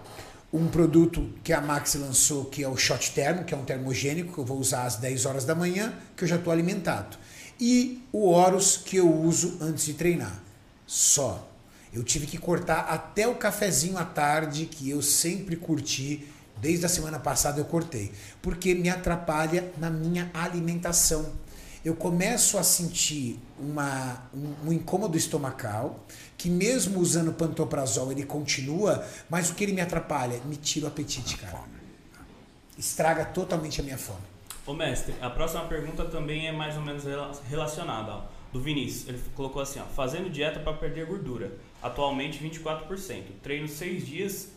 um 0.53 0.67
produto 0.67 1.33
que 1.43 1.53
a 1.53 1.61
Max 1.61 1.95
lançou, 1.95 2.45
que 2.45 2.63
é 2.63 2.67
o 2.67 2.77
Shot 2.77 3.13
Termo, 3.13 3.45
que 3.45 3.53
é 3.53 3.57
um 3.57 3.63
termogênico, 3.63 4.33
que 4.33 4.39
eu 4.39 4.45
vou 4.45 4.59
usar 4.59 4.83
às 4.83 4.97
10 4.97 5.25
horas 5.25 5.45
da 5.45 5.55
manhã, 5.55 5.93
que 6.15 6.23
eu 6.23 6.27
já 6.27 6.35
estou 6.35 6.51
alimentado. 6.51 7.17
E 7.59 8.03
o 8.11 8.29
Horus, 8.29 8.77
que 8.77 8.97
eu 8.97 9.11
uso 9.11 9.57
antes 9.61 9.85
de 9.85 9.93
treinar. 9.93 10.50
Só. 10.91 11.47
Eu 11.93 12.03
tive 12.03 12.27
que 12.27 12.37
cortar 12.37 12.81
até 12.81 13.25
o 13.25 13.35
cafezinho 13.35 13.97
à 13.97 14.03
tarde, 14.03 14.65
que 14.65 14.89
eu 14.89 15.01
sempre 15.01 15.55
curti. 15.55 16.27
Desde 16.57 16.85
a 16.85 16.89
semana 16.89 17.17
passada 17.17 17.61
eu 17.61 17.65
cortei. 17.65 18.11
Porque 18.41 18.75
me 18.75 18.89
atrapalha 18.89 19.71
na 19.77 19.89
minha 19.89 20.29
alimentação 20.33 21.31
eu 21.83 21.95
começo 21.95 22.59
a 22.59 22.63
sentir 22.63 23.39
uma, 23.57 24.21
um, 24.31 24.67
um, 24.67 24.73
incômodo 24.73 25.17
estomacal, 25.17 25.99
que 26.37 26.47
mesmo 26.47 26.99
usando 26.99 27.33
pantoprazol 27.33 28.11
ele 28.11 28.23
continua, 28.23 29.03
mas 29.27 29.49
o 29.49 29.55
que 29.55 29.63
ele 29.63 29.73
me 29.73 29.81
atrapalha? 29.81 30.39
Me 30.45 30.57
tira 30.57 30.85
o 30.85 30.89
apetite, 30.89 31.37
cara. 31.37 31.57
Estraga 32.77 33.25
totalmente 33.25 33.81
a 33.81 33.83
minha 33.83 33.97
fome. 33.97 34.21
Ô 34.67 34.75
mestre, 34.75 35.15
a 35.19 35.29
próxima 35.31 35.65
pergunta 35.65 36.05
também 36.05 36.47
é 36.47 36.51
mais 36.51 36.75
ou 36.75 36.83
menos 36.83 37.03
relacionada, 37.49 38.11
ó, 38.11 38.23
do 38.51 38.59
Vinícius. 38.59 39.07
Ele 39.07 39.21
colocou 39.35 39.61
assim, 39.61 39.79
ó, 39.79 39.83
fazendo 39.85 40.29
dieta 40.29 40.59
para 40.59 40.73
perder 40.73 41.05
gordura, 41.05 41.51
atualmente 41.81 42.43
24%, 42.43 43.23
treino 43.41 43.67
6 43.67 44.05
dias 44.05 44.49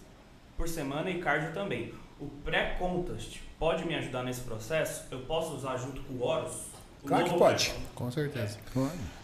por 0.57 0.69
semana 0.69 1.11
e 1.11 1.19
cardio 1.21 1.53
também. 1.53 1.93
O 2.21 2.27
pré-contest 2.45 3.41
pode 3.59 3.85
me 3.85 3.95
ajudar 3.95 4.23
nesse 4.23 4.41
processo? 4.41 5.05
Eu 5.11 5.21
posso 5.21 5.55
usar 5.55 5.77
junto 5.77 6.01
com 6.03 6.15
o 6.15 6.23
Horus? 6.23 6.75
Claro 7.07 7.25
que 7.25 7.39
pode. 7.39 7.75
Com 7.95 8.11
certeza. 8.11 8.59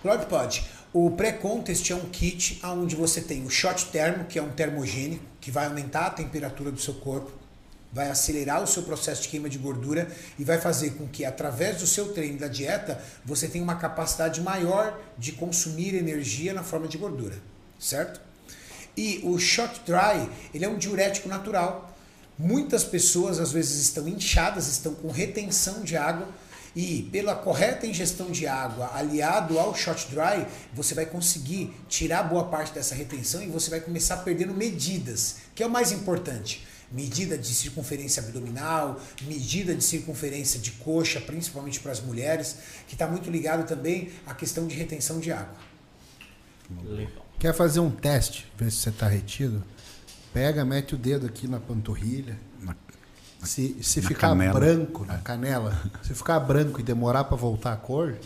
Claro 0.03 0.21
que 0.21 0.27
pode. 0.27 0.65
O 0.93 1.11
pré-contest 1.13 1.89
é 1.91 1.95
um 1.95 2.11
kit 2.11 2.61
onde 2.65 2.97
você 2.97 3.23
tem 3.23 3.47
o 3.47 3.51
shot 3.51 3.87
termo, 3.87 4.25
que 4.25 4.39
é 4.39 4.43
um 4.43 4.51
termogênico, 4.51 5.25
que 5.41 5.51
vai 5.51 5.67
aumentar 5.67 6.07
a 6.07 6.11
temperatura 6.11 6.71
do 6.71 6.81
seu 6.81 6.95
corpo, 6.95 7.31
vai 7.93 8.09
acelerar 8.09 8.63
o 8.63 8.67
seu 8.67 8.83
processo 8.83 9.23
de 9.23 9.29
queima 9.29 9.49
de 9.49 9.59
gordura 9.59 10.11
e 10.39 10.45
vai 10.45 10.59
fazer 10.59 10.91
com 10.91 11.09
que, 11.09 11.25
através 11.25 11.79
do 11.79 11.87
seu 11.87 12.13
treino 12.13 12.39
da 12.39 12.49
dieta, 12.49 13.03
você 13.25 13.49
tenha 13.49 13.65
uma 13.65 13.77
capacidade 13.77 14.41
maior 14.41 14.99
de 15.19 15.33
consumir 15.33 15.95
energia 15.95 16.53
na 16.53 16.63
forma 16.63 16.87
de 16.87 16.97
gordura, 16.97 17.37
certo? 17.79 18.21
E 18.97 19.21
o 19.25 19.39
shot 19.39 19.81
dry, 19.85 20.29
ele 20.55 20.65
é 20.65 20.69
um 20.69 20.79
diurético 20.79 21.29
natural. 21.29 21.97
Muitas 22.39 22.85
pessoas 22.85 23.39
às 23.39 23.53
vezes 23.53 23.81
estão 23.81 24.09
inchadas, 24.09 24.69
estão 24.69 24.95
com 24.95 25.11
retenção 25.11 25.83
de 25.83 25.97
água, 25.97 26.29
e 26.75 27.09
pela 27.11 27.35
correta 27.35 27.87
ingestão 27.87 28.31
de 28.31 28.47
água 28.47 28.93
aliado 28.95 29.59
ao 29.59 29.75
shot 29.75 30.07
dry, 30.09 30.47
você 30.73 30.95
vai 30.95 31.05
conseguir 31.05 31.75
tirar 31.89 32.23
boa 32.23 32.45
parte 32.45 32.73
dessa 32.73 32.95
retenção 32.95 33.43
e 33.43 33.47
você 33.47 33.71
vai 33.71 33.81
começar 33.81 34.19
perdendo 34.19 34.55
medidas, 34.55 35.37
que 35.55 35.63
é 35.63 35.67
o 35.67 35.71
mais 35.71 35.91
importante. 35.91 36.65
Medida 36.91 37.39
de 37.39 37.55
circunferência 37.55 38.23
abdominal, 38.23 39.01
medida 39.23 39.75
de 39.75 39.85
circunferência 39.85 40.59
de 40.59 40.73
coxa, 40.73 41.21
principalmente 41.21 41.79
para 41.79 41.93
as 41.93 42.01
mulheres, 42.01 42.57
que 42.89 42.95
está 42.95 43.07
muito 43.07 43.31
ligado 43.31 43.67
também 43.67 44.11
à 44.27 44.35
questão 44.35 44.67
de 44.67 44.75
retenção 44.75 45.21
de 45.21 45.31
água. 45.31 45.57
Quer 47.39 47.55
fazer 47.55 47.81
um 47.81 47.91
teste, 47.91 48.47
ver 48.59 48.71
se 48.71 48.79
você 48.79 48.91
está 48.91 49.09
retido? 49.09 49.63
Pega, 50.33 50.65
mete 50.65 50.95
o 50.95 50.99
dedo 50.99 51.27
aqui 51.27 51.49
na 51.49 51.59
panturrilha, 51.59 52.39
se, 53.43 53.77
se 53.83 54.03
ficar 54.03 54.29
canela. 54.29 54.59
branco 54.59 55.05
na 55.05 55.19
canela, 55.19 55.81
se 56.03 56.15
ficar 56.15 56.39
branco 56.41 56.81
e 56.81 56.83
demorar 56.83 57.25
para 57.25 57.37
voltar 57.37 57.73
a 57.73 57.77
cor, 57.77 58.17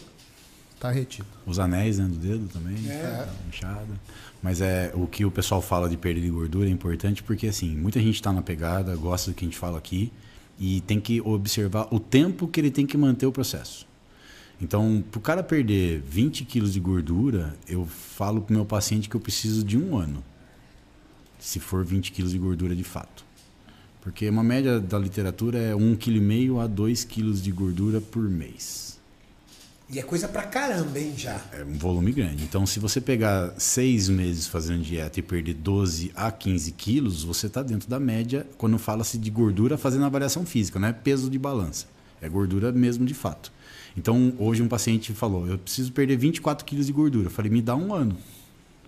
tá 0.78 0.90
retido. 0.90 1.26
Os 1.46 1.58
anéis 1.58 1.98
né, 1.98 2.06
do 2.06 2.16
dedo 2.16 2.48
também, 2.48 2.76
é. 2.88 3.28
inchado. 3.48 3.98
Mas 4.42 4.60
é 4.60 4.92
o 4.94 5.06
que 5.06 5.24
o 5.24 5.30
pessoal 5.30 5.62
fala 5.62 5.88
de 5.88 5.96
perda 5.96 6.20
de 6.20 6.28
gordura 6.28 6.68
é 6.68 6.70
importante 6.70 7.22
porque 7.22 7.46
assim, 7.46 7.74
muita 7.74 7.98
gente 7.98 8.16
está 8.16 8.32
na 8.32 8.42
pegada, 8.42 8.94
gosta 8.96 9.30
do 9.30 9.34
que 9.34 9.44
a 9.44 9.48
gente 9.48 9.56
fala 9.56 9.78
aqui 9.78 10.12
e 10.58 10.80
tem 10.82 11.00
que 11.00 11.20
observar 11.20 11.88
o 11.90 11.98
tempo 11.98 12.46
que 12.46 12.60
ele 12.60 12.70
tem 12.70 12.86
que 12.86 12.96
manter 12.96 13.26
o 13.26 13.32
processo. 13.32 13.86
Então, 14.60 15.02
para 15.10 15.18
o 15.18 15.20
cara 15.20 15.42
perder 15.42 16.00
20 16.00 16.44
quilos 16.44 16.72
de 16.72 16.80
gordura, 16.80 17.56
eu 17.68 17.84
falo 17.86 18.40
para 18.40 18.52
o 18.52 18.56
meu 18.56 18.64
paciente 18.64 19.08
que 19.08 19.16
eu 19.16 19.20
preciso 19.20 19.64
de 19.64 19.76
um 19.76 19.96
ano. 19.96 20.22
Se 21.38 21.58
for 21.58 21.84
20 21.84 22.12
quilos 22.12 22.30
de 22.30 22.38
gordura 22.38 22.74
de 22.74 22.84
fato. 22.84 23.24
Porque 24.00 24.28
uma 24.28 24.44
média 24.44 24.78
da 24.80 24.98
literatura 24.98 25.58
é 25.58 25.72
1,5 25.72 25.98
kg 25.98 26.60
a 26.60 26.66
2 26.66 27.04
kg 27.04 27.32
de 27.32 27.50
gordura 27.50 28.00
por 28.00 28.22
mês. 28.22 29.00
E 29.88 29.98
é 29.98 30.02
coisa 30.02 30.26
pra 30.26 30.42
caramba, 30.42 30.98
hein, 30.98 31.12
já. 31.16 31.40
É 31.52 31.62
um 31.62 31.76
volume 31.76 32.10
grande. 32.10 32.42
Então, 32.42 32.64
se 32.64 32.80
você 32.80 33.00
pegar 33.00 33.52
seis 33.58 34.08
meses 34.08 34.46
fazendo 34.46 34.82
dieta 34.82 35.20
e 35.20 35.22
perder 35.22 35.54
12 35.54 36.10
a 36.16 36.32
15 36.32 36.72
quilos, 36.72 37.22
você 37.22 37.46
está 37.46 37.62
dentro 37.62 37.88
da 37.88 38.00
média 38.00 38.46
quando 38.56 38.78
fala-se 38.78 39.18
de 39.18 39.30
gordura 39.30 39.76
fazendo 39.76 40.04
avaliação 40.04 40.46
física, 40.46 40.78
não 40.78 40.88
é 40.88 40.92
peso 40.92 41.28
de 41.28 41.38
balança. 41.38 41.86
É 42.22 42.28
gordura 42.28 42.72
mesmo 42.72 43.04
de 43.04 43.12
fato. 43.12 43.52
Então, 43.96 44.32
hoje 44.38 44.62
um 44.62 44.68
paciente 44.68 45.12
falou, 45.12 45.46
eu 45.46 45.58
preciso 45.58 45.92
perder 45.92 46.16
24 46.16 46.64
quilos 46.64 46.86
de 46.86 46.92
gordura. 46.92 47.26
Eu 47.26 47.30
falei, 47.30 47.50
me 47.50 47.60
dá 47.60 47.76
um 47.76 47.92
ano. 47.92 48.16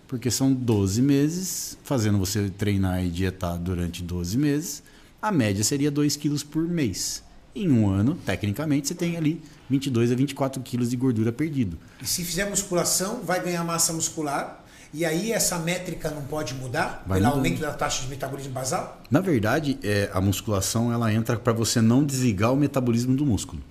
Porque 0.08 0.30
são 0.30 0.52
12 0.52 1.02
meses, 1.02 1.76
fazendo 1.84 2.16
você 2.16 2.48
treinar 2.48 3.04
e 3.04 3.10
dietar 3.10 3.58
durante 3.58 4.02
12 4.02 4.38
meses 4.38 4.82
a 5.20 5.32
média 5.32 5.64
seria 5.64 5.90
2 5.90 6.14
quilos 6.16 6.42
por 6.42 6.62
mês. 6.62 7.22
Em 7.56 7.72
um 7.72 7.88
ano, 7.88 8.18
tecnicamente, 8.26 8.86
você 8.86 8.94
tem 8.94 9.16
ali 9.16 9.42
22 9.70 10.12
a 10.12 10.14
24 10.14 10.60
quilos 10.60 10.90
de 10.90 10.96
gordura 10.96 11.32
perdido. 11.32 11.78
E 12.02 12.06
se 12.06 12.22
fizer 12.22 12.44
musculação, 12.50 13.22
vai 13.24 13.42
ganhar 13.42 13.64
massa 13.64 13.94
muscular? 13.94 14.62
E 14.92 15.06
aí 15.06 15.32
essa 15.32 15.58
métrica 15.58 16.10
não 16.10 16.20
pode 16.22 16.52
mudar 16.52 17.02
vai 17.06 17.18
pelo 17.18 17.32
aumento 17.32 17.60
da 17.60 17.72
taxa 17.72 18.02
de 18.02 18.08
metabolismo 18.08 18.52
basal? 18.52 19.00
Na 19.10 19.22
verdade, 19.22 19.78
é, 19.82 20.10
a 20.12 20.20
musculação 20.20 20.92
ela 20.92 21.10
entra 21.10 21.38
para 21.38 21.54
você 21.54 21.80
não 21.80 22.04
desligar 22.04 22.52
o 22.52 22.56
metabolismo 22.56 23.16
do 23.16 23.24
músculo. 23.24 23.62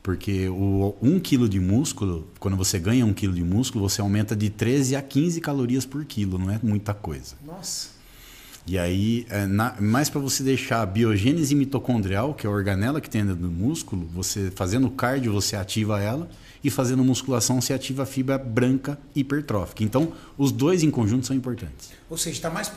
Porque 0.00 0.48
o 0.48 0.94
1 1.02 1.18
kg 1.18 1.48
de 1.48 1.58
músculo, 1.58 2.28
quando 2.38 2.56
você 2.56 2.78
ganha 2.78 3.04
1 3.04 3.14
kg 3.14 3.32
de 3.32 3.42
músculo, 3.42 3.88
você 3.88 4.00
aumenta 4.00 4.36
de 4.36 4.48
13 4.48 4.94
a 4.94 5.02
15 5.02 5.40
calorias 5.40 5.84
por 5.84 6.04
quilo, 6.04 6.38
não 6.38 6.52
é 6.52 6.60
muita 6.62 6.94
coisa. 6.94 7.34
Nossa. 7.44 7.93
E 8.66 8.78
aí, 8.78 9.26
é, 9.28 9.46
na, 9.46 9.74
mais 9.78 10.08
para 10.08 10.20
você 10.20 10.42
deixar 10.42 10.80
a 10.80 10.86
biogênese 10.86 11.54
mitocondrial, 11.54 12.32
que 12.32 12.46
é 12.46 12.50
a 12.50 12.52
organela 12.52 13.00
que 13.00 13.10
tem 13.10 13.22
dentro 13.22 13.42
do 13.42 13.50
músculo, 13.50 14.06
você 14.06 14.50
fazendo 14.50 14.88
cardio, 14.90 15.32
você 15.32 15.54
ativa 15.54 16.00
ela, 16.00 16.28
e 16.62 16.70
fazendo 16.70 17.04
musculação, 17.04 17.60
você 17.60 17.74
ativa 17.74 18.04
a 18.04 18.06
fibra 18.06 18.38
branca 18.38 18.98
hipertrófica. 19.14 19.84
Então, 19.84 20.14
os 20.38 20.50
dois 20.50 20.82
em 20.82 20.90
conjunto 20.90 21.26
são 21.26 21.36
importantes. 21.36 21.90
Ou 22.08 22.16
seja, 22.16 22.36
está 22.36 22.48
mais 22.48 22.70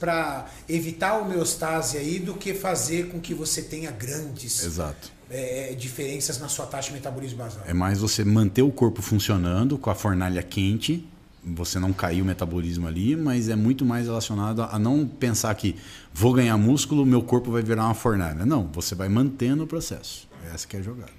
para 0.00 0.46
evitar 0.66 1.10
a 1.10 1.18
homeostase 1.18 1.98
aí 1.98 2.18
do 2.18 2.32
que 2.32 2.54
fazer 2.54 3.08
com 3.08 3.20
que 3.20 3.34
você 3.34 3.60
tenha 3.60 3.90
grandes 3.90 4.64
Exato. 4.64 5.12
É, 5.28 5.74
diferenças 5.74 6.38
na 6.38 6.48
sua 6.48 6.64
taxa 6.64 6.88
de 6.88 6.94
metabolismo 6.94 7.36
basal. 7.36 7.64
É 7.66 7.74
mais 7.74 7.98
você 7.98 8.24
manter 8.24 8.62
o 8.62 8.70
corpo 8.70 9.02
funcionando 9.02 9.76
com 9.76 9.90
a 9.90 9.94
fornalha 9.94 10.42
quente 10.42 11.06
você 11.44 11.78
não 11.78 11.92
cair 11.92 12.22
o 12.22 12.24
metabolismo 12.24 12.86
ali, 12.86 13.14
mas 13.14 13.48
é 13.48 13.56
muito 13.56 13.84
mais 13.84 14.06
relacionado 14.06 14.62
a 14.62 14.78
não 14.78 15.06
pensar 15.06 15.54
que 15.54 15.76
vou 16.12 16.32
ganhar 16.32 16.56
músculo, 16.56 17.04
meu 17.04 17.22
corpo 17.22 17.50
vai 17.50 17.62
virar 17.62 17.84
uma 17.84 17.94
fornalha. 17.94 18.46
Não, 18.46 18.66
você 18.68 18.94
vai 18.94 19.08
mantendo 19.08 19.64
o 19.64 19.66
processo. 19.66 20.28
Essa 20.52 20.66
que 20.66 20.76
é 20.76 20.80
a 20.80 20.82
jogada. 20.82 21.12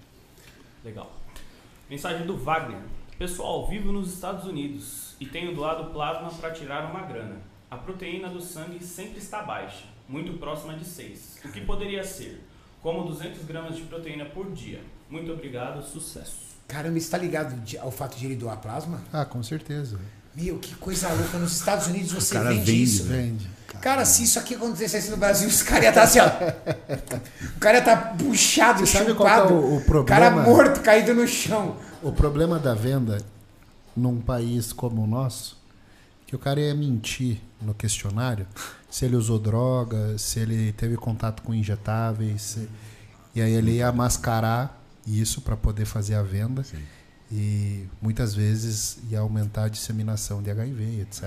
Legal. 0.84 1.12
Mensagem 1.90 2.26
do 2.26 2.36
Wagner. 2.38 2.80
Pessoal, 3.18 3.68
vivo 3.68 3.92
nos 3.92 4.14
Estados 4.14 4.46
Unidos 4.46 5.16
e 5.20 5.26
tenho 5.26 5.56
doado 5.56 5.92
plasma 5.92 6.30
para 6.30 6.52
tirar 6.52 6.90
uma 6.92 7.02
grana. 7.02 7.38
A 7.70 7.78
proteína 7.78 8.28
do 8.30 8.42
sangue 8.42 8.84
sempre 8.84 9.20
está 9.20 9.42
baixa, 9.42 9.86
muito 10.08 10.34
próxima 10.38 10.76
de 10.76 10.86
6. 10.86 11.40
O 11.46 11.50
que 11.50 11.62
poderia 11.62 12.04
ser? 12.04 12.42
Como 12.82 13.08
200 13.08 13.44
gramas 13.46 13.76
de 13.76 13.84
proteína 13.84 14.26
por 14.26 14.52
dia. 14.52 14.82
Muito 15.10 15.32
obrigado, 15.32 15.84
sucesso. 15.84 16.46
Caramba, 16.68 17.00
você 17.00 17.10
tá 17.10 17.18
ligado 17.18 17.56
ao 17.80 17.92
fato 17.92 18.18
de 18.18 18.26
ele 18.26 18.36
doar 18.36 18.58
plasma? 18.58 19.02
Ah, 19.14 19.26
com 19.26 19.42
certeza. 19.44 20.00
Meu, 20.36 20.58
que 20.60 20.76
coisa 20.76 21.10
louca. 21.14 21.38
Nos 21.38 21.54
Estados 21.54 21.88
Unidos 21.88 22.12
você 22.12 22.34
cara 22.36 22.50
vende, 22.50 22.66
vende, 22.66 22.84
isso. 22.84 23.04
Vende. 23.06 23.50
Cara, 23.82 24.04
se 24.04 24.24
isso 24.24 24.40
aqui 24.40 24.56
acontecesse 24.56 25.12
no 25.12 25.18
Brasil, 25.18 25.48
os 25.48 25.62
caras 25.62 25.84
iam 25.84 25.90
estar 25.90 26.04
assim, 26.04 26.20
ó. 26.20 26.28
O 27.56 27.60
cara 27.60 27.78
ia 27.78 27.80
estar 27.80 28.18
puxado, 28.18 28.80
Você 28.80 28.98
sabe 28.98 29.14
qual 29.14 29.28
que 29.30 29.34
é 29.36 29.38
chupado. 29.38 29.54
o- 29.54 29.78
o 29.78 30.04
cara 30.06 30.32
problema? 30.32 30.42
morto, 30.44 30.82
caído 30.82 31.14
no 31.14 31.28
chão. 31.28 31.78
O 32.02 32.12
problema 32.12 32.58
da 32.58 32.74
venda 32.74 33.20
num 33.96 34.20
país 34.20 34.74
como 34.74 35.04
o 35.04 35.08
nosso, 35.08 35.58
que 36.26 36.36
o 36.36 36.40
cara 36.40 36.60
ia 36.60 36.74
mentir 36.74 37.40
no 37.62 37.74
questionário 37.74 38.48
se 38.90 39.06
ele 39.06 39.16
usou 39.16 39.38
droga, 39.38 40.18
se 40.18 40.40
ele 40.40 40.72
teve 40.74 40.96
contato 40.98 41.42
com 41.44 41.54
injetáveis, 41.54 42.42
se- 42.42 42.70
e 43.36 43.42
aí 43.42 43.54
ele 43.54 43.74
ia 43.74 43.92
mascarar 43.92 44.82
isso 45.06 45.42
para 45.42 45.56
poder 45.56 45.86
fazer 45.86 46.16
a 46.16 46.24
venda 46.24 46.64
Sim. 46.64 46.78
E 47.32 47.86
muitas 48.02 48.36
vezes 48.36 48.98
ia 49.10 49.20
aumentar 49.20 49.66
a 49.66 49.68
disseminação 49.70 50.44
de 50.44 50.52
HIV, 50.52 51.02
etc. 51.02 51.24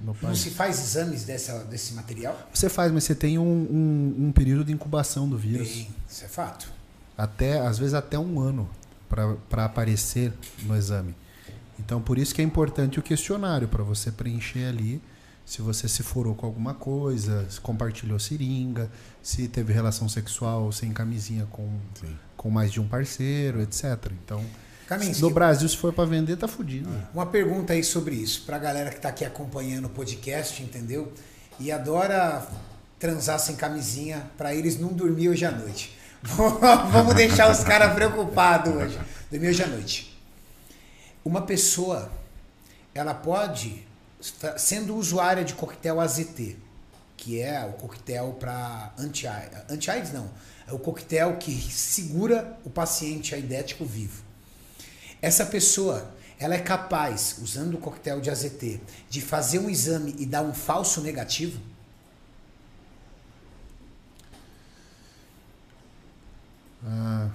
no 0.00 0.06
Não 0.06 0.14
país. 0.14 0.38
se 0.40 0.50
faz 0.50 0.78
exames 0.80 1.24
dessa, 1.24 1.60
desse 1.64 1.94
material? 1.94 2.36
Você 2.52 2.68
faz, 2.68 2.90
mas 2.92 3.04
você 3.04 3.14
tem 3.14 3.38
um, 3.38 3.42
um- 3.44 4.26
um 4.26 4.32
período 4.32 4.64
de 4.64 4.72
incubação 4.72 5.28
do 5.28 5.38
vírus. 5.38 5.68
Tem, 5.68 5.88
isso 6.10 6.24
é 6.24 6.28
fato. 6.28 6.68
até 7.16 7.60
às 7.60 7.78
vezes 7.78 7.94
até 7.94 8.18
um 8.18 8.40
ano 8.40 8.68
para 9.08 9.64
aparecer 9.64 10.32
no 10.64 10.76
exame. 10.76 11.14
Então 11.78 12.00
por 12.02 12.18
isso 12.18 12.34
que 12.34 12.40
é 12.42 12.44
importante 12.44 12.98
o 12.98 13.02
questionário 13.02 13.68
para 13.68 13.84
você 13.84 14.10
preencher 14.10 14.64
ali 14.64 15.00
se 15.44 15.62
você 15.62 15.86
se 15.88 16.02
furou 16.02 16.34
com 16.34 16.44
alguma 16.44 16.74
coisa, 16.74 17.48
se 17.48 17.60
compartilhou 17.60 18.18
seringa, 18.18 18.90
se 19.22 19.46
teve 19.46 19.72
relação 19.72 20.08
sexual 20.08 20.72
sem 20.72 20.92
camisinha 20.92 21.46
com, 21.46 21.70
Sim. 22.00 22.16
com 22.36 22.50
mais 22.50 22.72
de 22.72 22.80
um 22.80 22.88
parceiro, 22.88 23.60
etc. 23.62 24.10
Então 24.24 24.44
Kaminsky, 24.86 25.20
no 25.20 25.30
Brasil 25.30 25.68
se 25.68 25.76
for 25.76 25.92
para 25.92 26.04
vender 26.04 26.36
tá 26.36 26.46
fudido. 26.46 26.88
uma 27.12 27.26
pergunta 27.26 27.72
aí 27.72 27.82
sobre 27.82 28.14
isso, 28.14 28.44
pra 28.46 28.58
galera 28.58 28.90
que 28.90 29.00
tá 29.00 29.08
aqui 29.08 29.24
acompanhando 29.24 29.86
o 29.86 29.90
podcast, 29.90 30.62
entendeu? 30.62 31.12
E 31.58 31.72
adora 31.72 32.46
transar 32.98 33.38
sem 33.38 33.56
camisinha 33.56 34.30
pra 34.36 34.54
eles 34.54 34.78
não 34.78 34.88
dormir 34.88 35.28
hoje 35.28 35.44
à 35.44 35.50
noite. 35.50 35.96
Vamos 36.92 37.14
deixar 37.14 37.50
os 37.50 37.62
caras 37.64 37.94
preocupados 37.94 38.74
hoje. 38.74 38.98
Dormir 39.30 39.48
hoje 39.48 39.62
à 39.62 39.66
noite. 39.66 40.18
Uma 41.24 41.42
pessoa, 41.42 42.10
ela 42.94 43.12
pode, 43.12 43.84
sendo 44.56 44.96
usuária 44.96 45.44
de 45.44 45.54
coquetel 45.54 46.00
AZT, 46.00 46.56
que 47.16 47.40
é 47.40 47.64
o 47.64 47.72
coquetel 47.72 48.36
para 48.38 48.92
anti-AIDS, 48.98 49.58
anti-AIDS 49.68 50.12
não, 50.12 50.30
é 50.68 50.72
o 50.72 50.78
coquetel 50.78 51.36
que 51.36 51.52
segura 51.52 52.56
o 52.64 52.70
paciente 52.70 53.34
aidético 53.34 53.84
vivo. 53.84 54.25
Essa 55.26 55.44
pessoa, 55.44 56.08
ela 56.38 56.54
é 56.54 56.60
capaz, 56.60 57.38
usando 57.42 57.74
o 57.74 57.78
coquetel 57.78 58.20
de 58.20 58.30
AZT, 58.30 58.80
de 59.10 59.20
fazer 59.20 59.58
um 59.58 59.68
exame 59.68 60.14
e 60.20 60.24
dar 60.24 60.42
um 60.42 60.54
falso 60.54 61.00
negativo? 61.00 61.60
Ah, 66.86 67.28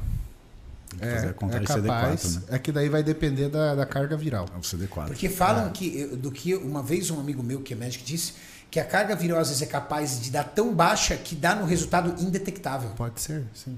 é, 1.02 1.08
é 1.08 1.34
capaz. 1.34 2.24
CD4, 2.24 2.36
né? 2.36 2.42
É 2.52 2.60
que 2.60 2.72
daí 2.72 2.88
vai 2.88 3.04
depender 3.04 3.50
da, 3.50 3.76
da 3.76 3.86
carga 3.86 4.16
viral. 4.16 4.46
É 4.56 4.58
o 4.58 4.62
CD4. 4.62 5.08
Porque 5.08 5.28
falam 5.28 5.70
que, 5.72 6.06
do 6.16 6.32
que 6.32 6.56
uma 6.56 6.82
vez 6.82 7.12
um 7.12 7.20
amigo 7.20 7.44
meu 7.44 7.60
que 7.60 7.74
é 7.74 7.76
médico 7.76 8.06
disse 8.06 8.36
que 8.72 8.80
a 8.80 8.86
carga 8.86 9.18
viral 9.18 9.40
às 9.40 9.50
vezes 9.50 9.64
é 9.64 9.66
capaz 9.66 10.22
de 10.22 10.32
dar 10.32 10.46
tão 10.46 10.74
baixa 10.74 11.18
que 11.18 11.36
dá 11.36 11.54
no 11.56 11.66
resultado 11.66 12.24
indetectável. 12.24 12.92
Pode 12.92 13.20
ser, 13.20 13.44
sim. 13.54 13.78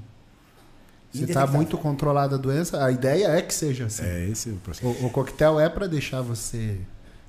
Se 1.14 1.23
está 1.26 1.45
muito 1.45 1.77
controlada 1.77 2.35
a 2.35 2.38
doença, 2.40 2.84
a 2.84 2.91
ideia 2.91 3.27
é 3.27 3.41
que 3.41 3.53
seja 3.53 3.85
assim. 3.85 4.03
É 4.03 4.27
esse 4.30 4.49
o 4.49 4.56
processo. 4.56 4.88
O, 4.88 5.06
o 5.06 5.10
coquetel 5.10 5.60
é 5.60 5.69
para 5.69 5.85
deixar 5.88 6.22
você 6.22 6.80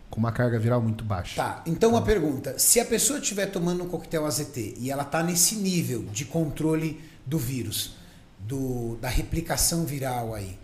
com 0.09 0.19
uma 0.19 0.33
carga 0.33 0.59
viral 0.59 0.81
muito 0.81 1.05
baixa. 1.05 1.37
Tá, 1.37 1.63
então 1.67 1.91
uma 1.91 2.03
pergunta. 2.03 2.59
Se 2.59 2.81
a 2.81 2.85
pessoa 2.85 3.19
estiver 3.19 3.47
tomando 3.47 3.85
um 3.85 3.89
coquetel 3.89 4.25
AZT 4.25 4.75
e 4.79 4.91
ela 4.91 5.05
tá 5.05 5.23
nesse 5.23 5.57
nível 5.57 6.05
de 6.13 6.25
controle 6.25 7.01
do 7.27 7.39
vírus, 7.39 7.97
do, 8.39 8.97
da 9.01 9.09
replicação 9.09 9.85
viral 9.85 10.35
aí, 10.35 10.59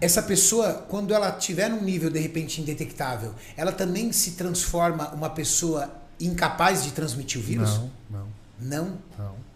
essa 0.00 0.22
pessoa, 0.22 0.84
quando 0.88 1.14
ela 1.14 1.30
tiver 1.32 1.68
num 1.68 1.82
nível 1.82 2.10
de 2.10 2.18
repente 2.18 2.60
indetectável, 2.60 3.34
ela 3.56 3.72
também 3.72 4.10
se 4.10 4.32
transforma 4.32 5.10
uma 5.10 5.30
pessoa 5.30 5.90
incapaz 6.20 6.82
de 6.82 6.92
transmitir 6.92 7.40
o 7.40 7.44
vírus? 7.44 7.78
Não, 7.78 7.90
não, 8.10 8.28
Não? 8.60 8.98
não. 9.18 9.53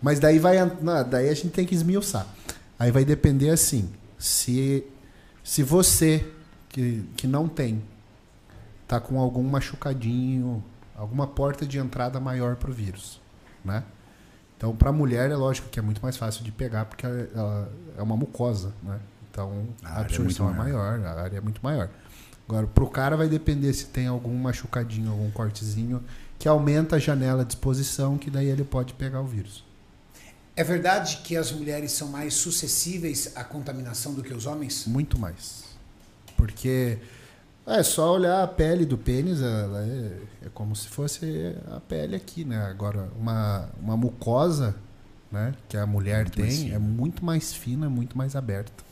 Mas 0.00 0.18
daí 0.18 0.38
vai, 0.38 0.56
não, 0.80 1.08
daí 1.08 1.28
a 1.28 1.34
gente 1.34 1.50
tem 1.50 1.66
que 1.66 1.74
esmiuçar. 1.74 2.26
Aí 2.78 2.90
vai 2.90 3.04
depender 3.04 3.50
assim, 3.50 3.90
se 4.18 4.84
se 5.42 5.62
você 5.62 6.26
que, 6.68 7.04
que 7.16 7.26
não 7.26 7.48
tem 7.48 7.82
tá 8.86 9.00
com 9.00 9.20
algum 9.20 9.42
machucadinho, 9.42 10.62
alguma 10.96 11.26
porta 11.26 11.64
de 11.64 11.78
entrada 11.78 12.18
maior 12.18 12.56
para 12.56 12.70
o 12.70 12.72
vírus, 12.72 13.20
né? 13.64 13.84
Então, 14.56 14.74
para 14.76 14.90
a 14.90 14.92
mulher 14.92 15.30
é 15.30 15.36
lógico 15.36 15.68
que 15.68 15.78
é 15.78 15.82
muito 15.82 16.02
mais 16.02 16.16
fácil 16.16 16.44
de 16.44 16.52
pegar 16.52 16.84
porque 16.84 17.06
ela, 17.06 17.30
ela 17.34 17.72
é 17.96 18.02
uma 18.02 18.16
mucosa, 18.16 18.72
né? 18.82 18.98
Então, 19.30 19.66
A 19.82 19.94
a, 19.94 19.98
é 19.98 20.00
absorção 20.02 20.46
é, 20.46 20.48
muito 20.52 20.62
maior, 20.64 21.00
a 21.00 21.22
área 21.22 21.38
é 21.38 21.40
muito 21.40 21.60
maior. 21.62 21.88
Agora, 22.48 22.66
pro 22.66 22.88
cara 22.88 23.16
vai 23.16 23.28
depender 23.28 23.72
se 23.72 23.86
tem 23.86 24.08
algum 24.08 24.34
machucadinho, 24.34 25.12
algum 25.12 25.30
cortezinho 25.30 26.02
que 26.38 26.48
aumenta 26.48 26.96
a 26.96 26.98
janela 26.98 27.44
de 27.44 27.52
exposição, 27.52 28.18
que 28.18 28.28
daí 28.28 28.48
ele 28.48 28.64
pode 28.64 28.92
pegar 28.94 29.20
o 29.20 29.24
vírus. 29.24 29.64
É 30.60 30.64
verdade 30.64 31.20
que 31.24 31.38
as 31.38 31.50
mulheres 31.50 31.90
são 31.92 32.08
mais 32.08 32.34
suscetíveis 32.34 33.32
à 33.34 33.42
contaminação 33.42 34.12
do 34.12 34.22
que 34.22 34.34
os 34.34 34.44
homens? 34.44 34.84
Muito 34.86 35.18
mais. 35.18 35.64
Porque 36.36 36.98
é 37.66 37.82
só 37.82 38.12
olhar 38.14 38.42
a 38.42 38.46
pele 38.46 38.84
do 38.84 38.98
pênis, 38.98 39.40
ela 39.40 39.82
é, 39.82 40.18
é 40.46 40.48
como 40.52 40.76
se 40.76 40.86
fosse 40.88 41.56
a 41.70 41.80
pele 41.80 42.14
aqui, 42.14 42.44
né? 42.44 42.58
Agora, 42.66 43.08
uma, 43.18 43.70
uma 43.80 43.96
mucosa, 43.96 44.74
né, 45.32 45.54
que 45.66 45.78
a 45.78 45.86
mulher 45.86 46.24
Muito 46.24 46.36
tem, 46.36 46.72
é 46.74 46.78
muito 46.78 47.24
mais 47.24 47.54
fina, 47.54 47.88
muito 47.88 48.18
mais 48.18 48.36
aberta. 48.36 48.84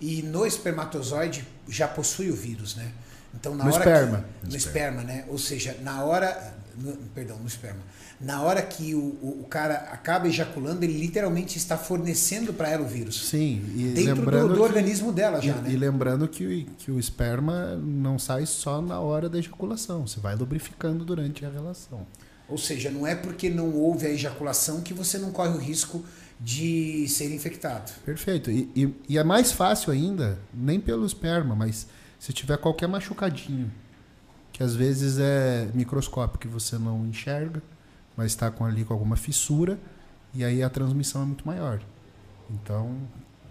E 0.00 0.22
no 0.22 0.46
espermatozoide 0.46 1.44
já 1.68 1.88
possui 1.88 2.30
o 2.30 2.36
vírus, 2.36 2.76
né? 2.76 2.92
Então 3.34 3.52
na 3.56 3.64
No 3.64 3.74
hora 3.74 3.78
esperma. 3.84 4.18
que, 4.18 4.44
no 4.46 4.50
No 4.52 4.56
esperma, 4.56 5.02
né? 5.02 5.24
Ou 5.26 5.38
seja, 5.38 5.76
na 5.82 6.04
hora, 6.04 6.54
no- 6.76 6.96
perdão, 7.14 7.36
no 7.38 7.48
esperma. 7.48 7.80
Na 8.20 8.40
hora 8.42 8.62
que 8.62 8.94
o, 8.94 8.98
o, 9.20 9.40
o 9.42 9.46
cara 9.48 9.74
acaba 9.92 10.26
ejaculando, 10.26 10.82
ele 10.84 10.98
literalmente 10.98 11.58
está 11.58 11.76
fornecendo 11.76 12.52
para 12.52 12.70
ela 12.70 12.82
o 12.82 12.88
vírus. 12.88 13.28
Sim, 13.28 13.62
e 13.74 13.88
Dentro 13.94 14.14
do, 14.14 14.20
lembrando 14.20 14.48
do 14.48 14.54
que- 14.54 14.60
organismo 14.60 15.12
dela 15.12 15.40
já, 15.42 15.52
e, 15.52 15.60
né? 15.60 15.70
e 15.72 15.76
lembrando 15.76 16.26
que, 16.26 16.44
o- 16.46 16.66
que 16.78 16.90
o 16.90 16.98
esperma 16.98 17.76
não 17.76 18.18
sai 18.18 18.46
só 18.46 18.80
na 18.80 18.98
hora 19.00 19.28
da 19.28 19.38
ejaculação, 19.38 20.06
você 20.06 20.18
vai 20.18 20.34
lubrificando 20.34 21.04
durante 21.04 21.44
a 21.44 21.50
relação. 21.50 22.06
Ou 22.48 22.56
seja, 22.56 22.90
não 22.90 23.06
é 23.06 23.14
porque 23.14 23.50
não 23.50 23.72
houve 23.74 24.06
a 24.06 24.10
ejaculação 24.10 24.80
que 24.80 24.94
você 24.94 25.18
não 25.18 25.30
corre 25.32 25.50
o 25.56 25.58
risco 25.58 26.02
de 26.40 27.06
ser 27.08 27.34
infectado. 27.34 27.90
Perfeito. 28.04 28.50
E, 28.50 28.70
e, 28.74 28.94
e 29.10 29.18
é 29.18 29.24
mais 29.24 29.52
fácil 29.52 29.92
ainda, 29.92 30.38
nem 30.54 30.78
pelo 30.80 31.04
esperma, 31.04 31.54
mas 31.54 31.86
se 32.18 32.32
tiver 32.32 32.56
qualquer 32.58 32.86
machucadinho, 32.88 33.70
que 34.52 34.62
às 34.62 34.74
vezes 34.74 35.18
é 35.18 35.68
microscópio 35.74 36.38
que 36.38 36.46
você 36.48 36.78
não 36.78 37.04
enxerga, 37.06 37.62
mas 38.16 38.32
está 38.32 38.50
com 38.50 38.64
ali 38.64 38.84
com 38.84 38.92
alguma 38.92 39.16
fissura, 39.16 39.78
e 40.34 40.44
aí 40.44 40.62
a 40.62 40.70
transmissão 40.70 41.22
é 41.22 41.24
muito 41.24 41.46
maior. 41.46 41.80
Então 42.50 42.96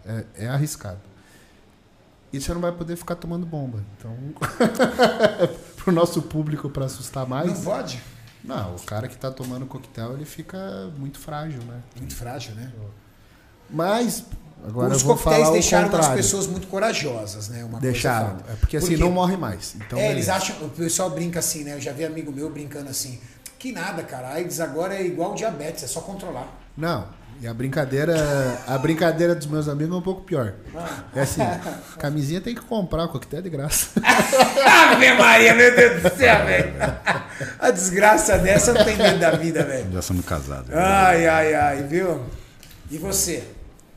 é, 0.06 0.26
é 0.36 0.48
arriscado. 0.48 1.00
E 2.32 2.42
você 2.42 2.54
não 2.54 2.60
vai 2.60 2.72
poder 2.72 2.96
ficar 2.98 3.16
tomando 3.16 3.46
bomba. 3.46 3.84
Então, 3.98 4.14
pro 5.78 5.92
nosso 5.94 6.22
público, 6.22 6.70
para 6.70 6.86
assustar 6.86 7.26
mais. 7.26 7.48
Não 7.48 7.62
pode? 7.62 8.02
Não, 8.44 8.76
o 8.76 8.82
cara 8.82 9.08
que 9.08 9.16
está 9.16 9.32
tomando 9.32 9.66
coquetel, 9.66 10.14
ele 10.14 10.26
fica 10.26 10.92
muito 10.98 11.18
frágil, 11.18 11.62
né? 11.64 11.82
Muito 11.98 12.16
frágil, 12.16 12.54
né? 12.56 12.72
Mas, 13.70 14.26
agora 14.68 14.94
Os 14.94 15.02
eu 15.02 15.08
vou 15.08 15.18
coquetéis 15.18 15.48
o 15.48 15.52
deixaram 15.54 15.98
as 15.98 16.10
pessoas 16.10 16.46
muito 16.46 16.68
corajosas, 16.68 17.50
né? 17.50 17.64
Uma 17.64 17.80
Deixaram. 17.80 18.38
É 18.50 18.56
porque 18.56 18.78
assim 18.78 18.90
Por 18.90 18.98
quê? 18.98 19.04
não 19.04 19.12
morre 19.12 19.38
mais. 19.38 19.76
Então, 19.76 19.98
é, 19.98 20.12
eles 20.12 20.30
acham, 20.30 20.64
o 20.64 20.70
pessoal 20.70 21.10
brinca 21.10 21.40
assim, 21.40 21.64
né? 21.64 21.76
Eu 21.76 21.82
já 21.82 21.92
vi 21.92 22.06
amigo 22.06 22.32
meu 22.32 22.50
brincando 22.50 22.90
assim, 22.90 23.20
que 23.66 23.72
nada, 23.72 24.04
cara, 24.04 24.28
a 24.28 24.34
AIDS 24.34 24.60
agora 24.60 24.94
é 24.94 25.04
igual 25.04 25.34
diabetes, 25.34 25.84
é 25.84 25.88
só 25.88 26.00
controlar. 26.00 26.48
Não. 26.78 27.08
E 27.42 27.48
a 27.48 27.54
brincadeira, 27.54 28.16
a 28.68 28.78
brincadeira 28.78 29.34
dos 29.34 29.48
meus 29.48 29.68
amigos 29.68 29.96
é 29.96 29.98
um 29.98 30.04
pouco 30.04 30.22
pior. 30.22 30.54
É 31.16 31.22
assim, 31.22 31.42
camisinha 31.98 32.40
tem 32.40 32.54
que 32.54 32.62
comprar, 32.62 33.08
coquetel 33.08 33.40
é 33.40 33.42
de 33.42 33.50
graça. 33.50 33.90
Ave 34.92 35.14
Maria, 35.16 35.56
meu 35.56 35.76
Deus 35.76 36.04
do 36.04 36.16
céu, 36.16 36.46
velho. 36.46 36.74
A 37.60 37.72
desgraça 37.72 38.38
dessa 38.38 38.72
não 38.72 38.86
tem 38.86 38.96
medo 38.96 39.18
da 39.18 39.32
vida, 39.32 39.64
velho. 39.64 39.92
Já 39.92 40.02
somos 40.04 40.24
casados. 40.24 40.72
Ai, 40.72 41.28
ai, 41.28 41.56
ai, 41.56 41.84
viu? 41.84 42.24
E 42.92 43.00
você? 43.00 43.44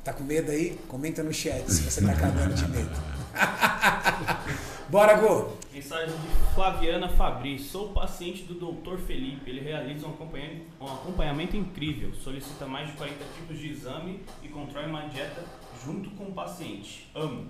Tá 0.02 0.14
com 0.14 0.24
medo 0.24 0.50
aí? 0.50 0.80
Comenta 0.88 1.22
no 1.22 1.32
chat 1.32 1.70
se 1.70 1.82
você 1.82 2.00
tá 2.00 2.14
cagando 2.14 2.54
de 2.54 2.66
medo. 2.68 2.90
Bora, 4.88 5.14
Gu. 5.14 5.57
Mensagem 5.78 6.08
de 6.08 6.54
Flaviana 6.56 7.08
Fabri. 7.08 7.56
Sou 7.56 7.90
paciente 7.90 8.42
do 8.42 8.54
Dr. 8.54 8.98
Felipe. 9.06 9.48
Ele 9.48 9.60
realiza 9.60 10.08
um 10.08 10.10
acompanhamento, 10.10 10.62
um 10.80 10.86
acompanhamento 10.86 11.56
incrível. 11.56 12.12
Solicita 12.14 12.66
mais 12.66 12.88
de 12.88 12.94
40 12.94 13.14
tipos 13.36 13.56
de 13.60 13.68
exame 13.70 14.20
e 14.42 14.48
controla 14.48 14.88
uma 14.88 15.02
dieta 15.02 15.44
junto 15.84 16.10
com 16.10 16.24
o 16.24 16.32
paciente. 16.32 17.08
Amo. 17.14 17.46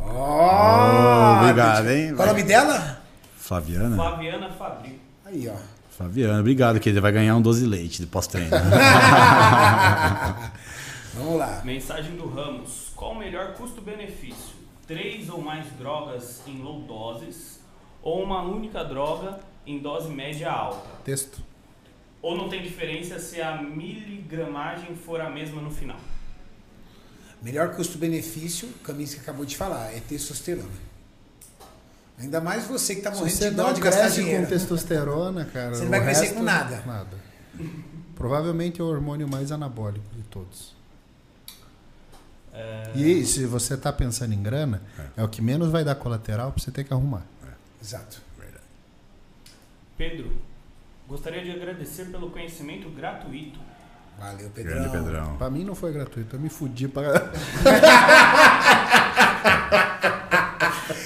Ó, 0.00 1.42
obrigado, 1.42 1.88
hein? 1.90 2.12
Qual 2.16 2.26
é 2.26 2.30
o 2.32 2.34
nome 2.34 2.42
dela? 2.42 3.00
Flaviana? 3.36 3.94
Flaviana 3.94 4.50
Fabri. 4.50 5.00
Aí, 5.24 5.48
ó. 5.48 5.54
Flaviana, 5.96 6.40
obrigado, 6.40 6.80
que 6.80 6.88
ele 6.88 7.00
vai 7.00 7.12
ganhar 7.12 7.36
um 7.36 7.42
12 7.42 7.66
leite 7.66 8.00
de 8.00 8.08
pós-treino. 8.08 8.50
Vamos 11.14 11.38
lá. 11.38 11.62
Mensagem 11.64 12.16
do 12.16 12.28
Ramos. 12.28 12.90
Qual 12.96 13.12
o 13.12 13.18
melhor 13.18 13.52
custo-benefício? 13.52 14.58
Três 14.88 15.30
ou 15.30 15.40
mais 15.40 15.66
drogas 15.78 16.42
em 16.48 16.60
low 16.60 16.80
doses 16.80 17.59
ou 18.02 18.22
uma 18.22 18.42
única 18.42 18.82
droga 18.84 19.40
em 19.66 19.78
dose 19.78 20.08
média 20.08 20.50
alta? 20.50 20.88
Texto. 21.04 21.40
Ou 22.22 22.36
não 22.36 22.48
tem 22.48 22.62
diferença 22.62 23.18
se 23.18 23.40
a 23.40 23.60
miligramagem 23.62 24.94
for 24.94 25.20
a 25.20 25.30
mesma 25.30 25.60
no 25.62 25.70
final? 25.70 25.98
Melhor 27.42 27.74
custo-benefício, 27.74 28.68
o 28.68 28.78
Caminhos 28.84 29.14
que 29.14 29.20
acabou 29.20 29.46
de 29.46 29.56
falar, 29.56 29.94
é 29.94 30.00
testosterona. 30.00 30.68
Ainda 32.18 32.38
mais 32.38 32.66
você 32.66 32.94
que 32.96 33.00
tá 33.00 33.12
Se 33.12 33.18
morrendo 33.20 33.36
você 33.38 33.48
de 33.50 33.56
dó 33.56 33.62
não 33.68 33.72
de 33.72 33.80
gastar 33.80 34.08
dinheiro. 34.10 34.42
com 34.42 34.48
testosterona, 34.50 35.44
cara. 35.46 35.74
Você 35.74 35.82
não 35.84 35.90
vai 35.90 36.02
crescer 36.02 36.34
com 36.34 36.42
nada. 36.42 36.82
Nada. 36.86 37.16
Provavelmente 38.14 38.78
é 38.78 38.84
o 38.84 38.86
hormônio 38.86 39.26
mais 39.26 39.50
anabólico 39.50 40.04
de 40.14 40.22
todos. 40.24 40.74
É, 42.52 42.90
E 42.94 43.24
se 43.24 43.46
você 43.46 43.74
tá 43.76 43.90
pensando 43.90 44.34
em 44.34 44.42
grana, 44.42 44.82
é, 45.16 45.24
o 45.24 45.28
que 45.28 45.40
menos 45.40 45.70
vai 45.70 45.82
dar 45.82 45.94
colateral 45.94 46.52
pra 46.52 46.62
você 46.62 46.70
ter 46.70 46.84
que 46.84 46.92
arrumar. 46.92 47.22
Exato. 47.82 48.20
Pedro, 49.96 50.32
gostaria 51.06 51.42
de 51.44 51.50
agradecer 51.50 52.06
pelo 52.06 52.30
conhecimento 52.30 52.88
gratuito. 52.88 53.60
Valeu, 54.18 54.48
Pedrão. 54.50 54.74
Grande 54.80 54.88
Pedrão. 54.90 55.36
Pra 55.36 55.50
mim 55.50 55.62
não 55.64 55.74
foi 55.74 55.92
gratuito, 55.92 56.36
eu 56.36 56.40
me 56.40 56.48
fudi 56.48 56.88
pra. 56.88 57.12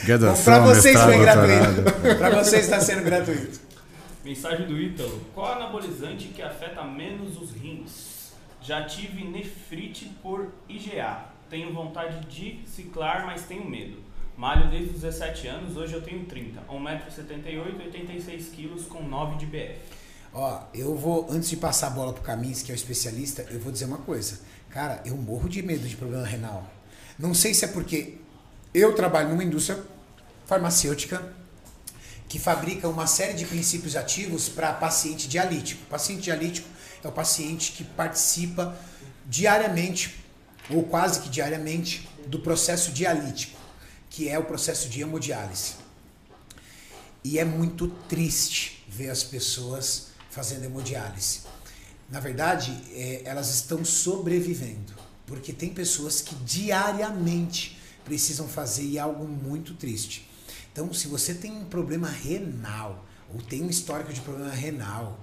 Graduação, 0.04 0.44
Pra 0.44 0.60
vocês 0.60 0.94
mestrado, 0.94 1.12
foi 1.12 1.18
gratuito. 1.24 2.18
pra 2.18 2.30
vocês 2.30 2.64
está 2.64 2.80
sendo 2.80 3.02
gratuito. 3.04 3.60
Mensagem 4.24 4.66
do 4.66 4.78
Ítalo. 4.78 5.20
Qual 5.34 5.52
anabolizante 5.52 6.28
que 6.28 6.42
afeta 6.42 6.82
menos 6.84 7.36
os 7.40 7.52
rins? 7.52 8.32
Já 8.62 8.84
tive 8.84 9.24
nefrite 9.24 10.06
por 10.22 10.48
IgA. 10.68 11.24
Tenho 11.50 11.72
vontade 11.72 12.24
de 12.26 12.60
ciclar, 12.66 13.26
mas 13.26 13.42
tenho 13.42 13.68
medo. 13.68 13.98
Malho 14.36 14.68
desde 14.68 14.94
os 14.94 15.00
17 15.02 15.46
anos, 15.46 15.76
hoje 15.76 15.94
eu 15.94 16.02
tenho 16.02 16.24
30. 16.24 16.60
1,78m, 16.62 17.84
86 17.84 18.48
kg 18.48 18.82
com 18.88 19.02
9 19.02 19.36
de 19.36 19.46
BF. 19.46 19.78
Ó, 20.32 20.62
eu 20.74 20.96
vou, 20.96 21.28
antes 21.30 21.48
de 21.48 21.56
passar 21.56 21.86
a 21.86 21.90
bola 21.90 22.12
pro 22.12 22.22
Caminhos, 22.22 22.60
que 22.60 22.72
é 22.72 22.74
o 22.74 22.76
especialista, 22.76 23.46
eu 23.50 23.60
vou 23.60 23.70
dizer 23.70 23.84
uma 23.84 23.98
coisa. 23.98 24.40
Cara, 24.70 25.00
eu 25.04 25.16
morro 25.16 25.48
de 25.48 25.62
medo 25.62 25.86
de 25.86 25.94
problema 25.94 26.26
renal. 26.26 26.68
Não 27.16 27.32
sei 27.32 27.54
se 27.54 27.64
é 27.64 27.68
porque 27.68 28.16
eu 28.74 28.92
trabalho 28.92 29.28
numa 29.28 29.44
indústria 29.44 29.80
farmacêutica 30.46 31.32
que 32.28 32.40
fabrica 32.40 32.88
uma 32.88 33.06
série 33.06 33.34
de 33.34 33.46
princípios 33.46 33.94
ativos 33.94 34.48
para 34.48 34.72
paciente 34.72 35.28
dialítico. 35.28 35.86
paciente 35.86 36.22
dialítico 36.22 36.68
é 37.04 37.06
o 37.06 37.12
paciente 37.12 37.70
que 37.70 37.84
participa 37.84 38.76
diariamente, 39.26 40.24
ou 40.68 40.82
quase 40.82 41.20
que 41.20 41.28
diariamente, 41.28 42.08
do 42.26 42.40
processo 42.40 42.90
dialítico, 42.90 43.56
que 44.14 44.28
é 44.28 44.38
o 44.38 44.44
processo 44.44 44.88
de 44.88 45.00
hemodiálise. 45.00 45.74
E 47.24 47.36
é 47.36 47.44
muito 47.44 47.88
triste 48.08 48.86
ver 48.88 49.10
as 49.10 49.24
pessoas 49.24 50.10
fazendo 50.30 50.64
hemodiálise. 50.66 51.40
Na 52.08 52.20
verdade, 52.20 52.80
é, 52.92 53.22
elas 53.24 53.52
estão 53.52 53.84
sobrevivendo, 53.84 54.92
porque 55.26 55.52
tem 55.52 55.74
pessoas 55.74 56.20
que 56.20 56.36
diariamente 56.36 57.76
precisam 58.04 58.46
fazer 58.46 58.84
e 58.84 58.98
é 58.98 59.00
algo 59.00 59.26
muito 59.26 59.74
triste. 59.74 60.30
Então, 60.72 60.94
se 60.94 61.08
você 61.08 61.34
tem 61.34 61.50
um 61.50 61.64
problema 61.64 62.08
renal 62.08 63.04
ou 63.32 63.42
tem 63.42 63.64
um 63.64 63.70
histórico 63.70 64.12
de 64.12 64.20
problema 64.20 64.52
renal, 64.52 65.18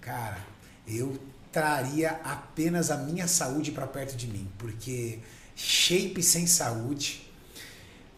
cara, 0.00 0.38
eu 0.86 1.18
traria 1.50 2.12
apenas 2.22 2.92
a 2.92 2.96
minha 2.96 3.26
saúde 3.26 3.72
para 3.72 3.88
perto 3.88 4.16
de 4.16 4.28
mim, 4.28 4.48
porque 4.56 5.18
shape 5.56 6.22
sem 6.22 6.46
saúde. 6.46 7.27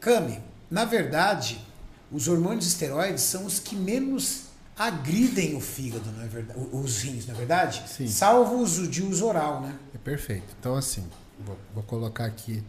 Cami, 0.01 0.41
na 0.71 0.85
verdade, 0.85 1.61
os 2.11 2.27
hormônios 2.27 2.67
esteroides 2.67 3.23
são 3.23 3.45
os 3.45 3.59
que 3.59 3.77
menos 3.77 4.45
agridem 4.77 5.55
o 5.55 5.61
fígado, 5.61 6.11
não 6.13 6.25
é 6.25 6.27
verdade? 6.27 6.59
Os 6.73 7.03
rins, 7.03 7.27
não 7.27 7.35
é 7.35 7.39
verdade? 7.39 7.85
Sim. 7.87 8.09
Salvo 8.09 8.55
o 8.57 8.61
uso 8.61 8.89
de 8.89 9.03
uso 9.03 9.27
oral, 9.27 9.61
né? 9.61 9.79
É 9.95 9.99
perfeito. 9.99 10.57
Então, 10.59 10.75
assim, 10.75 11.05
vou, 11.39 11.59
vou 11.75 11.83
colocar 11.83 12.25
aqui, 12.25 12.65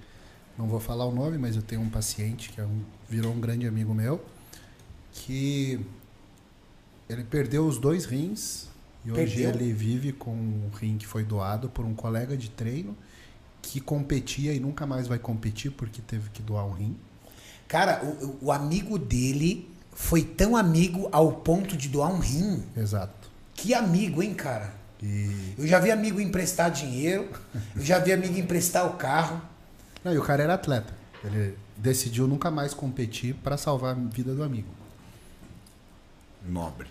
não 0.57 0.67
vou 0.67 0.79
falar 0.79 1.05
o 1.05 1.11
nome, 1.13 1.37
mas 1.37 1.55
eu 1.55 1.61
tenho 1.61 1.81
um 1.81 1.89
paciente 1.89 2.49
que 2.49 2.59
é 2.59 2.65
um, 2.65 2.81
virou 3.09 3.31
um 3.31 3.39
grande 3.39 3.65
amigo 3.65 3.93
meu, 3.93 4.23
que 5.13 5.79
ele 7.09 7.23
perdeu 7.23 7.65
os 7.65 7.77
dois 7.77 8.05
rins 8.05 8.67
e 9.03 9.11
hoje 9.11 9.35
Perdeu? 9.43 9.49
ele 9.49 9.73
vive 9.73 10.11
com 10.11 10.31
um 10.31 10.69
rim 10.73 10.97
que 10.97 11.07
foi 11.07 11.23
doado 11.23 11.69
por 11.69 11.85
um 11.85 11.93
colega 11.93 12.37
de 12.37 12.49
treino 12.49 12.95
que 13.61 13.79
competia 13.79 14.53
e 14.53 14.59
nunca 14.59 14.85
mais 14.85 15.07
vai 15.07 15.19
competir 15.19 15.71
porque 15.71 16.01
teve 16.01 16.29
que 16.29 16.41
doar 16.41 16.65
um 16.65 16.73
rim. 16.73 16.97
Cara, 17.71 18.03
o, 18.03 18.47
o 18.47 18.51
amigo 18.51 18.99
dele 18.99 19.71
foi 19.93 20.23
tão 20.23 20.57
amigo 20.57 21.07
ao 21.09 21.31
ponto 21.31 21.77
de 21.77 21.87
doar 21.87 22.11
um 22.11 22.19
rim. 22.19 22.61
Exato. 22.75 23.31
Que 23.53 23.73
amigo, 23.73 24.21
hein, 24.21 24.33
cara? 24.33 24.73
E, 25.01 25.53
Eu 25.57 25.65
já 25.65 25.79
vi 25.79 25.89
amigo 25.89 26.19
emprestar 26.19 26.69
dinheiro, 26.69 27.29
eu 27.73 27.81
já 27.81 27.97
vi 27.97 28.11
amigo 28.11 28.37
emprestar 28.37 28.85
o 28.85 28.97
carro. 28.97 29.41
não, 30.03 30.13
e 30.13 30.17
o 30.17 30.21
cara 30.21 30.43
era 30.43 30.55
atleta. 30.55 30.93
Ele 31.23 31.57
decidiu 31.77 32.27
nunca 32.27 32.51
mais 32.51 32.73
competir 32.73 33.35
para 33.35 33.55
salvar 33.55 33.91
a 33.95 33.99
vida 33.99 34.35
do 34.35 34.43
amigo. 34.43 34.67
Nobre. 36.45 36.89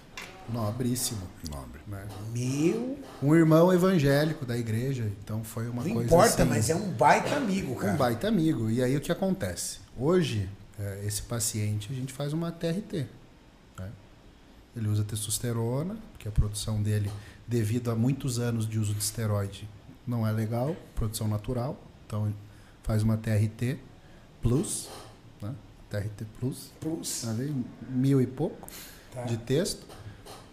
Nobríssimo. 0.48 1.20
Nobre. 1.50 1.80
Né? 1.86 2.06
Meu, 2.32 2.98
Um 3.22 3.34
irmão 3.34 3.70
evangélico 3.70 4.46
da 4.46 4.56
igreja, 4.56 5.12
então 5.22 5.44
foi 5.44 5.68
uma 5.68 5.84
não 5.84 5.92
coisa 5.92 6.06
importa, 6.06 6.42
assim, 6.42 6.50
mas 6.50 6.70
é 6.70 6.74
um 6.74 6.88
baita 6.92 7.36
amigo, 7.36 7.72
um 7.72 7.76
cara. 7.76 7.92
baita 7.98 8.28
amigo. 8.28 8.70
E 8.70 8.82
aí 8.82 8.96
o 8.96 9.00
que 9.02 9.12
acontece? 9.12 9.78
Hoje, 9.94 10.48
é, 10.80 11.04
esse 11.06 11.22
paciente, 11.22 11.92
a 11.92 11.94
gente 11.94 12.12
faz 12.12 12.32
uma 12.32 12.50
TRT. 12.50 13.06
né? 13.78 13.90
Ele 14.76 14.88
usa 14.88 15.04
testosterona, 15.04 15.96
porque 16.12 16.28
a 16.28 16.32
produção 16.32 16.82
dele, 16.82 17.10
devido 17.46 17.90
a 17.90 17.94
muitos 17.96 18.38
anos 18.38 18.68
de 18.68 18.78
uso 18.78 18.94
de 18.94 19.02
esteroide, 19.02 19.68
não 20.06 20.26
é 20.26 20.32
legal, 20.32 20.74
produção 20.94 21.28
natural. 21.28 21.76
Então 22.06 22.32
faz 22.82 23.02
uma 23.02 23.16
TRT 23.16 23.78
Plus, 24.42 24.88
né? 25.42 25.54
TRT 25.90 26.24
Plus, 26.38 26.70
Plus. 26.80 27.26
ali, 27.28 27.54
mil 27.88 28.20
e 28.20 28.26
pouco 28.26 28.68
Tá. 29.12 29.22
de 29.24 29.36
texto, 29.38 29.84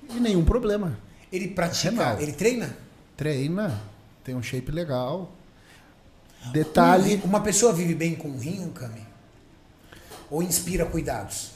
e 0.10 0.20
nenhum 0.20 0.44
problema. 0.44 0.98
Ele 1.32 1.50
pratica, 1.50 1.92
Renal. 1.92 2.20
ele 2.20 2.32
treina? 2.32 2.76
treina, 3.16 3.80
tem 4.24 4.34
um 4.36 4.42
shape 4.42 4.72
legal. 4.72 5.32
Detalhe, 6.52 7.22
Uma 7.24 7.42
pessoa 7.42 7.72
vive 7.74 7.94
bem 7.94 8.16
com 8.16 8.30
um 8.30 8.40
rim, 8.40 8.70
Cami? 8.72 9.06
Ou 10.30 10.42
inspira 10.44 10.86
cuidados? 10.86 11.52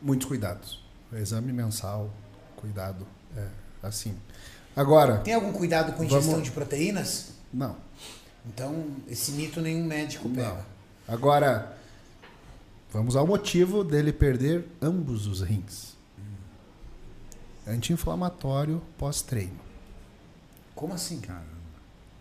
muitos 0.00 0.26
cuidados. 0.26 0.82
Exame 1.12 1.52
mensal, 1.52 2.10
cuidado, 2.56 3.06
é 3.36 3.46
assim. 3.82 4.16
Agora, 4.74 5.18
Tem 5.18 5.34
algum 5.34 5.52
cuidado 5.52 5.92
com 5.92 5.98
Vamos- 5.98 6.12
ingestão 6.12 6.40
de 6.42 6.50
proteínas? 6.50 7.32
não, 7.52 7.76
Então, 8.46 8.86
esse 9.06 9.30
mito 9.32 9.60
nenhum 9.60 9.84
médico 9.84 10.28
pega. 10.28 10.48
não. 10.54 11.14
Agora, 11.14 11.76
vamos 12.92 13.14
ao 13.14 13.24
motivo 13.26 13.84
dele 13.84 14.12
perder 14.12 14.66
ambos 14.80 15.26
os 15.28 15.40
rins. 15.42 15.92
Anti-inflamatório 17.66 18.82
pós-treino. 18.98 19.60
Como 20.74 20.94
assim? 20.94 21.20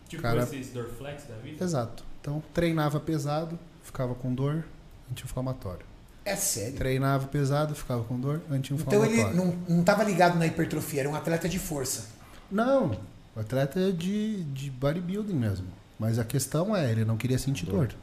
Tipo 0.07 0.21
Cara- 0.21 0.43
esses 0.43 0.71
Dorflex 0.71 1.23
da 1.23 1.35
vida? 1.37 1.63
Exato. 1.63 2.03
Então, 2.19 2.43
treinava 2.53 2.99
pesado, 2.99 3.57
ficava 3.81 4.13
com 4.13 4.33
dor, 4.35 4.63
anti-inflamatório. 5.11 5.85
É 6.23 6.35
sério. 6.35 6.77
Treinava 6.77 7.27
pesado, 7.27 7.73
ficava 7.73 8.03
com 8.03 8.19
dor, 8.19 8.41
Então 8.45 8.57
anti-inflamatório. 8.57 9.13
ele 9.13 9.33
não, 9.33 9.55
não 9.67 9.83
tava 9.83 10.03
ligado 10.03 10.37
na 10.37 10.45
hipertrofia, 10.45 11.01
era 11.01 11.09
um 11.09 11.15
atleta 11.15 11.49
de 11.49 11.57
força. 11.59 12.05
Não, 12.51 12.97
o 13.35 13.39
atleta 13.39 13.79
é 13.79 13.91
de, 13.91 14.43
de 14.45 14.69
bodybuilding 14.69 15.33
mesmo. 15.33 15.67
Mas 15.97 16.17
a 16.19 16.23
questão 16.23 16.75
é, 16.75 16.91
ele 16.91 17.05
não 17.05 17.15
queria 17.17 17.37
sentir 17.37 17.65
dor. 17.65 17.93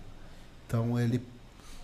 Então 0.66 0.98
ele, 0.98 1.20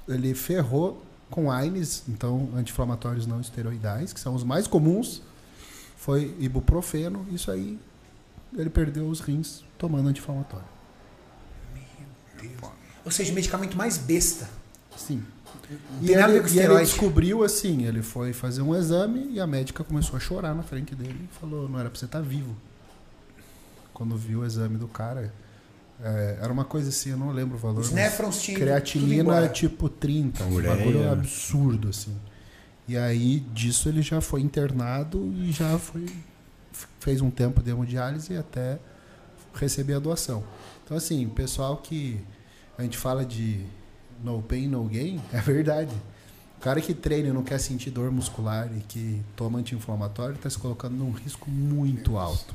ele 0.09 0.34
ferrou 0.34 1.02
com 1.30 1.51
AINES, 1.51 2.05
então 2.09 2.48
anti-inflamatórios 2.55 3.26
não 3.26 3.40
esteroidais, 3.40 4.12
que 4.12 4.20
são 4.20 4.34
os 4.34 4.44
mais 4.44 4.66
comuns. 4.66 5.22
Foi 5.96 6.34
ibuprofeno, 6.38 7.26
isso 7.32 7.51
aí 7.51 7.78
ele 8.56 8.70
perdeu 8.70 9.09
os 9.09 9.20
rins 9.20 9.64
tomando 9.78 10.09
anti-inflamatório. 10.09 10.66
Ou 13.05 13.10
seja, 13.10 13.32
medicamento 13.32 13.76
mais 13.76 13.98
besta. 13.98 14.48
Sim. 14.96 15.22
E 16.02 16.12
ele, 16.12 16.48
e 16.52 16.58
ele 16.58 16.78
descobriu 16.80 17.42
assim, 17.42 17.84
ele 17.84 18.02
foi 18.02 18.32
fazer 18.32 18.62
um 18.62 18.74
exame 18.74 19.30
e 19.30 19.40
a 19.40 19.46
médica 19.46 19.82
começou 19.82 20.16
a 20.16 20.20
chorar 20.20 20.54
na 20.54 20.62
frente 20.62 20.94
dele 20.94 21.28
e 21.30 21.38
falou, 21.38 21.68
não 21.68 21.78
era 21.78 21.88
pra 21.88 21.98
você 21.98 22.04
estar 22.04 22.20
vivo. 22.20 22.54
Quando 23.92 24.16
viu 24.16 24.40
o 24.40 24.46
exame 24.46 24.76
do 24.76 24.88
cara, 24.88 25.32
é, 26.02 26.38
era 26.40 26.52
uma 26.52 26.64
coisa 26.64 26.88
assim, 26.88 27.10
eu 27.10 27.16
não 27.16 27.30
lembro 27.30 27.56
o 27.56 27.58
valor. 27.58 27.80
Os 27.80 27.92
néfrons 27.92 28.42
tinham 28.42 28.60
creatinina 28.60 29.22
embora. 29.22 29.48
tipo 29.48 29.88
30, 29.88 30.44
um 30.44 30.62
bagulho 30.62 31.10
absurdo 31.10 31.88
assim. 31.88 32.14
E 32.86 32.96
aí 32.96 33.40
disso 33.40 33.88
ele 33.88 34.02
já 34.02 34.20
foi 34.20 34.40
internado 34.40 35.32
e 35.36 35.50
já 35.52 35.78
foi 35.78 36.06
fez 36.98 37.20
um 37.20 37.30
tempo 37.30 37.62
de 37.62 37.70
hemodiálise 37.70 38.36
até 38.36 38.78
receber 39.54 39.94
a 39.94 39.98
doação. 39.98 40.44
Então 40.84 40.96
assim, 40.96 41.26
pessoal 41.28 41.78
que 41.78 42.20
a 42.76 42.82
gente 42.82 42.98
fala 42.98 43.24
de 43.24 43.64
no 44.23 44.43
pain 44.43 44.69
no 44.69 44.85
gain, 44.85 45.20
é 45.32 45.41
verdade. 45.41 45.95
O 46.59 46.61
cara 46.65 46.81
que 46.81 46.95
treina 46.95 47.28
e 47.28 47.32
não 47.32 47.43
quer 47.43 47.59
sentir 47.59 47.91
dor 47.91 48.11
muscular 48.11 48.70
e 48.74 48.81
que 48.81 49.20
toma 49.36 49.59
anti-inflamatório 49.59 50.35
está 50.36 50.49
se 50.49 50.59
colocando 50.59 50.95
num 50.95 51.11
risco 51.11 51.51
muito 51.51 52.16
alto. 52.16 52.55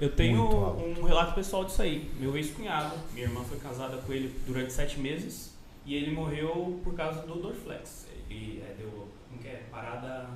Eu 0.00 0.10
tenho 0.14 0.40
alto. 0.40 0.82
um 0.82 1.02
relato 1.04 1.34
pessoal 1.34 1.64
disso 1.66 1.82
aí. 1.82 2.10
Meu 2.18 2.34
ex-cunhado, 2.38 2.94
minha 3.12 3.26
irmã 3.26 3.42
foi 3.44 3.58
casada 3.58 3.98
com 3.98 4.12
ele 4.12 4.34
durante 4.46 4.72
sete 4.72 4.98
meses 4.98 5.52
e 5.84 5.94
ele 5.94 6.10
morreu 6.12 6.80
por 6.82 6.94
causa 6.94 7.20
do 7.22 7.34
Dorflex. 7.34 8.06
Ele 8.30 8.62
é, 8.66 8.74
deu, 8.78 9.08
como 9.28 9.42
que 9.42 9.48
é, 9.48 9.64
parada... 9.70 10.26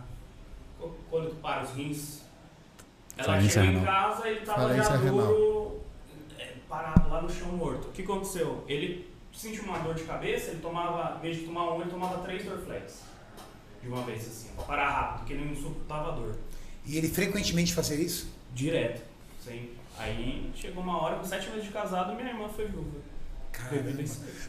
qu- 0.79 0.91
Quando 1.09 1.31
tu 1.31 1.37
para 1.37 1.63
os 1.63 1.71
rins... 1.71 2.21
Ela 3.17 3.27
Falência 3.29 3.63
chegou 3.63 3.77
em 3.77 3.79
renal. 3.79 4.11
casa 4.11 4.29
e 4.29 4.33
ele 4.33 4.41
tava 4.45 4.75
já 4.75 4.83
Falência 4.85 5.11
duro, 5.11 5.81
é, 6.37 6.53
parado 6.69 7.09
lá 7.09 7.23
no 7.23 7.31
chão 7.31 7.53
morto. 7.53 7.87
O 7.89 7.93
que 7.93 8.03
aconteceu? 8.03 8.65
Ele 8.67 9.09
sentiu 9.35 9.65
uma 9.65 9.79
dor 9.79 9.95
de 9.95 10.05
cabeça, 10.05 10.51
ele 10.51 10.61
tomava, 10.61 11.19
em 11.19 11.21
vez 11.23 11.37
de 11.39 11.45
tomar 11.45 11.75
um, 11.75 11.81
ele 11.81 11.91
tomava 11.91 12.19
três 12.23 12.45
Dorflex. 12.45 13.01
De 13.83 13.89
uma 13.89 14.03
vez 14.03 14.27
assim, 14.27 14.49
pra 14.55 14.65
parar 14.65 14.91
rápido, 14.91 15.19
porque 15.19 15.33
ele 15.35 15.45
não 15.45 15.57
suportava 15.57 16.13
a 16.13 16.13
dor. 16.13 16.35
E 16.87 16.97
ele 16.97 17.09
frequentemente 17.09 17.75
fazia 17.75 17.97
isso? 17.97 18.29
Direto. 18.55 19.03
Sempre. 19.45 19.77
Aí 19.99 20.51
chegou 20.55 20.83
uma 20.83 21.01
hora, 21.01 21.17
com 21.17 21.25
sete 21.25 21.49
meses 21.51 21.65
de 21.65 21.71
casado, 21.71 22.15
minha 22.15 22.29
irmã 22.29 22.49
foi 22.49 22.67
viúva. 22.67 22.99
Caramba. 23.53 24.05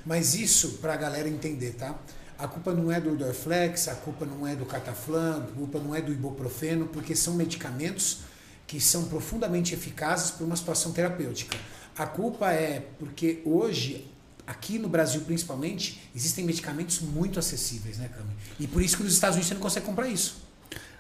Mas 0.06 0.34
isso 0.34 0.78
pra 0.80 0.95
galera 0.95 1.28
entender, 1.28 1.74
tá? 1.74 1.95
A 2.38 2.48
culpa 2.48 2.74
não 2.74 2.91
é 2.91 2.99
do 2.99 3.16
Dorflex, 3.16 3.88
a 3.88 3.95
culpa 3.95 4.26
não 4.26 4.45
é 4.45 4.56
do 4.56 4.66
Cataflan, 4.66 5.44
a 5.44 5.56
culpa 5.56 5.80
não 5.80 5.95
é 5.95 6.02
do 6.02 6.12
Ibuprofeno, 6.12 6.88
porque 6.88 7.16
são 7.16 7.36
medicamentos 7.36 8.20
que 8.68 8.80
são 8.80 9.06
profundamente 9.06 9.74
eficazes 9.74 10.32
para 10.32 10.45
uma 10.45 10.56
situação 10.56 10.91
terapêutica. 10.91 11.57
A 11.98 12.06
culpa 12.06 12.52
é 12.52 12.86
porque 12.99 13.41
hoje, 13.45 14.06
aqui 14.48 14.78
no 14.80 14.88
Brasil 14.90 15.22
principalmente, 15.22 16.10
existem 16.16 16.46
medicamentos 16.46 17.00
muito 17.02 17.40
acessíveis, 17.40 17.98
né, 17.98 18.10
Cami? 18.16 18.30
E 18.60 18.68
por 18.68 18.82
isso 18.82 18.98
que 18.98 19.04
nos 19.04 19.14
Estados 19.14 19.36
Unidos 19.36 19.48
você 19.48 19.54
não 19.56 19.62
consegue 19.62 19.86
comprar 19.86 20.08
isso. 20.08 20.44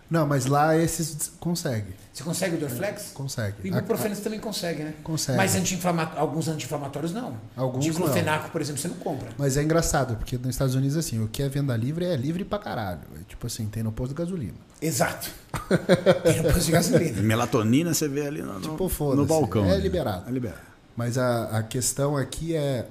Não, 0.07 0.27
mas 0.27 0.45
lá 0.45 0.77
esses 0.77 1.31
consegue, 1.39 1.87
Você 2.13 2.23
consegue 2.23 2.55
o 2.57 2.59
Dorflex? 2.59 3.09
consegue. 3.11 3.55
O 3.63 3.65
ibuprofeno 3.65 4.13
você 4.13 4.21
também 4.21 4.39
consegue, 4.39 4.83
né? 4.83 4.93
Consegue. 5.03 5.35
Mas 5.35 5.55
anti-inflama- 5.55 6.13
alguns 6.15 6.47
anti-inflamatórios 6.47 7.11
não. 7.11 7.35
Alguns 7.55 7.83
Diclofenaco, 7.85 8.51
por 8.51 8.61
exemplo, 8.61 8.79
você 8.79 8.87
não 8.87 8.97
compra. 8.97 9.29
Mas 9.35 9.57
é 9.57 9.63
engraçado, 9.63 10.15
porque 10.15 10.37
nos 10.37 10.49
Estados 10.49 10.75
Unidos, 10.75 10.95
assim, 10.95 11.23
o 11.23 11.27
que 11.27 11.41
é 11.41 11.49
venda 11.49 11.75
livre 11.75 12.05
é 12.05 12.15
livre 12.15 12.45
pra 12.45 12.59
caralho. 12.59 12.99
É 13.19 13.23
tipo 13.27 13.47
assim, 13.47 13.65
tem 13.65 13.81
no 13.81 13.91
posto 13.91 14.09
de 14.13 14.19
gasolina. 14.19 14.53
Exato. 14.79 15.31
Tem 16.23 16.37
no 16.37 16.43
posto 16.53 16.65
de 16.65 16.71
gasolina. 16.71 17.21
Melatonina 17.23 17.91
você 17.91 18.07
vê 18.07 18.27
ali 18.27 18.43
no, 18.43 18.53
no, 18.53 18.61
Tipo, 18.61 18.87
foda-se, 18.87 19.17
no 19.21 19.25
balcão. 19.25 19.65
é 19.65 19.77
liberado. 19.79 20.29
É 20.29 20.31
liberado. 20.31 20.59
Mas 20.95 21.17
a, 21.17 21.45
a 21.57 21.63
questão 21.63 22.15
aqui 22.15 22.55
é 22.55 22.85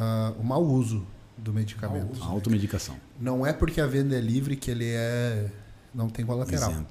ah, 0.00 0.32
o 0.38 0.44
mau 0.44 0.62
uso 0.64 1.04
do 1.36 1.52
medicamento. 1.52 2.12
Uso. 2.12 2.22
A 2.22 2.26
automedicação. 2.26 2.96
Não 3.20 3.46
é 3.46 3.52
porque 3.52 3.80
a 3.80 3.86
venda 3.86 4.16
é 4.16 4.20
livre 4.20 4.56
que 4.56 4.70
ele 4.70 4.88
é 4.88 5.50
não 5.94 6.08
tem 6.08 6.24
colateral. 6.24 6.70
Isento. 6.70 6.86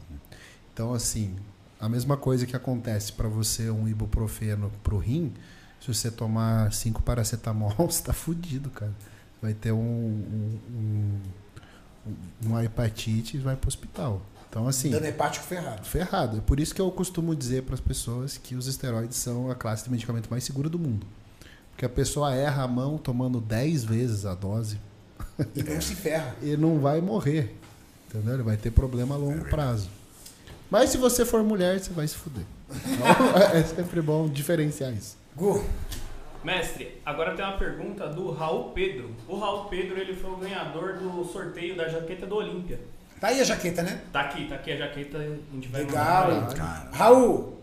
Então, 0.74 0.94
assim, 0.94 1.36
a 1.80 1.88
mesma 1.88 2.18
coisa 2.18 2.46
que 2.46 2.56
acontece 2.56 3.12
para 3.14 3.28
você 3.28 3.70
um 3.70 3.88
ibuprofeno 3.88 4.72
pro 4.84 4.98
rim, 4.98 5.34
se 5.82 5.88
você 5.94 6.10
tomar 6.12 6.72
cinco 6.74 7.02
paracetamol, 7.02 7.72
você 7.90 8.04
tá 8.04 8.14
fudido, 8.14 8.70
cara. 8.70 8.94
Vai 9.42 9.54
ter 9.54 9.72
um, 9.72 9.78
um, 9.78 10.60
um- 10.72 11.22
uma 12.46 12.64
hepatite 12.64 13.38
e 13.38 13.40
vai 13.40 13.56
pro 13.56 13.68
hospital. 13.68 14.22
Então, 14.50 14.68
assim, 14.68 14.90
Dano 14.90 15.06
hepático 15.06 15.46
ferrado. 15.46 15.86
ferrado. 15.86 16.38
É 16.38 16.42
por 16.42 16.60
isso 16.60 16.74
que 16.74 16.82
eu 16.82 16.90
costumo 16.90 17.36
dizer 17.36 17.64
para 17.64 17.76
as 17.76 17.82
pessoas 17.82 18.38
que 18.38 18.56
os 18.56 18.66
esteroides 18.66 19.18
são 19.18 19.52
a 19.52 19.56
classe 19.56 19.84
de 19.84 19.92
medicamento 19.92 20.30
mais 20.30 20.44
segura 20.44 20.70
do 20.70 20.80
mundo. 20.80 21.06
Porque 21.78 21.86
a 21.86 21.90
pessoa 21.90 22.34
erra 22.34 22.64
a 22.64 22.68
mão 22.68 22.98
tomando 22.98 23.40
10 23.40 23.84
vezes 23.84 24.26
a 24.26 24.34
dose 24.34 24.80
E 25.56 25.62
não 25.62 25.80
se 25.80 25.94
ferra. 25.94 26.36
e 26.42 26.58
não 26.58 26.80
vai 26.80 27.00
morrer. 27.00 27.56
Entendeu? 28.10 28.34
Ele 28.34 28.42
vai 28.42 28.58
ter 28.58 28.72
problema 28.72 29.14
a 29.14 29.18
longo 29.20 29.46
prazo. 29.48 29.88
Mas 30.72 30.90
se 30.90 30.98
você 30.98 31.24
for 31.24 31.44
mulher, 31.44 31.80
você 31.80 31.94
vai 31.94 32.08
se 32.08 32.16
fuder. 32.16 32.46
Então, 32.68 33.38
é 33.54 33.64
sempre 33.64 34.02
bom 34.02 34.28
diferenciar 34.28 34.92
isso. 34.92 35.18
Gu, 35.36 35.64
Mestre, 36.44 37.00
agora 37.06 37.36
tem 37.36 37.46
uma 37.46 37.58
pergunta 37.58 38.10
do 38.10 38.32
Raul 38.32 38.72
Pedro. 38.72 39.12
O 39.28 39.38
Raul 39.38 39.66
Pedro 39.66 40.00
ele 40.00 40.16
foi 40.16 40.32
o 40.32 40.38
ganhador 40.38 40.98
do 40.98 41.24
sorteio 41.26 41.78
da 41.78 41.88
jaqueta 41.88 42.26
do 42.26 42.38
Olímpia. 42.38 42.80
tá 43.22 43.28
aí 43.28 43.40
a 43.40 43.44
jaqueta, 43.44 43.84
né? 43.84 44.02
Tá 44.12 44.22
aqui, 44.22 44.48
tá 44.48 44.56
aqui 44.56 44.72
a 44.72 44.78
jaqueta, 44.78 45.20
a 45.20 45.54
gente 45.54 45.68
vai 45.68 45.84
Legal. 45.84 46.48
Cara, 46.56 46.90
Raul, 46.92 47.62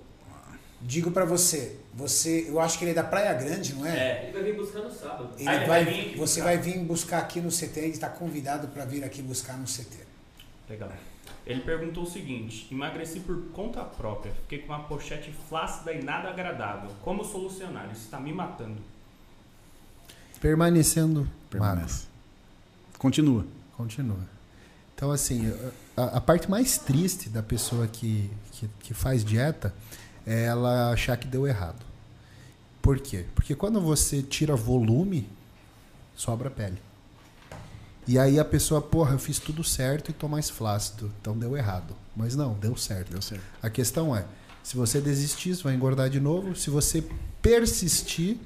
digo 0.81 1.11
pra 1.11 1.25
você, 1.25 1.81
você, 1.97 2.47
eu 2.49 2.59
acho 2.61 2.79
que 2.79 2.85
ele 2.85 2.91
é 2.91 2.95
da 2.95 3.05
Praia 3.05 3.33
Grande, 3.35 3.75
não 3.75 3.87
é? 3.87 3.97
É, 3.97 4.23
Ele 4.25 4.33
vai 4.33 4.43
vir 4.43 4.57
buscar 4.57 4.81
no 4.81 4.91
sábado. 4.91 5.31
Ele 5.39 5.49
Ah, 5.49 5.55
ele 5.57 5.67
vai, 5.67 5.85
vai 5.85 6.05
você 6.17 6.17
buscar. 6.41 6.45
vai 6.45 6.59
vir 6.59 6.79
buscar 6.81 7.19
aqui 7.19 7.41
no 7.41 7.51
CT, 7.51 7.79
ele 7.79 7.89
está 7.91 8.09
convidado 8.09 8.69
para 8.69 8.85
vir 8.85 9.05
aqui 9.05 9.23
buscar 9.23 9.57
no 9.57 9.65
CT. 9.65 9.99
legal. 10.69 10.93
Ele 11.47 11.61
perguntou 11.61 12.05
o 12.05 12.07
seguinte: 12.11 12.67
emagreci 12.73 13.21
por 13.21 13.37
conta 13.53 13.83
própria, 13.85 14.33
fiquei 14.43 14.61
com 14.61 14.73
uma 14.73 14.85
pochete 14.85 15.33
flácida 15.49 15.93
e 15.93 16.03
nada 16.03 16.31
agradável. 16.31 16.91
Como 17.03 17.23
solucionar? 17.25 17.91
Isso 17.93 18.05
está 18.05 18.19
me 18.19 18.33
matando. 18.33 18.81
Permanecendo 20.41 21.21
magro. 21.21 21.31
permanece. 21.51 22.07
Continua. 22.99 23.47
Continua. 23.77 24.19
Então, 24.95 25.11
assim, 25.11 25.53
a, 25.97 26.17
a 26.19 26.21
parte 26.21 26.49
mais 26.51 26.79
triste 26.79 27.29
da 27.29 27.43
pessoa 27.43 27.87
que, 27.87 28.31
que, 28.53 28.69
que 28.81 28.95
faz 28.95 29.25
dieta 29.25 29.75
é 30.27 30.45
ela 30.45 30.91
achar 30.91 31.17
que 31.17 31.27
deu 31.27 31.47
errado. 31.47 31.85
Por 32.81 32.99
quê? 32.99 33.25
Porque 33.35 33.55
quando 33.55 33.81
você 33.81 34.23
tira 34.23 34.55
volume, 34.55 35.29
sobra 36.15 36.51
pele. 36.51 36.79
E 38.07 38.19
aí 38.19 38.39
a 38.39 38.45
pessoa, 38.45 38.83
porra, 38.83 39.13
eu 39.13 39.19
fiz 39.19 39.39
tudo 39.39 39.65
certo 39.65 40.11
e 40.11 40.13
tô 40.13 40.29
mais 40.29 40.51
flácido, 40.51 41.11
então 41.21 41.37
deu 41.37 41.57
errado. 41.57 41.97
Mas 42.15 42.37
não, 42.37 42.55
deu 42.55 42.77
certo. 42.77 43.11
Deu 43.11 43.23
certo. 43.23 43.43
A 43.63 43.71
questão 43.71 44.15
é, 44.15 44.27
se 44.63 44.77
você 44.77 45.01
desistir, 45.01 45.55
você 45.55 45.63
vai 45.63 45.75
engordar 45.75 46.11
de 46.11 46.21
novo. 46.21 46.55
Se 46.55 46.69
você 46.69 47.03
persistir, 47.41 48.37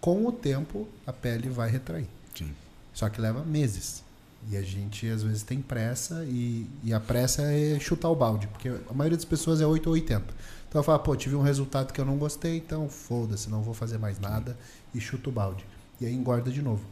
com 0.00 0.26
o 0.26 0.32
tempo 0.32 0.88
a 1.06 1.12
pele 1.12 1.48
vai 1.48 1.68
retrair. 1.70 2.06
Sim. 2.34 2.54
Só 2.92 3.08
que 3.08 3.20
leva 3.20 3.44
meses. 3.44 4.02
E 4.50 4.56
a 4.56 4.62
gente 4.62 5.08
às 5.08 5.22
vezes 5.22 5.42
tem 5.42 5.60
pressa 5.60 6.24
e, 6.24 6.66
e 6.82 6.92
a 6.92 7.00
pressa 7.00 7.42
é 7.42 7.78
chutar 7.80 8.08
o 8.08 8.14
balde, 8.14 8.46
porque 8.46 8.68
a 8.68 8.94
maioria 8.94 9.16
das 9.16 9.24
pessoas 9.24 9.60
é 9.60 9.66
8 9.66 9.86
ou 9.88 9.92
80. 9.94 10.24
Então 10.68 10.80
eu 10.80 10.84
falo, 10.84 10.98
pô, 10.98 11.16
tive 11.16 11.34
um 11.34 11.42
resultado 11.42 11.92
que 11.92 12.00
eu 12.00 12.04
não 12.04 12.18
gostei, 12.18 12.58
então 12.58 12.88
foda-se, 12.88 13.48
não 13.48 13.62
vou 13.62 13.72
fazer 13.72 13.98
mais 13.98 14.20
nada 14.20 14.56
e 14.94 15.00
chuta 15.00 15.30
o 15.30 15.32
balde. 15.32 15.64
E 16.00 16.06
aí 16.06 16.12
engorda 16.12 16.50
de 16.50 16.60
novo. 16.60 16.82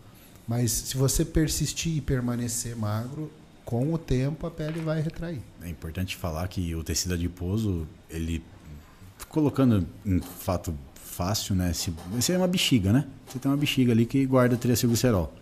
Mas 0.49 0.71
se 0.71 0.97
você 0.97 1.25
persistir 1.25 1.97
e 1.97 2.01
permanecer 2.01 2.75
magro, 2.77 3.31
com 3.65 3.93
o 3.93 3.99
tempo 3.99 4.47
a 4.47 4.51
pele 4.51 4.81
vai 4.81 5.01
retrair. 5.01 5.41
É 5.61 5.69
importante 5.69 6.17
falar 6.17 6.47
que 6.49 6.75
o 6.75 6.85
tecido 6.85 7.15
adiposo, 7.15 7.87
ele 8.09 8.43
colocando 9.29 9.87
em 10.05 10.21
fato 10.21 10.75
fácil, 10.95 11.55
né? 11.55 11.73
Se 11.73 11.93
você 12.11 12.33
é 12.33 12.39
uma 12.39 12.47
bexiga, 12.47 12.93
né? 12.93 13.07
Você 13.27 13.39
tem 13.39 13.51
uma 13.51 13.57
bexiga 13.57 13.93
ali 13.93 14.07
que 14.07 14.25
guarda 14.25 14.57
triacilglicerol. 14.57 15.35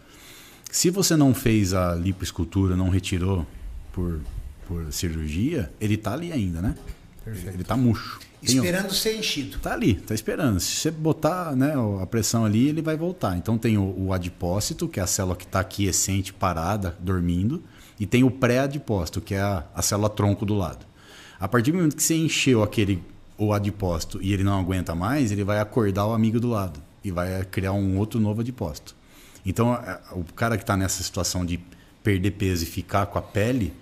Se 0.71 0.91
você 0.91 1.17
não 1.17 1.35
fez 1.35 1.75
a 1.75 1.95
lipoescultura, 1.95 2.75
não 2.75 2.89
retirou 2.89 3.47
por, 3.93 4.21
por 4.67 4.93
cirurgia, 4.93 5.73
ele 5.81 5.97
tá 5.97 6.15
ali 6.15 6.33
ainda, 6.33 6.63
né? 6.63 6.75
Perfeito. 7.25 7.57
Ele 7.57 7.65
tá 7.65 7.77
murcho. 7.77 8.19
Tem- 8.45 8.57
Esperando 8.57 8.93
ser 8.93 9.17
enchido. 9.17 9.59
Tá 9.59 9.73
ali, 9.73 9.95
tá 9.95 10.15
esperando. 10.15 10.61
Se 10.61 10.77
você 10.77 10.91
botar 10.91 11.57
né, 11.57 11.73
a 12.03 12.07
pressão 12.07 12.45
ali, 12.45 12.69
ele 12.69 12.83
vai 12.83 12.97
voltar. 12.97 13.37
Então 13.39 13.57
tem 13.57 13.79
o, 13.79 13.95
o 13.99 14.13
adipócito, 14.13 14.87
que 14.87 15.01
é 15.01 15.03
a 15.03 15.07
célula 15.07 15.35
que 15.35 15.45
está 15.45 15.61
aquiescente, 15.61 16.33
parada, 16.33 16.95
dormindo. 17.01 17.63
E 17.99 18.05
tem 18.07 18.23
o 18.25 18.31
pré-adipócito, 18.31 19.21
que 19.21 19.35
é 19.35 19.41
a, 19.41 19.65
a 19.75 19.81
célula 19.81 20.11
tronco 20.11 20.45
do 20.45 20.55
lado. 20.55 20.85
A 21.41 21.49
partir 21.49 21.71
do 21.73 21.79
momento 21.79 21.97
que 21.97 22.03
você 22.03 22.15
encheu 22.17 22.63
aquele 22.63 23.03
o 23.39 23.53
adipócito 23.53 24.21
e 24.23 24.33
ele 24.33 24.45
não 24.45 24.61
aguenta 24.61 24.95
mais, 24.95 25.33
ele 25.33 25.43
vai 25.43 25.59
acordar 25.59 26.07
o 26.07 26.13
amigo 26.13 26.39
do 26.39 26.49
lado 26.49 26.81
e 27.03 27.11
vai 27.11 27.45
criar 27.45 27.73
um 27.73 27.97
outro 27.99 28.21
novo 28.21 28.43
adipócito. 28.43 28.95
Então, 29.47 29.73
a- 29.73 30.01
o 30.13 30.25
cara 30.37 30.57
que 30.57 30.63
está 30.63 30.77
nessa 30.77 31.03
situação 31.03 31.45
de 31.47 31.59
perder 32.03 32.33
peso 32.33 32.63
e 32.65 32.67
ficar 32.67 33.07
com 33.07 33.19
a 33.19 33.23
pele, 33.23 33.73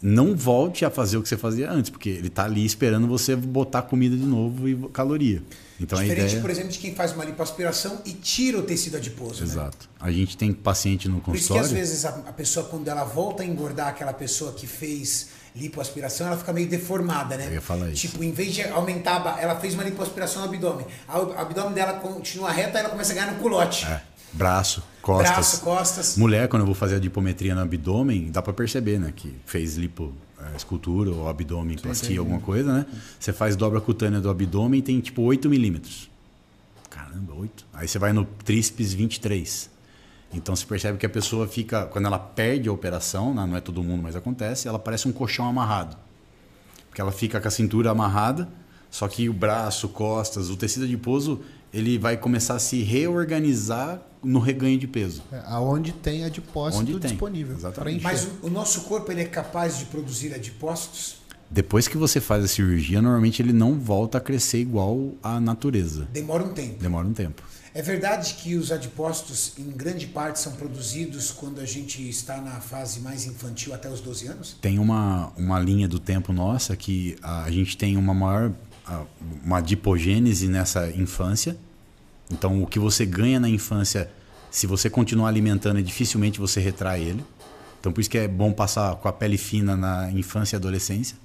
não 0.00 0.36
volte 0.36 0.84
a 0.84 0.90
fazer 0.90 1.16
o 1.16 1.22
que 1.22 1.28
você 1.28 1.36
fazia 1.36 1.70
antes, 1.70 1.90
porque 1.90 2.08
ele 2.08 2.28
está 2.28 2.44
ali 2.44 2.64
esperando 2.64 3.06
você 3.08 3.34
botar 3.34 3.82
comida 3.82 4.16
de 4.16 4.24
novo 4.24 4.68
e 4.68 4.76
caloria. 4.90 5.42
Então 5.80 5.98
Diferente, 5.98 6.22
a 6.22 6.26
ideia... 6.26 6.40
por 6.40 6.50
exemplo, 6.50 6.70
de 6.70 6.78
quem 6.78 6.94
faz 6.94 7.12
uma 7.12 7.24
lipoaspiração 7.24 8.00
e 8.04 8.12
tira 8.12 8.58
o 8.58 8.62
tecido 8.62 8.96
adiposo. 8.96 9.40
Né? 9.40 9.50
Exato. 9.50 9.88
A 10.00 10.10
gente 10.10 10.36
tem 10.36 10.52
paciente 10.52 11.08
no 11.08 11.20
Por 11.20 11.34
isso 11.34 11.48
que 11.48 11.54
consultório. 11.54 11.82
às 11.82 11.88
vezes 11.88 12.04
a, 12.04 12.10
a 12.10 12.32
pessoa, 12.32 12.66
quando 12.66 12.88
ela 12.88 13.04
volta 13.04 13.42
a 13.42 13.46
engordar 13.46 13.88
aquela 13.88 14.12
pessoa 14.12 14.52
que 14.52 14.66
fez 14.66 15.28
lipoaspiração, 15.54 16.26
ela 16.26 16.36
fica 16.36 16.52
meio 16.52 16.68
deformada, 16.68 17.36
né? 17.36 17.46
Eu 17.46 17.54
ia 17.54 17.60
falar 17.60 17.90
isso. 17.90 18.02
Tipo, 18.02 18.22
em 18.22 18.32
vez 18.32 18.54
de 18.54 18.62
aumentar, 18.64 19.38
ela 19.40 19.58
fez 19.58 19.74
uma 19.74 19.84
lipoaspiração 19.84 20.42
no 20.42 20.48
abdômen. 20.48 20.86
O 21.08 21.32
abdômen 21.32 21.72
dela 21.72 21.94
continua 21.94 22.50
reto, 22.50 22.76
aí 22.76 22.82
ela 22.82 22.90
começa 22.90 23.12
a 23.12 23.14
ganhar 23.14 23.32
no 23.32 23.38
culote. 23.38 23.86
É, 23.86 24.00
braço, 24.32 24.82
costas. 25.08 25.30
Braço, 25.30 25.60
costas. 25.62 26.16
Mulher, 26.18 26.48
quando 26.48 26.62
eu 26.62 26.66
vou 26.66 26.74
fazer 26.74 26.96
a 26.96 26.98
dipometria 26.98 27.54
no 27.54 27.62
abdômen, 27.62 28.30
dá 28.30 28.42
pra 28.42 28.52
perceber, 28.52 28.98
né? 28.98 29.12
Que 29.14 29.34
fez 29.46 29.76
lipo 29.76 30.12
é, 30.38 30.56
escultura 30.56 31.10
ou 31.10 31.28
abdômen, 31.28 31.78
plastia, 31.78 32.18
alguma 32.18 32.40
coisa, 32.40 32.72
né? 32.72 32.86
Você 33.18 33.32
faz 33.32 33.56
dobra 33.56 33.80
cutânea 33.80 34.20
do 34.20 34.28
abdômen 34.28 34.80
e 34.80 34.82
tem 34.82 35.00
tipo 35.00 35.22
8 35.22 35.48
milímetros. 35.48 36.10
Caramba, 36.90 37.34
8. 37.34 37.66
Aí 37.72 37.88
você 37.88 37.98
vai 37.98 38.12
no 38.12 38.24
tríceps 38.24 38.92
23. 38.92 39.70
Então 40.34 40.54
você 40.54 40.66
percebe 40.66 40.98
que 40.98 41.06
a 41.06 41.08
pessoa 41.08 41.48
fica, 41.48 41.86
quando 41.86 42.04
ela 42.04 42.18
perde 42.18 42.68
a 42.68 42.72
operação, 42.72 43.32
né, 43.32 43.46
não 43.46 43.56
é 43.56 43.62
todo 43.62 43.82
mundo, 43.82 44.02
mas 44.02 44.14
acontece, 44.14 44.68
ela 44.68 44.78
parece 44.78 45.08
um 45.08 45.12
colchão 45.12 45.48
amarrado. 45.48 45.96
Porque 46.88 47.00
ela 47.00 47.12
fica 47.12 47.40
com 47.40 47.48
a 47.48 47.50
cintura 47.50 47.90
amarrada, 47.90 48.46
só 48.90 49.08
que 49.08 49.26
o 49.26 49.32
braço, 49.32 49.88
costas, 49.88 50.50
o 50.50 50.56
tecido 50.56 50.84
adiposo, 50.84 51.40
ele 51.72 51.98
vai 51.98 52.18
começar 52.18 52.56
a 52.56 52.58
se 52.58 52.82
reorganizar 52.82 54.02
no 54.22 54.38
reganho 54.40 54.78
de 54.78 54.86
peso. 54.86 55.22
É, 55.32 55.40
aonde 55.46 55.92
tem 55.92 56.24
adipócito 56.24 56.80
Onde 56.82 56.92
tem, 56.98 57.10
disponível. 57.10 57.56
exatamente. 57.56 58.02
Mas 58.02 58.24
o, 58.42 58.46
o 58.46 58.50
nosso 58.50 58.82
corpo 58.82 59.10
ele 59.12 59.20
é 59.22 59.24
capaz 59.26 59.78
de 59.78 59.84
produzir 59.86 60.34
adipócitos? 60.34 61.16
Depois 61.50 61.88
que 61.88 61.96
você 61.96 62.20
faz 62.20 62.44
a 62.44 62.48
cirurgia, 62.48 63.00
normalmente 63.00 63.40
ele 63.40 63.52
não 63.54 63.78
volta 63.78 64.18
a 64.18 64.20
crescer 64.20 64.58
igual 64.60 65.14
à 65.22 65.40
natureza. 65.40 66.06
Demora 66.12 66.44
um 66.44 66.52
tempo. 66.52 66.82
Demora 66.82 67.06
um 67.06 67.12
tempo. 67.14 67.42
É 67.74 67.80
verdade 67.80 68.34
que 68.34 68.54
os 68.56 68.72
adipócitos, 68.72 69.52
em 69.58 69.70
grande 69.70 70.06
parte, 70.06 70.40
são 70.40 70.52
produzidos 70.52 71.30
quando 71.30 71.60
a 71.60 71.64
gente 71.64 72.06
está 72.08 72.40
na 72.40 72.60
fase 72.60 73.00
mais 73.00 73.24
infantil, 73.24 73.72
até 73.72 73.88
os 73.88 74.00
12 74.00 74.26
anos? 74.26 74.56
Tem 74.60 74.78
uma, 74.78 75.32
uma 75.36 75.58
linha 75.60 75.86
do 75.88 75.98
tempo 75.98 76.32
nossa 76.32 76.76
que 76.76 77.16
a 77.22 77.50
gente 77.50 77.76
tem 77.76 77.96
uma 77.96 78.12
maior 78.12 78.52
a- 78.86 79.04
uma 79.44 79.58
adipogênese 79.58 80.48
nessa 80.48 80.90
infância. 80.90 81.56
Então, 82.30 82.62
o 82.62 82.66
que 82.66 82.78
você 82.78 83.06
ganha 83.06 83.40
na 83.40 83.48
infância, 83.48 84.10
se 84.50 84.66
você 84.66 84.90
continuar 84.90 85.28
alimentando, 85.28 85.82
dificilmente 85.82 86.38
você 86.38 86.60
retrai 86.60 87.02
ele. 87.02 87.24
Então, 87.80 87.92
por 87.92 88.00
isso 88.00 88.10
que 88.10 88.18
é 88.18 88.28
bom 88.28 88.52
passar 88.52 88.96
com 88.96 89.08
a 89.08 89.12
pele 89.12 89.38
fina 89.38 89.76
na 89.76 90.10
infância 90.10 90.56
e 90.56 90.58
adolescência, 90.58 91.16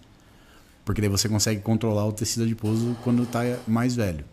porque 0.86 1.02
daí 1.02 1.10
você 1.10 1.28
consegue 1.28 1.62
controlar 1.62 2.06
o 2.06 2.12
tecido 2.14 2.44
adiposo 2.44 2.96
quando 3.04 3.24
está 3.24 3.42
mais 3.68 3.96
velho. 3.96 4.24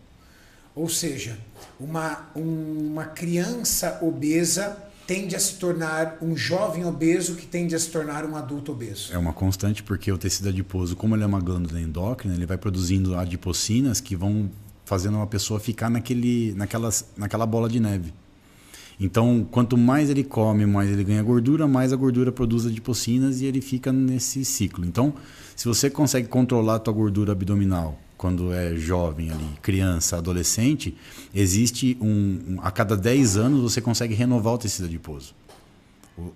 Ou 0.75 0.87
seja, 0.87 1.37
uma, 1.79 2.29
um- 2.35 2.87
uma 2.91 3.05
criança 3.05 3.99
obesa 4.01 4.77
tende 5.07 5.35
a 5.35 5.39
se 5.39 5.55
tornar 5.55 6.17
um 6.21 6.37
jovem 6.37 6.85
obeso 6.85 7.35
que 7.35 7.45
tende 7.45 7.75
a 7.75 7.79
se 7.79 7.89
tornar 7.89 8.23
um 8.23 8.35
adulto 8.37 8.71
obeso. 8.71 9.11
É 9.11 9.17
uma 9.17 9.33
constante 9.33 9.83
porque 9.83 10.09
o 10.11 10.17
tecido 10.17 10.47
adiposo, 10.47 10.95
como 10.95 11.15
ele 11.15 11.23
é 11.23 11.25
uma 11.25 11.41
glândula 11.41 11.81
endócrina, 11.81 12.33
ele 12.35 12.45
vai 12.45 12.57
produzindo 12.57 13.15
adipocinas 13.17 13.99
que 13.99 14.15
vão 14.15 14.49
fazendo 14.91 15.15
uma 15.15 15.25
pessoa 15.25 15.57
ficar 15.57 15.89
naquele, 15.89 16.53
naquelas, 16.53 17.05
naquela 17.15 17.45
bola 17.45 17.69
de 17.69 17.79
neve. 17.79 18.13
Então, 18.99 19.47
quanto 19.49 19.77
mais 19.77 20.09
ele 20.09 20.21
come, 20.21 20.65
mais 20.65 20.89
ele 20.89 21.05
ganha 21.05 21.23
gordura, 21.23 21.65
mais 21.65 21.93
a 21.93 21.95
gordura 21.95 22.29
produz 22.29 22.65
adipocinas 22.65 23.39
e 23.39 23.45
ele 23.45 23.61
fica 23.61 23.89
nesse 23.93 24.43
ciclo. 24.43 24.85
Então, 24.85 25.13
se 25.55 25.65
você 25.65 25.89
consegue 25.89 26.27
controlar 26.27 26.75
a 26.75 26.79
tua 26.79 26.93
gordura 26.93 27.31
abdominal 27.31 27.97
quando 28.17 28.51
é 28.51 28.75
jovem 28.75 29.31
ali, 29.31 29.47
criança, 29.61 30.17
adolescente, 30.17 30.93
existe 31.33 31.97
um, 32.01 32.39
um 32.49 32.61
a 32.61 32.69
cada 32.69 32.97
10 32.97 33.37
anos 33.37 33.61
você 33.61 33.79
consegue 33.79 34.13
renovar 34.13 34.55
o 34.55 34.57
tecido 34.57 34.87
adiposo. 34.87 35.33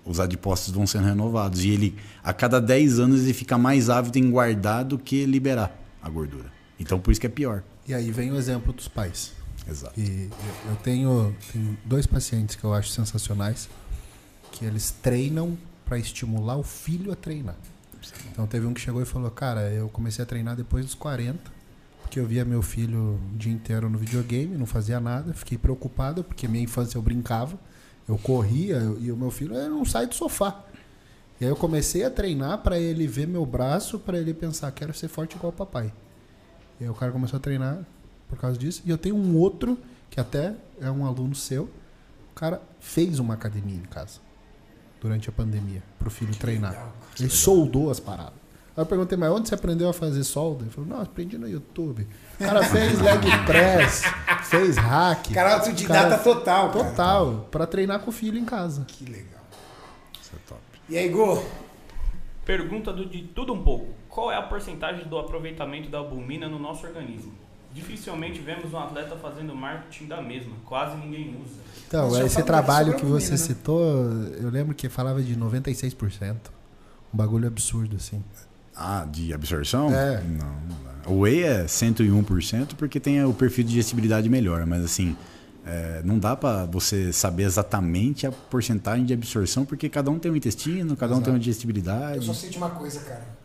Os 0.06 0.22
adipócitos 0.22 0.73
vão 0.73 0.88
sendo 0.88 1.07
renovados 1.07 1.61
e 1.65 1.72
ele 1.72 1.95
a 2.23 2.32
cada 2.32 2.61
10 2.61 2.99
anos 2.99 3.23
ele 3.23 3.34
fica 3.34 3.57
mais 3.57 3.90
ávido 3.90 4.18
em 4.18 4.32
guardar 4.32 4.86
do 4.86 4.98
que 4.98 5.26
liberar 5.26 5.77
a 6.02 6.10
gordura. 6.10 6.49
Então, 6.80 7.02
por 7.02 7.11
isso 7.11 7.19
que 7.19 7.27
é 7.27 7.30
pior. 7.30 7.61
E 7.88 7.94
aí 7.94 8.12
vem 8.12 8.32
o 8.32 8.36
exemplo 8.38 8.74
dos 8.74 8.88
pais. 8.88 9.34
Exato. 9.68 9.99
E 9.99 10.30
eu- 10.70 10.76
tenho, 10.84 11.36
tenho 11.52 11.78
dois 11.86 12.06
pacientes 12.06 12.56
que 12.56 12.64
eu 12.64 12.74
acho 12.74 12.90
sensacionais, 12.90 13.70
que 14.52 14.66
eles 14.66 14.91
treinam 14.91 15.57
para 15.86 15.98
estimular 15.98 16.56
o 16.57 16.64
filho 16.64 17.12
a 17.12 17.16
treinar. 17.16 17.56
Então 18.32 18.45
teve 18.45 18.66
um 18.66 18.74
que 18.74 18.82
chegou 18.82 19.02
e 19.02 19.06
falou: 19.06 19.30
Cara, 19.32 19.72
eu 19.72 19.90
comecei 19.90 20.22
a 20.24 20.26
treinar 20.26 20.56
depois 20.56 20.86
dos 20.86 20.94
40, 20.94 21.40
porque 22.02 22.20
eu 22.20 22.26
via 22.28 22.45
meu 22.45 22.62
filho 22.62 23.20
o 23.34 23.38
dia 23.38 23.52
inteiro 23.52 23.90
no 23.90 23.98
videogame, 23.98 24.56
não 24.57 24.66
fazia 24.68 24.99
nada, 24.99 25.34
fiquei 25.34 25.57
preocupado, 25.57 26.24
porque 26.24 26.48
minha 26.48 26.64
infância 26.64 26.98
eu 26.98 27.02
brincava, 27.02 27.57
eu 28.07 28.18
corria 28.20 28.78
e 28.99 29.12
o 29.12 29.18
meu 29.18 29.32
filho 29.32 29.53
não 29.70 29.84
sai 29.86 30.06
do 30.06 30.14
sofá. 30.14 30.64
E 31.41 31.45
aí 31.45 31.49
eu 31.52 31.56
comecei 31.56 32.03
a 32.06 32.10
treinar 32.12 32.60
para 32.60 32.80
ele 32.80 33.07
ver 33.07 33.28
meu 33.28 33.45
braço, 33.45 33.98
para 33.98 34.20
ele 34.20 34.34
pensar: 34.34 34.72
Quero 34.72 34.94
ser 34.94 35.07
forte 35.07 35.36
igual 35.36 35.52
o 35.52 35.56
papai. 35.56 35.91
E 36.80 36.84
aí 36.84 36.89
o 36.89 36.93
cara 36.93 37.11
começou 37.11 37.38
a 37.38 37.39
treinar 37.39 37.80
por 38.27 38.38
causa 38.38 38.57
disso. 38.57 38.81
E 38.85 38.89
eu 38.89 38.97
tenho 38.97 39.15
um 39.15 39.38
outro, 39.38 39.77
que 40.10 40.19
até 40.19 40.53
é 40.81 40.89
um 40.89 41.06
aluno 41.06 41.35
seu. 41.35 41.64
O 42.31 42.35
cara 42.35 42.61
fez 42.80 43.19
uma 43.19 43.34
academia 43.34 43.77
em 43.77 43.88
casa. 43.88 44.19
Durante 44.99 45.30
a 45.30 45.31
pandemia. 45.31 45.84
Pro 45.99 46.10
filho 46.10 46.35
treinar. 46.35 46.72
legal, 46.72 46.93
Ele 47.19 47.30
soldou 47.30 47.89
as 47.91 47.99
paradas. 47.99 48.45
Aí 48.76 48.81
eu 48.81 48.85
perguntei, 48.85 49.18
mas 49.18 49.31
onde 49.31 49.47
você 49.47 49.56
aprendeu 49.56 49.88
a 49.88 49.93
fazer 49.93 50.23
solda? 50.26 50.64
Ele 50.64 50.69
falou, 50.69 50.89
não, 50.89 51.02
aprendi 51.02 51.38
no 51.38 51.47
YouTube. 51.47 52.06
O 52.39 52.43
cara 52.43 52.61
fez 52.64 52.99
leg 52.99 53.22
press, 53.45 54.03
fez 54.43 54.76
hack. 54.76 55.31
Cara, 55.34 55.53
autodidata 55.56 56.10
Cara, 56.10 56.18
total, 56.22 56.72
cara. 56.72 56.89
Total. 56.89 57.47
Pra 57.49 57.65
treinar 57.65 58.02
com 58.02 58.10
o 58.10 58.14
filho 58.14 58.38
em 58.38 58.43
casa. 58.43 58.84
Que 58.85 59.06
legal. 59.06 59.45
Isso 60.22 60.31
é 60.35 60.39
top. 60.49 60.61
E 60.89 60.97
aí, 60.97 61.07
Go? 61.07 61.41
Pergunta 62.43 62.91
do 62.91 63.06
de 63.06 63.23
tudo 63.23 63.53
um 63.53 63.64
pouco. 63.64 63.93
Qual 64.16 64.32
é 64.32 64.38
a 64.38 64.42
porcentagem 64.42 65.06
do 65.10 65.18
aproveitamento 65.18 65.90
da 65.90 65.98
albumina 65.98 66.48
no 66.48 66.58
nosso 66.58 66.88
organismo? 66.88 67.34
Dificilmente 67.74 68.40
vemos 68.40 68.72
um 68.72 68.78
atleta 68.78 69.14
fazendo 69.18 69.54
marketing 69.54 70.06
da 70.06 70.22
mesma. 70.22 70.54
Quase 70.64 70.96
ninguém 70.96 71.36
usa. 71.44 71.60
Então, 71.86 72.18
eu 72.18 72.26
esse 72.26 72.36
falo 72.36 72.46
trabalho 72.46 72.96
que 72.96 73.06
você 73.06 73.32
né? 73.32 73.38
citou, 73.38 73.84
eu 74.40 74.50
lembro 74.50 74.74
que 74.74 74.88
falava 74.88 75.22
de 75.22 75.36
96%. 75.36 76.34
Um 77.14 77.18
bagulho 77.18 77.46
absurdo, 77.46 77.98
assim. 77.98 78.24
Ah, 78.74 79.06
de 79.06 79.34
absorção? 79.34 79.94
É. 79.94 80.22
Não, 80.22 80.48
não 80.48 80.78
dá. 80.86 81.10
O 81.10 81.20
whey 81.24 81.44
é 81.44 81.66
101% 81.66 82.76
porque 82.78 83.02
tem 83.02 83.22
o 83.26 83.34
perfil 83.34 83.66
de 83.66 83.72
digestibilidade 83.72 84.30
melhor, 84.30 84.66
mas 84.66 84.82
assim, 84.82 85.14
é, 85.66 86.02
não 86.06 86.18
dá 86.18 86.38
pra 86.38 86.64
você 86.64 87.12
saber 87.12 87.44
exatamente 87.44 88.26
a 88.26 88.32
porcentagem 88.32 89.04
de 89.04 89.14
absorção 89.14 89.66
porque 89.66 89.90
cada 89.90 90.10
um 90.10 90.18
tem 90.18 90.32
um 90.32 90.38
intestino, 90.38 90.96
cada 90.96 91.14
um 91.14 91.22
tem 91.22 91.34
uma 91.34 91.38
Eu 91.38 91.42
digestibilidade. 91.42 92.26
só 92.26 92.34
sei 92.34 92.50
de 92.50 92.58
uma 92.58 92.70
coisa, 92.70 93.02
cara. 93.02 93.44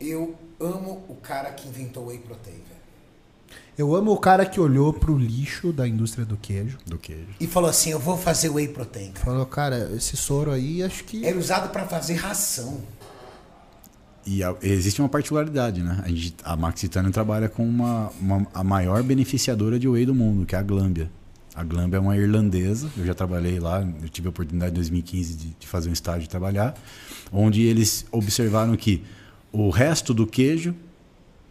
Eu 0.00 0.34
amo 0.60 1.04
o 1.08 1.14
cara 1.16 1.50
que 1.50 1.68
inventou 1.68 2.04
o 2.04 2.06
Whey 2.08 2.18
Protein, 2.18 2.54
velho. 2.54 2.78
Eu 3.76 3.94
amo 3.94 4.12
o 4.12 4.18
cara 4.18 4.44
que 4.44 4.58
olhou 4.60 4.92
pro 4.92 5.16
lixo 5.16 5.72
da 5.72 5.86
indústria 5.86 6.24
do 6.24 6.36
queijo. 6.36 6.78
Do 6.86 6.98
queijo. 6.98 7.28
E 7.40 7.46
falou 7.46 7.70
assim, 7.70 7.90
eu 7.90 7.98
vou 7.98 8.16
fazer 8.16 8.48
Whey 8.48 8.68
Protein. 8.68 9.12
cara. 9.12 9.24
Falou, 9.24 9.46
cara, 9.46 9.90
esse 9.96 10.16
soro 10.16 10.50
aí, 10.50 10.82
acho 10.82 11.04
que. 11.04 11.24
Era 11.24 11.38
usado 11.38 11.70
pra 11.70 11.86
fazer 11.86 12.14
ração. 12.14 12.80
E 14.26 14.42
a- 14.42 14.54
existe 14.62 15.00
uma 15.00 15.08
particularidade, 15.08 15.80
né? 15.82 16.02
A, 16.04 16.08
gente, 16.08 16.34
a 16.44 16.56
Max 16.56 16.80
Titanium 16.80 17.10
trabalha 17.12 17.48
com 17.48 17.66
uma, 17.66 18.10
uma- 18.20 18.46
a 18.52 18.62
maior 18.64 19.02
beneficiadora 19.02 19.78
de 19.78 19.88
whey 19.88 20.04
do 20.04 20.14
mundo, 20.14 20.44
que 20.44 20.54
é 20.54 20.58
a 20.58 20.62
Glambia. 20.62 21.10
A 21.54 21.64
Glambia 21.64 21.96
é 21.96 22.00
uma 22.00 22.16
irlandesa, 22.16 22.88
eu 22.96 23.04
já 23.06 23.14
trabalhei 23.14 23.58
lá, 23.58 23.80
eu 24.02 24.08
tive 24.08 24.28
a 24.28 24.30
oportunidade 24.30 24.70
em 24.72 24.74
2015 24.74 25.34
de, 25.34 25.56
de 25.58 25.66
fazer 25.66 25.88
um 25.88 25.92
estágio 25.92 26.24
e 26.26 26.28
trabalhar, 26.28 26.74
onde 27.32 27.62
eles 27.62 28.06
observaram 28.12 28.76
que 28.76 29.02
o 29.52 29.70
resto 29.70 30.12
do 30.12 30.26
queijo 30.26 30.74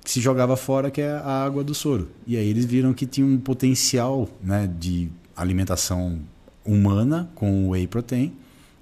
se 0.05 0.21
jogava 0.21 0.55
fora, 0.55 0.89
que 0.89 1.01
é 1.01 1.11
a 1.11 1.43
água 1.43 1.63
do 1.63 1.75
soro. 1.75 2.09
E 2.25 2.37
aí 2.37 2.47
eles 2.47 2.65
viram 2.65 2.93
que 2.93 3.05
tinha 3.05 3.27
um 3.27 3.37
potencial 3.37 4.29
né, 4.41 4.69
de 4.79 5.09
alimentação 5.35 6.19
humana 6.65 7.29
com 7.35 7.67
o 7.67 7.69
whey 7.71 7.87
protein. 7.87 8.33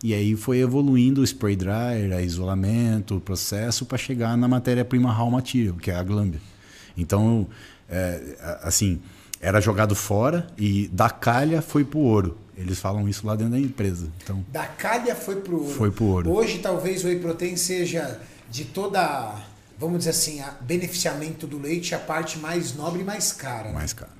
E 0.03 0.13
aí 0.13 0.35
foi 0.35 0.59
evoluindo 0.59 1.21
o 1.21 1.23
spray 1.23 1.55
dryer, 1.55 2.15
a 2.15 2.21
isolamento, 2.21 3.17
o 3.17 3.19
processo 3.19 3.85
para 3.85 3.97
chegar 3.97 4.37
na 4.37 4.47
matéria-prima 4.47 5.11
raw 5.11 5.29
material, 5.31 5.75
que 5.75 5.89
é 5.89 5.95
a 5.95 6.03
glâmbia. 6.03 6.39
Então, 6.95 7.47
é, 7.89 8.37
assim, 8.61 8.99
era 9.41 9.59
jogado 9.59 9.95
fora 9.95 10.47
e 10.57 10.87
da 10.89 11.09
calha 11.09 11.61
foi 11.61 11.83
pro 11.83 11.99
ouro. 11.99 12.37
Eles 12.57 12.79
falam 12.79 13.09
isso 13.09 13.25
lá 13.27 13.35
dentro 13.35 13.53
da 13.53 13.59
empresa. 13.59 14.07
Então, 14.23 14.45
Da 14.51 14.65
calha 14.65 15.15
foi 15.15 15.37
pro 15.37 15.61
ouro. 15.61 15.73
Foi 15.73 15.91
pro 15.91 16.05
ouro. 16.05 16.31
Hoje 16.31 16.59
talvez 16.59 17.03
o 17.03 17.07
Whey 17.07 17.19
Protein 17.19 17.57
seja 17.57 18.19
de 18.55 18.63
toda, 18.63 19.35
vamos 19.77 19.97
dizer 19.99 20.11
assim, 20.11 20.39
a 20.39 20.51
beneficiamento 20.61 21.45
do 21.45 21.59
leite 21.59 21.93
a 21.93 21.99
parte 21.99 22.39
mais 22.39 22.73
nobre 22.73 23.01
e 23.01 23.03
mais 23.03 23.33
cara. 23.33 23.67
né? 23.67 23.73
mais 23.73 23.91
caro. 23.91 24.13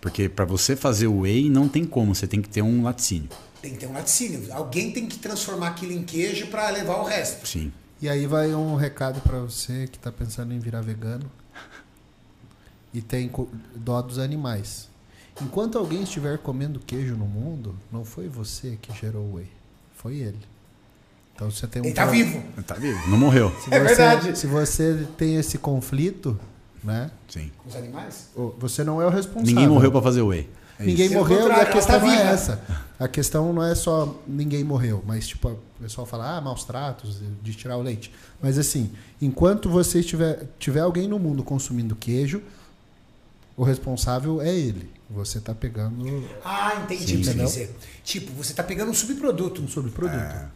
Porque 0.00 0.28
para 0.28 0.44
você 0.44 0.76
fazer 0.76 1.08
o 1.08 1.20
whey 1.20 1.50
não 1.50 1.68
tem 1.68 1.84
como, 1.84 2.14
você 2.14 2.28
tem 2.28 2.40
que 2.40 2.48
ter 2.48 2.62
um 2.62 2.84
laticínio. 2.84 3.28
Tem 3.60 3.72
que 3.72 3.78
ter 3.78 3.86
um 3.86 3.92
laticínio. 3.92 4.52
Alguém 4.52 4.92
tem 4.92 5.06
que 5.06 5.18
transformar 5.18 5.68
aquilo 5.68 5.92
em 5.92 6.04
queijo 6.04 6.46
para 6.46 6.70
levar 6.70 6.98
o 6.98 7.04
resto. 7.04 7.46
Sim. 7.46 7.72
E 8.00 8.08
aí 8.08 8.24
vai 8.24 8.54
um 8.54 8.76
recado 8.76 9.20
para 9.20 9.40
você 9.40 9.88
que 9.88 9.96
está 9.96 10.12
pensando 10.12 10.54
em 10.54 10.60
virar 10.60 10.80
vegano 10.80 11.30
e 12.94 13.02
tem 13.02 13.30
dó 13.74 14.00
dos 14.00 14.18
animais. 14.18 14.88
Enquanto 15.40 15.76
alguém 15.76 16.04
estiver 16.04 16.38
comendo 16.38 16.78
queijo 16.78 17.16
no 17.16 17.26
mundo, 17.26 17.76
não 17.90 18.04
foi 18.04 18.28
você 18.28 18.78
que 18.80 18.92
gerou 18.92 19.24
o 19.24 19.34
whey, 19.34 19.48
foi 19.94 20.18
ele. 20.18 20.51
Então 21.42 21.50
você 21.50 21.66
tem 21.66 21.82
um 21.82 21.84
Ele 21.86 21.94
tá 21.94 22.02
pro- 22.04 22.12
vivo. 22.12 22.42
Tá 22.66 22.74
vivo? 22.74 23.08
Não 23.10 23.18
morreu. 23.18 23.50
Se 23.60 23.72
É 23.74 23.78
você- 23.80 23.84
verdade. 23.94 24.38
Se 24.38 24.46
você 24.46 25.06
tem 25.16 25.36
esse 25.36 25.58
conflito, 25.58 26.38
né? 26.84 27.10
Sim. 27.28 27.50
Com 27.58 27.68
os 27.68 27.76
animais? 27.76 28.28
Você 28.58 28.84
não 28.84 29.02
é 29.02 29.06
o 29.06 29.10
responsável. 29.10 29.46
Ninguém 29.46 29.68
morreu 29.68 29.90
para 29.90 30.02
fazer 30.02 30.20
o 30.22 30.28
whey. 30.28 30.48
É 30.78 30.84
Ninguém 30.84 31.08
Pelo 31.08 31.20
morreu 31.20 31.48
e 31.48 31.52
a 31.52 31.66
questão 31.66 32.00
tá 32.00 32.06
não 32.06 32.12
é 32.12 32.16
viva. 32.18 32.30
essa. 32.30 32.62
A 32.98 33.06
questão 33.08 33.52
não 33.52 33.62
é 33.62 33.74
só 33.74 34.20
ninguém 34.26 34.64
morreu, 34.64 35.02
mas 35.06 35.26
tipo, 35.28 35.48
o 35.48 35.58
pessoal 35.80 36.06
fala, 36.06 36.36
ah, 36.36 36.40
maus 36.40 36.64
tratos, 36.64 37.20
de 37.42 37.54
tirar 37.54 37.76
o 37.76 37.82
leite. 37.82 38.12
Mas 38.40 38.58
assim, 38.58 38.90
enquanto 39.20 39.68
você 39.68 40.00
estiver, 40.00 40.44
tiver 40.58 40.80
alguém 40.80 41.06
no 41.08 41.18
mundo 41.18 41.42
consumindo 41.44 41.94
queijo, 41.94 42.40
o 43.56 43.62
responsável 43.64 44.40
é 44.40 44.52
ele. 44.54 44.90
Você 45.10 45.38
está 45.38 45.54
pegando 45.54 46.24
Ah, 46.44 46.80
entendi 46.84 47.16
o 47.16 47.18
que 47.18 47.24
você 47.26 47.34
dizer. 47.34 47.76
Tipo, 48.02 48.32
você 48.32 48.54
tá 48.54 48.62
pegando 48.62 48.90
um 48.90 48.94
subproduto. 48.94 49.60
um 49.62 49.68
subproduto. 49.68 50.16
É. 50.16 50.46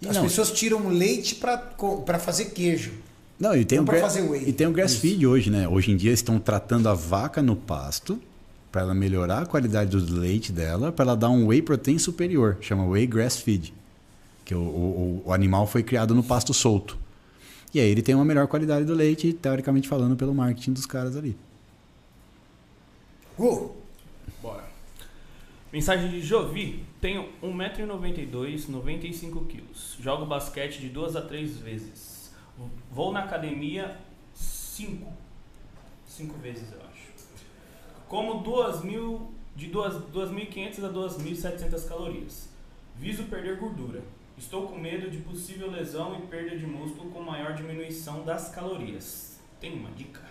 E 0.00 0.08
As 0.08 0.16
não, 0.16 0.22
pessoas 0.24 0.50
tiram 0.52 0.88
leite 0.88 1.34
para 1.34 2.18
fazer 2.18 2.46
queijo. 2.46 2.92
Não, 3.38 3.54
e 3.56 3.64
tem, 3.64 3.76
Não 3.78 3.82
o 3.84 3.86
pra 3.86 3.98
gra- 3.98 4.06
fazer 4.08 4.22
whey. 4.22 4.44
e 4.48 4.52
tem 4.52 4.66
o 4.66 4.72
grass 4.72 4.94
feed 4.96 5.26
hoje, 5.26 5.50
né? 5.50 5.68
Hoje 5.68 5.90
em 5.92 5.96
dia 5.96 6.10
eles 6.10 6.20
estão 6.20 6.38
tratando 6.38 6.88
a 6.88 6.94
vaca 6.94 7.40
no 7.42 7.54
pasto 7.56 8.20
para 8.70 8.82
ela 8.82 8.94
melhorar 8.94 9.42
a 9.42 9.46
qualidade 9.46 9.96
do 9.96 10.14
leite 10.20 10.52
dela, 10.52 10.92
para 10.92 11.04
ela 11.04 11.16
dar 11.16 11.30
um 11.30 11.46
whey 11.46 11.62
protein 11.62 11.98
superior, 11.98 12.58
chama 12.60 12.84
whey 12.86 13.06
grass 13.06 13.36
feed, 13.38 13.72
que 14.44 14.54
o, 14.54 14.58
o, 14.60 15.22
o 15.26 15.32
animal 15.32 15.66
foi 15.66 15.82
criado 15.82 16.14
no 16.14 16.22
pasto 16.22 16.52
solto. 16.52 16.98
E 17.72 17.80
aí 17.80 17.88
ele 17.88 18.02
tem 18.02 18.14
uma 18.14 18.24
melhor 18.24 18.46
qualidade 18.46 18.84
do 18.84 18.94
leite, 18.94 19.32
teoricamente 19.32 19.88
falando, 19.88 20.16
pelo 20.16 20.34
marketing 20.34 20.72
dos 20.72 20.84
caras 20.86 21.16
ali. 21.16 21.36
Gu, 23.38 23.70
Bora. 24.42 24.67
Mensagem 25.72 26.10
de 26.10 26.20
Jovi. 26.22 26.84
Tenho 27.00 27.28
1,92m, 27.42 28.68
95 28.68 29.44
quilos. 29.44 29.96
Jogo 30.00 30.24
basquete 30.26 30.80
de 30.80 30.88
duas 30.88 31.14
a 31.14 31.20
três 31.22 31.56
vezes. 31.58 32.32
Vou 32.90 33.12
na 33.12 33.20
academia 33.24 33.96
cinco. 34.34 35.12
Cinco 36.06 36.36
vezes, 36.38 36.72
eu 36.72 36.80
acho. 36.80 37.12
Como 38.08 38.42
2.000, 38.42 39.20
de 39.54 39.66
duas- 39.66 40.02
2.500 40.12 40.84
a 40.84 40.88
2.700 40.88 41.84
calorias. 41.86 42.48
Viso 42.96 43.24
perder 43.24 43.58
gordura. 43.58 44.02
Estou 44.36 44.66
com 44.68 44.78
medo 44.78 45.10
de 45.10 45.18
possível 45.18 45.70
lesão 45.70 46.16
e 46.18 46.22
perda 46.26 46.56
de 46.56 46.66
músculo 46.66 47.10
com 47.10 47.20
maior 47.22 47.54
diminuição 47.54 48.24
das 48.24 48.48
calorias. 48.50 49.38
Tem 49.60 49.74
uma 49.74 49.90
dica? 49.90 50.22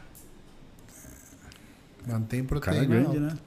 Mantém 2.07 2.43
cara 2.45 2.77
é 2.77 2.85
proteína. 2.85 2.85
grande, 2.85 3.07
alta. 3.07 3.19
né? 3.35 3.37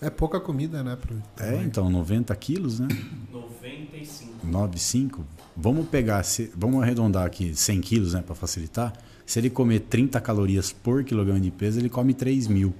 É 0.00 0.10
pouca 0.10 0.38
comida, 0.38 0.82
né? 0.82 0.96
Pro 0.96 1.16
É, 1.38 1.62
então, 1.64 1.88
90 1.88 2.34
quilos, 2.36 2.78
né? 2.80 2.88
95. 3.32 4.46
9,5. 4.46 5.20
Vamos 5.56 5.88
pegar, 5.88 6.22
se- 6.22 6.50
vamos 6.54 6.82
arredondar 6.82 7.24
aqui 7.24 7.54
100 7.54 7.80
quilos, 7.80 8.12
né, 8.12 8.20
para 8.22 8.34
facilitar. 8.34 8.92
Se 9.24 9.38
ele 9.38 9.48
comer 9.48 9.80
30 9.80 10.20
calorias 10.20 10.70
por 10.72 11.02
quilograma 11.02 11.40
de 11.40 11.50
peso, 11.50 11.78
ele 11.80 11.88
come 11.88 12.12
3 12.12 12.46
mil. 12.46 12.74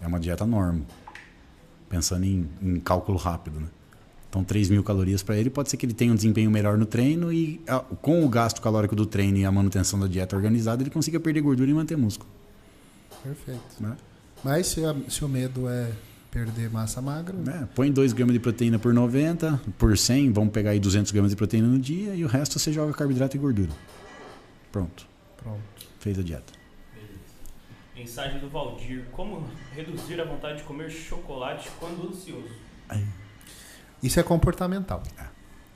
É 0.00 0.06
uma 0.06 0.18
dieta 0.18 0.44
normal. 0.44 0.84
Pensando 1.88 2.24
em, 2.24 2.48
em 2.60 2.80
cálculo 2.80 3.16
rápido, 3.18 3.60
né? 3.60 3.68
Então, 4.28 4.42
3 4.42 4.68
mil 4.70 4.82
calorias 4.82 5.22
para 5.22 5.36
ele, 5.36 5.48
pode 5.50 5.70
ser 5.70 5.76
que 5.76 5.84
ele 5.86 5.92
tenha 5.94 6.10
um 6.10 6.16
desempenho 6.16 6.50
melhor 6.50 6.76
no 6.76 6.86
treino 6.86 7.32
e 7.32 7.60
a- 7.68 7.80
com 7.80 8.24
o 8.24 8.28
gasto 8.28 8.60
calórico 8.60 8.96
do 8.96 9.06
treino 9.06 9.36
e 9.38 9.44
a 9.44 9.52
manutenção 9.52 10.00
da 10.00 10.06
dieta 10.08 10.34
organizada, 10.34 10.82
ele 10.82 10.90
consiga 10.90 11.20
perder 11.20 11.42
gordura 11.42 11.70
e 11.70 11.74
manter 11.74 11.96
músculo. 11.96 12.28
Perfeito. 13.22 13.60
Né? 13.78 13.96
Mas 14.42 14.66
se, 14.68 14.84
a- 14.84 14.96
se 15.08 15.24
o 15.24 15.28
medo 15.28 15.68
é 15.68 15.92
perder 16.32 16.70
massa 16.70 17.02
magra, 17.02 17.36
Né? 17.36 17.68
Põe 17.74 17.92
2 17.92 18.14
gramas 18.14 18.32
de 18.32 18.40
proteína 18.40 18.78
por 18.78 18.94
90, 18.94 19.60
por 19.78 19.96
100, 19.96 20.32
vamos 20.32 20.50
pegar 20.50 20.70
aí 20.70 20.80
200 20.80 21.12
gramas 21.12 21.30
de 21.30 21.36
proteína 21.36 21.68
no 21.68 21.78
dia 21.78 22.14
e 22.14 22.24
o 22.24 22.26
resto 22.26 22.58
você 22.58 22.72
joga 22.72 22.92
carboidrato 22.94 23.36
e 23.36 23.38
gordura. 23.38 23.70
Pronto, 24.72 25.06
pronto. 25.36 25.60
fez 26.00 26.18
a 26.18 26.22
dieta. 26.22 26.50
Mensagem 27.94 28.40
do 28.40 28.48
Valdir. 28.48 29.04
Como 29.12 29.46
reduzir 29.74 30.18
a 30.22 30.24
vontade 30.24 30.58
de 30.58 30.64
comer 30.64 30.90
chocolate 30.90 31.70
quando 31.78 32.08
ansioso? 32.08 32.48
Isso 34.02 34.18
é 34.18 34.22
comportamental. 34.22 35.02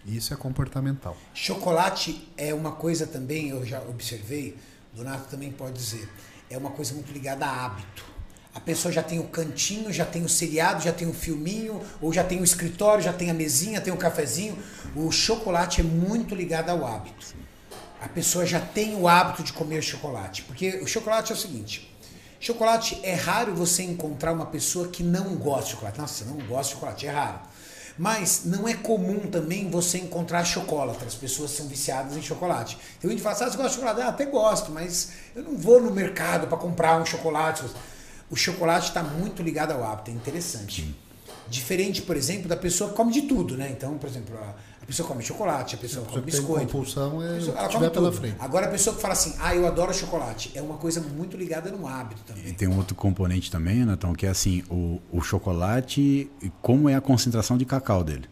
Isso 0.06 0.32
é 0.32 0.36
comportamental. 0.36 1.16
chocolate 1.34 2.28
é 2.36 2.54
uma 2.54 2.72
coisa 2.72 3.06
também, 3.06 3.50
eu 3.50 3.64
já 3.66 3.82
observei, 3.82 4.56
Donato 4.94 5.28
também 5.28 5.52
pode 5.52 5.74
dizer, 5.74 6.08
é 6.48 6.56
uma 6.56 6.70
coisa 6.70 6.94
muito 6.94 7.12
ligada 7.12 7.44
a 7.44 7.66
hábito. 7.66 8.15
A 8.56 8.60
pessoa 8.60 8.90
já 8.90 9.02
tem 9.02 9.18
o 9.18 9.24
cantinho, 9.24 9.92
já 9.92 10.06
tem 10.06 10.24
o 10.24 10.28
seriado, 10.30 10.82
já 10.82 10.90
tem 10.90 11.06
o 11.06 11.12
filminho, 11.12 11.78
ou 12.00 12.10
já 12.10 12.24
tem 12.24 12.40
o 12.40 12.44
escritório, 12.44 13.04
já 13.04 13.12
tem 13.12 13.30
a 13.30 13.34
mesinha, 13.34 13.82
tem 13.82 13.92
o 13.92 13.98
cafezinho. 13.98 14.58
O 14.96 15.12
chocolate 15.12 15.82
é 15.82 15.84
muito 15.84 16.34
ligado 16.34 16.70
ao 16.70 16.86
hábito. 16.86 17.36
A 18.00 18.08
pessoa 18.08 18.46
já 18.46 18.58
tem 18.58 18.96
o 18.96 19.06
hábito 19.06 19.42
de 19.42 19.52
comer 19.52 19.82
chocolate. 19.82 20.42
Porque 20.44 20.78
o 20.78 20.86
chocolate 20.86 21.32
é 21.32 21.34
o 21.34 21.38
seguinte: 21.38 21.94
chocolate 22.40 22.98
é 23.02 23.12
raro 23.12 23.54
você 23.54 23.82
encontrar 23.82 24.32
uma 24.32 24.46
pessoa 24.46 24.88
que 24.88 25.02
não 25.02 25.36
gosta 25.36 25.64
de 25.64 25.70
chocolate. 25.72 25.98
Nossa, 25.98 26.24
não 26.24 26.38
gosta 26.46 26.68
de 26.68 26.80
chocolate, 26.80 27.06
é 27.06 27.10
raro. 27.10 27.40
Mas 27.98 28.42
não 28.46 28.66
é 28.66 28.72
comum 28.72 29.28
também 29.30 29.68
você 29.68 29.98
encontrar 29.98 30.42
chocolate. 30.46 31.04
As 31.04 31.14
pessoas 31.14 31.50
são 31.50 31.66
viciadas 31.68 32.16
em 32.16 32.22
chocolate. 32.22 32.78
Tem 33.02 33.10
gente 33.10 33.18
que 33.18 33.22
fala, 33.22 33.36
ah, 33.36 33.50
você 33.50 33.56
gosta 33.56 33.68
de 33.68 33.74
chocolate? 33.74 34.00
Ah, 34.00 34.08
até 34.08 34.24
gosto, 34.24 34.72
mas 34.72 35.10
eu 35.34 35.42
não 35.42 35.58
vou 35.58 35.78
no 35.78 35.90
mercado 35.90 36.46
para 36.46 36.56
comprar 36.56 36.98
um 36.98 37.04
chocolate. 37.04 37.62
O 38.30 38.36
chocolate 38.36 38.88
está 38.88 39.02
muito 39.02 39.42
ligado 39.42 39.72
ao 39.72 39.84
hábito, 39.84 40.10
é 40.10 40.14
interessante. 40.14 40.94
Diferente, 41.48 42.02
por 42.02 42.16
exemplo, 42.16 42.48
da 42.48 42.56
pessoa 42.56 42.90
que 42.90 42.96
come 42.96 43.12
de 43.12 43.22
tudo, 43.22 43.56
né? 43.56 43.70
Então, 43.70 43.96
por 43.98 44.08
exemplo, 44.08 44.36
a 44.38 44.54
a 44.82 44.86
pessoa 44.86 45.08
come 45.08 45.20
chocolate, 45.20 45.74
a 45.74 45.78
pessoa 45.78 46.06
A 46.06 46.08
come 46.08 46.22
pessoa 46.22 46.42
tem 46.42 46.66
biscoito. 46.66 46.72
compulsão 46.72 47.20
é 47.20 47.34
pessoa- 47.38 47.54
que 47.56 47.58
ela 47.58 47.68
come 47.72 47.90
pela 47.90 48.08
tudo. 48.08 48.20
frente. 48.20 48.36
Agora 48.38 48.66
a 48.66 48.70
pessoa 48.70 48.94
que 48.94 49.02
fala 49.02 49.14
assim, 49.14 49.34
ah, 49.40 49.52
eu 49.52 49.66
adoro 49.66 49.92
chocolate, 49.92 50.52
é 50.54 50.62
uma 50.62 50.76
coisa 50.76 51.00
muito 51.00 51.36
ligada 51.36 51.72
no 51.72 51.88
hábito 51.88 52.20
E 52.24 52.32
também. 52.32 52.54
tem 52.54 52.68
um 52.68 52.76
outro 52.76 52.94
componente 52.94 53.50
também, 53.50 53.84
Natão, 53.84 54.12
que 54.14 54.26
é 54.26 54.28
assim, 54.28 54.62
o, 54.70 55.00
o 55.10 55.20
chocolate, 55.22 56.30
como 56.62 56.88
é 56.88 56.94
a 56.94 57.00
concentração 57.00 57.58
de 57.58 57.64
cacau 57.64 58.04
dele. 58.04 58.26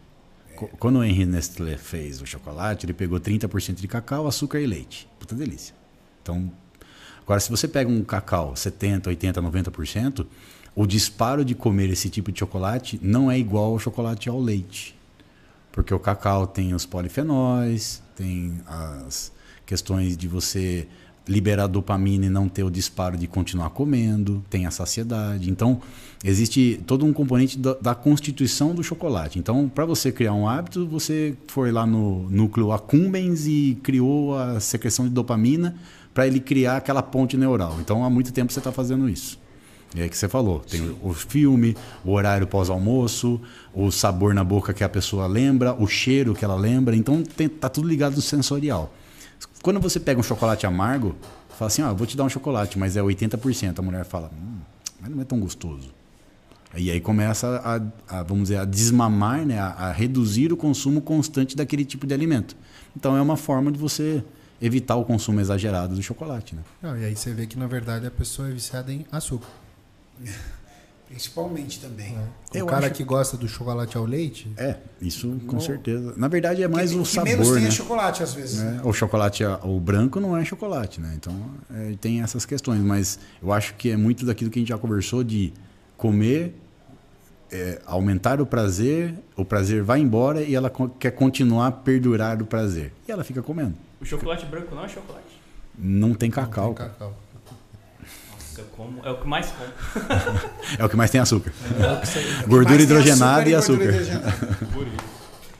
Co- 0.55 0.69
Quando 0.79 0.99
o 0.99 1.03
Henry 1.03 1.25
Nestlé 1.25 1.75
fez 1.75 2.21
o 2.21 2.25
chocolate, 2.25 2.85
ele 2.85 2.93
pegou 2.93 3.19
30% 3.19 3.75
de 3.81 3.87
cacau, 3.89 4.25
açúcar 4.25 4.61
e 4.61 4.65
leite. 4.65 5.09
Puta 5.19 5.35
delícia. 5.35 5.75
Então, 6.23 6.49
agora 7.25 7.39
se 7.39 7.49
você 7.49 7.67
pega 7.67 7.91
um 7.91 8.03
cacau 8.03 8.55
70, 8.55 9.09
80, 9.09 9.41
90%, 9.41 10.25
o 10.75 10.85
disparo 10.85 11.43
de 11.43 11.55
comer 11.55 11.89
esse 11.89 12.09
tipo 12.09 12.31
de 12.31 12.39
chocolate 12.39 12.99
não 13.01 13.29
é 13.29 13.37
igual 13.37 13.71
ao 13.71 13.79
chocolate 13.79 14.29
ao 14.29 14.39
leite. 14.39 14.95
Porque 15.71 15.93
o 15.93 15.99
cacau 15.99 16.47
tem 16.47 16.73
os 16.73 16.85
polifenóis, 16.85 18.01
tem 18.15 18.61
as 18.65 19.31
questões 19.65 20.15
de 20.15 20.27
você 20.27 20.87
liberar 21.27 21.67
dopamina 21.67 22.27
e 22.27 22.29
não 22.29 22.47
ter 22.47 22.63
o 22.63 22.69
disparo 22.69 23.17
de 23.17 23.27
continuar 23.27 23.71
comendo, 23.71 24.43
tem 24.49 24.65
a 24.65 24.71
saciedade. 24.71 25.49
Então, 25.49 25.81
existe 26.23 26.79
todo 26.85 27.05
um 27.05 27.11
componente 27.11 27.57
da, 27.57 27.73
da 27.73 27.95
constituição 27.95 28.75
do 28.75 28.83
chocolate. 28.83 29.39
Então, 29.39 29.67
para 29.67 29.85
você 29.85 30.11
criar 30.11 30.33
um 30.33 30.47
hábito, 30.47 30.85
você 30.85 31.35
foi 31.47 31.71
lá 31.71 31.85
no 31.85 32.29
núcleo 32.29 32.71
accumbens 32.71 33.47
e 33.47 33.77
criou 33.81 34.37
a 34.37 34.59
secreção 34.59 35.05
de 35.05 35.11
dopamina 35.11 35.75
para 36.15 36.25
ele 36.25 36.39
criar 36.39 36.77
aquela 36.77 37.03
ponte 37.03 37.35
neural. 37.35 37.77
Então, 37.81 38.05
há 38.05 38.09
muito 38.09 38.31
tempo 38.31 38.51
você 38.51 38.59
está 38.59 38.71
fazendo 38.71 39.09
isso. 39.09 39.37
E 39.93 40.01
aí 40.01 40.09
que 40.09 40.17
você 40.17 40.29
falou, 40.29 40.61
tem 40.61 40.81
o, 40.81 41.09
o 41.09 41.13
filme, 41.13 41.75
o 42.05 42.13
horário 42.13 42.47
pós-almoço, 42.47 43.39
o 43.73 43.91
sabor 43.91 44.33
na 44.33 44.43
boca 44.43 44.73
que 44.73 44.83
a 44.83 44.87
pessoa 44.87 45.27
lembra, 45.27 45.73
o 45.73 45.85
cheiro 45.87 46.33
que 46.33 46.45
ela 46.45 46.55
lembra, 46.55 46.95
então 46.95 47.21
tem, 47.21 47.49
tá 47.49 47.67
tudo 47.67 47.87
ligado 47.87 48.15
no 48.15 48.21
sensorial. 48.21 48.93
Quando 49.61 49.77
você 49.81 49.99
pega 49.99 50.17
um 50.17 50.23
chocolate 50.23 50.65
amargo, 50.65 51.17
fala 51.49 51.67
assim, 51.67 51.81
ó, 51.81 51.89
eu 51.89 51.95
vou 51.95 52.07
te 52.07 52.15
dar 52.15 52.23
um 52.23 52.29
chocolate, 52.29 52.79
mas 52.79 52.95
é 52.95 53.01
80%. 53.01 53.77
A 53.77 53.81
mulher 53.81 54.05
fala, 54.05 54.31
hum, 54.33 54.59
mas 55.01 55.11
não 55.11 55.21
é 55.21 55.25
tão 55.25 55.37
gostoso. 55.37 55.93
E 56.77 56.89
aí 56.89 57.01
começa 57.01 57.61
a, 58.09 58.19
a, 58.19 58.23
vamos 58.23 58.43
dizer, 58.43 58.57
a 58.57 58.65
desmamar, 58.65 59.45
né, 59.45 59.59
a, 59.59 59.67
a 59.67 59.91
reduzir 59.91 60.53
o 60.53 60.57
consumo 60.57 61.01
constante 61.01 61.57
daquele 61.57 61.83
tipo 61.83 62.07
de 62.07 62.13
alimento. 62.13 62.55
Então 62.95 63.17
é 63.17 63.21
uma 63.21 63.35
forma 63.35 63.69
de 63.69 63.77
você 63.77 64.23
evitar 64.61 64.95
o 64.95 65.03
consumo 65.05 65.39
exagerado 65.41 65.95
do 65.95 66.01
chocolate, 66.03 66.55
né? 66.55 66.61
Não, 66.81 66.97
e 66.97 67.05
aí 67.05 67.15
você 67.15 67.33
vê 67.33 67.45
que 67.47 67.57
na 67.59 67.67
verdade 67.67 68.05
a 68.07 68.11
pessoa 68.11 68.49
é 68.49 68.51
viciada 68.51 68.91
em 68.91 69.05
açúcar. 69.11 69.47
Principalmente 71.07 71.79
também. 71.79 72.13
né? 72.13 72.27
O 72.53 72.57
Eu 72.57 72.65
cara 72.65 72.87
acho- 72.87 72.95
que 72.95 73.03
gosta 73.03 73.37
do 73.37 73.47
chocolate 73.47 73.95
ao 73.95 74.05
leite, 74.05 74.51
É, 74.57 74.77
isso 74.99 75.39
com 75.45 75.53
Não. 75.53 75.59
certeza. 75.61 76.15
Na 76.17 76.27
verdade 76.27 76.63
é 76.63 76.67
mais 76.67 76.89
que, 76.91 76.97
o 76.97 77.03
que 77.03 77.15
menos 77.21 77.37
sabor, 77.45 77.53
tem 77.53 77.61
né? 77.63 77.67
é 77.67 77.71
chocolate 77.71 78.23
às 78.23 78.33
vezes. 78.33 78.57
né? 78.59 78.71
né? 78.71 78.81
O 78.83 78.91
chocolate, 78.91 79.43
o 79.63 79.79
branco 79.79 80.19
não 80.19 80.35
é 80.35 80.43
chocolate, 80.43 80.99
né? 80.99 81.13
Então 81.15 81.33
é, 81.71 81.93
tem 82.01 82.21
essas 82.23 82.43
questões, 82.43 82.81
mas 82.81 83.19
eu 83.41 83.53
acho 83.53 83.75
que 83.75 83.91
é 83.91 83.95
muito 83.97 84.25
daquilo 84.25 84.49
que 84.49 84.57
a 84.57 84.61
gente 84.61 84.69
já 84.69 84.79
conversou 84.79 85.23
de 85.23 85.53
comer 85.95 86.55
é, 87.51 87.79
aumentar 87.85 88.41
o 88.41 88.45
prazer, 88.45 89.13
o 89.37 89.45
prazer 89.45 89.83
vai 89.83 89.99
embora 89.99 90.41
e 90.41 90.55
ela 90.55 90.71
co- 90.71 90.89
quer 90.89 91.11
continuar 91.11 91.67
a 91.67 91.71
perdurar 91.71 92.41
o 92.41 92.45
prazer. 92.47 92.91
E 93.07 93.11
ela 93.11 93.23
fica 93.23 93.43
comendo. 93.43 93.75
O 94.05 94.07
chocolate 94.07 94.45
branco 94.45 94.75
não 94.75 94.85
é 94.85 94.87
chocolate? 94.87 95.41
Não 95.75 96.13
tem 96.13 96.29
Não 96.29 96.35
cacau. 96.35 96.75
tem 96.75 96.85
cacau. 96.87 97.17
Nossa, 98.31 98.61
eu 98.61 98.65
como. 98.65 99.03
É 99.03 99.09
o 99.09 99.19
que 99.19 99.27
mais 99.27 99.51
como. 99.51 99.73
É 100.77 100.85
o 100.85 100.89
que 100.89 100.95
mais 100.95 101.09
tem 101.09 101.19
açúcar. 101.19 101.51
Mas 101.79 102.45
Gordura 102.47 102.83
hidrogenada 102.83 103.49
e 103.49 103.53
gordura 103.53 103.57
açúcar. 103.57 103.83
hidrogenada. 103.85 104.31
Por 104.71 104.85
isso. 104.85 104.97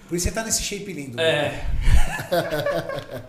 Por 0.07 0.15
isso 0.15 0.25
você 0.25 0.31
tá 0.31 0.43
nesse 0.43 0.61
shape 0.61 0.93
lindo. 0.93 1.19
É. 1.19 1.67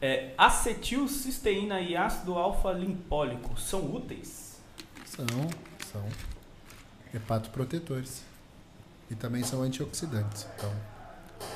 é. 0.00 0.30
Acetilcisteína 0.38 1.80
e 1.80 1.96
ácido 1.96 2.34
alfa-limpólico 2.34 3.60
são 3.60 3.92
úteis? 3.92 4.56
São, 5.04 5.26
são 5.92 6.04
hepatoprotetores. 7.12 8.22
E 9.10 9.16
também 9.16 9.42
são 9.42 9.62
antioxidantes. 9.62 10.46
Então, 10.56 10.72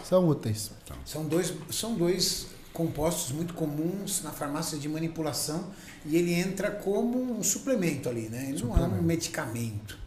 são 0.05 0.29
úteis. 0.29 0.71
São 1.05 1.25
dois, 1.27 1.53
são 1.71 1.95
dois 1.95 2.47
compostos 2.73 3.33
muito 3.33 3.55
comuns 3.55 4.23
na 4.23 4.31
farmácia 4.31 4.79
de 4.79 4.89
manipulação 4.89 5.65
e 6.07 6.17
ele 6.17 6.33
entra 6.33 6.71
como 6.71 7.19
um 7.39 7.43
suplemento 7.43 8.09
ali, 8.09 8.29
né? 8.29 8.49
Ele 8.49 8.63
não 8.63 8.71
é 8.71 8.73
um 8.73 8.75
Suplemento. 8.83 9.03
medicamento. 9.03 9.99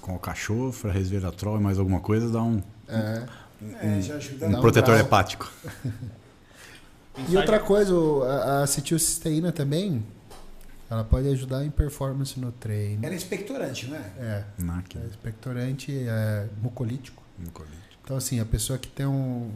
Com 0.00 0.12
alcachofra, 0.12 0.92
resveratrol 0.92 1.58
e 1.58 1.60
mais 1.62 1.78
alguma 1.78 2.00
coisa, 2.00 2.30
dá 2.30 2.42
um, 2.42 2.62
É. 2.88 3.26
É, 3.80 4.00
já 4.02 4.16
ajuda 4.16 4.46
um 4.46 4.58
um 4.58 4.60
protetor 4.60 4.98
hepático. 4.98 5.50
E 7.30 7.34
outra 7.34 7.58
coisa, 7.58 7.94
o- 7.94 8.22
a, 8.24 8.62
acetilcisteína 8.64 9.50
também, 9.50 10.04
ela 10.90 11.02
pode 11.02 11.26
ajudar 11.28 11.64
em 11.64 11.70
performance 11.70 12.38
no 12.38 12.52
treino. 12.52 13.06
Era 13.06 13.14
expectorante, 13.14 13.86
não 13.86 13.96
é? 13.96 14.12
É, 14.18 14.44
NAC, 14.58 14.96
é 14.96 15.00
né? 15.00 15.06
expectorante, 15.08 15.96
é 16.06 16.46
mucolítico. 16.60 17.22
Então, 18.02 18.16
assim, 18.16 18.40
a 18.40 18.44
pessoa 18.44 18.78
que 18.78 18.88
tem 18.88 19.06
um, 19.06 19.50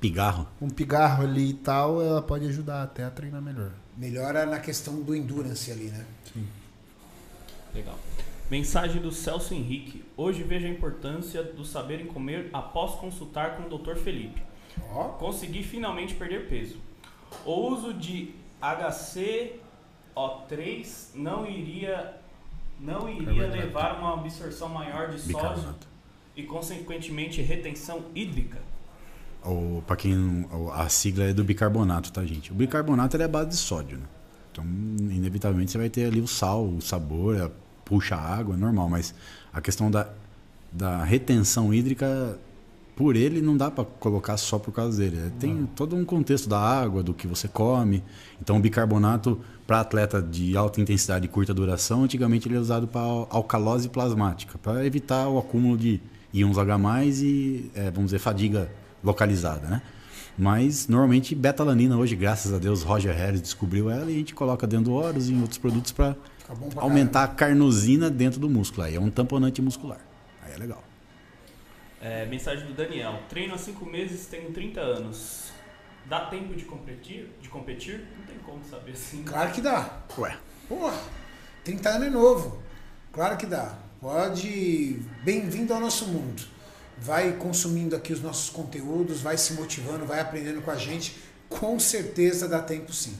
Pigarro. 0.00 0.48
um 0.60 0.68
pigarro 0.68 1.22
ali 1.24 1.50
e 1.50 1.54
tal, 1.54 2.02
ela 2.02 2.22
pode 2.22 2.46
ajudar 2.48 2.82
até 2.82 3.04
a 3.04 3.10
treinar 3.10 3.40
melhor. 3.40 3.70
Melhora 3.96 4.44
na 4.46 4.58
questão 4.58 5.00
do 5.00 5.14
endurance 5.14 5.70
ali, 5.70 5.84
né? 5.84 6.04
Legal. 7.74 7.98
Mensagem 8.50 9.00
do 9.00 9.12
Celso 9.12 9.54
Henrique. 9.54 10.04
Hoje 10.16 10.42
vejo 10.42 10.66
a 10.66 10.70
importância 10.70 11.42
do 11.42 11.64
saber 11.64 12.00
em 12.00 12.06
comer 12.06 12.50
após 12.52 12.94
consultar 12.96 13.56
com 13.56 13.72
o 13.72 13.78
Dr. 13.78 13.94
Felipe. 13.96 14.42
Ó, 14.90 15.04
Consegui 15.10 15.62
finalmente 15.62 16.14
perder 16.14 16.48
peso. 16.48 16.78
O 17.46 17.68
uso 17.68 17.94
de 17.94 18.34
HCO3 18.60 19.60
não 21.14 21.46
iria 21.46 22.16
não 22.78 23.08
iria 23.08 23.32
verdade. 23.32 23.62
levar 23.62 23.92
a 23.92 23.98
uma 23.98 24.14
absorção 24.14 24.68
maior 24.68 25.10
de 25.10 25.20
sódio. 25.20 25.74
E 26.36 26.42
consequentemente 26.42 27.40
retenção 27.42 28.02
hídrica. 28.14 28.58
Pra 29.86 29.96
quem 29.96 30.14
não- 30.14 30.72
a 30.72 30.88
sigla 30.88 31.24
é 31.24 31.32
do 31.32 31.42
bicarbonato, 31.42 32.12
tá, 32.12 32.24
gente? 32.24 32.52
O 32.52 32.54
bicarbonato 32.54 33.16
é 33.16 33.24
a 33.24 33.28
base 33.28 33.50
de 33.50 33.56
sódio, 33.56 33.98
né? 33.98 34.04
Então, 34.52 34.64
inevitavelmente 34.64 35.72
você 35.72 35.78
vai 35.78 35.88
ter 35.90 36.04
ali 36.04 36.20
o 36.20 36.26
sal, 36.28 36.64
o 36.64 36.80
sabor, 36.80 37.40
a- 37.40 37.50
puxa 37.84 38.14
a 38.14 38.20
água, 38.20 38.54
é 38.54 38.58
normal, 38.58 38.88
mas 38.88 39.14
a 39.52 39.60
questão 39.60 39.90
da, 39.90 40.08
da 40.70 41.02
retenção 41.04 41.72
hídrica, 41.74 42.38
por 42.94 43.16
ele 43.16 43.40
não 43.40 43.56
dá 43.56 43.70
para 43.70 43.84
colocar 43.84 44.36
só 44.36 44.58
por 44.58 44.70
causa 44.72 44.98
dele. 44.98 45.18
É, 45.26 45.30
Tem 45.40 45.66
todo 45.74 45.96
um 45.96 46.04
contexto 46.04 46.48
da 46.48 46.60
água, 46.60 47.02
do 47.02 47.12
que 47.14 47.26
você 47.26 47.48
come. 47.48 48.04
Então, 48.40 48.58
o 48.58 48.60
bicarbonato 48.60 49.40
para 49.66 49.80
atleta 49.80 50.22
de 50.22 50.56
alta 50.56 50.80
intensidade 50.80 51.24
e 51.24 51.28
curta 51.28 51.52
duração, 51.54 52.04
antigamente 52.04 52.46
ele 52.46 52.56
é 52.56 52.60
usado 52.60 52.86
para 52.86 53.00
alcalose 53.00 53.88
plasmática, 53.88 54.58
para 54.58 54.84
evitar 54.86 55.26
o 55.28 55.38
acúmulo 55.38 55.76
de 55.76 56.00
íons 56.32 56.58
H+, 56.58 57.04
e, 57.22 57.70
é, 57.74 57.90
vamos 57.90 58.06
dizer, 58.06 58.18
fadiga 58.18 58.70
localizada, 59.02 59.68
né? 59.68 59.82
Mas, 60.36 60.88
normalmente, 60.88 61.34
betalanina 61.34 61.96
hoje, 61.96 62.16
graças 62.16 62.52
a 62.54 62.58
Deus, 62.58 62.82
Roger 62.82 63.14
Harris 63.14 63.42
descobriu 63.42 63.90
ela 63.90 64.10
e 64.10 64.14
a 64.14 64.18
gente 64.18 64.34
coloca 64.34 64.66
dentro 64.66 64.86
do 64.86 64.94
Horus 64.94 65.28
e 65.28 65.34
em 65.34 65.40
outros 65.40 65.58
produtos 65.58 65.92
para 65.92 66.16
aumentar 66.76 67.24
a 67.24 67.28
carnosina 67.28 68.08
dentro 68.08 68.40
do 68.40 68.48
músculo. 68.48 68.84
Aí 68.84 68.94
é 68.94 69.00
um 69.00 69.10
tamponante 69.10 69.60
muscular. 69.60 70.00
Aí 70.42 70.54
é 70.54 70.56
legal. 70.56 70.82
É, 72.00 72.24
mensagem 72.26 72.66
do 72.66 72.72
Daniel. 72.72 73.20
Treino 73.28 73.54
há 73.54 73.58
5 73.58 73.84
meses, 73.84 74.26
tenho 74.26 74.50
30 74.52 74.80
anos. 74.80 75.52
Dá 76.06 76.26
tempo 76.26 76.54
de 76.54 76.64
competir? 76.64 77.30
De 77.40 77.48
competir? 77.48 78.04
Não 78.18 78.24
tem 78.26 78.38
como 78.38 78.64
saber 78.64 78.92
assim. 78.92 79.22
Claro 79.22 79.52
que 79.52 79.60
dá. 79.60 80.00
Ué, 80.18 80.36
Porra, 80.68 80.98
30 81.62 81.88
anos 81.88 82.06
é 82.06 82.10
novo. 82.10 82.58
Claro 83.12 83.36
que 83.36 83.46
dá. 83.46 83.78
Pode. 84.02 84.98
Bem-vindo 85.22 85.72
ao 85.72 85.78
nosso 85.78 86.08
mundo. 86.08 86.42
Vai 86.98 87.34
consumindo 87.34 87.94
aqui 87.94 88.12
os 88.12 88.20
nossos 88.20 88.50
conteúdos, 88.50 89.20
vai 89.20 89.38
se 89.38 89.52
motivando, 89.52 90.04
vai 90.04 90.18
aprendendo 90.18 90.60
com 90.60 90.72
a 90.72 90.76
gente. 90.76 91.16
Com 91.48 91.78
certeza 91.78 92.48
dá 92.48 92.60
tempo 92.60 92.92
sim. 92.92 93.16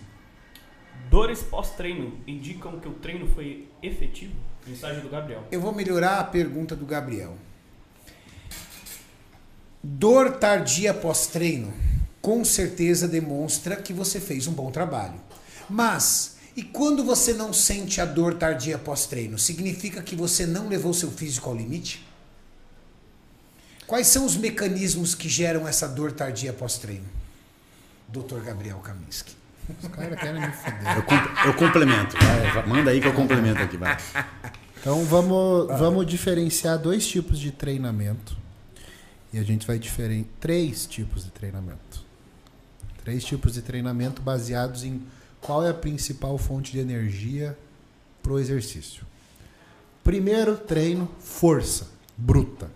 Dores 1.09 1.41
pós-treino 1.41 2.19
indicam 2.27 2.81
que 2.81 2.89
o 2.89 2.95
treino 2.95 3.29
foi 3.29 3.69
efetivo? 3.81 4.35
Mensagem 4.67 5.01
do 5.03 5.09
Gabriel. 5.09 5.45
Eu 5.53 5.61
vou 5.61 5.73
melhorar 5.73 6.19
a 6.19 6.25
pergunta 6.25 6.75
do 6.75 6.85
Gabriel. 6.85 7.37
Dor 9.81 10.33
tardia 10.33 10.93
pós-treino 10.93 11.73
com 12.21 12.45
certeza 12.45 13.07
demonstra 13.07 13.77
que 13.77 13.93
você 13.93 14.19
fez 14.19 14.49
um 14.49 14.53
bom 14.53 14.73
trabalho. 14.73 15.21
Mas, 15.71 16.32
e 16.57 16.63
quando 16.63 17.05
você 17.05 17.33
não 17.33 17.53
sente 17.53 18.01
a 18.01 18.05
dor 18.05 18.35
tardia 18.35 18.79
pós-treino? 18.79 19.39
Significa 19.39 20.03
que 20.03 20.15
você 20.15 20.47
não 20.47 20.69
levou 20.69 20.93
seu 20.93 21.11
físico 21.11 21.49
ao 21.49 21.57
limite? 21.57 22.07
Quais 23.87 24.07
são 24.07 24.25
os 24.25 24.37
mecanismos 24.37 25.15
que 25.15 25.29
geram 25.29 25.67
essa 25.67 25.89
dor 25.89 26.13
tardia 26.13 26.53
pós-treino? 26.53 27.07
Dr. 28.09 28.41
Gabriel 28.45 28.79
Kaminski. 28.79 29.35
Os 29.81 29.89
caras 29.89 30.19
querem 30.19 30.41
me 30.41 30.53
foder. 30.53 30.97
eu, 30.97 31.47
eu 31.47 31.55
complemento. 31.55 32.17
Vai, 32.17 32.53
vai, 32.53 32.67
manda 32.67 32.91
aí 32.91 33.01
que 33.01 33.07
eu 33.07 33.15
complemento 33.15 33.63
aqui, 33.63 33.77
vai. 33.77 33.97
Então 34.81 35.05
vamos, 35.05 35.69
vamos 35.79 36.05
diferenciar 36.07 36.79
dois 36.79 37.07
tipos 37.07 37.39
de 37.39 37.53
treinamento. 37.53 38.37
E 39.33 39.39
a 39.39 39.43
gente 39.43 39.67
vai 39.67 39.79
diferenciar 39.79 40.29
três 40.41 40.87
tipos 40.87 41.25
de 41.25 41.31
treinamento. 41.31 42.05
Três 43.03 43.25
tipos 43.25 43.55
de 43.55 43.63
treinamento 43.63 44.21
baseados 44.21 44.85
em 44.85 45.01
qual 45.43 45.67
é 45.67 45.71
a 45.71 45.75
principal 45.75 46.39
fonte 46.39 46.73
de 46.73 46.79
energia 46.79 47.59
para 48.23 48.33
o 48.33 48.39
exercício. 48.39 49.05
Primeiro 50.03 50.57
treino, 50.57 51.09
força 51.19 51.89
bruta. 52.17 52.71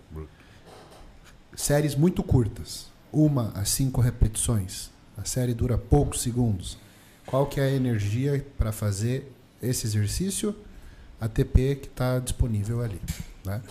Séries 1.55 1.95
muito 1.95 2.21
curtas, 2.21 2.87
uma 3.11 3.51
a 3.55 3.65
cinco 3.65 4.01
repetições. 4.01 4.91
A 5.17 5.25
série 5.25 5.53
dura 5.53 5.77
poucos 5.77 6.21
segundos. 6.21 6.77
Qual 7.25 7.47
que 7.47 7.59
é 7.59 7.63
a 7.63 7.71
energia 7.71 8.45
para 8.57 8.71
fazer 8.71 9.31
esse 9.61 9.87
exercício? 9.87 10.55
ATP 11.19 11.75
que 11.75 11.87
está 11.87 12.19
disponível 12.19 12.81
ali. 12.83 13.01
Né? 13.43 13.61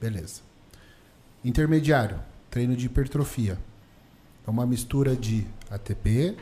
Beleza. 0.00 0.40
Intermediário, 1.44 2.18
treino 2.50 2.74
de 2.74 2.86
hipertrofia. 2.86 3.58
É 4.46 4.50
uma 4.50 4.66
mistura 4.66 5.14
de 5.14 5.46
ATP, 5.70 6.36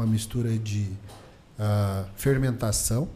uma 0.00 0.06
mistura 0.06 0.50
de 0.58 0.90
ah, 1.58 2.04
fermentação 2.16 3.08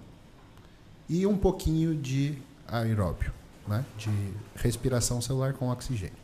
e 1.09 1.27
um 1.27 1.37
pouquinho 1.37 1.95
de 1.95 2.39
aeróbio, 2.69 3.33
né? 3.67 3.85
de 3.97 4.11
respiração 4.57 5.21
celular 5.21 5.55
com 5.55 5.71
oxigênio. 5.71 6.15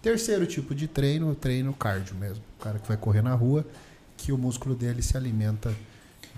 Terceiro 0.00 0.44
tipo 0.46 0.74
de 0.74 0.88
treino, 0.88 1.30
o 1.30 1.34
treino 1.34 1.72
cardio 1.72 2.16
mesmo. 2.16 2.42
O 2.58 2.62
cara 2.62 2.78
que 2.80 2.88
vai 2.88 2.96
correr 2.96 3.22
na 3.22 3.34
rua, 3.34 3.64
que 4.16 4.32
o 4.32 4.38
músculo 4.38 4.74
dele 4.74 5.00
se 5.02 5.16
alimenta 5.16 5.72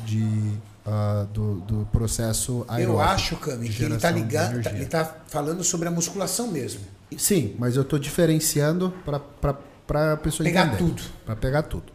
de, 0.05 0.53
ah, 0.85 1.27
do, 1.33 1.61
do 1.61 1.89
processo 1.91 2.67
aeróbico. 2.69 3.03
Eu 3.03 3.09
acho, 3.09 3.37
Cami, 3.37 3.71
que 3.71 3.83
ele 3.83 3.95
está 3.95 4.11
ligando, 4.11 4.55
energia. 4.55 4.73
ele 4.73 4.87
tá 4.87 5.05
falando 5.27 5.65
sobre 5.65 5.89
a 5.89 5.91
musculação 5.91 6.49
mesmo. 6.49 6.81
Sim, 7.17 7.55
mas 7.59 7.77
eu 7.77 7.83
estou 7.83 7.99
diferenciando 7.99 8.93
para 9.07 10.13
a 10.13 10.17
pessoa 10.19 10.45
Pegar 10.45 10.67
entender. 10.67 10.79
tudo. 10.79 11.03
Para 11.25 11.37
pegar 11.37 11.63
tudo. 11.63 11.94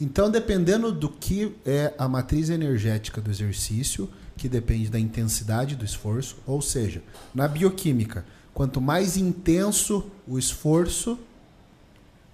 Então, 0.00 0.30
dependendo 0.30 0.92
do 0.92 1.08
que 1.08 1.54
é 1.66 1.92
a 1.98 2.08
matriz 2.08 2.50
energética 2.50 3.20
do 3.20 3.30
exercício, 3.30 4.08
que 4.36 4.48
depende 4.48 4.88
da 4.88 4.98
intensidade 4.98 5.74
do 5.74 5.84
esforço, 5.84 6.36
ou 6.46 6.62
seja, 6.62 7.02
na 7.34 7.48
bioquímica, 7.48 8.24
quanto 8.54 8.80
mais 8.80 9.16
intenso 9.16 10.08
o 10.26 10.38
esforço, 10.38 11.18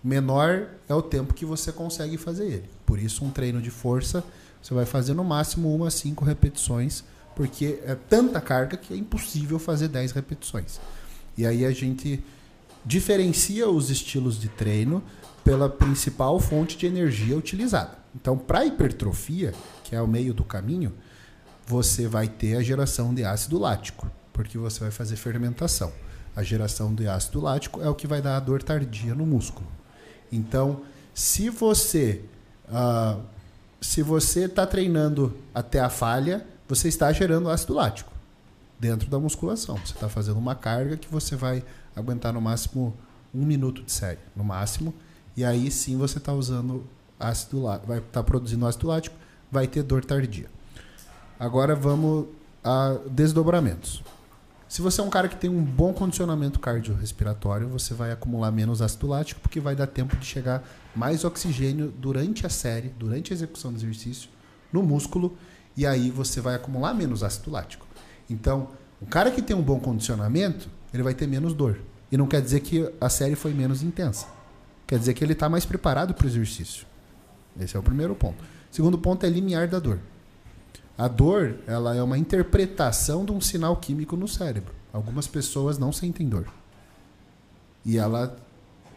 menor 0.02 0.68
é 0.86 0.94
o 0.94 1.00
tempo 1.00 1.32
que 1.32 1.46
você 1.46 1.72
consegue 1.72 2.18
fazer 2.18 2.44
ele. 2.44 2.70
Por 2.84 2.98
isso, 2.98 3.24
um 3.24 3.30
treino 3.30 3.62
de 3.62 3.70
força, 3.70 4.22
você 4.62 4.74
vai 4.74 4.84
fazer 4.84 5.14
no 5.14 5.24
máximo 5.24 5.74
uma 5.74 5.88
a 5.88 5.90
cinco 5.90 6.24
repetições, 6.24 7.02
porque 7.34 7.80
é 7.84 7.94
tanta 7.94 8.40
carga 8.40 8.76
que 8.76 8.92
é 8.92 8.96
impossível 8.96 9.58
fazer 9.58 9.88
10 9.88 10.12
repetições. 10.12 10.78
E 11.36 11.46
aí 11.46 11.64
a 11.64 11.70
gente 11.72 12.22
diferencia 12.84 13.68
os 13.68 13.90
estilos 13.90 14.38
de 14.38 14.48
treino 14.48 15.02
pela 15.44 15.68
principal 15.68 16.40
fonte 16.40 16.76
de 16.76 16.86
energia 16.86 17.36
utilizada. 17.36 17.98
Então, 18.14 18.36
para 18.36 18.64
hipertrofia, 18.64 19.52
que 19.84 19.94
é 19.94 20.00
o 20.00 20.08
meio 20.08 20.32
do 20.32 20.42
caminho, 20.42 20.92
você 21.66 22.08
vai 22.08 22.26
ter 22.26 22.56
a 22.56 22.62
geração 22.62 23.14
de 23.14 23.24
ácido 23.24 23.58
lático, 23.58 24.10
porque 24.32 24.56
você 24.56 24.80
vai 24.80 24.90
fazer 24.90 25.16
fermentação. 25.16 25.92
A 26.34 26.42
geração 26.42 26.94
de 26.94 27.06
ácido 27.06 27.40
lático 27.40 27.80
é 27.82 27.88
o 27.88 27.94
que 27.94 28.06
vai 28.06 28.20
dar 28.20 28.36
a 28.36 28.40
dor 28.40 28.62
tardia 28.62 29.14
no 29.14 29.26
músculo. 29.26 29.66
Então, 30.32 30.80
se 31.14 31.50
você 31.50 32.24
ah, 32.68 33.18
se 33.84 34.02
você 34.02 34.46
está 34.46 34.66
treinando 34.66 35.36
até 35.54 35.78
a 35.78 35.90
falha, 35.90 36.46
você 36.66 36.88
está 36.88 37.12
gerando 37.12 37.50
ácido 37.50 37.74
lático 37.74 38.10
dentro 38.80 39.10
da 39.10 39.18
musculação. 39.18 39.76
Você 39.76 39.92
está 39.92 40.08
fazendo 40.08 40.38
uma 40.38 40.54
carga 40.54 40.96
que 40.96 41.06
você 41.06 41.36
vai 41.36 41.62
aguentar 41.94 42.32
no 42.32 42.40
máximo 42.40 42.96
um 43.32 43.44
minuto 43.44 43.82
de 43.82 43.92
série, 43.92 44.20
no 44.34 44.42
máximo. 44.42 44.94
E 45.36 45.44
aí 45.44 45.70
sim 45.70 45.96
você 45.96 46.18
está 46.18 46.32
usando 46.32 46.84
ácido 47.18 47.62
lático, 47.62 47.86
vai 47.86 47.98
estar 47.98 48.10
tá 48.10 48.22
produzindo 48.22 48.66
ácido 48.66 48.86
lático, 48.86 49.16
vai 49.50 49.66
ter 49.66 49.82
dor 49.82 50.04
tardia. 50.04 50.50
Agora 51.38 51.74
vamos 51.74 52.26
a 52.62 52.98
desdobramentos. 53.10 54.02
Se 54.68 54.82
você 54.82 55.00
é 55.00 55.04
um 55.04 55.10
cara 55.10 55.28
que 55.28 55.36
tem 55.36 55.50
um 55.50 55.62
bom 55.62 55.92
condicionamento 55.92 56.58
cardiorrespiratório, 56.58 57.68
você 57.68 57.94
vai 57.94 58.10
acumular 58.10 58.50
menos 58.50 58.82
ácido 58.82 59.06
lático, 59.06 59.40
porque 59.40 59.60
vai 59.60 59.76
dar 59.76 59.86
tempo 59.86 60.16
de 60.16 60.26
chegar 60.26 60.66
mais 60.96 61.24
oxigênio 61.24 61.92
durante 61.96 62.44
a 62.44 62.48
série, 62.48 62.88
durante 62.88 63.32
a 63.32 63.36
execução 63.36 63.72
do 63.72 63.78
exercício, 63.78 64.28
no 64.72 64.82
músculo, 64.82 65.36
e 65.76 65.86
aí 65.86 66.10
você 66.10 66.40
vai 66.40 66.54
acumular 66.56 66.92
menos 66.94 67.22
ácido 67.22 67.50
lático. 67.50 67.86
Então, 68.28 68.68
o 69.00 69.06
cara 69.06 69.30
que 69.30 69.42
tem 69.42 69.54
um 69.54 69.62
bom 69.62 69.78
condicionamento, 69.78 70.68
ele 70.92 71.02
vai 71.02 71.14
ter 71.14 71.28
menos 71.28 71.54
dor. 71.54 71.78
E 72.10 72.16
não 72.16 72.26
quer 72.26 72.40
dizer 72.40 72.60
que 72.60 72.90
a 73.00 73.08
série 73.08 73.36
foi 73.36 73.52
menos 73.52 73.82
intensa. 73.82 74.26
Quer 74.86 74.98
dizer 74.98 75.14
que 75.14 75.24
ele 75.24 75.32
está 75.32 75.48
mais 75.48 75.64
preparado 75.64 76.14
para 76.14 76.24
o 76.24 76.28
exercício. 76.28 76.86
Esse 77.58 77.76
é 77.76 77.80
o 77.80 77.82
primeiro 77.82 78.14
ponto. 78.14 78.42
Segundo 78.70 78.98
ponto 78.98 79.24
é 79.24 79.28
limiar 79.28 79.68
da 79.68 79.78
dor. 79.78 79.98
A 80.96 81.08
dor, 81.08 81.56
ela 81.66 81.94
é 81.94 82.02
uma 82.02 82.18
interpretação 82.18 83.24
de 83.24 83.32
um 83.32 83.40
sinal 83.40 83.76
químico 83.76 84.16
no 84.16 84.28
cérebro. 84.28 84.72
Algumas 84.92 85.26
pessoas 85.26 85.78
não 85.78 85.92
sentem 85.92 86.28
dor. 86.28 86.46
E 87.84 87.98
ela, 87.98 88.36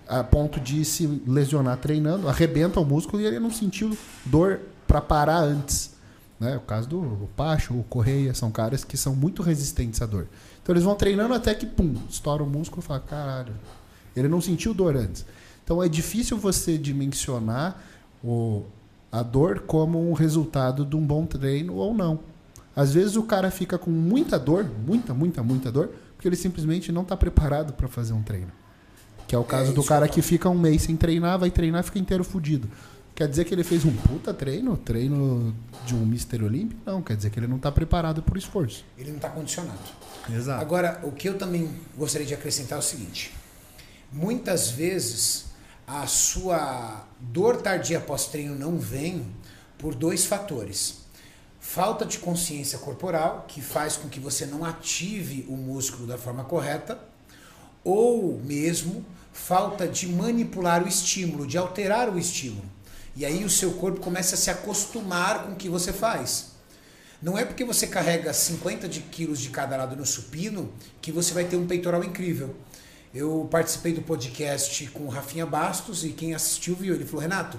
a 0.07 0.23
ponto 0.23 0.59
de 0.59 0.85
se 0.85 1.07
lesionar 1.25 1.77
treinando, 1.77 2.29
arrebenta 2.29 2.79
o 2.79 2.85
músculo 2.85 3.21
e 3.21 3.25
ele 3.25 3.39
não 3.39 3.51
sentiu 3.51 3.97
dor 4.25 4.59
para 4.87 5.01
parar 5.01 5.39
antes. 5.39 5.95
Né? 6.39 6.55
O 6.55 6.61
caso 6.61 6.87
do 6.87 7.29
Pacho, 7.35 7.73
o 7.73 7.83
Correia, 7.83 8.33
são 8.33 8.51
caras 8.51 8.83
que 8.83 8.95
são 8.95 9.15
muito 9.15 9.41
resistentes 9.41 10.01
à 10.01 10.05
dor. 10.05 10.27
Então 10.61 10.73
eles 10.73 10.83
vão 10.83 10.95
treinando 10.95 11.33
até 11.33 11.53
que, 11.55 11.65
pum, 11.65 11.95
estoura 12.09 12.43
o 12.43 12.47
músculo 12.47 12.81
e 12.81 12.85
fala, 12.85 12.99
caralho, 12.99 13.53
ele 14.15 14.27
não 14.27 14.39
sentiu 14.39 14.73
dor 14.73 14.95
antes. 14.95 15.25
Então 15.67 15.83
é 15.83 15.89
difícil 15.89 16.37
você 16.37 16.77
dimensionar 16.77 17.75
o, 18.23 18.63
a 19.11 19.21
dor 19.21 19.63
como 19.67 20.09
um 20.09 20.13
resultado 20.13 20.85
de 20.85 20.95
um 20.95 21.05
bom 21.05 21.25
treino 21.25 21.75
ou 21.75 21.93
não. 21.93 22.21
Às 22.73 22.93
vezes 22.93 23.17
o 23.17 23.23
cara 23.23 23.51
fica 23.51 23.77
com 23.77 23.91
muita 23.91 24.39
dor, 24.39 24.63
muita, 24.63 25.13
muita, 25.13 25.43
muita 25.43 25.69
dor, 25.69 25.89
porque 26.15 26.25
ele 26.25 26.37
simplesmente 26.37 26.89
não 26.89 27.01
está 27.01 27.17
preparado 27.17 27.73
para 27.73 27.89
fazer 27.89 28.13
um 28.13 28.23
treino. 28.23 28.49
Que 29.27 29.35
é 29.35 29.37
o 29.37 29.43
caso 29.43 29.71
é, 29.71 29.73
do 29.73 29.83
cara 29.83 30.07
que 30.07 30.21
fica 30.21 30.49
um 30.49 30.57
mês 30.57 30.83
sem 30.83 30.95
treinar, 30.95 31.37
vai 31.37 31.51
treinar 31.51 31.81
e 31.81 31.83
fica 31.83 31.99
inteiro 31.99 32.23
fudido. 32.23 32.69
Quer 33.13 33.27
dizer 33.27 33.43
que 33.43 33.53
ele 33.53 33.65
fez 33.65 33.83
um 33.83 33.91
puta 33.91 34.33
treino, 34.33 34.77
treino 34.77 35.53
de 35.85 35.93
um 35.93 36.03
Mr. 36.03 36.45
Olímpico? 36.45 36.79
Não, 36.85 37.01
quer 37.01 37.17
dizer 37.17 37.29
que 37.29 37.39
ele 37.39 37.47
não 37.47 37.57
está 37.57 37.73
preparado 37.73 38.23
por 38.23 38.37
esforço. 38.37 38.85
Ele 38.97 39.09
não 39.09 39.17
está 39.17 39.29
condicionado. 39.29 39.79
Exato. 40.33 40.61
Agora, 40.61 41.01
o 41.03 41.11
que 41.11 41.27
eu 41.27 41.37
também 41.37 41.69
gostaria 41.97 42.25
de 42.25 42.33
acrescentar 42.33 42.77
é 42.77 42.79
o 42.79 42.83
seguinte: 42.83 43.33
muitas 44.13 44.69
vezes 44.69 45.46
a 45.87 46.05
sua 46.05 47.07
dor 47.17 47.61
tardia 47.61 48.01
pós-treino 48.01 48.53
não 48.53 48.77
vem 48.77 49.25
por 49.77 49.95
dois 49.95 50.25
fatores. 50.25 51.05
Falta 51.61 52.05
de 52.05 52.19
consciência 52.19 52.77
corporal, 52.77 53.45
que 53.47 53.61
faz 53.61 53.95
com 53.95 54.09
que 54.09 54.19
você 54.19 54.45
não 54.45 54.65
ative 54.65 55.45
o 55.47 55.55
músculo 55.55 56.05
da 56.05 56.17
forma 56.17 56.43
correta, 56.43 56.99
ou 57.85 58.37
mesmo 58.39 59.05
falta 59.31 59.87
de 59.87 60.07
manipular 60.09 60.83
o 60.83 60.89
estímulo, 60.89 61.47
de 61.47 61.57
alterar 61.57 62.09
o 62.09 62.19
estímulo. 62.19 62.69
E 63.15 63.25
aí 63.25 63.45
o 63.45 63.49
seu 63.49 63.71
corpo 63.75 64.01
começa 64.01 64.35
a 64.35 64.37
se 64.37 64.49
acostumar 64.49 65.45
com 65.45 65.53
o 65.53 65.55
que 65.55 65.69
você 65.69 65.93
faz. 65.93 66.51
Não 67.21 67.37
é 67.37 67.45
porque 67.45 67.63
você 67.63 67.87
carrega 67.87 68.33
50 68.33 68.89
de 68.89 68.99
quilos 69.01 69.39
de 69.39 69.49
cada 69.49 69.77
lado 69.77 69.95
no 69.95 70.05
supino 70.05 70.71
que 71.01 71.13
você 71.13 71.33
vai 71.33 71.45
ter 71.45 71.55
um 71.55 71.65
peitoral 71.65 72.03
incrível. 72.03 72.55
Eu 73.13 73.47
participei 73.49 73.93
do 73.93 74.01
podcast 74.01 74.85
com 74.87 75.05
o 75.05 75.09
Rafinha 75.09 75.45
Bastos 75.45 76.03
e 76.03 76.09
quem 76.09 76.35
assistiu 76.35 76.75
viu. 76.75 76.93
Ele 76.93 77.05
falou: 77.05 77.21
Renato, 77.21 77.57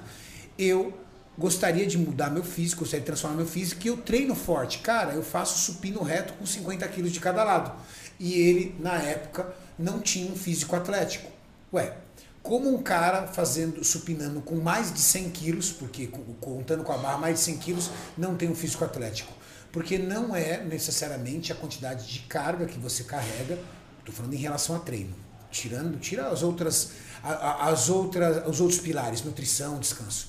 eu 0.59 0.93
gostaria 1.39 1.87
de 1.87 1.97
mudar 1.97 2.31
meu 2.31 2.45
físico, 2.45 2.81
gostaria 2.81 3.01
de 3.01 3.07
transformar 3.07 3.37
meu 3.37 3.47
físico, 3.47 3.81
e 3.85 3.89
eu 3.89 3.97
treino 3.97 4.35
forte. 4.35 4.79
Cara, 4.79 5.13
eu 5.13 5.23
faço 5.23 5.59
supino 5.59 6.03
reto 6.03 6.35
com 6.35 6.45
50 6.45 6.87
quilos 6.89 7.13
de 7.13 7.21
cada 7.21 7.43
lado. 7.45 7.73
E 8.21 8.35
ele, 8.35 8.77
na 8.79 8.95
época, 8.95 9.55
não 9.79 10.01
tinha 10.01 10.31
um 10.31 10.37
físico 10.37 10.77
atlético. 10.77 11.31
Ué, 11.73 11.97
como 12.43 12.75
um 12.75 12.83
cara 12.83 13.27
fazendo 13.29 13.83
supinando 13.83 14.41
com 14.41 14.57
mais 14.57 14.93
de 14.93 15.01
100 15.01 15.31
quilos, 15.31 15.73
porque 15.73 16.11
contando 16.41 16.83
com 16.83 16.93
a 16.93 16.99
barra 16.99 17.19
mais 17.19 17.37
de 17.37 17.45
100 17.45 17.57
quilos, 17.59 17.91
não 18.17 18.37
tem 18.37 18.51
um 18.51 18.55
físico 18.55 18.85
atlético? 18.85 19.33
Porque 19.73 19.97
não 19.97 20.37
é 20.37 20.63
necessariamente 20.63 21.53
a 21.53 21.55
quantidade 21.55 22.07
de 22.07 22.21
carga 22.21 22.67
que 22.67 22.79
você 22.79 23.05
carrega, 23.05 23.59
estou 24.01 24.15
falando 24.15 24.35
em 24.35 24.39
relação 24.39 24.77
a 24.77 24.79
treino 24.79 25.28
tirando, 25.51 25.99
tira 25.99 26.29
as 26.29 26.43
outras, 26.43 26.93
as 27.23 27.89
outras, 27.89 28.47
os 28.47 28.61
outros 28.61 28.81
pilares, 28.81 29.23
nutrição, 29.23 29.79
descanso. 29.79 30.29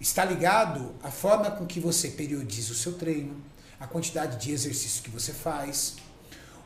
Está 0.00 0.24
ligado 0.24 0.94
à 1.02 1.10
forma 1.10 1.50
com 1.50 1.66
que 1.66 1.80
você 1.80 2.08
periodiza 2.08 2.72
o 2.72 2.76
seu 2.76 2.92
treino, 2.92 3.36
a 3.80 3.86
quantidade 3.86 4.44
de 4.44 4.52
exercício 4.52 5.02
que 5.02 5.10
você 5.10 5.32
faz, 5.32 5.96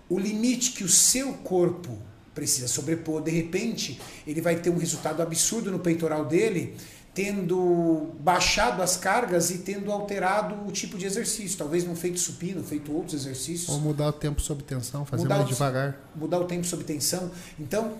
o 0.09 0.19
limite 0.19 0.73
que 0.73 0.85
o 0.85 0.89
seu 0.89 1.35
corpo 1.35 1.97
precisa 2.35 2.69
sobrepor. 2.69 3.23
De 3.23 3.31
repente, 3.31 4.01
ele 4.27 4.40
vai 4.40 4.57
ter 4.57 4.70
um 4.70 4.78
resultado 4.78 5.23
absurdo 5.23 5.70
no 5.70 5.78
peitoral 5.78 6.24
dele 6.24 6.77
tendo 7.12 8.12
baixado 8.20 8.82
as 8.82 8.96
cargas 8.96 9.50
e 9.50 9.58
tendo 9.58 9.90
alterado 9.90 10.66
o 10.66 10.70
tipo 10.70 10.96
de 10.96 11.06
exercício. 11.06 11.58
Talvez 11.58 11.84
não 11.84 11.96
feito 11.96 12.18
supino, 12.18 12.62
feito 12.62 12.92
outros 12.92 13.14
exercícios. 13.14 13.68
Ou 13.68 13.80
mudar 13.80 14.08
o 14.08 14.12
tempo 14.12 14.40
sob 14.40 14.62
tensão, 14.62 15.04
fazer 15.04 15.24
mudar 15.24 15.36
mais 15.36 15.48
o, 15.48 15.52
devagar. 15.52 16.00
Mudar 16.14 16.38
o 16.38 16.44
tempo 16.44 16.66
sob 16.66 16.84
tensão. 16.84 17.30
Então, 17.58 17.96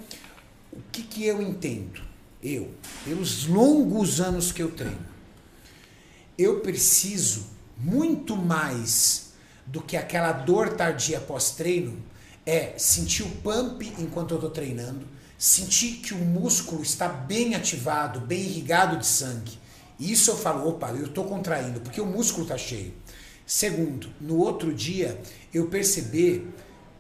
o 0.73 0.81
que, 0.93 1.03
que 1.03 1.27
eu 1.27 1.43
entendo? 1.43 2.03
Eu, 2.43 2.71
pelos 3.05 3.47
longos 3.47 4.21
anos 4.21 4.53
que 4.53 4.63
eu 4.63 4.71
treino, 4.71 5.07
eu 6.39 6.61
preciso 6.61 7.47
muito 7.77 8.37
mais 8.37 9.33
do 9.67 9.83
que 9.83 9.97
aquela 9.97 10.33
dor 10.33 10.71
tardia 10.71 11.21
pós-treino 11.21 11.99
é 12.47 12.75
sentir 12.79 13.23
o 13.23 13.29
pump 13.29 13.93
enquanto 13.99 14.31
eu 14.33 14.37
estou 14.37 14.51
treinando, 14.51 15.07
sentir 15.41 16.01
que 16.03 16.13
o 16.13 16.19
músculo 16.19 16.83
está 16.83 17.09
bem 17.09 17.55
ativado, 17.55 18.21
bem 18.21 18.41
irrigado 18.41 18.99
de 18.99 19.07
sangue. 19.07 19.59
Isso 19.99 20.31
eu 20.31 20.37
falo, 20.37 20.69
opa, 20.69 20.91
eu 20.91 21.07
estou 21.07 21.25
contraindo, 21.25 21.81
porque 21.81 21.99
o 21.99 22.05
músculo 22.05 22.43
está 22.43 22.59
cheio. 22.59 22.93
Segundo, 23.47 24.11
no 24.21 24.37
outro 24.37 24.71
dia, 24.71 25.19
eu 25.53 25.69
perceber, 25.69 26.47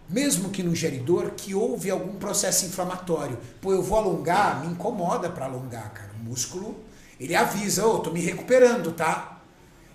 mesmo 0.08 0.48
que 0.48 0.62
no 0.62 0.74
geridor, 0.74 1.32
que 1.32 1.54
houve 1.54 1.90
algum 1.90 2.14
processo 2.14 2.64
inflamatório. 2.64 3.38
Pô, 3.60 3.74
eu 3.74 3.82
vou 3.82 3.98
alongar, 3.98 4.64
me 4.64 4.72
incomoda 4.72 5.28
para 5.28 5.44
alongar, 5.44 5.92
cara. 5.92 6.10
O 6.18 6.24
músculo, 6.24 6.82
ele 7.20 7.36
avisa, 7.36 7.86
ô, 7.86 7.96
oh, 7.96 7.98
tô 7.98 8.10
me 8.10 8.22
recuperando, 8.22 8.90
tá? 8.92 9.42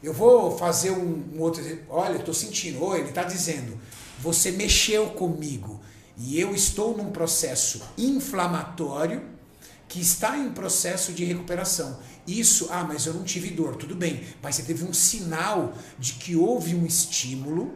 Eu 0.03 0.13
vou 0.13 0.55
fazer 0.55 0.91
um, 0.91 1.31
um 1.33 1.41
outro, 1.41 1.63
olha, 1.89 2.17
estou 2.17 2.33
sentindo, 2.33 2.79
ou 2.83 2.95
ele 2.95 3.09
está 3.09 3.23
dizendo, 3.23 3.75
você 4.19 4.51
mexeu 4.51 5.07
comigo, 5.09 5.81
e 6.17 6.39
eu 6.39 6.53
estou 6.53 6.95
num 6.95 7.11
processo 7.11 7.81
inflamatório 7.97 9.23
que 9.87 9.99
está 9.99 10.37
em 10.37 10.51
processo 10.51 11.13
de 11.13 11.23
recuperação. 11.25 11.99
Isso, 12.25 12.67
ah, 12.71 12.83
mas 12.83 13.05
eu 13.05 13.13
não 13.13 13.23
tive 13.23 13.51
dor, 13.51 13.75
tudo 13.75 13.95
bem, 13.95 14.23
mas 14.41 14.55
você 14.55 14.63
teve 14.63 14.83
um 14.83 14.93
sinal 14.93 15.73
de 15.99 16.13
que 16.13 16.35
houve 16.35 16.75
um 16.75 16.85
estímulo 16.85 17.75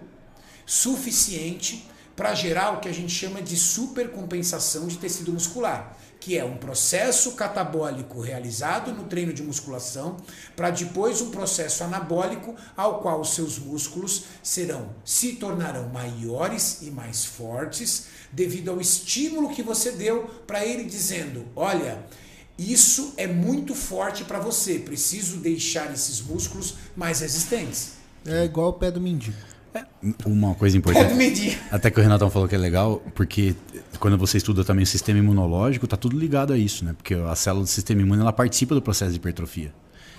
suficiente 0.66 1.88
para 2.16 2.34
gerar 2.34 2.72
o 2.72 2.80
que 2.80 2.90
a 2.90 2.94
gente 2.94 3.14
chama 3.14 3.42
de 3.42 3.56
supercompensação 3.56 4.88
de 4.88 4.98
tecido 4.98 5.32
muscular 5.32 5.98
que 6.20 6.38
é 6.38 6.44
um 6.44 6.58
processo 6.58 7.32
catabólico 7.32 8.20
realizado 8.20 8.92
no 8.92 9.06
treino 9.06 9.34
de 9.34 9.42
musculação, 9.42 10.18
para 10.56 10.70
depois 10.70 11.22
um 11.22 11.32
processo 11.32 11.84
anabólico 11.84 12.56
ao 12.76 13.00
qual 13.00 13.22
os 13.22 13.34
seus 13.34 13.58
músculos 13.58 14.26
serão 14.44 14.90
se 15.06 15.34
tornarão 15.34 15.90
maiores 15.90 16.82
e 16.82 16.92
mais 16.92 17.24
fortes 17.24 18.08
devido 18.32 18.70
ao 18.70 18.80
estímulo 18.80 19.50
que 19.50 19.64
você 19.64 19.92
deu 19.92 20.30
para 20.46 20.66
ele 20.66 20.84
dizendo: 20.84 21.46
"Olha, 21.56 22.04
isso 22.58 23.14
é 23.18 23.28
muito 23.28 23.74
forte 23.74 24.24
para 24.24 24.40
você, 24.40 24.80
preciso 24.80 25.38
deixar 25.38 25.92
esses 25.94 26.22
músculos 26.22 26.76
mais 26.96 27.20
resistentes". 27.22 27.94
É 28.26 28.46
igual 28.46 28.70
o 28.70 28.74
pé 28.74 28.92
do 28.92 29.00
mendigo. 29.00 29.38
É, 29.74 29.84
uma 30.26 30.56
coisa 30.56 30.78
importante. 30.78 31.60
Até 31.72 31.92
que 31.92 32.00
o 32.00 32.04
Renatão 32.04 32.30
falou 32.30 32.48
que 32.48 32.56
é 32.56 32.58
legal, 32.58 33.04
porque 33.14 33.56
quando 34.00 34.18
você 34.18 34.38
estuda 34.38 34.64
também 34.64 34.84
o 34.84 34.88
sistema 34.88 35.20
imunológico, 35.20 35.88
tá 35.88 35.96
tudo 35.96 36.18
ligado 36.18 36.54
a 36.54 36.58
isso, 36.58 36.84
né? 36.84 36.94
Porque 36.94 37.14
a 37.14 37.36
célula 37.36 37.64
do 37.64 37.70
sistema 37.70 38.02
imune 38.02 38.22
ela 38.22 38.34
participa 38.34 38.74
do 38.74 38.82
processo 38.82 39.12
de 39.12 39.18
hipertrofia. 39.18 39.72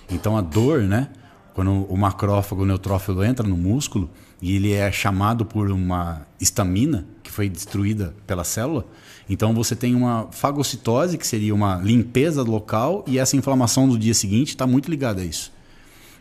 Então 0.08 0.36
a 0.36 0.40
dor, 0.40 0.82
né? 0.82 1.08
Quando 1.54 1.84
o 1.84 1.96
macrófago, 1.96 2.62
o 2.62 2.66
neutrófilo 2.66 3.24
entra 3.24 3.46
no 3.46 3.56
músculo, 3.56 4.10
e 4.40 4.56
ele 4.56 4.72
é 4.72 4.90
chamado 4.90 5.44
por 5.44 5.70
uma 5.70 6.26
estamina 6.40 7.06
que 7.22 7.30
foi 7.30 7.48
destruída 7.48 8.14
pela 8.26 8.44
célula. 8.44 8.86
Então 9.28 9.52
você 9.54 9.76
tem 9.76 9.94
uma 9.94 10.28
fagocitose, 10.30 11.18
que 11.18 11.26
seria 11.26 11.54
uma 11.54 11.76
limpeza 11.76 12.42
local, 12.42 13.04
e 13.06 13.18
essa 13.18 13.36
inflamação 13.36 13.88
do 13.88 13.98
dia 13.98 14.14
seguinte 14.14 14.48
está 14.48 14.66
muito 14.66 14.90
ligada 14.90 15.20
a 15.20 15.24
isso. 15.24 15.52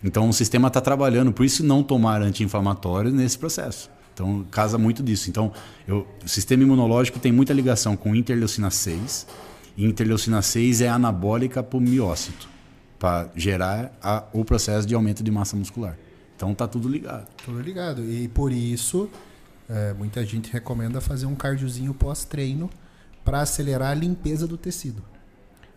Então 0.03 0.29
o 0.29 0.33
sistema 0.33 0.67
está 0.67 0.81
trabalhando, 0.81 1.31
por 1.31 1.45
isso 1.45 1.63
não 1.63 1.83
tomar 1.83 2.21
anti-inflamatórios 2.21 3.13
nesse 3.13 3.37
processo. 3.37 3.89
Então 4.13 4.45
casa 4.51 4.77
muito 4.77 5.01
disso. 5.01 5.29
Então 5.29 5.51
eu, 5.87 6.05
o 6.23 6.27
sistema 6.27 6.63
imunológico 6.63 7.19
tem 7.19 7.31
muita 7.31 7.53
ligação 7.53 7.95
com 7.95 8.15
interleucina 8.15 8.69
6. 8.69 9.27
E 9.77 9.85
interleucina 9.85 10.41
6 10.41 10.81
é 10.81 10.89
anabólica 10.89 11.63
para 11.63 11.77
o 11.77 11.81
miócito, 11.81 12.49
para 12.99 13.29
gerar 13.35 13.97
a, 14.03 14.25
o 14.33 14.43
processo 14.43 14.85
de 14.85 14.93
aumento 14.93 15.23
de 15.23 15.31
massa 15.31 15.55
muscular. 15.55 15.97
Então 16.35 16.53
tá 16.53 16.67
tudo 16.67 16.87
ligado. 16.89 17.27
Tudo 17.43 17.59
ligado. 17.61 18.03
E 18.03 18.27
por 18.27 18.51
isso, 18.51 19.09
é, 19.69 19.93
muita 19.93 20.25
gente 20.25 20.51
recomenda 20.51 20.99
fazer 21.01 21.25
um 21.25 21.35
cardiozinho 21.35 21.93
pós-treino 21.93 22.69
para 23.23 23.41
acelerar 23.41 23.91
a 23.91 23.93
limpeza 23.93 24.45
do 24.47 24.57
tecido. 24.57 25.01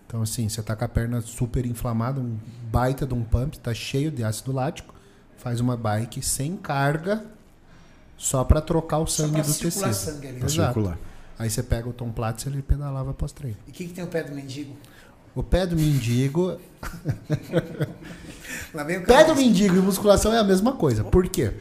Então, 0.07 0.21
assim, 0.23 0.49
você 0.49 0.63
tá 0.63 0.77
com 0.77 0.85
a 0.85 0.89
perna 0.89 1.21
super 1.23 1.65
inflamada, 1.65 2.21
um 2.21 2.37
baita 2.71 3.07
de 3.07 3.15
um 3.15 3.23
pump, 3.25 3.59
tá 3.59 3.73
cheio 3.73 4.11
de 4.11 4.23
ácido 4.23 4.53
lático, 4.53 4.95
faz 5.39 5.59
uma 5.59 5.75
bike 5.77 6.21
sem 6.21 6.55
carga, 6.57 7.25
só 8.17 8.45
para 8.45 8.61
trocar 8.61 8.99
o 8.99 9.07
Só 9.07 9.23
sangue 9.23 9.35
pra 9.35 9.43
do 9.43 9.55
tecido. 9.55 9.95
sangue 9.95 10.27
ali. 10.29 10.39
Pra 10.39 10.49
Exato. 10.49 10.75
circular. 10.75 10.99
Aí 11.39 11.49
você 11.51 11.63
pega 11.63 11.89
o 11.89 11.93
Tom 11.93 12.13
Platz 12.13 12.45
e 12.45 12.49
ele 12.49 12.63
pedalava 12.63 13.15
pós-treino. 13.15 13.57
E 13.67 13.71
o 13.71 13.73
que, 13.73 13.87
que 13.87 13.95
tem 13.95 14.05
o 14.05 14.07
pé 14.07 14.23
do 14.23 14.35
mendigo? 14.35 14.77
O 15.35 15.43
pé 15.43 15.67
do 15.67 15.75
mendigo. 15.77 16.59
Pé 19.07 19.25
do 19.25 19.35
mendigo 19.37 19.77
e 19.77 19.81
musculação 19.81 20.33
é 20.33 20.39
a 20.39 20.45
mesma 20.45 20.73
coisa. 20.73 21.05
Por 21.05 21.29
quê? 21.29 21.53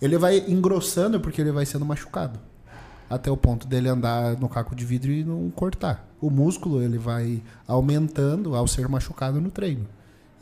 Ele 0.00 0.18
vai 0.18 0.38
engrossando 0.48 1.18
porque 1.20 1.40
ele 1.40 1.50
vai 1.52 1.64
sendo 1.64 1.84
machucado. 1.84 2.38
Até 3.08 3.30
o 3.30 3.36
ponto 3.36 3.66
dele 3.66 3.88
andar 3.88 4.38
no 4.38 4.48
caco 4.48 4.74
de 4.74 4.84
vidro 4.84 5.10
e 5.10 5.24
não 5.24 5.50
cortar. 5.50 6.06
O 6.20 6.30
músculo 6.30 6.82
ele 6.82 6.98
vai 6.98 7.42
aumentando 7.66 8.54
ao 8.54 8.66
ser 8.66 8.88
machucado 8.88 9.40
no 9.40 9.50
treino. 9.50 9.86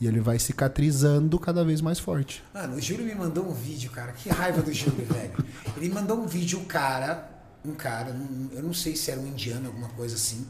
E 0.01 0.07
ele 0.07 0.21
vai 0.21 0.39
cicatrizando 0.39 1.39
cada 1.39 1.65
vez 1.65 1.81
mais 1.81 1.99
forte. 2.01 2.43
Mano, 2.53 2.77
o 2.77 2.81
Júlio 2.81 3.05
me 3.05 3.15
mandou 3.15 3.49
um 3.49 3.53
vídeo, 3.53 3.91
cara. 3.91 4.13
Que 4.13 4.29
raiva 4.29 4.61
do 4.61 4.73
Júlio, 4.73 5.07
velho. 5.07 5.45
Ele 5.77 5.89
mandou 5.91 6.19
um 6.21 6.27
vídeo, 6.27 6.59
o 6.59 6.65
cara, 6.65 7.29
um 7.65 7.73
cara, 7.73 8.13
não- 8.13 8.51
eu 8.53 8.63
não 8.63 8.75
sei 8.75 8.97
se 8.97 9.11
era 9.13 9.21
um 9.21 9.27
indiano, 9.27 9.69
alguma 9.69 9.89
coisa 9.91 10.17
assim. 10.17 10.45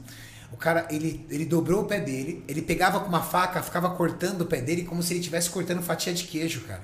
O 0.53 0.57
cara, 0.57 0.87
ele, 0.91 1.27
ele 1.31 1.45
dobrou 1.45 1.83
o 1.83 1.85
pé 1.85 1.99
dele, 1.99 2.45
ele 2.47 2.63
pegava 2.63 3.01
com 3.01 3.09
uma 3.09 3.23
faca, 3.23 3.63
ficava 3.63 3.91
cortando 3.91 4.43
o 4.43 4.47
pé 4.47 4.61
dele 4.61 4.85
como 4.85 5.03
se 5.03 5.13
ele 5.13 5.21
estivesse 5.21 5.51
cortando 5.51 5.83
fatia 5.83 6.13
de 6.13 6.25
queijo, 6.25 6.61
cara. 6.63 6.83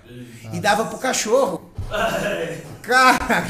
E 0.52 0.58
dava 0.60 0.86
pro 0.86 0.98
cachorro. 0.98 1.70
Cara, 2.82 3.46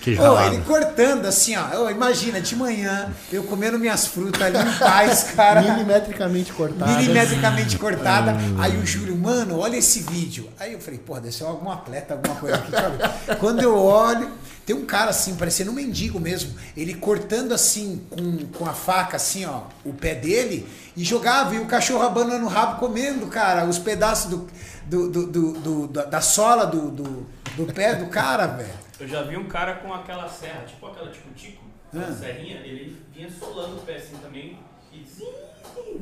Que 0.00 0.14
ralado. 0.14 0.54
ele 0.54 0.64
cortando 0.64 1.26
assim, 1.26 1.54
ó. 1.56 1.82
Ô, 1.84 1.90
imagina, 1.90 2.40
de 2.40 2.56
manhã, 2.56 3.10
eu 3.30 3.42
comendo 3.44 3.78
minhas 3.78 4.06
frutas 4.06 4.40
ali 4.42 4.56
em 4.58 4.78
paz, 4.78 5.24
cara. 5.36 5.60
Milimetricamente 5.62 6.52
cortado. 6.52 6.90
milimetricamente 6.92 7.78
cortada. 7.78 8.34
Aí 8.58 8.76
o 8.78 8.86
Júlio, 8.86 9.14
mano, 9.16 9.58
olha 9.58 9.76
esse 9.76 10.00
vídeo. 10.02 10.48
Aí 10.58 10.72
eu 10.72 10.80
falei, 10.80 10.98
porra, 10.98 11.20
deve 11.20 11.34
ser 11.34 11.44
algum 11.44 11.70
atleta, 11.70 12.14
alguma 12.14 12.34
coisa 12.36 12.56
aqui. 12.56 13.36
Quando 13.38 13.62
eu 13.62 13.76
olho, 13.76 14.30
tem 14.70 14.78
um 14.78 14.86
cara 14.86 15.10
assim, 15.10 15.34
parecendo 15.34 15.72
um 15.72 15.74
mendigo 15.74 16.20
mesmo. 16.20 16.56
Ele 16.76 16.94
cortando 16.94 17.50
assim, 17.52 18.06
com, 18.08 18.46
com 18.56 18.66
a 18.66 18.72
faca, 18.72 19.16
assim, 19.16 19.44
ó, 19.44 19.62
o 19.84 19.92
pé 19.92 20.14
dele, 20.14 20.64
e 20.96 21.02
jogava, 21.02 21.56
e 21.56 21.58
o 21.58 21.66
cachorro 21.66 22.02
abanando 22.06 22.44
o 22.46 22.48
rabo 22.48 22.78
comendo, 22.78 23.26
cara, 23.26 23.64
os 23.64 23.80
pedaços 23.80 24.30
do, 24.30 24.48
do, 24.86 25.10
do, 25.10 25.26
do- 25.26 25.52
do- 25.60 25.86
da, 25.88 26.04
da 26.04 26.20
sola 26.20 26.66
do, 26.66 26.88
do, 26.88 27.26
do 27.56 27.72
pé 27.74 27.96
do 27.96 28.06
cara, 28.06 28.46
velho. 28.46 28.70
Eu 29.00 29.08
já 29.08 29.22
vi 29.22 29.36
um 29.36 29.48
cara 29.48 29.74
com 29.76 29.92
aquela 29.92 30.28
serra, 30.28 30.64
tipo 30.64 30.86
aquela 30.86 31.10
tipo 31.10 31.28
tico, 31.34 31.64
aquela 31.88 32.06
Ah. 32.08 32.14
serrinha, 32.16 32.58
ele 32.60 32.96
vinha 33.12 33.28
solando 33.28 33.76
o 33.76 33.80
pé 33.80 33.96
assim 33.96 34.14
também 34.22 34.56
e 34.92 35.02
zim, 35.04 35.32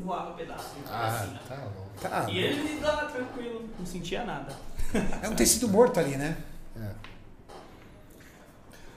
voava 0.05 0.29
um 0.29 0.35
pedacinho 0.35 0.83
pra 0.85 1.07
Ah, 1.07 1.19
cima. 1.25 1.39
tá 1.47 1.55
louco. 1.55 1.89
Tá, 1.99 2.27
E 2.29 2.37
ele 2.37 2.79
lá 2.81 3.05
tranquilo, 3.05 3.67
não 3.79 3.85
sentia 3.85 4.23
nada. 4.23 4.53
é 5.23 5.27
um 5.27 5.33
tecido 5.33 5.67
morto 5.67 5.99
ali, 5.99 6.15
né? 6.17 6.37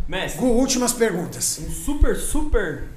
Mestre, 0.09 0.41
Gu, 0.41 0.47
últimas 0.47 0.93
perguntas. 0.93 1.59
um 1.59 1.70
super, 1.70 2.16
super 2.16 2.89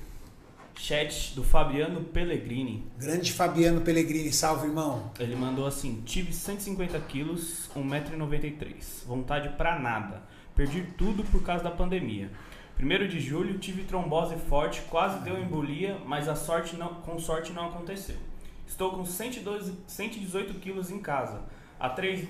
chat 0.76 1.34
do 1.36 1.44
Fabiano 1.44 2.02
Pellegrini. 2.02 2.86
Grande 2.98 3.32
Fabiano 3.32 3.82
Pellegrini, 3.82 4.32
salve, 4.32 4.68
irmão. 4.68 5.12
Ele 5.20 5.36
mandou 5.36 5.66
assim: 5.66 6.02
tive 6.06 6.34
150 6.34 7.00
quilos, 7.02 7.70
1,93m, 7.76 9.06
vontade 9.06 9.50
pra 9.50 9.80
nada. 9.80 10.24
Perdi 10.56 10.84
tudo 10.98 11.24
por 11.24 11.44
causa 11.44 11.64
da 11.64 11.72
pandemia. 11.72 12.32
1 12.80 13.08
de 13.08 13.20
julho 13.20 13.58
tive 13.58 13.84
trombose 13.84 14.36
forte, 14.50 14.82
quase 14.90 15.20
deu 15.20 15.40
embolia, 15.40 15.98
mas 16.06 16.28
a 16.28 16.36
sorte 16.36 16.76
não, 16.76 16.90
com 16.96 17.18
sorte 17.20 17.54
não 17.54 17.68
aconteceu. 17.68 18.18
Estou 18.68 18.92
com 18.92 19.06
112, 19.06 19.74
118 19.88 20.56
quilos 20.56 20.90
em 20.92 21.00
casa, 21.00 21.44
há 21.80 21.88
três, 21.90 22.28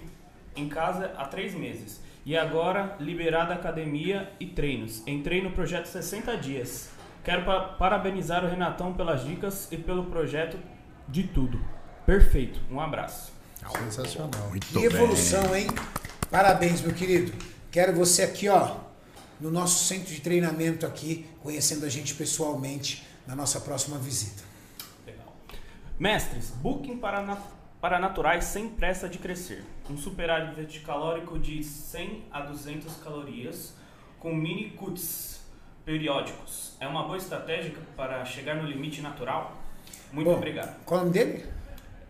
em 0.55 0.67
casa 0.67 1.13
há 1.17 1.25
três 1.25 1.53
meses. 1.55 1.99
E 2.25 2.35
agora 2.35 2.95
liberada 2.99 3.53
a 3.53 3.55
academia 3.57 4.31
e 4.39 4.47
treinos. 4.47 5.03
Entrei 5.05 5.41
no 5.43 5.51
projeto 5.51 5.85
60 5.85 6.35
dias. 6.37 6.89
Quero 7.23 7.45
pa- 7.45 7.59
parabenizar 7.77 8.43
o 8.43 8.47
Renatão 8.47 8.93
pelas 8.93 9.23
dicas 9.23 9.67
e 9.71 9.77
pelo 9.77 10.05
projeto 10.05 10.57
de 11.07 11.23
tudo. 11.23 11.59
Perfeito. 12.05 12.59
Um 12.71 12.79
abraço. 12.79 13.31
Sensacional. 13.79 14.49
Muito 14.49 14.65
Que 14.67 14.73
bem. 14.73 14.83
evolução, 14.85 15.55
hein? 15.55 15.67
Parabéns, 16.29 16.81
meu 16.81 16.93
querido. 16.93 17.31
Quero 17.71 17.93
você 17.95 18.23
aqui, 18.23 18.47
ó, 18.49 18.75
no 19.39 19.51
nosso 19.51 19.83
centro 19.85 20.13
de 20.13 20.21
treinamento 20.21 20.85
aqui, 20.85 21.25
conhecendo 21.41 21.85
a 21.85 21.89
gente 21.89 22.13
pessoalmente 22.15 23.05
na 23.27 23.35
nossa 23.35 23.59
próxima 23.59 23.97
visita. 23.97 24.43
Legal. 25.05 25.35
Mestres, 25.99 26.51
booking 26.51 26.97
para, 26.97 27.21
para 27.85 27.99
naturais 27.99 28.45
sem 28.45 28.67
pressa 28.67 29.07
de 29.07 29.19
crescer. 29.19 29.63
Um 29.87 29.95
superávit 29.95 30.79
calórico 30.79 31.37
de 31.37 31.63
100 31.63 32.23
a 32.31 32.41
200 32.41 32.95
calorias 32.95 33.75
com 34.19 34.33
mini 34.33 34.71
cuts 34.71 35.41
periódicos. 35.85 36.71
É 36.79 36.87
uma 36.87 37.03
boa 37.03 37.15
estratégia 37.15 37.75
para 37.95 38.25
chegar 38.25 38.55
no 38.55 38.67
limite 38.67 39.03
natural? 39.03 39.61
Muito 40.11 40.27
Bom, 40.31 40.35
obrigado. 40.35 40.83
Qual 40.83 40.99
é 40.99 41.03
o 41.03 41.05
nome 41.05 41.13
dele? 41.13 41.45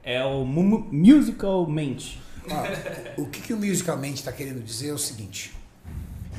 É 0.02 0.24
o 0.24 0.46
Mu- 0.46 0.88
Musical 0.90 1.68
Mente. 1.70 2.22
Ó, 2.50 3.22
o 3.22 3.30
que, 3.30 3.42
que 3.42 3.52
o 3.52 3.58
musicalmente 3.58 4.20
está 4.20 4.32
querendo 4.32 4.64
dizer 4.64 4.92
é 4.92 4.94
o 4.94 4.98
seguinte. 4.98 5.54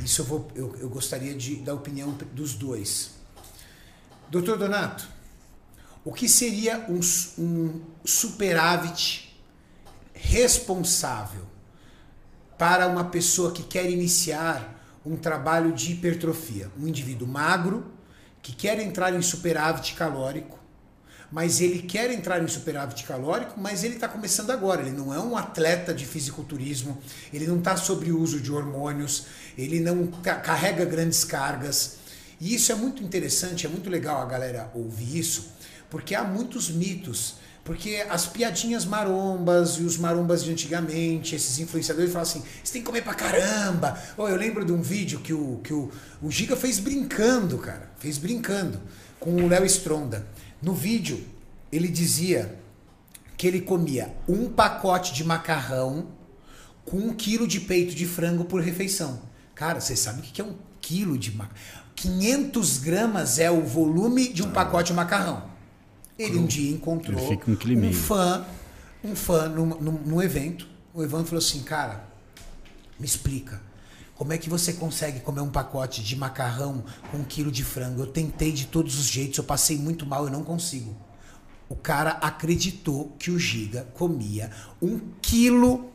Isso 0.03 0.23
eu, 0.23 0.25
vou, 0.25 0.49
eu, 0.55 0.75
eu 0.77 0.89
gostaria 0.89 1.35
de 1.35 1.57
da 1.57 1.75
opinião 1.75 2.17
dos 2.33 2.55
dois. 2.55 3.19
Doutor 4.31 4.57
Donato, 4.57 5.07
o 6.03 6.11
que 6.11 6.27
seria 6.27 6.87
um, 6.89 7.01
um 7.39 7.83
superávit 8.03 9.26
responsável 10.27 11.43
para 12.59 12.87
uma 12.89 13.05
pessoa 13.05 13.53
que 13.53 13.63
quer 13.63 13.89
iniciar 13.89 14.75
um 15.05 15.17
trabalho 15.17 15.73
de 15.73 15.93
hipertrofia? 15.93 16.71
Um 16.79 16.87
indivíduo 16.89 17.29
magro 17.29 17.93
que 18.43 18.53
quer 18.55 18.81
entrar 18.81 19.15
em 19.15 19.23
superávit 19.23 19.95
calórico, 19.95 20.59
mas 21.31 21.61
ele 21.61 21.83
quer 21.83 22.11
entrar 22.11 22.43
em 22.43 22.49
superávit 22.49 23.05
calórico, 23.05 23.55
mas 23.59 23.85
ele 23.85 23.95
está 23.95 24.09
começando 24.09 24.51
agora. 24.51 24.83
Ele 24.83 24.91
não 24.93 25.13
é 25.15 25.19
um 25.21 25.37
atleta 25.37 25.93
de 25.95 26.07
fisiculturismo, 26.07 26.99
ele 27.33 27.47
não 27.47 27.59
está 27.59 27.77
sobre 27.77 28.11
o 28.13 28.21
uso 28.21 28.41
de 28.41 28.53
hormônios, 28.53 29.27
ele 29.57 29.81
não 29.81 30.07
ca- 30.09 30.37
carrega 30.37 30.85
grandes 30.85 31.25
cargas. 31.25 31.99
E 32.41 32.55
isso 32.55 32.71
é 32.71 32.75
muito 32.75 33.03
interessante, 33.03 33.65
é 33.67 33.69
muito 33.69 33.89
legal 33.89 34.21
a 34.21 34.27
galera 34.27 34.71
ouvir 34.75 35.19
isso, 35.19 35.53
porque 35.91 36.15
há 36.15 36.23
muitos 36.25 36.69
mitos. 36.69 37.37
Porque 37.67 38.07
as 38.09 38.27
piadinhas 38.27 38.85
marombas 38.85 39.71
e 39.71 39.83
os 39.83 39.99
marombas 39.99 40.45
de 40.45 40.53
antigamente, 40.53 41.35
esses 41.35 41.59
influenciadores 41.59 42.13
falam 42.13 42.23
assim: 42.23 42.45
você 42.63 42.75
tem 42.75 42.81
que 42.81 42.87
comer 42.87 43.03
pra 43.03 43.13
caramba. 43.13 44.01
Oh, 44.17 44.29
eu 44.29 44.37
lembro 44.37 44.65
de 44.65 44.71
um 44.71 44.81
vídeo 44.81 45.19
que 45.19 45.35
o, 45.35 45.61
que 45.65 45.75
o, 45.75 45.91
o 46.23 46.31
Giga 46.31 46.55
fez 46.55 46.79
brincando, 46.79 47.59
cara. 47.59 47.91
Fez 47.99 48.19
brincando 48.19 48.81
com 49.19 49.35
o 49.35 49.49
Léo 49.49 49.67
Stronda. 49.67 50.29
No 50.63 50.73
vídeo, 50.73 51.27
ele 51.73 51.89
dizia 51.89 52.57
que 53.37 53.49
ele 53.49 53.61
comia 53.61 54.15
um 54.29 54.49
pacote 54.49 55.13
de 55.13 55.25
macarrão 55.25 56.07
com 56.85 56.99
um 56.99 57.13
quilo 57.13 57.49
de 57.49 57.59
peito 57.59 57.97
de 57.97 58.07
frango 58.07 58.45
por 58.45 58.63
refeição. 58.63 59.23
Cara, 59.57 59.81
vocês 59.81 59.99
sabem 59.99 60.21
o 60.21 60.23
que 60.23 60.41
é 60.41 60.45
um 60.45 60.55
quilo 60.81 61.19
de 61.19 61.33
macarrão? 61.33 61.85
500 61.97 62.79
gramas 62.79 63.41
é 63.41 63.51
o 63.51 63.63
volume 63.63 64.33
de 64.33 64.45
um 64.45 64.53
pacote 64.53 64.93
de 64.93 64.97
macarrão. 64.97 65.56
Ele 66.19 66.39
um 66.39 66.47
dia 66.47 66.73
encontrou 66.73 67.21
um 67.77 67.81
meio. 67.81 67.95
fã, 67.95 68.47
um 69.05 69.15
fã 69.15 69.49
num, 69.49 69.67
num, 69.67 69.93
num 69.93 70.23
evento. 70.23 70.67
O 70.95 71.03
Evandro 71.03 71.27
falou 71.27 71.39
assim, 71.39 71.63
cara, 71.63 72.09
me 72.99 73.05
explica. 73.05 73.61
Como 74.15 74.33
é 74.33 74.39
que 74.39 74.49
você 74.49 74.73
consegue 74.73 75.21
comer 75.21 75.43
um 75.43 75.51
pacote 75.51 76.03
de 76.03 76.17
macarrão 76.17 76.83
com 77.11 77.19
um 77.19 77.25
quilo 77.25 77.53
de 77.53 77.63
frango? 77.63 78.01
Eu 78.01 78.07
tentei 78.07 78.51
de 78.51 78.67
todos 78.67 78.99
os 78.99 79.07
jeitos, 79.07 79.37
eu 79.37 79.45
passei 79.45 79.77
muito 79.77 80.07
mal, 80.07 80.25
eu 80.25 80.31
não 80.31 80.43
consigo. 80.43 80.97
O 81.69 81.77
cara 81.77 82.13
acreditou 82.13 83.13
que 83.19 83.31
o 83.31 83.39
Giga 83.39 83.87
comia 83.93 84.51
um 84.81 84.99
quilo 85.21 85.91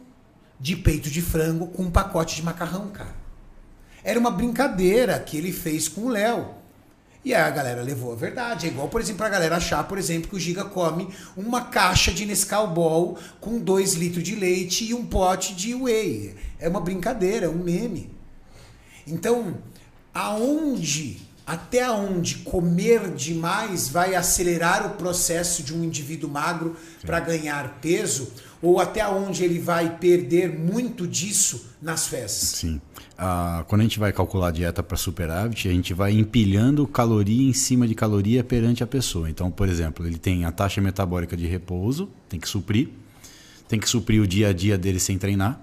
de 0.60 0.76
peito 0.76 1.10
de 1.10 1.22
frango 1.22 1.68
com 1.68 1.84
um 1.84 1.91
pacote 1.91 2.35
de 2.35 2.43
macarrão, 2.43 2.89
cara. 2.89 3.15
Era 4.03 4.19
uma 4.19 4.30
brincadeira 4.30 5.19
que 5.19 5.35
ele 5.35 5.52
fez 5.52 5.88
com 5.88 6.02
o 6.02 6.10
Léo. 6.10 6.60
E 7.23 7.35
aí 7.35 7.41
a 7.41 7.49
galera 7.52 7.84
levou 7.84 8.11
a 8.11 8.15
verdade. 8.15 8.65
É 8.65 8.69
igual, 8.69 8.88
por 8.88 8.99
exemplo, 8.99 9.26
a 9.26 9.30
galera 9.30 9.57
achar, 9.57 9.84
por 9.88 9.98
exemplo, 9.98 10.30
que 10.30 10.35
o 10.35 10.39
Giga 10.39 10.65
come 10.65 11.07
uma 11.38 11.65
caixa 11.65 12.11
de 12.11 12.26
Nescau 12.26 12.68
Ball 12.68 13.18
com 13.39 13.60
2 13.60 13.93
litros 13.93 14.23
de 14.23 14.35
leite 14.35 14.85
e 14.85 14.93
um 14.93 15.06
pote 15.06 15.53
de 15.53 15.76
whey. 15.76 16.35
É 16.60 16.68
uma 16.68 16.81
brincadeira, 16.81 17.45
é 17.45 17.49
um 17.49 17.64
meme. 17.64 18.10
Então, 19.06 19.57
aonde, 20.14 21.22
até 21.45 21.89
onde 21.91 22.38
comer 22.38 23.11
demais 23.11 23.88
vai 23.88 24.15
acelerar 24.15 24.88
o 24.88 24.95
processo 24.95 25.61
de 25.61 25.76
um 25.76 25.84
indivíduo 25.84 26.30
magro 26.30 26.76
para 27.06 27.19
ganhar 27.19 27.80
peso, 27.81 28.31
ou 28.61 28.79
até 28.79 29.07
onde 29.07 29.43
ele 29.43 29.59
vai 29.59 29.97
perder 29.97 30.57
muito 30.57 31.07
disso 31.07 31.65
nas 31.81 32.07
fezes? 32.07 32.49
Sim. 32.49 32.81
Ah, 33.17 33.63
quando 33.67 33.81
a 33.81 33.83
gente 33.83 33.99
vai 33.99 34.11
calcular 34.11 34.49
a 34.49 34.51
dieta 34.51 34.81
para 34.81 34.97
superávit, 34.97 35.67
a 35.67 35.71
gente 35.71 35.93
vai 35.93 36.11
empilhando 36.11 36.88
caloria 36.88 37.49
em 37.49 37.53
cima 37.53 37.88
de 37.88 37.95
caloria 37.95 38.43
perante 38.43 38.83
a 38.83 38.88
pessoa. 38.88 39.29
Então, 39.29 39.49
por 39.51 39.67
exemplo, 39.67 40.05
ele 40.05 40.17
tem 40.17 40.45
a 40.45 40.51
taxa 40.51 40.81
metabólica 40.81 41.35
de 41.35 41.45
repouso, 41.45 42.09
tem 42.29 42.39
que 42.39 42.47
suprir, 42.47 42.89
tem 43.67 43.79
que 43.79 43.89
suprir 43.89 44.21
o 44.21 44.27
dia 44.27 44.49
a 44.49 44.53
dia 44.53 44.77
dele 44.77 44.99
sem 44.99 45.17
treinar 45.17 45.59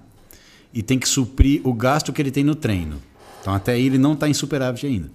e 0.73 0.83
tem 0.83 0.99
que 0.99 1.09
suprir 1.09 1.61
o 1.65 1.73
gasto 1.73 2.13
que 2.13 2.21
ele 2.23 2.31
tem 2.31 2.45
no 2.45 2.55
treino. 2.55 3.01
Então, 3.41 3.55
até 3.55 3.73
aí 3.73 3.87
ele 3.87 3.99
não 3.99 4.13
está 4.13 4.29
em 4.29 4.35
superávit 4.35 4.87
ainda. 4.87 5.11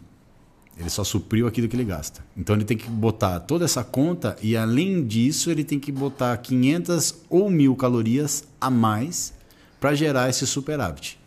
Ele 0.77 0.89
só 0.89 1.03
supriu 1.03 1.47
aquilo 1.47 1.67
que 1.67 1.75
ele 1.75 1.83
gasta. 1.83 2.25
Então, 2.35 2.55
ele 2.55 2.65
tem 2.65 2.77
que 2.77 2.89
botar 2.89 3.39
toda 3.41 3.65
essa 3.65 3.83
conta 3.83 4.35
e, 4.41 4.57
além 4.57 5.05
disso, 5.05 5.51
ele 5.51 5.63
tem 5.63 5.79
que 5.79 5.91
botar 5.91 6.35
500 6.37 7.15
ou 7.29 7.49
1.000 7.49 7.75
calorias 7.75 8.43
a 8.59 8.69
mais 8.69 9.33
para 9.79 9.93
gerar 9.93 10.29
esse 10.29 10.47
superávit. 10.47 11.19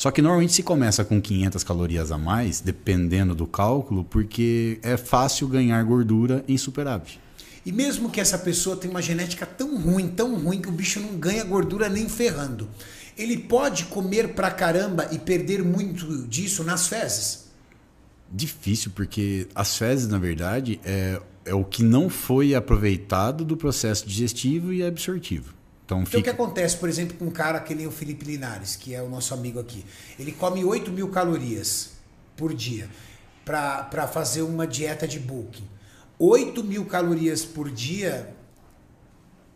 Só 0.00 0.10
que 0.10 0.22
normalmente 0.22 0.54
se 0.54 0.62
começa 0.62 1.04
com 1.04 1.20
500 1.20 1.62
calorias 1.62 2.10
a 2.10 2.16
mais, 2.16 2.60
dependendo 2.60 3.34
do 3.34 3.46
cálculo, 3.46 4.02
porque 4.02 4.78
é 4.82 4.96
fácil 4.96 5.46
ganhar 5.46 5.82
gordura 5.84 6.42
em 6.48 6.56
superávit. 6.56 7.20
E 7.66 7.70
mesmo 7.70 8.08
que 8.08 8.18
essa 8.18 8.38
pessoa 8.38 8.76
tenha 8.76 8.90
uma 8.90 9.02
genética 9.02 9.44
tão 9.44 9.76
ruim, 9.78 10.08
tão 10.08 10.36
ruim, 10.36 10.58
que 10.58 10.70
o 10.70 10.72
bicho 10.72 11.00
não 11.00 11.18
ganha 11.18 11.44
gordura 11.44 11.86
nem 11.90 12.08
ferrando, 12.08 12.66
ele 13.18 13.36
pode 13.36 13.84
comer 13.84 14.28
pra 14.28 14.50
caramba 14.50 15.06
e 15.12 15.18
perder 15.18 15.62
muito 15.62 16.26
disso 16.26 16.64
nas 16.64 16.86
fezes? 16.86 17.49
Difícil, 18.30 18.92
porque 18.94 19.48
as 19.54 19.76
fezes, 19.76 20.06
na 20.08 20.18
verdade, 20.18 20.80
é, 20.84 21.20
é 21.44 21.54
o 21.54 21.64
que 21.64 21.82
não 21.82 22.08
foi 22.08 22.54
aproveitado 22.54 23.44
do 23.44 23.56
processo 23.56 24.06
digestivo 24.06 24.72
e 24.72 24.84
absortivo. 24.84 25.54
Então, 25.84 25.98
Então 25.98 26.02
o 26.02 26.04
que 26.04 26.16
fica... 26.18 26.30
acontece, 26.30 26.76
por 26.76 26.88
exemplo, 26.88 27.16
com 27.16 27.24
um 27.26 27.30
cara 27.30 27.58
que 27.58 27.74
nem 27.74 27.86
o 27.86 27.90
Felipe 27.90 28.24
Linares, 28.24 28.76
que 28.76 28.94
é 28.94 29.02
o 29.02 29.08
nosso 29.08 29.34
amigo 29.34 29.58
aqui? 29.58 29.84
Ele 30.18 30.30
come 30.30 30.64
8 30.64 30.92
mil 30.92 31.08
calorias 31.08 31.90
por 32.36 32.54
dia 32.54 32.88
para 33.44 34.06
fazer 34.06 34.42
uma 34.42 34.66
dieta 34.66 35.08
de 35.08 35.18
bulking. 35.18 35.64
8 36.16 36.62
mil 36.62 36.84
calorias 36.84 37.44
por 37.44 37.68
dia, 37.68 38.32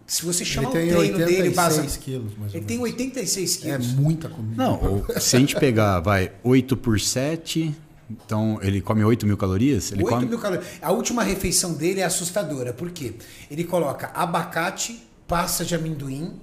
se 0.07 0.25
você 0.25 0.45
chamar 0.45 0.75
Ele 0.75 0.89
tem 0.89 0.93
o 0.95 0.99
treino 0.99 1.19
dele, 1.19 1.49
86 1.49 1.55
basa... 1.55 1.99
quilos, 1.99 2.37
mais 2.37 2.53
ou 2.53 2.59
ele 2.59 2.67
tem 2.67 2.77
menos. 2.79 2.93
86 2.93 3.57
É 3.57 3.61
quilos. 3.61 3.93
muita 3.93 4.29
comida. 4.29 4.57
Não, 4.57 5.05
se 5.21 5.37
a 5.37 5.39
gente 5.39 5.55
pegar, 5.55 6.01
vai, 6.01 6.33
8 6.43 6.77
por 6.77 6.99
7, 6.99 7.73
então 8.11 8.59
ele 8.63 8.81
come 8.81 9.05
8 9.05 9.27
mil 9.27 9.37
calorias, 9.37 9.93
ele 9.93 10.03
8 10.03 10.15
come... 10.15 10.27
mil 10.27 10.39
calorias. 10.39 10.67
A 10.83 10.93
última 10.93 11.23
refeição 11.23 11.75
dele 11.75 12.01
é 12.01 12.05
assustadora. 12.05 12.73
Por 12.73 12.91
quê? 12.91 13.15
Ele 13.51 13.65
coloca 13.65 14.11
abacate, 14.15 15.03
pasta 15.27 15.65
de 15.65 15.75
amendoim. 15.75 16.41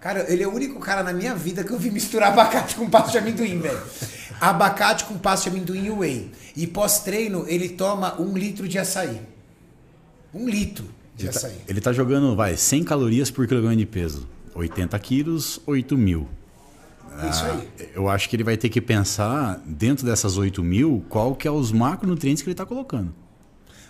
Cara, 0.00 0.30
ele 0.30 0.42
é 0.42 0.46
o 0.46 0.52
único 0.54 0.78
cara 0.78 1.02
na 1.02 1.12
minha 1.12 1.34
vida 1.34 1.64
que 1.64 1.72
eu 1.72 1.78
vi 1.78 1.90
misturar 1.90 2.32
abacate 2.32 2.76
com 2.76 2.88
pasta 2.88 3.12
de 3.12 3.18
amendoim, 3.18 3.58
velho. 3.58 3.82
Abacate 4.40 5.04
com 5.04 5.18
pasta 5.18 5.48
de 5.50 5.56
amendoim 5.56 5.86
e 5.86 5.90
whey. 5.90 6.32
E 6.54 6.66
pós-treino, 6.66 7.44
ele 7.48 7.70
toma 7.70 8.20
um 8.20 8.36
litro 8.36 8.68
de 8.68 8.78
açaí. 8.78 9.20
Um 10.32 10.48
litro 10.48 10.84
de 11.14 11.24
Ele 11.24 11.32
tá, 11.32 11.38
açaí. 11.38 11.56
ele 11.66 11.80
tá 11.80 11.92
jogando, 11.92 12.36
vai, 12.36 12.56
100 12.56 12.84
calorias 12.84 13.30
por 13.30 13.46
quilograma 13.46 13.74
de 13.74 13.86
peso. 13.86 14.28
80 14.54 14.98
quilos, 14.98 15.60
8 15.66 15.96
mil. 15.96 16.28
É 17.24 17.30
isso 17.30 17.44
aí. 17.44 17.68
Ah, 17.80 17.84
Eu 17.94 18.08
acho 18.08 18.28
que 18.28 18.36
ele 18.36 18.44
vai 18.44 18.56
ter 18.56 18.68
que 18.68 18.80
pensar, 18.80 19.60
dentro 19.66 20.04
dessas 20.06 20.36
8 20.36 20.62
mil, 20.62 21.04
qual 21.08 21.34
que 21.34 21.46
é 21.46 21.50
os 21.50 21.72
macronutrientes 21.72 22.42
que 22.42 22.48
ele 22.48 22.52
está 22.54 22.66
colocando. 22.66 23.14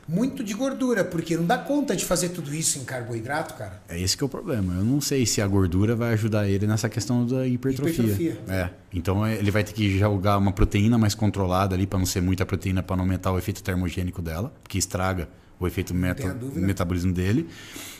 Muito 0.08 0.44
de 0.44 0.54
gordura, 0.54 1.02
porque 1.02 1.36
não 1.36 1.44
dá 1.44 1.58
conta 1.58 1.96
de 1.96 2.04
fazer 2.04 2.28
tudo 2.28 2.54
isso 2.54 2.78
em 2.78 2.84
carboidrato, 2.84 3.54
cara. 3.54 3.82
É 3.88 4.00
esse 4.00 4.16
que 4.16 4.22
é 4.22 4.26
o 4.26 4.28
problema. 4.28 4.74
Eu 4.74 4.84
não 4.84 5.00
sei 5.00 5.26
se 5.26 5.42
a 5.42 5.46
gordura 5.48 5.96
vai 5.96 6.12
ajudar 6.12 6.48
ele 6.48 6.64
nessa 6.64 6.88
questão 6.88 7.26
da 7.26 7.44
hipertrofia. 7.44 8.04
Hipertrofia. 8.04 8.38
É. 8.48 8.70
Então 8.92 9.26
é, 9.26 9.34
ele 9.34 9.50
vai 9.50 9.64
ter 9.64 9.72
que 9.72 9.98
jogar 9.98 10.38
uma 10.38 10.52
proteína 10.52 10.96
mais 10.96 11.12
controlada 11.16 11.74
ali 11.74 11.88
para 11.88 11.98
não 11.98 12.06
ser 12.06 12.20
muita 12.20 12.46
proteína 12.46 12.84
para 12.84 12.94
não 12.94 13.02
aumentar 13.02 13.32
o 13.32 13.38
efeito 13.38 13.60
termogênico 13.64 14.22
dela, 14.22 14.54
que 14.68 14.78
estraga 14.78 15.28
o 15.58 15.66
efeito 15.66 15.92
meta- 15.92 16.36
metabolismo 16.54 17.12
dele. 17.12 17.48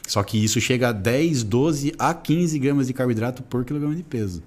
Só 0.07 0.23
que 0.23 0.39
isso 0.45 0.61
chega 0.61 0.91
a 0.91 0.93
10, 0.93 1.43
12 1.43 1.93
a 1.99 2.15
15 2.15 2.57
gramas 2.61 2.87
de 2.87 2.93
carboidrato 2.93 3.43
por 3.43 3.65
quilograma 3.65 3.97
de 3.97 4.05
peso. 4.05 4.45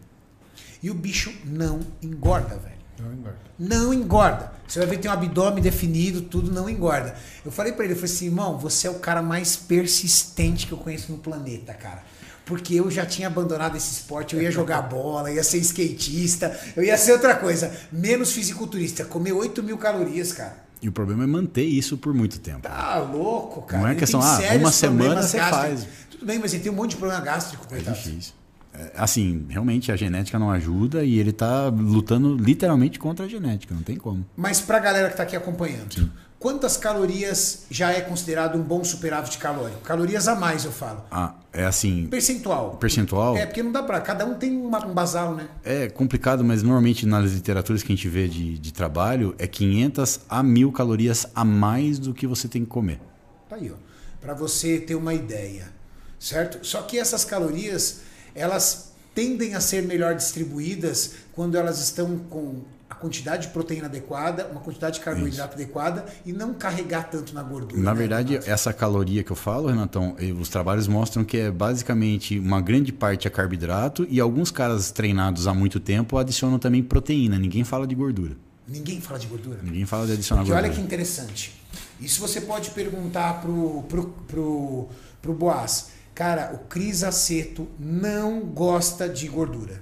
E 0.81 0.89
o 0.89 0.93
bicho 0.93 1.33
não 1.45 1.79
engorda, 2.01 2.55
velho. 2.57 2.79
Não 2.99 3.13
engorda. 3.13 3.39
Não 3.57 3.93
engorda. 3.93 4.51
Você 4.67 4.79
vai 4.79 4.87
ver 4.89 4.95
que 4.97 5.01
tem 5.03 5.11
um 5.11 5.13
abdômen 5.13 5.63
definido, 5.63 6.21
tudo 6.21 6.51
não 6.51 6.69
engorda. 6.69 7.15
Eu 7.45 7.51
falei 7.51 7.71
pra 7.73 7.83
ele, 7.85 7.93
eu 7.93 7.97
falei 7.97 8.13
assim, 8.13 8.25
irmão, 8.25 8.57
você 8.57 8.87
é 8.87 8.89
o 8.89 8.95
cara 8.99 9.21
mais 9.21 9.55
persistente 9.55 10.67
que 10.67 10.71
eu 10.73 10.77
conheço 10.77 11.11
no 11.11 11.17
planeta, 11.17 11.73
cara. 11.73 12.03
Porque 12.45 12.73
eu 12.75 12.89
já 12.89 13.05
tinha 13.05 13.27
abandonado 13.27 13.77
esse 13.77 13.91
esporte, 13.91 14.35
eu 14.35 14.41
ia 14.41 14.51
jogar 14.51 14.81
bola, 14.81 15.31
ia 15.31 15.43
ser 15.43 15.57
skatista, 15.59 16.57
eu 16.75 16.83
ia 16.83 16.97
ser 16.97 17.11
outra 17.13 17.35
coisa, 17.35 17.71
menos 17.91 18.31
fisiculturista, 18.31 19.05
comer 19.05 19.33
8 19.33 19.61
mil 19.61 19.77
calorias, 19.77 20.31
cara. 20.33 20.57
E 20.81 20.87
o 20.87 20.91
problema 20.91 21.23
é 21.25 21.27
manter 21.27 21.63
isso 21.65 21.97
por 21.97 22.13
muito 22.13 22.39
tempo. 22.39 22.61
Tá 22.61 22.97
louco, 22.99 23.61
cara. 23.63 23.83
Não 23.83 23.89
é 23.89 23.95
questão, 23.95 24.21
ah, 24.21 24.39
uma 24.57 24.71
semana 24.71 25.21
você 25.21 25.37
gástricos. 25.37 25.83
faz. 25.83 25.87
Tudo 26.09 26.25
bem, 26.25 26.39
mas 26.39 26.53
ele 26.53 26.63
tem 26.63 26.71
um 26.71 26.75
monte 26.75 26.91
de 26.91 26.97
problema 26.97 27.21
gástrico, 27.21 27.65
É 27.65 27.69
coitado. 27.69 27.97
difícil. 27.97 28.33
É, 28.79 28.91
assim, 28.95 29.45
realmente 29.49 29.91
a 29.91 29.95
genética 29.97 30.39
não 30.39 30.49
ajuda 30.49 31.03
e 31.03 31.19
ele 31.19 31.33
tá 31.33 31.67
lutando 31.67 32.35
literalmente 32.37 32.97
contra 32.97 33.25
a 33.25 33.27
genética, 33.27 33.75
não 33.75 33.83
tem 33.83 33.97
como. 33.97 34.25
Mas 34.37 34.61
pra 34.61 34.79
galera 34.79 35.09
que 35.09 35.17
tá 35.17 35.23
aqui 35.23 35.35
acompanhando, 35.35 36.09
quantas 36.39 36.77
calorias 36.77 37.65
já 37.69 37.91
é 37.91 37.99
considerado 37.99 38.57
um 38.57 38.61
bom 38.63 38.81
superávit 38.83 39.37
calórico? 39.37 39.81
Calorias 39.81 40.27
a 40.29 40.35
mais, 40.35 40.63
eu 40.63 40.71
falo. 40.71 41.03
Ah, 41.11 41.33
é 41.51 41.65
assim, 41.65 42.07
Percentual. 42.07 42.77
percentual 42.79 43.35
É, 43.35 43.45
porque 43.45 43.61
não 43.61 43.71
dá 43.73 43.83
pra. 43.83 43.99
Cada 43.99 44.25
um 44.25 44.35
tem 44.35 44.55
uma, 44.55 44.85
um 44.85 44.93
basal, 44.93 45.35
né? 45.35 45.47
é 45.65 45.89
complicado, 45.89 46.43
mas 46.43 46.63
normalmente 46.63 47.05
nas 47.05 47.31
literaturas 47.33 47.83
que 47.83 47.91
a 47.91 47.95
gente 47.95 48.07
vê 48.07 48.27
de, 48.29 48.57
de 48.57 48.71
trabalho 48.71 49.35
é 49.37 49.45
500 49.47 50.21
a 50.29 50.41
1000 50.41 50.71
calorias 50.71 51.27
a 51.35 51.43
mais 51.43 51.99
do 51.99 52.13
que 52.13 52.25
você 52.25 52.47
tem 52.47 52.63
que 52.63 52.69
comer. 52.69 53.01
Tá 53.49 53.57
aí, 53.57 53.69
ó. 53.71 53.75
Pra 54.21 54.33
você 54.33 54.79
ter 54.79 54.95
uma 54.95 55.13
ideia. 55.13 55.77
Certo? 56.19 56.59
Só 56.67 56.81
que 56.81 56.99
essas 56.99 57.23
calorias, 57.23 58.01
elas 58.39 58.93
tendem 59.13 59.53
a 59.53 59.61
ser 59.61 59.83
melhor 59.83 60.15
distribuídas 60.15 61.15
quando 61.33 61.55
elas 61.55 61.79
estão 61.81 62.17
com 62.29 62.61
a 62.89 62.95
quantidade 62.95 63.47
de 63.47 63.53
proteína 63.53 63.85
adequada, 63.85 64.47
uma 64.47 64.61
quantidade 64.61 64.97
de 64.97 65.05
carboidrato 65.05 65.53
adequada 65.53 66.05
e 66.25 66.33
não 66.33 66.53
carregar 66.53 67.03
tanto 67.03 67.35
na 67.35 67.43
gordura. 67.43 67.79
Na 67.81 67.93
né, 67.93 67.99
verdade, 67.99 68.33
Renato? 68.33 68.49
essa 68.49 68.73
caloria 68.73 69.23
que 69.23 69.31
eu 69.31 69.35
falo, 69.35 69.67
Renatão, 69.67 70.15
os 70.39 70.49
trabalhos 70.49 70.87
mostram 70.87 71.23
que 71.23 71.37
é 71.37 71.51
basicamente 71.51 72.39
uma 72.39 72.59
grande 72.59 72.91
parte 72.91 73.27
é 73.27 73.29
carboidrato 73.29 74.07
e 74.09 74.19
alguns 74.19 74.49
caras 74.49 74.89
treinados 74.89 75.45
há 75.45 75.53
muito 75.53 75.79
tempo 75.79 76.17
adicionam 76.17 76.57
também 76.57 76.81
proteína. 76.81 77.37
Ninguém 77.37 77.63
fala 77.63 77.85
de 77.85 77.93
gordura. 77.93 78.35
ninguém 78.67 78.99
fala 78.99 79.19
de 79.19 79.27
gordura. 79.27 79.59
Ninguém 79.61 79.85
fala 79.85 80.07
de 80.07 80.13
adicionar 80.13 80.41
Porque 80.41 80.51
gordura. 80.51 80.71
olha 80.73 80.75
que 80.75 80.83
interessante. 80.83 81.61
Isso 82.01 82.19
você 82.21 82.41
pode 82.41 82.71
perguntar 82.71 83.41
pro, 83.41 83.83
pro, 83.83 84.05
pro, 84.27 84.87
pro 85.21 85.33
Boaz. 85.33 85.98
Cara, 86.19 86.51
o 86.53 86.57
Cris 86.67 87.01
Aceto 87.01 87.65
não 87.79 88.41
gosta 88.41 89.07
de 89.07 89.25
gordura. 89.29 89.81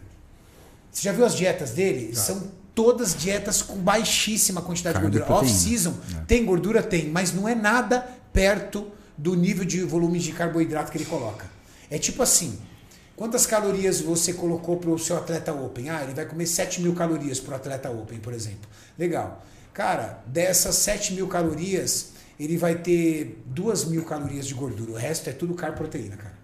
Você 0.92 1.02
já 1.02 1.12
viu 1.12 1.26
as 1.26 1.34
dietas 1.34 1.72
dele? 1.72 2.16
São 2.16 2.52
todas 2.76 3.16
dietas 3.16 3.64
com 3.64 3.76
baixíssima 3.78 4.62
quantidade 4.62 5.00
Carbo 5.00 5.10
de 5.10 5.18
gordura. 5.18 5.40
Off-season 5.40 5.96
É. 6.16 6.26
tem 6.28 6.46
gordura? 6.46 6.84
Tem, 6.84 7.10
mas 7.10 7.34
não 7.34 7.50
é 7.50 7.56
nada 7.56 8.08
perto 8.32 8.86
do 9.18 9.34
nível 9.34 9.66
de 9.66 9.82
volume 9.82 10.20
de 10.20 10.32
carboidrato 10.32 10.92
que 10.92 11.00
ele 11.00 11.06
coloca. 11.06 11.48
É 11.90 11.98
tipo 11.98 12.22
assim, 12.22 12.60
quantas 13.16 13.48
calorias 13.48 14.00
você 14.00 14.32
colocou 14.32 14.78
para 14.78 14.92
o 14.92 15.00
seu 15.00 15.18
atleta 15.18 15.52
open? 15.52 15.90
Ah, 15.90 16.04
ele 16.04 16.14
vai 16.14 16.28
comer 16.28 16.46
7 16.46 16.84
mil 16.84 16.94
calorias 16.94 17.40
para 17.40 17.54
o 17.54 17.56
atleta 17.56 17.90
open, 17.90 18.20
por 18.20 18.32
exemplo. 18.32 18.70
Legal. 18.96 19.44
Cara, 19.74 20.24
dessas 20.28 20.76
7 20.76 21.16
mil 21.16 21.28
calorias, 21.28 22.10
ele 22.40 22.58
vai 22.58 22.76
ter 22.76 23.42
2 23.48 23.86
mil 23.86 24.04
calorias 24.04 24.48
de 24.48 24.54
gordura. 24.54 24.92
O 24.92 24.96
resto 24.96 25.30
é 25.30 25.34
tudo 25.34 25.54
carbo 25.54 25.76
e 25.76 25.80
proteína, 25.80 26.16
cara. 26.18 26.38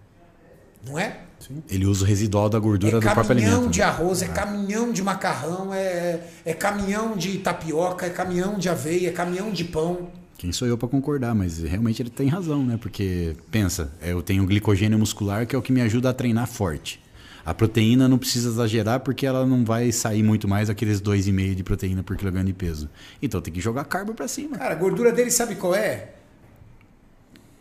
Não 0.86 1.00
é? 1.00 1.22
Ele 1.70 1.86
usa 1.86 2.04
o 2.04 2.08
residual 2.08 2.50
da 2.50 2.60
gordura 2.60 2.98
É 2.98 3.00
do 3.00 3.02
próprio 3.02 3.28
caminhão 3.28 3.54
alimento. 3.54 3.72
de 3.72 3.80
né? 3.80 3.86
arroz, 3.86 4.22
é 4.22 4.28
caminhão 4.28 4.92
de 4.92 5.02
macarrão, 5.02 5.74
é, 5.74 6.20
é 6.46 6.54
caminhão 6.54 7.16
de 7.18 7.38
tapioca, 7.40 8.06
é 8.06 8.10
caminhão 8.10 8.58
de 8.58 8.70
aveia, 8.70 9.10
é 9.10 9.12
caminhão 9.12 9.52
de 9.52 9.64
pão. 9.66 10.10
Quem 10.38 10.52
sou 10.52 10.68
eu 10.68 10.78
para 10.78 10.88
concordar, 10.90 11.34
mas 11.36 11.60
realmente 11.60 12.02
ele 12.02 12.10
tem 12.10 12.28
razão, 12.28 12.66
né? 12.66 12.78
Porque 12.82 13.36
pensa, 13.52 13.92
é, 14.02 14.12
eu 14.12 14.22
tenho 14.22 14.46
glicogênio 14.46 14.98
muscular 15.00 15.46
que 15.48 15.56
é 15.56 15.60
o 15.60 15.62
que 15.62 15.72
me 15.72 15.82
ajuda 15.82 16.10
a 16.10 16.14
treinar 16.14 16.48
forte. 16.48 17.00
A 17.46 17.54
proteína 17.54 18.08
não 18.08 18.18
precisa 18.18 18.48
exagerar 18.50 19.02
porque 19.02 19.26
ela 19.26 19.46
não 19.46 19.66
vai 19.66 19.92
sair 19.92 20.24
muito 20.24 20.48
mais 20.48 20.70
aqueles 20.70 21.02
2,5 21.02 21.56
de 21.56 21.64
proteína 21.64 22.02
por 22.02 22.16
quilograma 22.16 22.46
de 22.46 22.54
peso. 22.54 22.90
Então 23.22 23.42
tem 23.42 23.54
que 23.54 23.60
jogar 23.60 23.84
carbo 23.86 24.14
pra 24.14 24.28
cima. 24.28 24.58
Cara, 24.58 24.72
a 24.74 24.78
gordura 24.78 25.12
dele 25.12 25.30
sabe 25.30 25.56
qual 25.56 25.76
é? 25.76 26.14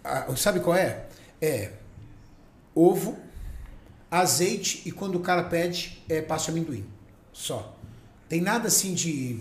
Ah, 0.04 0.26
sabe 0.36 0.60
qual 0.60 0.76
é? 0.76 1.06
É 1.40 1.72
ovo, 2.74 3.18
azeite 4.10 4.82
e 4.86 4.92
quando 4.92 5.16
o 5.16 5.20
cara 5.20 5.42
pede, 5.44 6.02
é 6.08 6.20
pasta 6.20 6.52
de 6.52 6.58
amendoim. 6.58 6.84
Só. 7.32 7.76
Tem 8.28 8.40
nada 8.40 8.68
assim 8.68 8.94
de. 8.94 9.40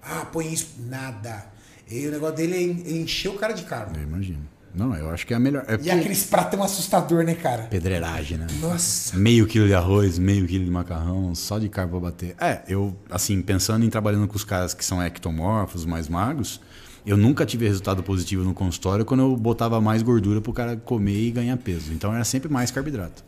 Ah, 0.00 0.24
põe 0.26 0.52
isso. 0.52 0.76
Nada. 0.80 1.46
E 1.90 2.06
o 2.06 2.10
negócio 2.10 2.36
dele 2.36 2.54
é 2.54 2.62
en- 2.62 3.02
encher 3.02 3.28
o 3.30 3.34
cara 3.38 3.52
de 3.52 3.64
carbo. 3.64 3.96
Eu 3.96 4.02
imagino. 4.02 4.48
Não, 4.74 4.94
eu 4.94 5.10
acho 5.10 5.26
que 5.26 5.34
é 5.34 5.36
a 5.36 5.40
melhor. 5.40 5.64
É 5.68 5.74
E 5.74 5.76
porque- 5.78 5.90
aqueles 5.90 6.24
pratão 6.24 6.62
assustador, 6.62 7.24
né, 7.24 7.34
cara? 7.34 7.64
Pedreiragem, 7.64 8.38
né? 8.38 8.46
Nossa. 8.60 9.16
Meio 9.16 9.46
quilo 9.46 9.66
de 9.66 9.74
arroz, 9.74 10.18
meio 10.18 10.46
quilo 10.46 10.64
de 10.64 10.70
macarrão, 10.70 11.34
só 11.34 11.58
de 11.58 11.68
carbo 11.68 12.00
pra 12.00 12.10
bater. 12.10 12.34
É, 12.40 12.62
eu, 12.66 12.96
assim, 13.10 13.40
pensando 13.42 13.84
em 13.84 13.90
trabalhando 13.90 14.26
com 14.26 14.36
os 14.36 14.44
caras 14.44 14.72
que 14.72 14.84
são 14.84 15.02
ectomorfos, 15.02 15.84
mais 15.84 16.08
magros, 16.08 16.60
eu 17.04 17.16
nunca 17.16 17.44
tive 17.44 17.66
resultado 17.66 18.02
positivo 18.02 18.44
no 18.44 18.54
consultório 18.54 19.04
quando 19.04 19.20
eu 19.20 19.36
botava 19.36 19.80
mais 19.80 20.02
gordura 20.02 20.40
pro 20.40 20.52
cara 20.52 20.76
comer 20.76 21.20
e 21.20 21.30
ganhar 21.30 21.56
peso. 21.58 21.92
Então 21.92 22.14
era 22.14 22.24
sempre 22.24 22.50
mais 22.50 22.70
carboidrato. 22.70 23.22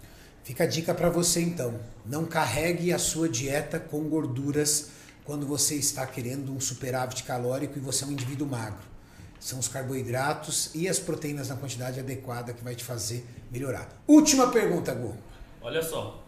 Fica 0.44 0.64
a 0.64 0.66
dica 0.66 0.94
pra 0.94 1.10
você 1.10 1.40
então. 1.40 1.74
Não 2.06 2.24
carregue 2.24 2.92
a 2.92 2.98
sua 2.98 3.28
dieta 3.28 3.78
com 3.78 4.00
gorduras 4.04 4.88
quando 5.24 5.46
você 5.46 5.74
está 5.74 6.06
querendo 6.06 6.52
um 6.54 6.60
superávit 6.60 7.22
calórico 7.24 7.78
e 7.78 7.80
você 7.80 8.04
é 8.04 8.06
um 8.06 8.12
indivíduo 8.12 8.46
magro. 8.46 8.93
São 9.44 9.58
os 9.58 9.68
carboidratos 9.68 10.70
e 10.74 10.88
as 10.88 10.98
proteínas 10.98 11.50
na 11.50 11.56
quantidade 11.56 12.00
adequada 12.00 12.54
que 12.54 12.64
vai 12.64 12.74
te 12.74 12.82
fazer 12.82 13.26
melhorar. 13.52 13.86
Última 14.08 14.46
pergunta, 14.46 14.94
Gu. 14.94 15.14
Olha 15.60 15.82
só. 15.82 16.24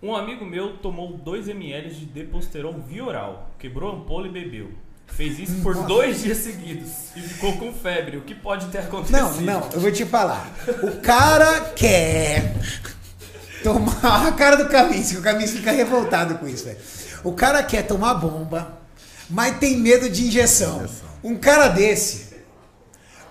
Um 0.00 0.14
amigo 0.14 0.44
meu 0.44 0.76
tomou 0.76 1.16
2 1.16 1.48
ml 1.48 1.92
de 1.92 2.06
Deposteron 2.06 2.78
via 2.86 3.04
oral, 3.04 3.50
quebrou 3.58 3.90
a 3.90 3.94
ampola 3.96 4.28
e 4.28 4.30
bebeu. 4.30 4.70
Fez 5.08 5.40
isso 5.40 5.60
por 5.60 5.74
dois 5.86 6.22
dias 6.22 6.38
seguidos 6.38 7.16
e 7.16 7.20
ficou 7.20 7.56
com 7.58 7.72
febre. 7.72 8.16
O 8.16 8.22
que 8.22 8.36
pode 8.36 8.66
ter 8.66 8.78
acontecido? 8.78 9.18
Não, 9.18 9.40
não, 9.40 9.68
eu 9.72 9.80
vou 9.80 9.90
te 9.90 10.04
falar. 10.04 10.48
O 10.84 11.00
cara 11.00 11.72
quer 11.74 12.54
tomar 13.64 14.28
a 14.28 14.30
cara 14.30 14.54
do 14.54 14.68
Caminho, 14.68 15.18
o 15.18 15.22
Caminho 15.22 15.48
fica 15.48 15.72
revoltado 15.72 16.38
com 16.38 16.46
isso, 16.46 16.64
velho. 16.64 16.78
O 17.24 17.32
cara 17.32 17.60
quer 17.64 17.82
tomar 17.88 18.14
bomba, 18.14 18.78
mas 19.28 19.58
tem 19.58 19.76
medo 19.76 20.08
de 20.08 20.28
injeção. 20.28 20.88
Um 21.24 21.34
cara 21.34 21.66
desse, 21.66 22.25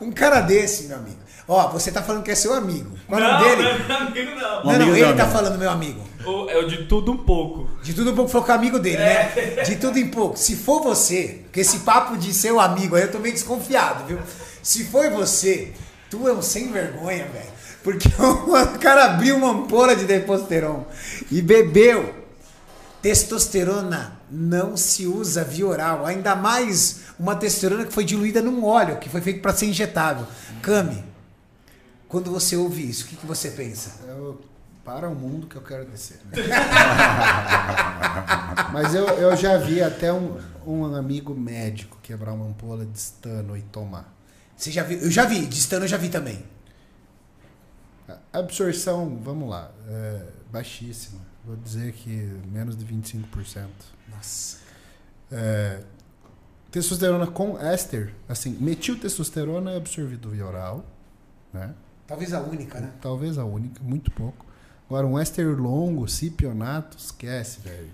um 0.01 0.11
cara 0.11 0.41
desse, 0.41 0.83
meu 0.85 0.97
amigo. 0.97 1.17
Ó, 1.47 1.67
você 1.69 1.91
tá 1.91 2.01
falando 2.01 2.23
que 2.23 2.31
é 2.31 2.35
seu 2.35 2.53
amigo. 2.53 2.89
Qual 3.07 3.19
é 3.19 3.23
o 3.23 3.27
não, 3.27 3.39
nome 3.39 3.55
dele? 3.55 3.63
não, 3.87 3.87
não, 3.99 4.07
amigo 4.07 4.31
não. 4.31 4.63
Não, 4.63 4.79
não, 4.79 4.95
ele 4.95 5.05
não, 5.05 5.15
tá 5.15 5.23
amigo. 5.23 5.37
falando 5.37 5.59
meu 5.59 5.69
amigo. 5.69 6.01
O- 6.25 6.49
É 6.49 6.57
o 6.57 6.67
de 6.67 6.85
tudo 6.87 7.11
um 7.11 7.17
pouco. 7.17 7.69
De 7.83 7.93
tudo 7.93 8.11
um 8.11 8.15
pouco 8.15 8.31
foi 8.31 8.41
com 8.41 8.51
o 8.51 8.55
amigo 8.55 8.79
dele, 8.79 8.97
né? 8.97 9.31
De 9.63 9.75
tudo 9.75 9.99
em 9.99 10.07
pouco. 10.07 10.37
Se 10.39 10.55
for 10.55 10.81
você, 10.81 11.41
porque 11.43 11.59
esse 11.59 11.79
papo 11.79 12.17
de 12.17 12.33
seu 12.33 12.59
amigo 12.59 12.95
aí 12.95 13.03
eu 13.03 13.11
tô 13.11 13.19
meio 13.19 13.33
desconfiado, 13.33 14.05
viu? 14.07 14.17
Se 14.63 14.85
foi 14.85 15.11
você, 15.11 15.71
tu 16.09 16.27
é 16.27 16.33
um 16.33 16.41
sem 16.41 16.71
vergonha, 16.71 17.25
velho. 17.25 17.55
Porque 17.83 18.09
o 18.19 18.79
cara 18.79 19.05
abriu 19.05 19.35
uma 19.37 19.51
ampola 19.51 19.95
de 19.95 20.05
Deposteron 20.05 20.83
e 21.31 21.43
bebeu. 21.43 22.25
Testosterona 23.03 24.19
não 24.35 24.75
se 24.75 25.07
usa 25.07 25.43
via 25.43 25.65
oral, 25.65 26.05
ainda 26.05 26.35
mais 26.35 27.01
uma 27.17 27.35
testosterona 27.35 27.85
que 27.85 27.93
foi 27.93 28.03
diluída 28.03 28.41
num 28.41 28.63
óleo, 28.65 28.99
que 28.99 29.09
foi 29.09 29.21
feito 29.21 29.41
para 29.41 29.53
ser 29.53 29.67
injetável. 29.67 30.27
Cami, 30.61 31.03
quando 32.07 32.29
você 32.29 32.57
ouve 32.57 32.87
isso, 32.87 33.05
o 33.05 33.07
que, 33.07 33.15
que 33.15 33.25
você 33.25 33.51
pensa? 33.51 34.01
Eu, 34.05 34.41
para 34.83 35.09
o 35.09 35.15
mundo 35.15 35.47
que 35.47 35.55
eu 35.55 35.61
quero 35.61 35.85
descer. 35.85 36.19
né? 36.25 36.43
Mas 38.71 38.93
eu, 38.93 39.07
eu 39.07 39.35
já 39.35 39.57
vi 39.57 39.81
até 39.81 40.13
um, 40.13 40.37
um 40.67 40.93
amigo 40.93 41.33
médico 41.33 41.97
quebrar 42.03 42.33
uma 42.33 42.45
ampola 42.45 42.85
de 42.85 42.99
stano 42.99 43.57
e 43.57 43.61
tomar. 43.61 44.13
Você 44.55 44.71
já 44.71 44.83
viu? 44.83 44.99
Eu 44.99 45.09
já 45.09 45.25
vi, 45.25 45.45
de 45.45 45.59
stano 45.59 45.85
eu 45.85 45.89
já 45.89 45.97
vi 45.97 46.09
também. 46.09 46.43
Absorção, 48.31 49.19
vamos 49.23 49.49
lá, 49.49 49.71
é 49.89 50.21
baixíssima. 50.51 51.19
Vou 51.45 51.55
dizer 51.55 51.93
que 51.93 52.09
menos 52.51 52.75
de 52.75 52.85
25%. 52.85 53.67
Nossa. 54.09 54.57
É, 55.31 55.81
testosterona 56.71 57.27
com 57.27 57.57
éster, 57.59 58.13
assim, 58.27 58.51
metiltestosterona 58.59 59.71
é 59.71 59.77
absorvido 59.77 60.29
via 60.29 60.45
oral, 60.45 60.85
né? 61.53 61.73
Talvez 62.07 62.33
a 62.33 62.41
única, 62.41 62.79
né? 62.79 62.91
Talvez 63.01 63.37
a 63.37 63.45
única, 63.45 63.81
muito 63.83 64.11
pouco. 64.11 64.45
Agora, 64.87 65.07
um 65.07 65.17
éster 65.17 65.47
longo, 65.59 66.07
cipionato, 66.07 66.97
esquece, 66.97 67.61
velho. 67.61 67.89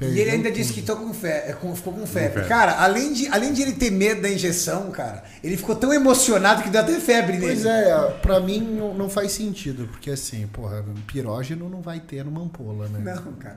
E 0.00 0.04
ele 0.04 0.14
Perdeu 0.16 0.32
ainda 0.34 0.50
disse 0.52 0.72
que 0.72 0.82
com 0.82 1.12
fé, 1.12 1.46
é, 1.48 1.52
com- 1.54 1.74
ficou 1.74 1.92
com 1.92 2.06
febre. 2.06 2.34
febre. 2.34 2.48
Cara, 2.48 2.80
além 2.84 3.12
de, 3.12 3.26
além 3.28 3.52
de 3.52 3.62
ele 3.62 3.72
ter 3.72 3.90
medo 3.90 4.22
da 4.22 4.30
injeção, 4.30 4.92
cara, 4.92 5.24
ele 5.42 5.56
ficou 5.56 5.74
tão 5.74 5.92
emocionado 5.92 6.62
que 6.62 6.70
deu 6.70 6.80
até 6.82 6.92
febre 7.00 7.32
nele. 7.32 7.46
Pois 7.46 7.64
é, 7.66 8.10
pra 8.22 8.38
mim 8.38 8.60
não, 8.60 8.94
não 8.94 9.10
faz 9.10 9.32
sentido, 9.32 9.88
porque 9.88 10.12
assim, 10.12 10.46
porra, 10.46 10.84
pirógeno 11.08 11.68
não 11.68 11.82
vai 11.82 11.98
ter 11.98 12.24
numa 12.24 12.40
ampola, 12.42 12.86
né? 12.88 13.00
Não, 13.12 13.32
cara. 13.32 13.56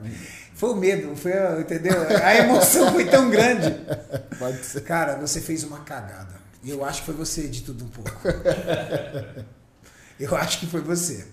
Foi 0.55 0.71
o 0.71 0.75
medo, 0.75 1.15
foi, 1.15 1.31
a- 1.33 1.59
entendeu? 1.59 1.93
A 2.23 2.35
emoção 2.35 2.91
foi 2.91 3.05
tão 3.05 3.29
grande. 3.29 3.75
Pode 4.39 4.65
ser. 4.65 4.81
Cara, 4.81 5.17
você 5.17 5.39
fez 5.39 5.63
uma 5.63 5.81
cagada. 5.81 6.41
E 6.63 6.71
eu 6.71 6.83
acho 6.83 7.01
que 7.01 7.05
foi 7.05 7.15
você 7.15 7.47
de 7.47 7.61
tudo 7.61 7.85
um 7.85 7.89
pouco. 7.89 8.11
Eu 10.19 10.35
acho 10.35 10.59
que 10.59 10.65
foi 10.67 10.81
você. 10.81 11.25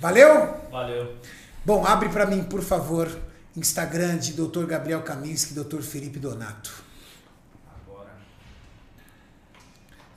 Valeu? 0.00 0.54
Valeu. 0.70 1.12
Bom, 1.64 1.84
abre 1.84 2.08
pra 2.08 2.26
mim, 2.26 2.42
por 2.44 2.62
favor, 2.62 3.08
Instagram 3.58 4.18
de 4.18 4.32
Dr. 4.32 4.64
Gabriel 4.66 5.02
Kaminski, 5.02 5.54
Dr. 5.54 5.80
Felipe 5.80 6.18
Donato. 6.18 6.72
Agora. 7.84 8.10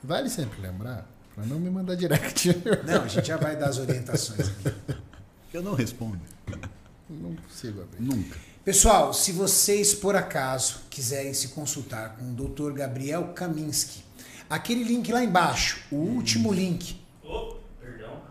Vale 0.02 0.28
sempre 0.30 0.60
lembrar, 0.60 1.06
pra 1.34 1.44
não 1.46 1.58
me 1.58 1.70
mandar 1.70 1.94
direct. 1.96 2.48
Não, 2.86 3.02
a 3.02 3.08
gente 3.08 3.26
já 3.28 3.36
vai 3.36 3.56
dar 3.56 3.68
as 3.68 3.78
orientações 3.78 4.48
aqui. 4.48 4.74
Eu 5.52 5.62
não 5.62 5.74
respondo. 5.74 6.18
não 7.10 7.36
consigo 7.36 7.82
abrir. 7.82 8.00
Nunca. 8.02 8.36
Pessoal, 8.64 9.12
se 9.12 9.32
vocês 9.32 9.92
por 9.92 10.14
acaso 10.16 10.80
quiserem 10.88 11.34
se 11.34 11.48
consultar 11.48 12.16
com 12.16 12.30
o 12.30 12.34
Dr. 12.34 12.72
Gabriel 12.72 13.32
Kaminski, 13.34 14.02
aquele 14.48 14.82
link 14.84 15.12
lá 15.12 15.22
embaixo, 15.22 15.80
o 15.90 15.96
último 15.96 16.52
link, 16.52 17.00
Oh, 17.24 17.56
perdão. 17.80 18.22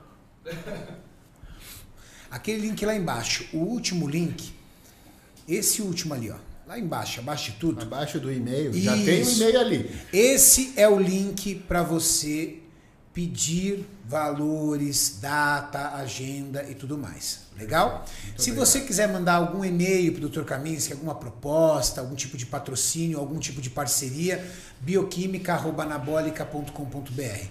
aquele 2.29 2.59
link 2.67 2.85
lá 2.85 2.95
embaixo, 2.95 3.45
o 3.53 3.57
último 3.59 4.07
link, 4.09 4.53
esse 5.55 5.81
último 5.81 6.13
ali, 6.13 6.29
ó, 6.31 6.35
lá 6.67 6.79
embaixo, 6.79 7.19
abaixo 7.19 7.51
de 7.51 7.57
tudo, 7.57 7.81
Abaixo 7.81 8.19
do 8.19 8.31
e-mail, 8.31 8.71
já 8.73 8.93
tem 8.93 9.19
o 9.19 9.21
Isso. 9.21 9.41
e-mail 9.41 9.59
ali. 9.59 9.91
esse 10.13 10.73
é 10.75 10.87
o 10.87 10.99
link 10.99 11.55
para 11.67 11.81
você 11.83 12.57
pedir 13.13 13.85
valores, 14.05 15.17
data, 15.21 15.95
agenda 15.95 16.63
e 16.69 16.75
tudo 16.75 16.97
mais. 16.97 17.41
Legal? 17.57 18.05
Se 18.37 18.51
você 18.51 18.79
quiser 18.81 19.07
mandar 19.09 19.35
algum 19.35 19.65
e-mail 19.65 20.13
para 20.13 20.25
o 20.25 20.29
Dr. 20.29 20.43
Kaminski, 20.43 20.93
alguma 20.93 21.13
proposta, 21.13 21.99
algum 21.99 22.15
tipo 22.15 22.37
de 22.37 22.45
patrocínio, 22.45 23.19
algum 23.19 23.37
tipo 23.37 23.61
de 23.61 23.69
parceria, 23.69 24.43
bioquímica.anabólica.com.br. 24.79 27.45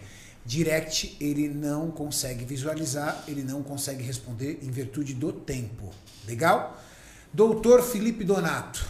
Direct 0.44 1.16
ele 1.20 1.48
não 1.48 1.90
consegue 1.90 2.44
visualizar, 2.44 3.24
ele 3.28 3.42
não 3.42 3.62
consegue 3.62 4.02
responder 4.02 4.58
em 4.62 4.70
virtude 4.70 5.14
do 5.14 5.32
tempo. 5.32 5.90
Legal? 6.26 6.82
Doutor 7.32 7.82
Felipe 7.82 8.24
Donato. 8.24 8.84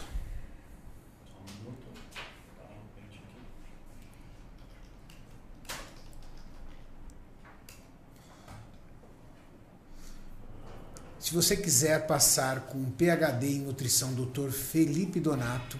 Se 11.19 11.33
você 11.33 11.55
quiser 11.55 12.07
passar 12.07 12.61
com 12.61 12.79
um 12.79 12.89
PhD 12.89 13.47
em 13.47 13.59
nutrição, 13.59 14.13
doutor 14.13 14.51
Felipe 14.51 15.19
Donato, 15.19 15.77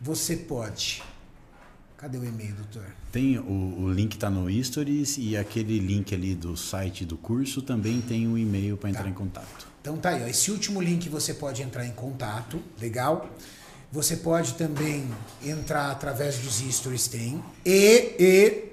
você 0.00 0.36
pode. 0.36 1.02
Cadê 1.96 2.18
o 2.18 2.24
e-mail, 2.24 2.54
doutor? 2.56 2.84
Tem 3.10 3.38
o, 3.38 3.80
o 3.84 3.92
link 3.92 4.18
tá 4.18 4.28
no 4.28 4.50
Stories 4.62 5.16
e 5.18 5.36
aquele 5.36 5.78
link 5.78 6.14
ali 6.14 6.34
do 6.34 6.56
site 6.56 7.04
do 7.04 7.16
curso 7.16 7.62
também 7.62 8.00
tem 8.02 8.26
o 8.28 8.36
e-mail 8.36 8.76
para 8.76 8.90
entrar 8.90 9.04
Tá. 9.04 9.08
em 9.08 9.14
contato. 9.14 9.71
Então 9.82 9.96
tá 9.96 10.10
aí, 10.10 10.22
ó. 10.22 10.28
esse 10.28 10.48
último 10.52 10.80
link 10.80 11.08
você 11.08 11.34
pode 11.34 11.60
entrar 11.60 11.84
em 11.84 11.90
contato, 11.90 12.62
legal? 12.80 13.28
Você 13.90 14.16
pode 14.16 14.54
também 14.54 15.10
entrar 15.44 15.90
através 15.90 16.38
dos 16.38 16.60
stories, 16.60 17.08
tem. 17.08 17.42
E, 17.66 18.14
e 18.16 18.72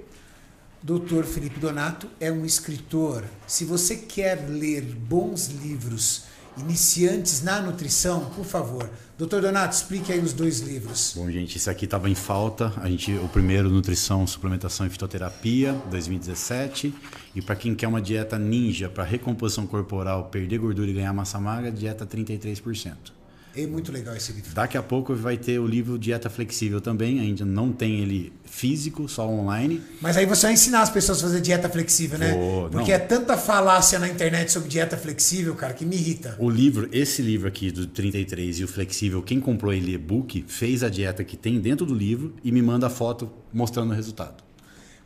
Dr. 0.83 1.23
Felipe 1.25 1.59
Donato 1.59 2.07
é 2.19 2.31
um 2.31 2.45
escritor. 2.45 3.25
Se 3.47 3.65
você 3.65 3.95
quer 3.95 4.47
ler 4.47 4.83
bons 4.83 5.47
livros 5.47 6.25
iniciantes 6.59 7.41
na 7.41 7.61
nutrição, 7.61 8.25
por 8.35 8.45
favor. 8.45 8.89
Doutor 9.17 9.41
Donato, 9.41 9.75
explique 9.75 10.13
aí 10.13 10.19
os 10.19 10.31
dois 10.31 10.59
livros. 10.59 11.13
Bom, 11.15 11.29
gente, 11.29 11.57
isso 11.57 11.69
aqui 11.69 11.85
estava 11.85 12.09
em 12.09 12.15
falta. 12.15 12.71
A 12.77 12.89
gente, 12.89 13.11
o 13.13 13.27
primeiro, 13.27 13.69
Nutrição, 13.69 14.25
Suplementação 14.25 14.87
e 14.87 14.89
Fitoterapia, 14.89 15.73
2017. 15.89 16.93
E 17.35 17.41
para 17.41 17.55
quem 17.55 17.75
quer 17.75 17.87
uma 17.87 18.01
dieta 18.01 18.39
ninja 18.39 18.87
para 18.87 19.03
recomposição 19.03 19.67
corporal, 19.67 20.25
perder 20.25 20.59
gordura 20.59 20.89
e 20.89 20.93
ganhar 20.93 21.11
massa 21.11 21.39
magra, 21.39 21.71
dieta 21.71 22.05
33%. 22.05 23.18
É 23.63 23.67
muito 23.67 23.91
legal 23.91 24.15
esse 24.15 24.31
livro. 24.31 24.53
Daqui 24.53 24.77
a 24.77 24.83
pouco 24.83 25.13
vai 25.15 25.37
ter 25.37 25.59
o 25.59 25.67
livro 25.67 25.97
Dieta 25.97 26.29
Flexível 26.29 26.79
também. 26.79 27.19
Ainda 27.19 27.43
não 27.43 27.71
tem 27.71 27.99
ele 27.99 28.31
físico, 28.45 29.07
só 29.07 29.27
online. 29.27 29.81
Mas 30.01 30.17
aí 30.17 30.25
você 30.25 30.43
vai 30.43 30.53
ensinar 30.53 30.81
as 30.81 30.89
pessoas 30.89 31.19
a 31.19 31.21
fazer 31.21 31.41
dieta 31.41 31.69
flexível, 31.69 32.17
né? 32.17 32.33
Vou, 32.33 32.69
Porque 32.69 32.91
não. 32.91 32.97
é 32.97 32.99
tanta 32.99 33.37
falácia 33.37 33.99
na 33.99 34.07
internet 34.07 34.51
sobre 34.51 34.69
dieta 34.69 34.97
flexível, 34.97 35.55
cara, 35.55 35.73
que 35.73 35.85
me 35.85 35.95
irrita. 35.95 36.35
O 36.39 36.49
livro, 36.49 36.89
esse 36.91 37.21
livro 37.21 37.47
aqui 37.47 37.71
do 37.71 37.85
33 37.87 38.59
e 38.59 38.63
o 38.63 38.67
flexível, 38.67 39.21
quem 39.21 39.39
comprou 39.39 39.73
ele 39.73 39.93
e-book, 39.93 40.45
fez 40.47 40.83
a 40.83 40.89
dieta 40.89 41.23
que 41.23 41.37
tem 41.37 41.59
dentro 41.59 41.85
do 41.85 41.93
livro 41.93 42.33
e 42.43 42.51
me 42.51 42.61
manda 42.61 42.87
a 42.87 42.89
foto 42.89 43.29
mostrando 43.53 43.91
o 43.91 43.95
resultado. 43.95 44.48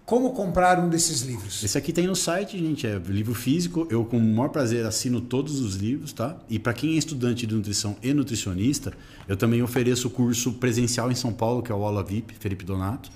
Como 0.05 0.31
comprar 0.31 0.79
um 0.79 0.89
desses 0.89 1.21
livros? 1.21 1.63
Esse 1.63 1.77
aqui 1.77 1.93
tem 1.93 2.05
no 2.05 2.15
site, 2.15 2.59
gente, 2.59 2.85
é 2.85 3.01
livro 3.07 3.33
físico. 3.33 3.87
Eu 3.89 4.03
com 4.03 4.17
o 4.17 4.21
maior 4.21 4.49
prazer 4.49 4.85
assino 4.85 5.21
todos 5.21 5.61
os 5.61 5.75
livros, 5.75 6.11
tá? 6.11 6.35
E 6.49 6.59
para 6.59 6.73
quem 6.73 6.95
é 6.95 6.97
estudante 6.97 7.47
de 7.47 7.55
nutrição 7.55 7.95
e 8.03 8.13
nutricionista, 8.13 8.91
eu 9.29 9.37
também 9.37 9.61
ofereço 9.61 10.09
o 10.09 10.11
curso 10.11 10.53
presencial 10.53 11.09
em 11.09 11.15
São 11.15 11.31
Paulo, 11.31 11.63
que 11.63 11.71
é 11.71 11.75
o 11.75 11.83
Aula 11.83 12.03
VIP, 12.03 12.35
Felipe 12.37 12.65
Donato, 12.65 13.09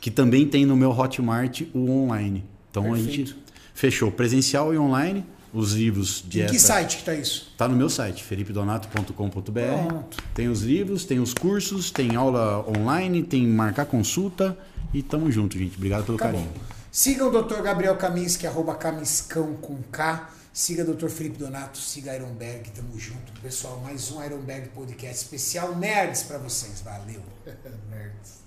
que 0.00 0.10
também 0.10 0.44
tem 0.44 0.66
no 0.66 0.76
meu 0.76 0.90
Hotmart 0.90 1.62
o 1.72 1.88
online. 1.88 2.44
Então 2.68 2.92
a 2.92 2.98
gente 2.98 3.06
Perfeito. 3.18 3.36
fechou 3.72 4.10
presencial 4.10 4.74
e 4.74 4.78
online, 4.78 5.24
os 5.52 5.72
livros 5.74 6.24
Em 6.26 6.30
dieta. 6.30 6.52
que 6.52 6.58
site 6.58 6.96
que 6.96 7.04
tá 7.04 7.14
isso? 7.14 7.54
Tá 7.56 7.68
no 7.68 7.76
meu 7.76 7.88
site, 7.88 8.24
felipedonato.com.br. 8.24 10.16
Tem 10.34 10.48
os 10.48 10.62
livros, 10.62 11.04
tem 11.04 11.20
os 11.20 11.32
cursos, 11.32 11.92
tem 11.92 12.16
aula 12.16 12.68
online, 12.76 13.22
tem 13.22 13.46
marcar 13.46 13.86
consulta 13.86 14.58
e 14.92 15.02
tamo 15.02 15.30
junto, 15.30 15.56
gente. 15.58 15.76
Obrigado 15.76 16.04
pelo 16.04 16.18
Tá 16.18 16.26
carinho. 16.26 16.48
bom. 16.50 16.60
Siga 16.90 17.26
o 17.26 17.30
Dr. 17.42 17.60
Gabriel 17.62 17.96
Kaminski, 17.96 18.46
arroba 18.46 18.74
Kamiscão 18.74 19.54
com 19.54 19.82
K. 19.90 20.30
Siga 20.52 20.84
o 20.88 20.94
Dr. 20.94 21.08
Felipe 21.08 21.36
Donato, 21.38 21.78
siga 21.78 22.14
Ironberg, 22.14 22.70
tamo 22.70 22.96
junto. 22.96 23.32
Pessoal, 23.40 23.80
mais 23.80 24.12
um 24.12 24.22
Ironberg 24.22 24.68
Podcast 24.68 25.16
especial 25.24 25.74
Nerds 25.74 26.22
pra 26.22 26.38
vocês. 26.38 26.80
Valeu. 26.80 27.20
Nerds. 27.90 28.43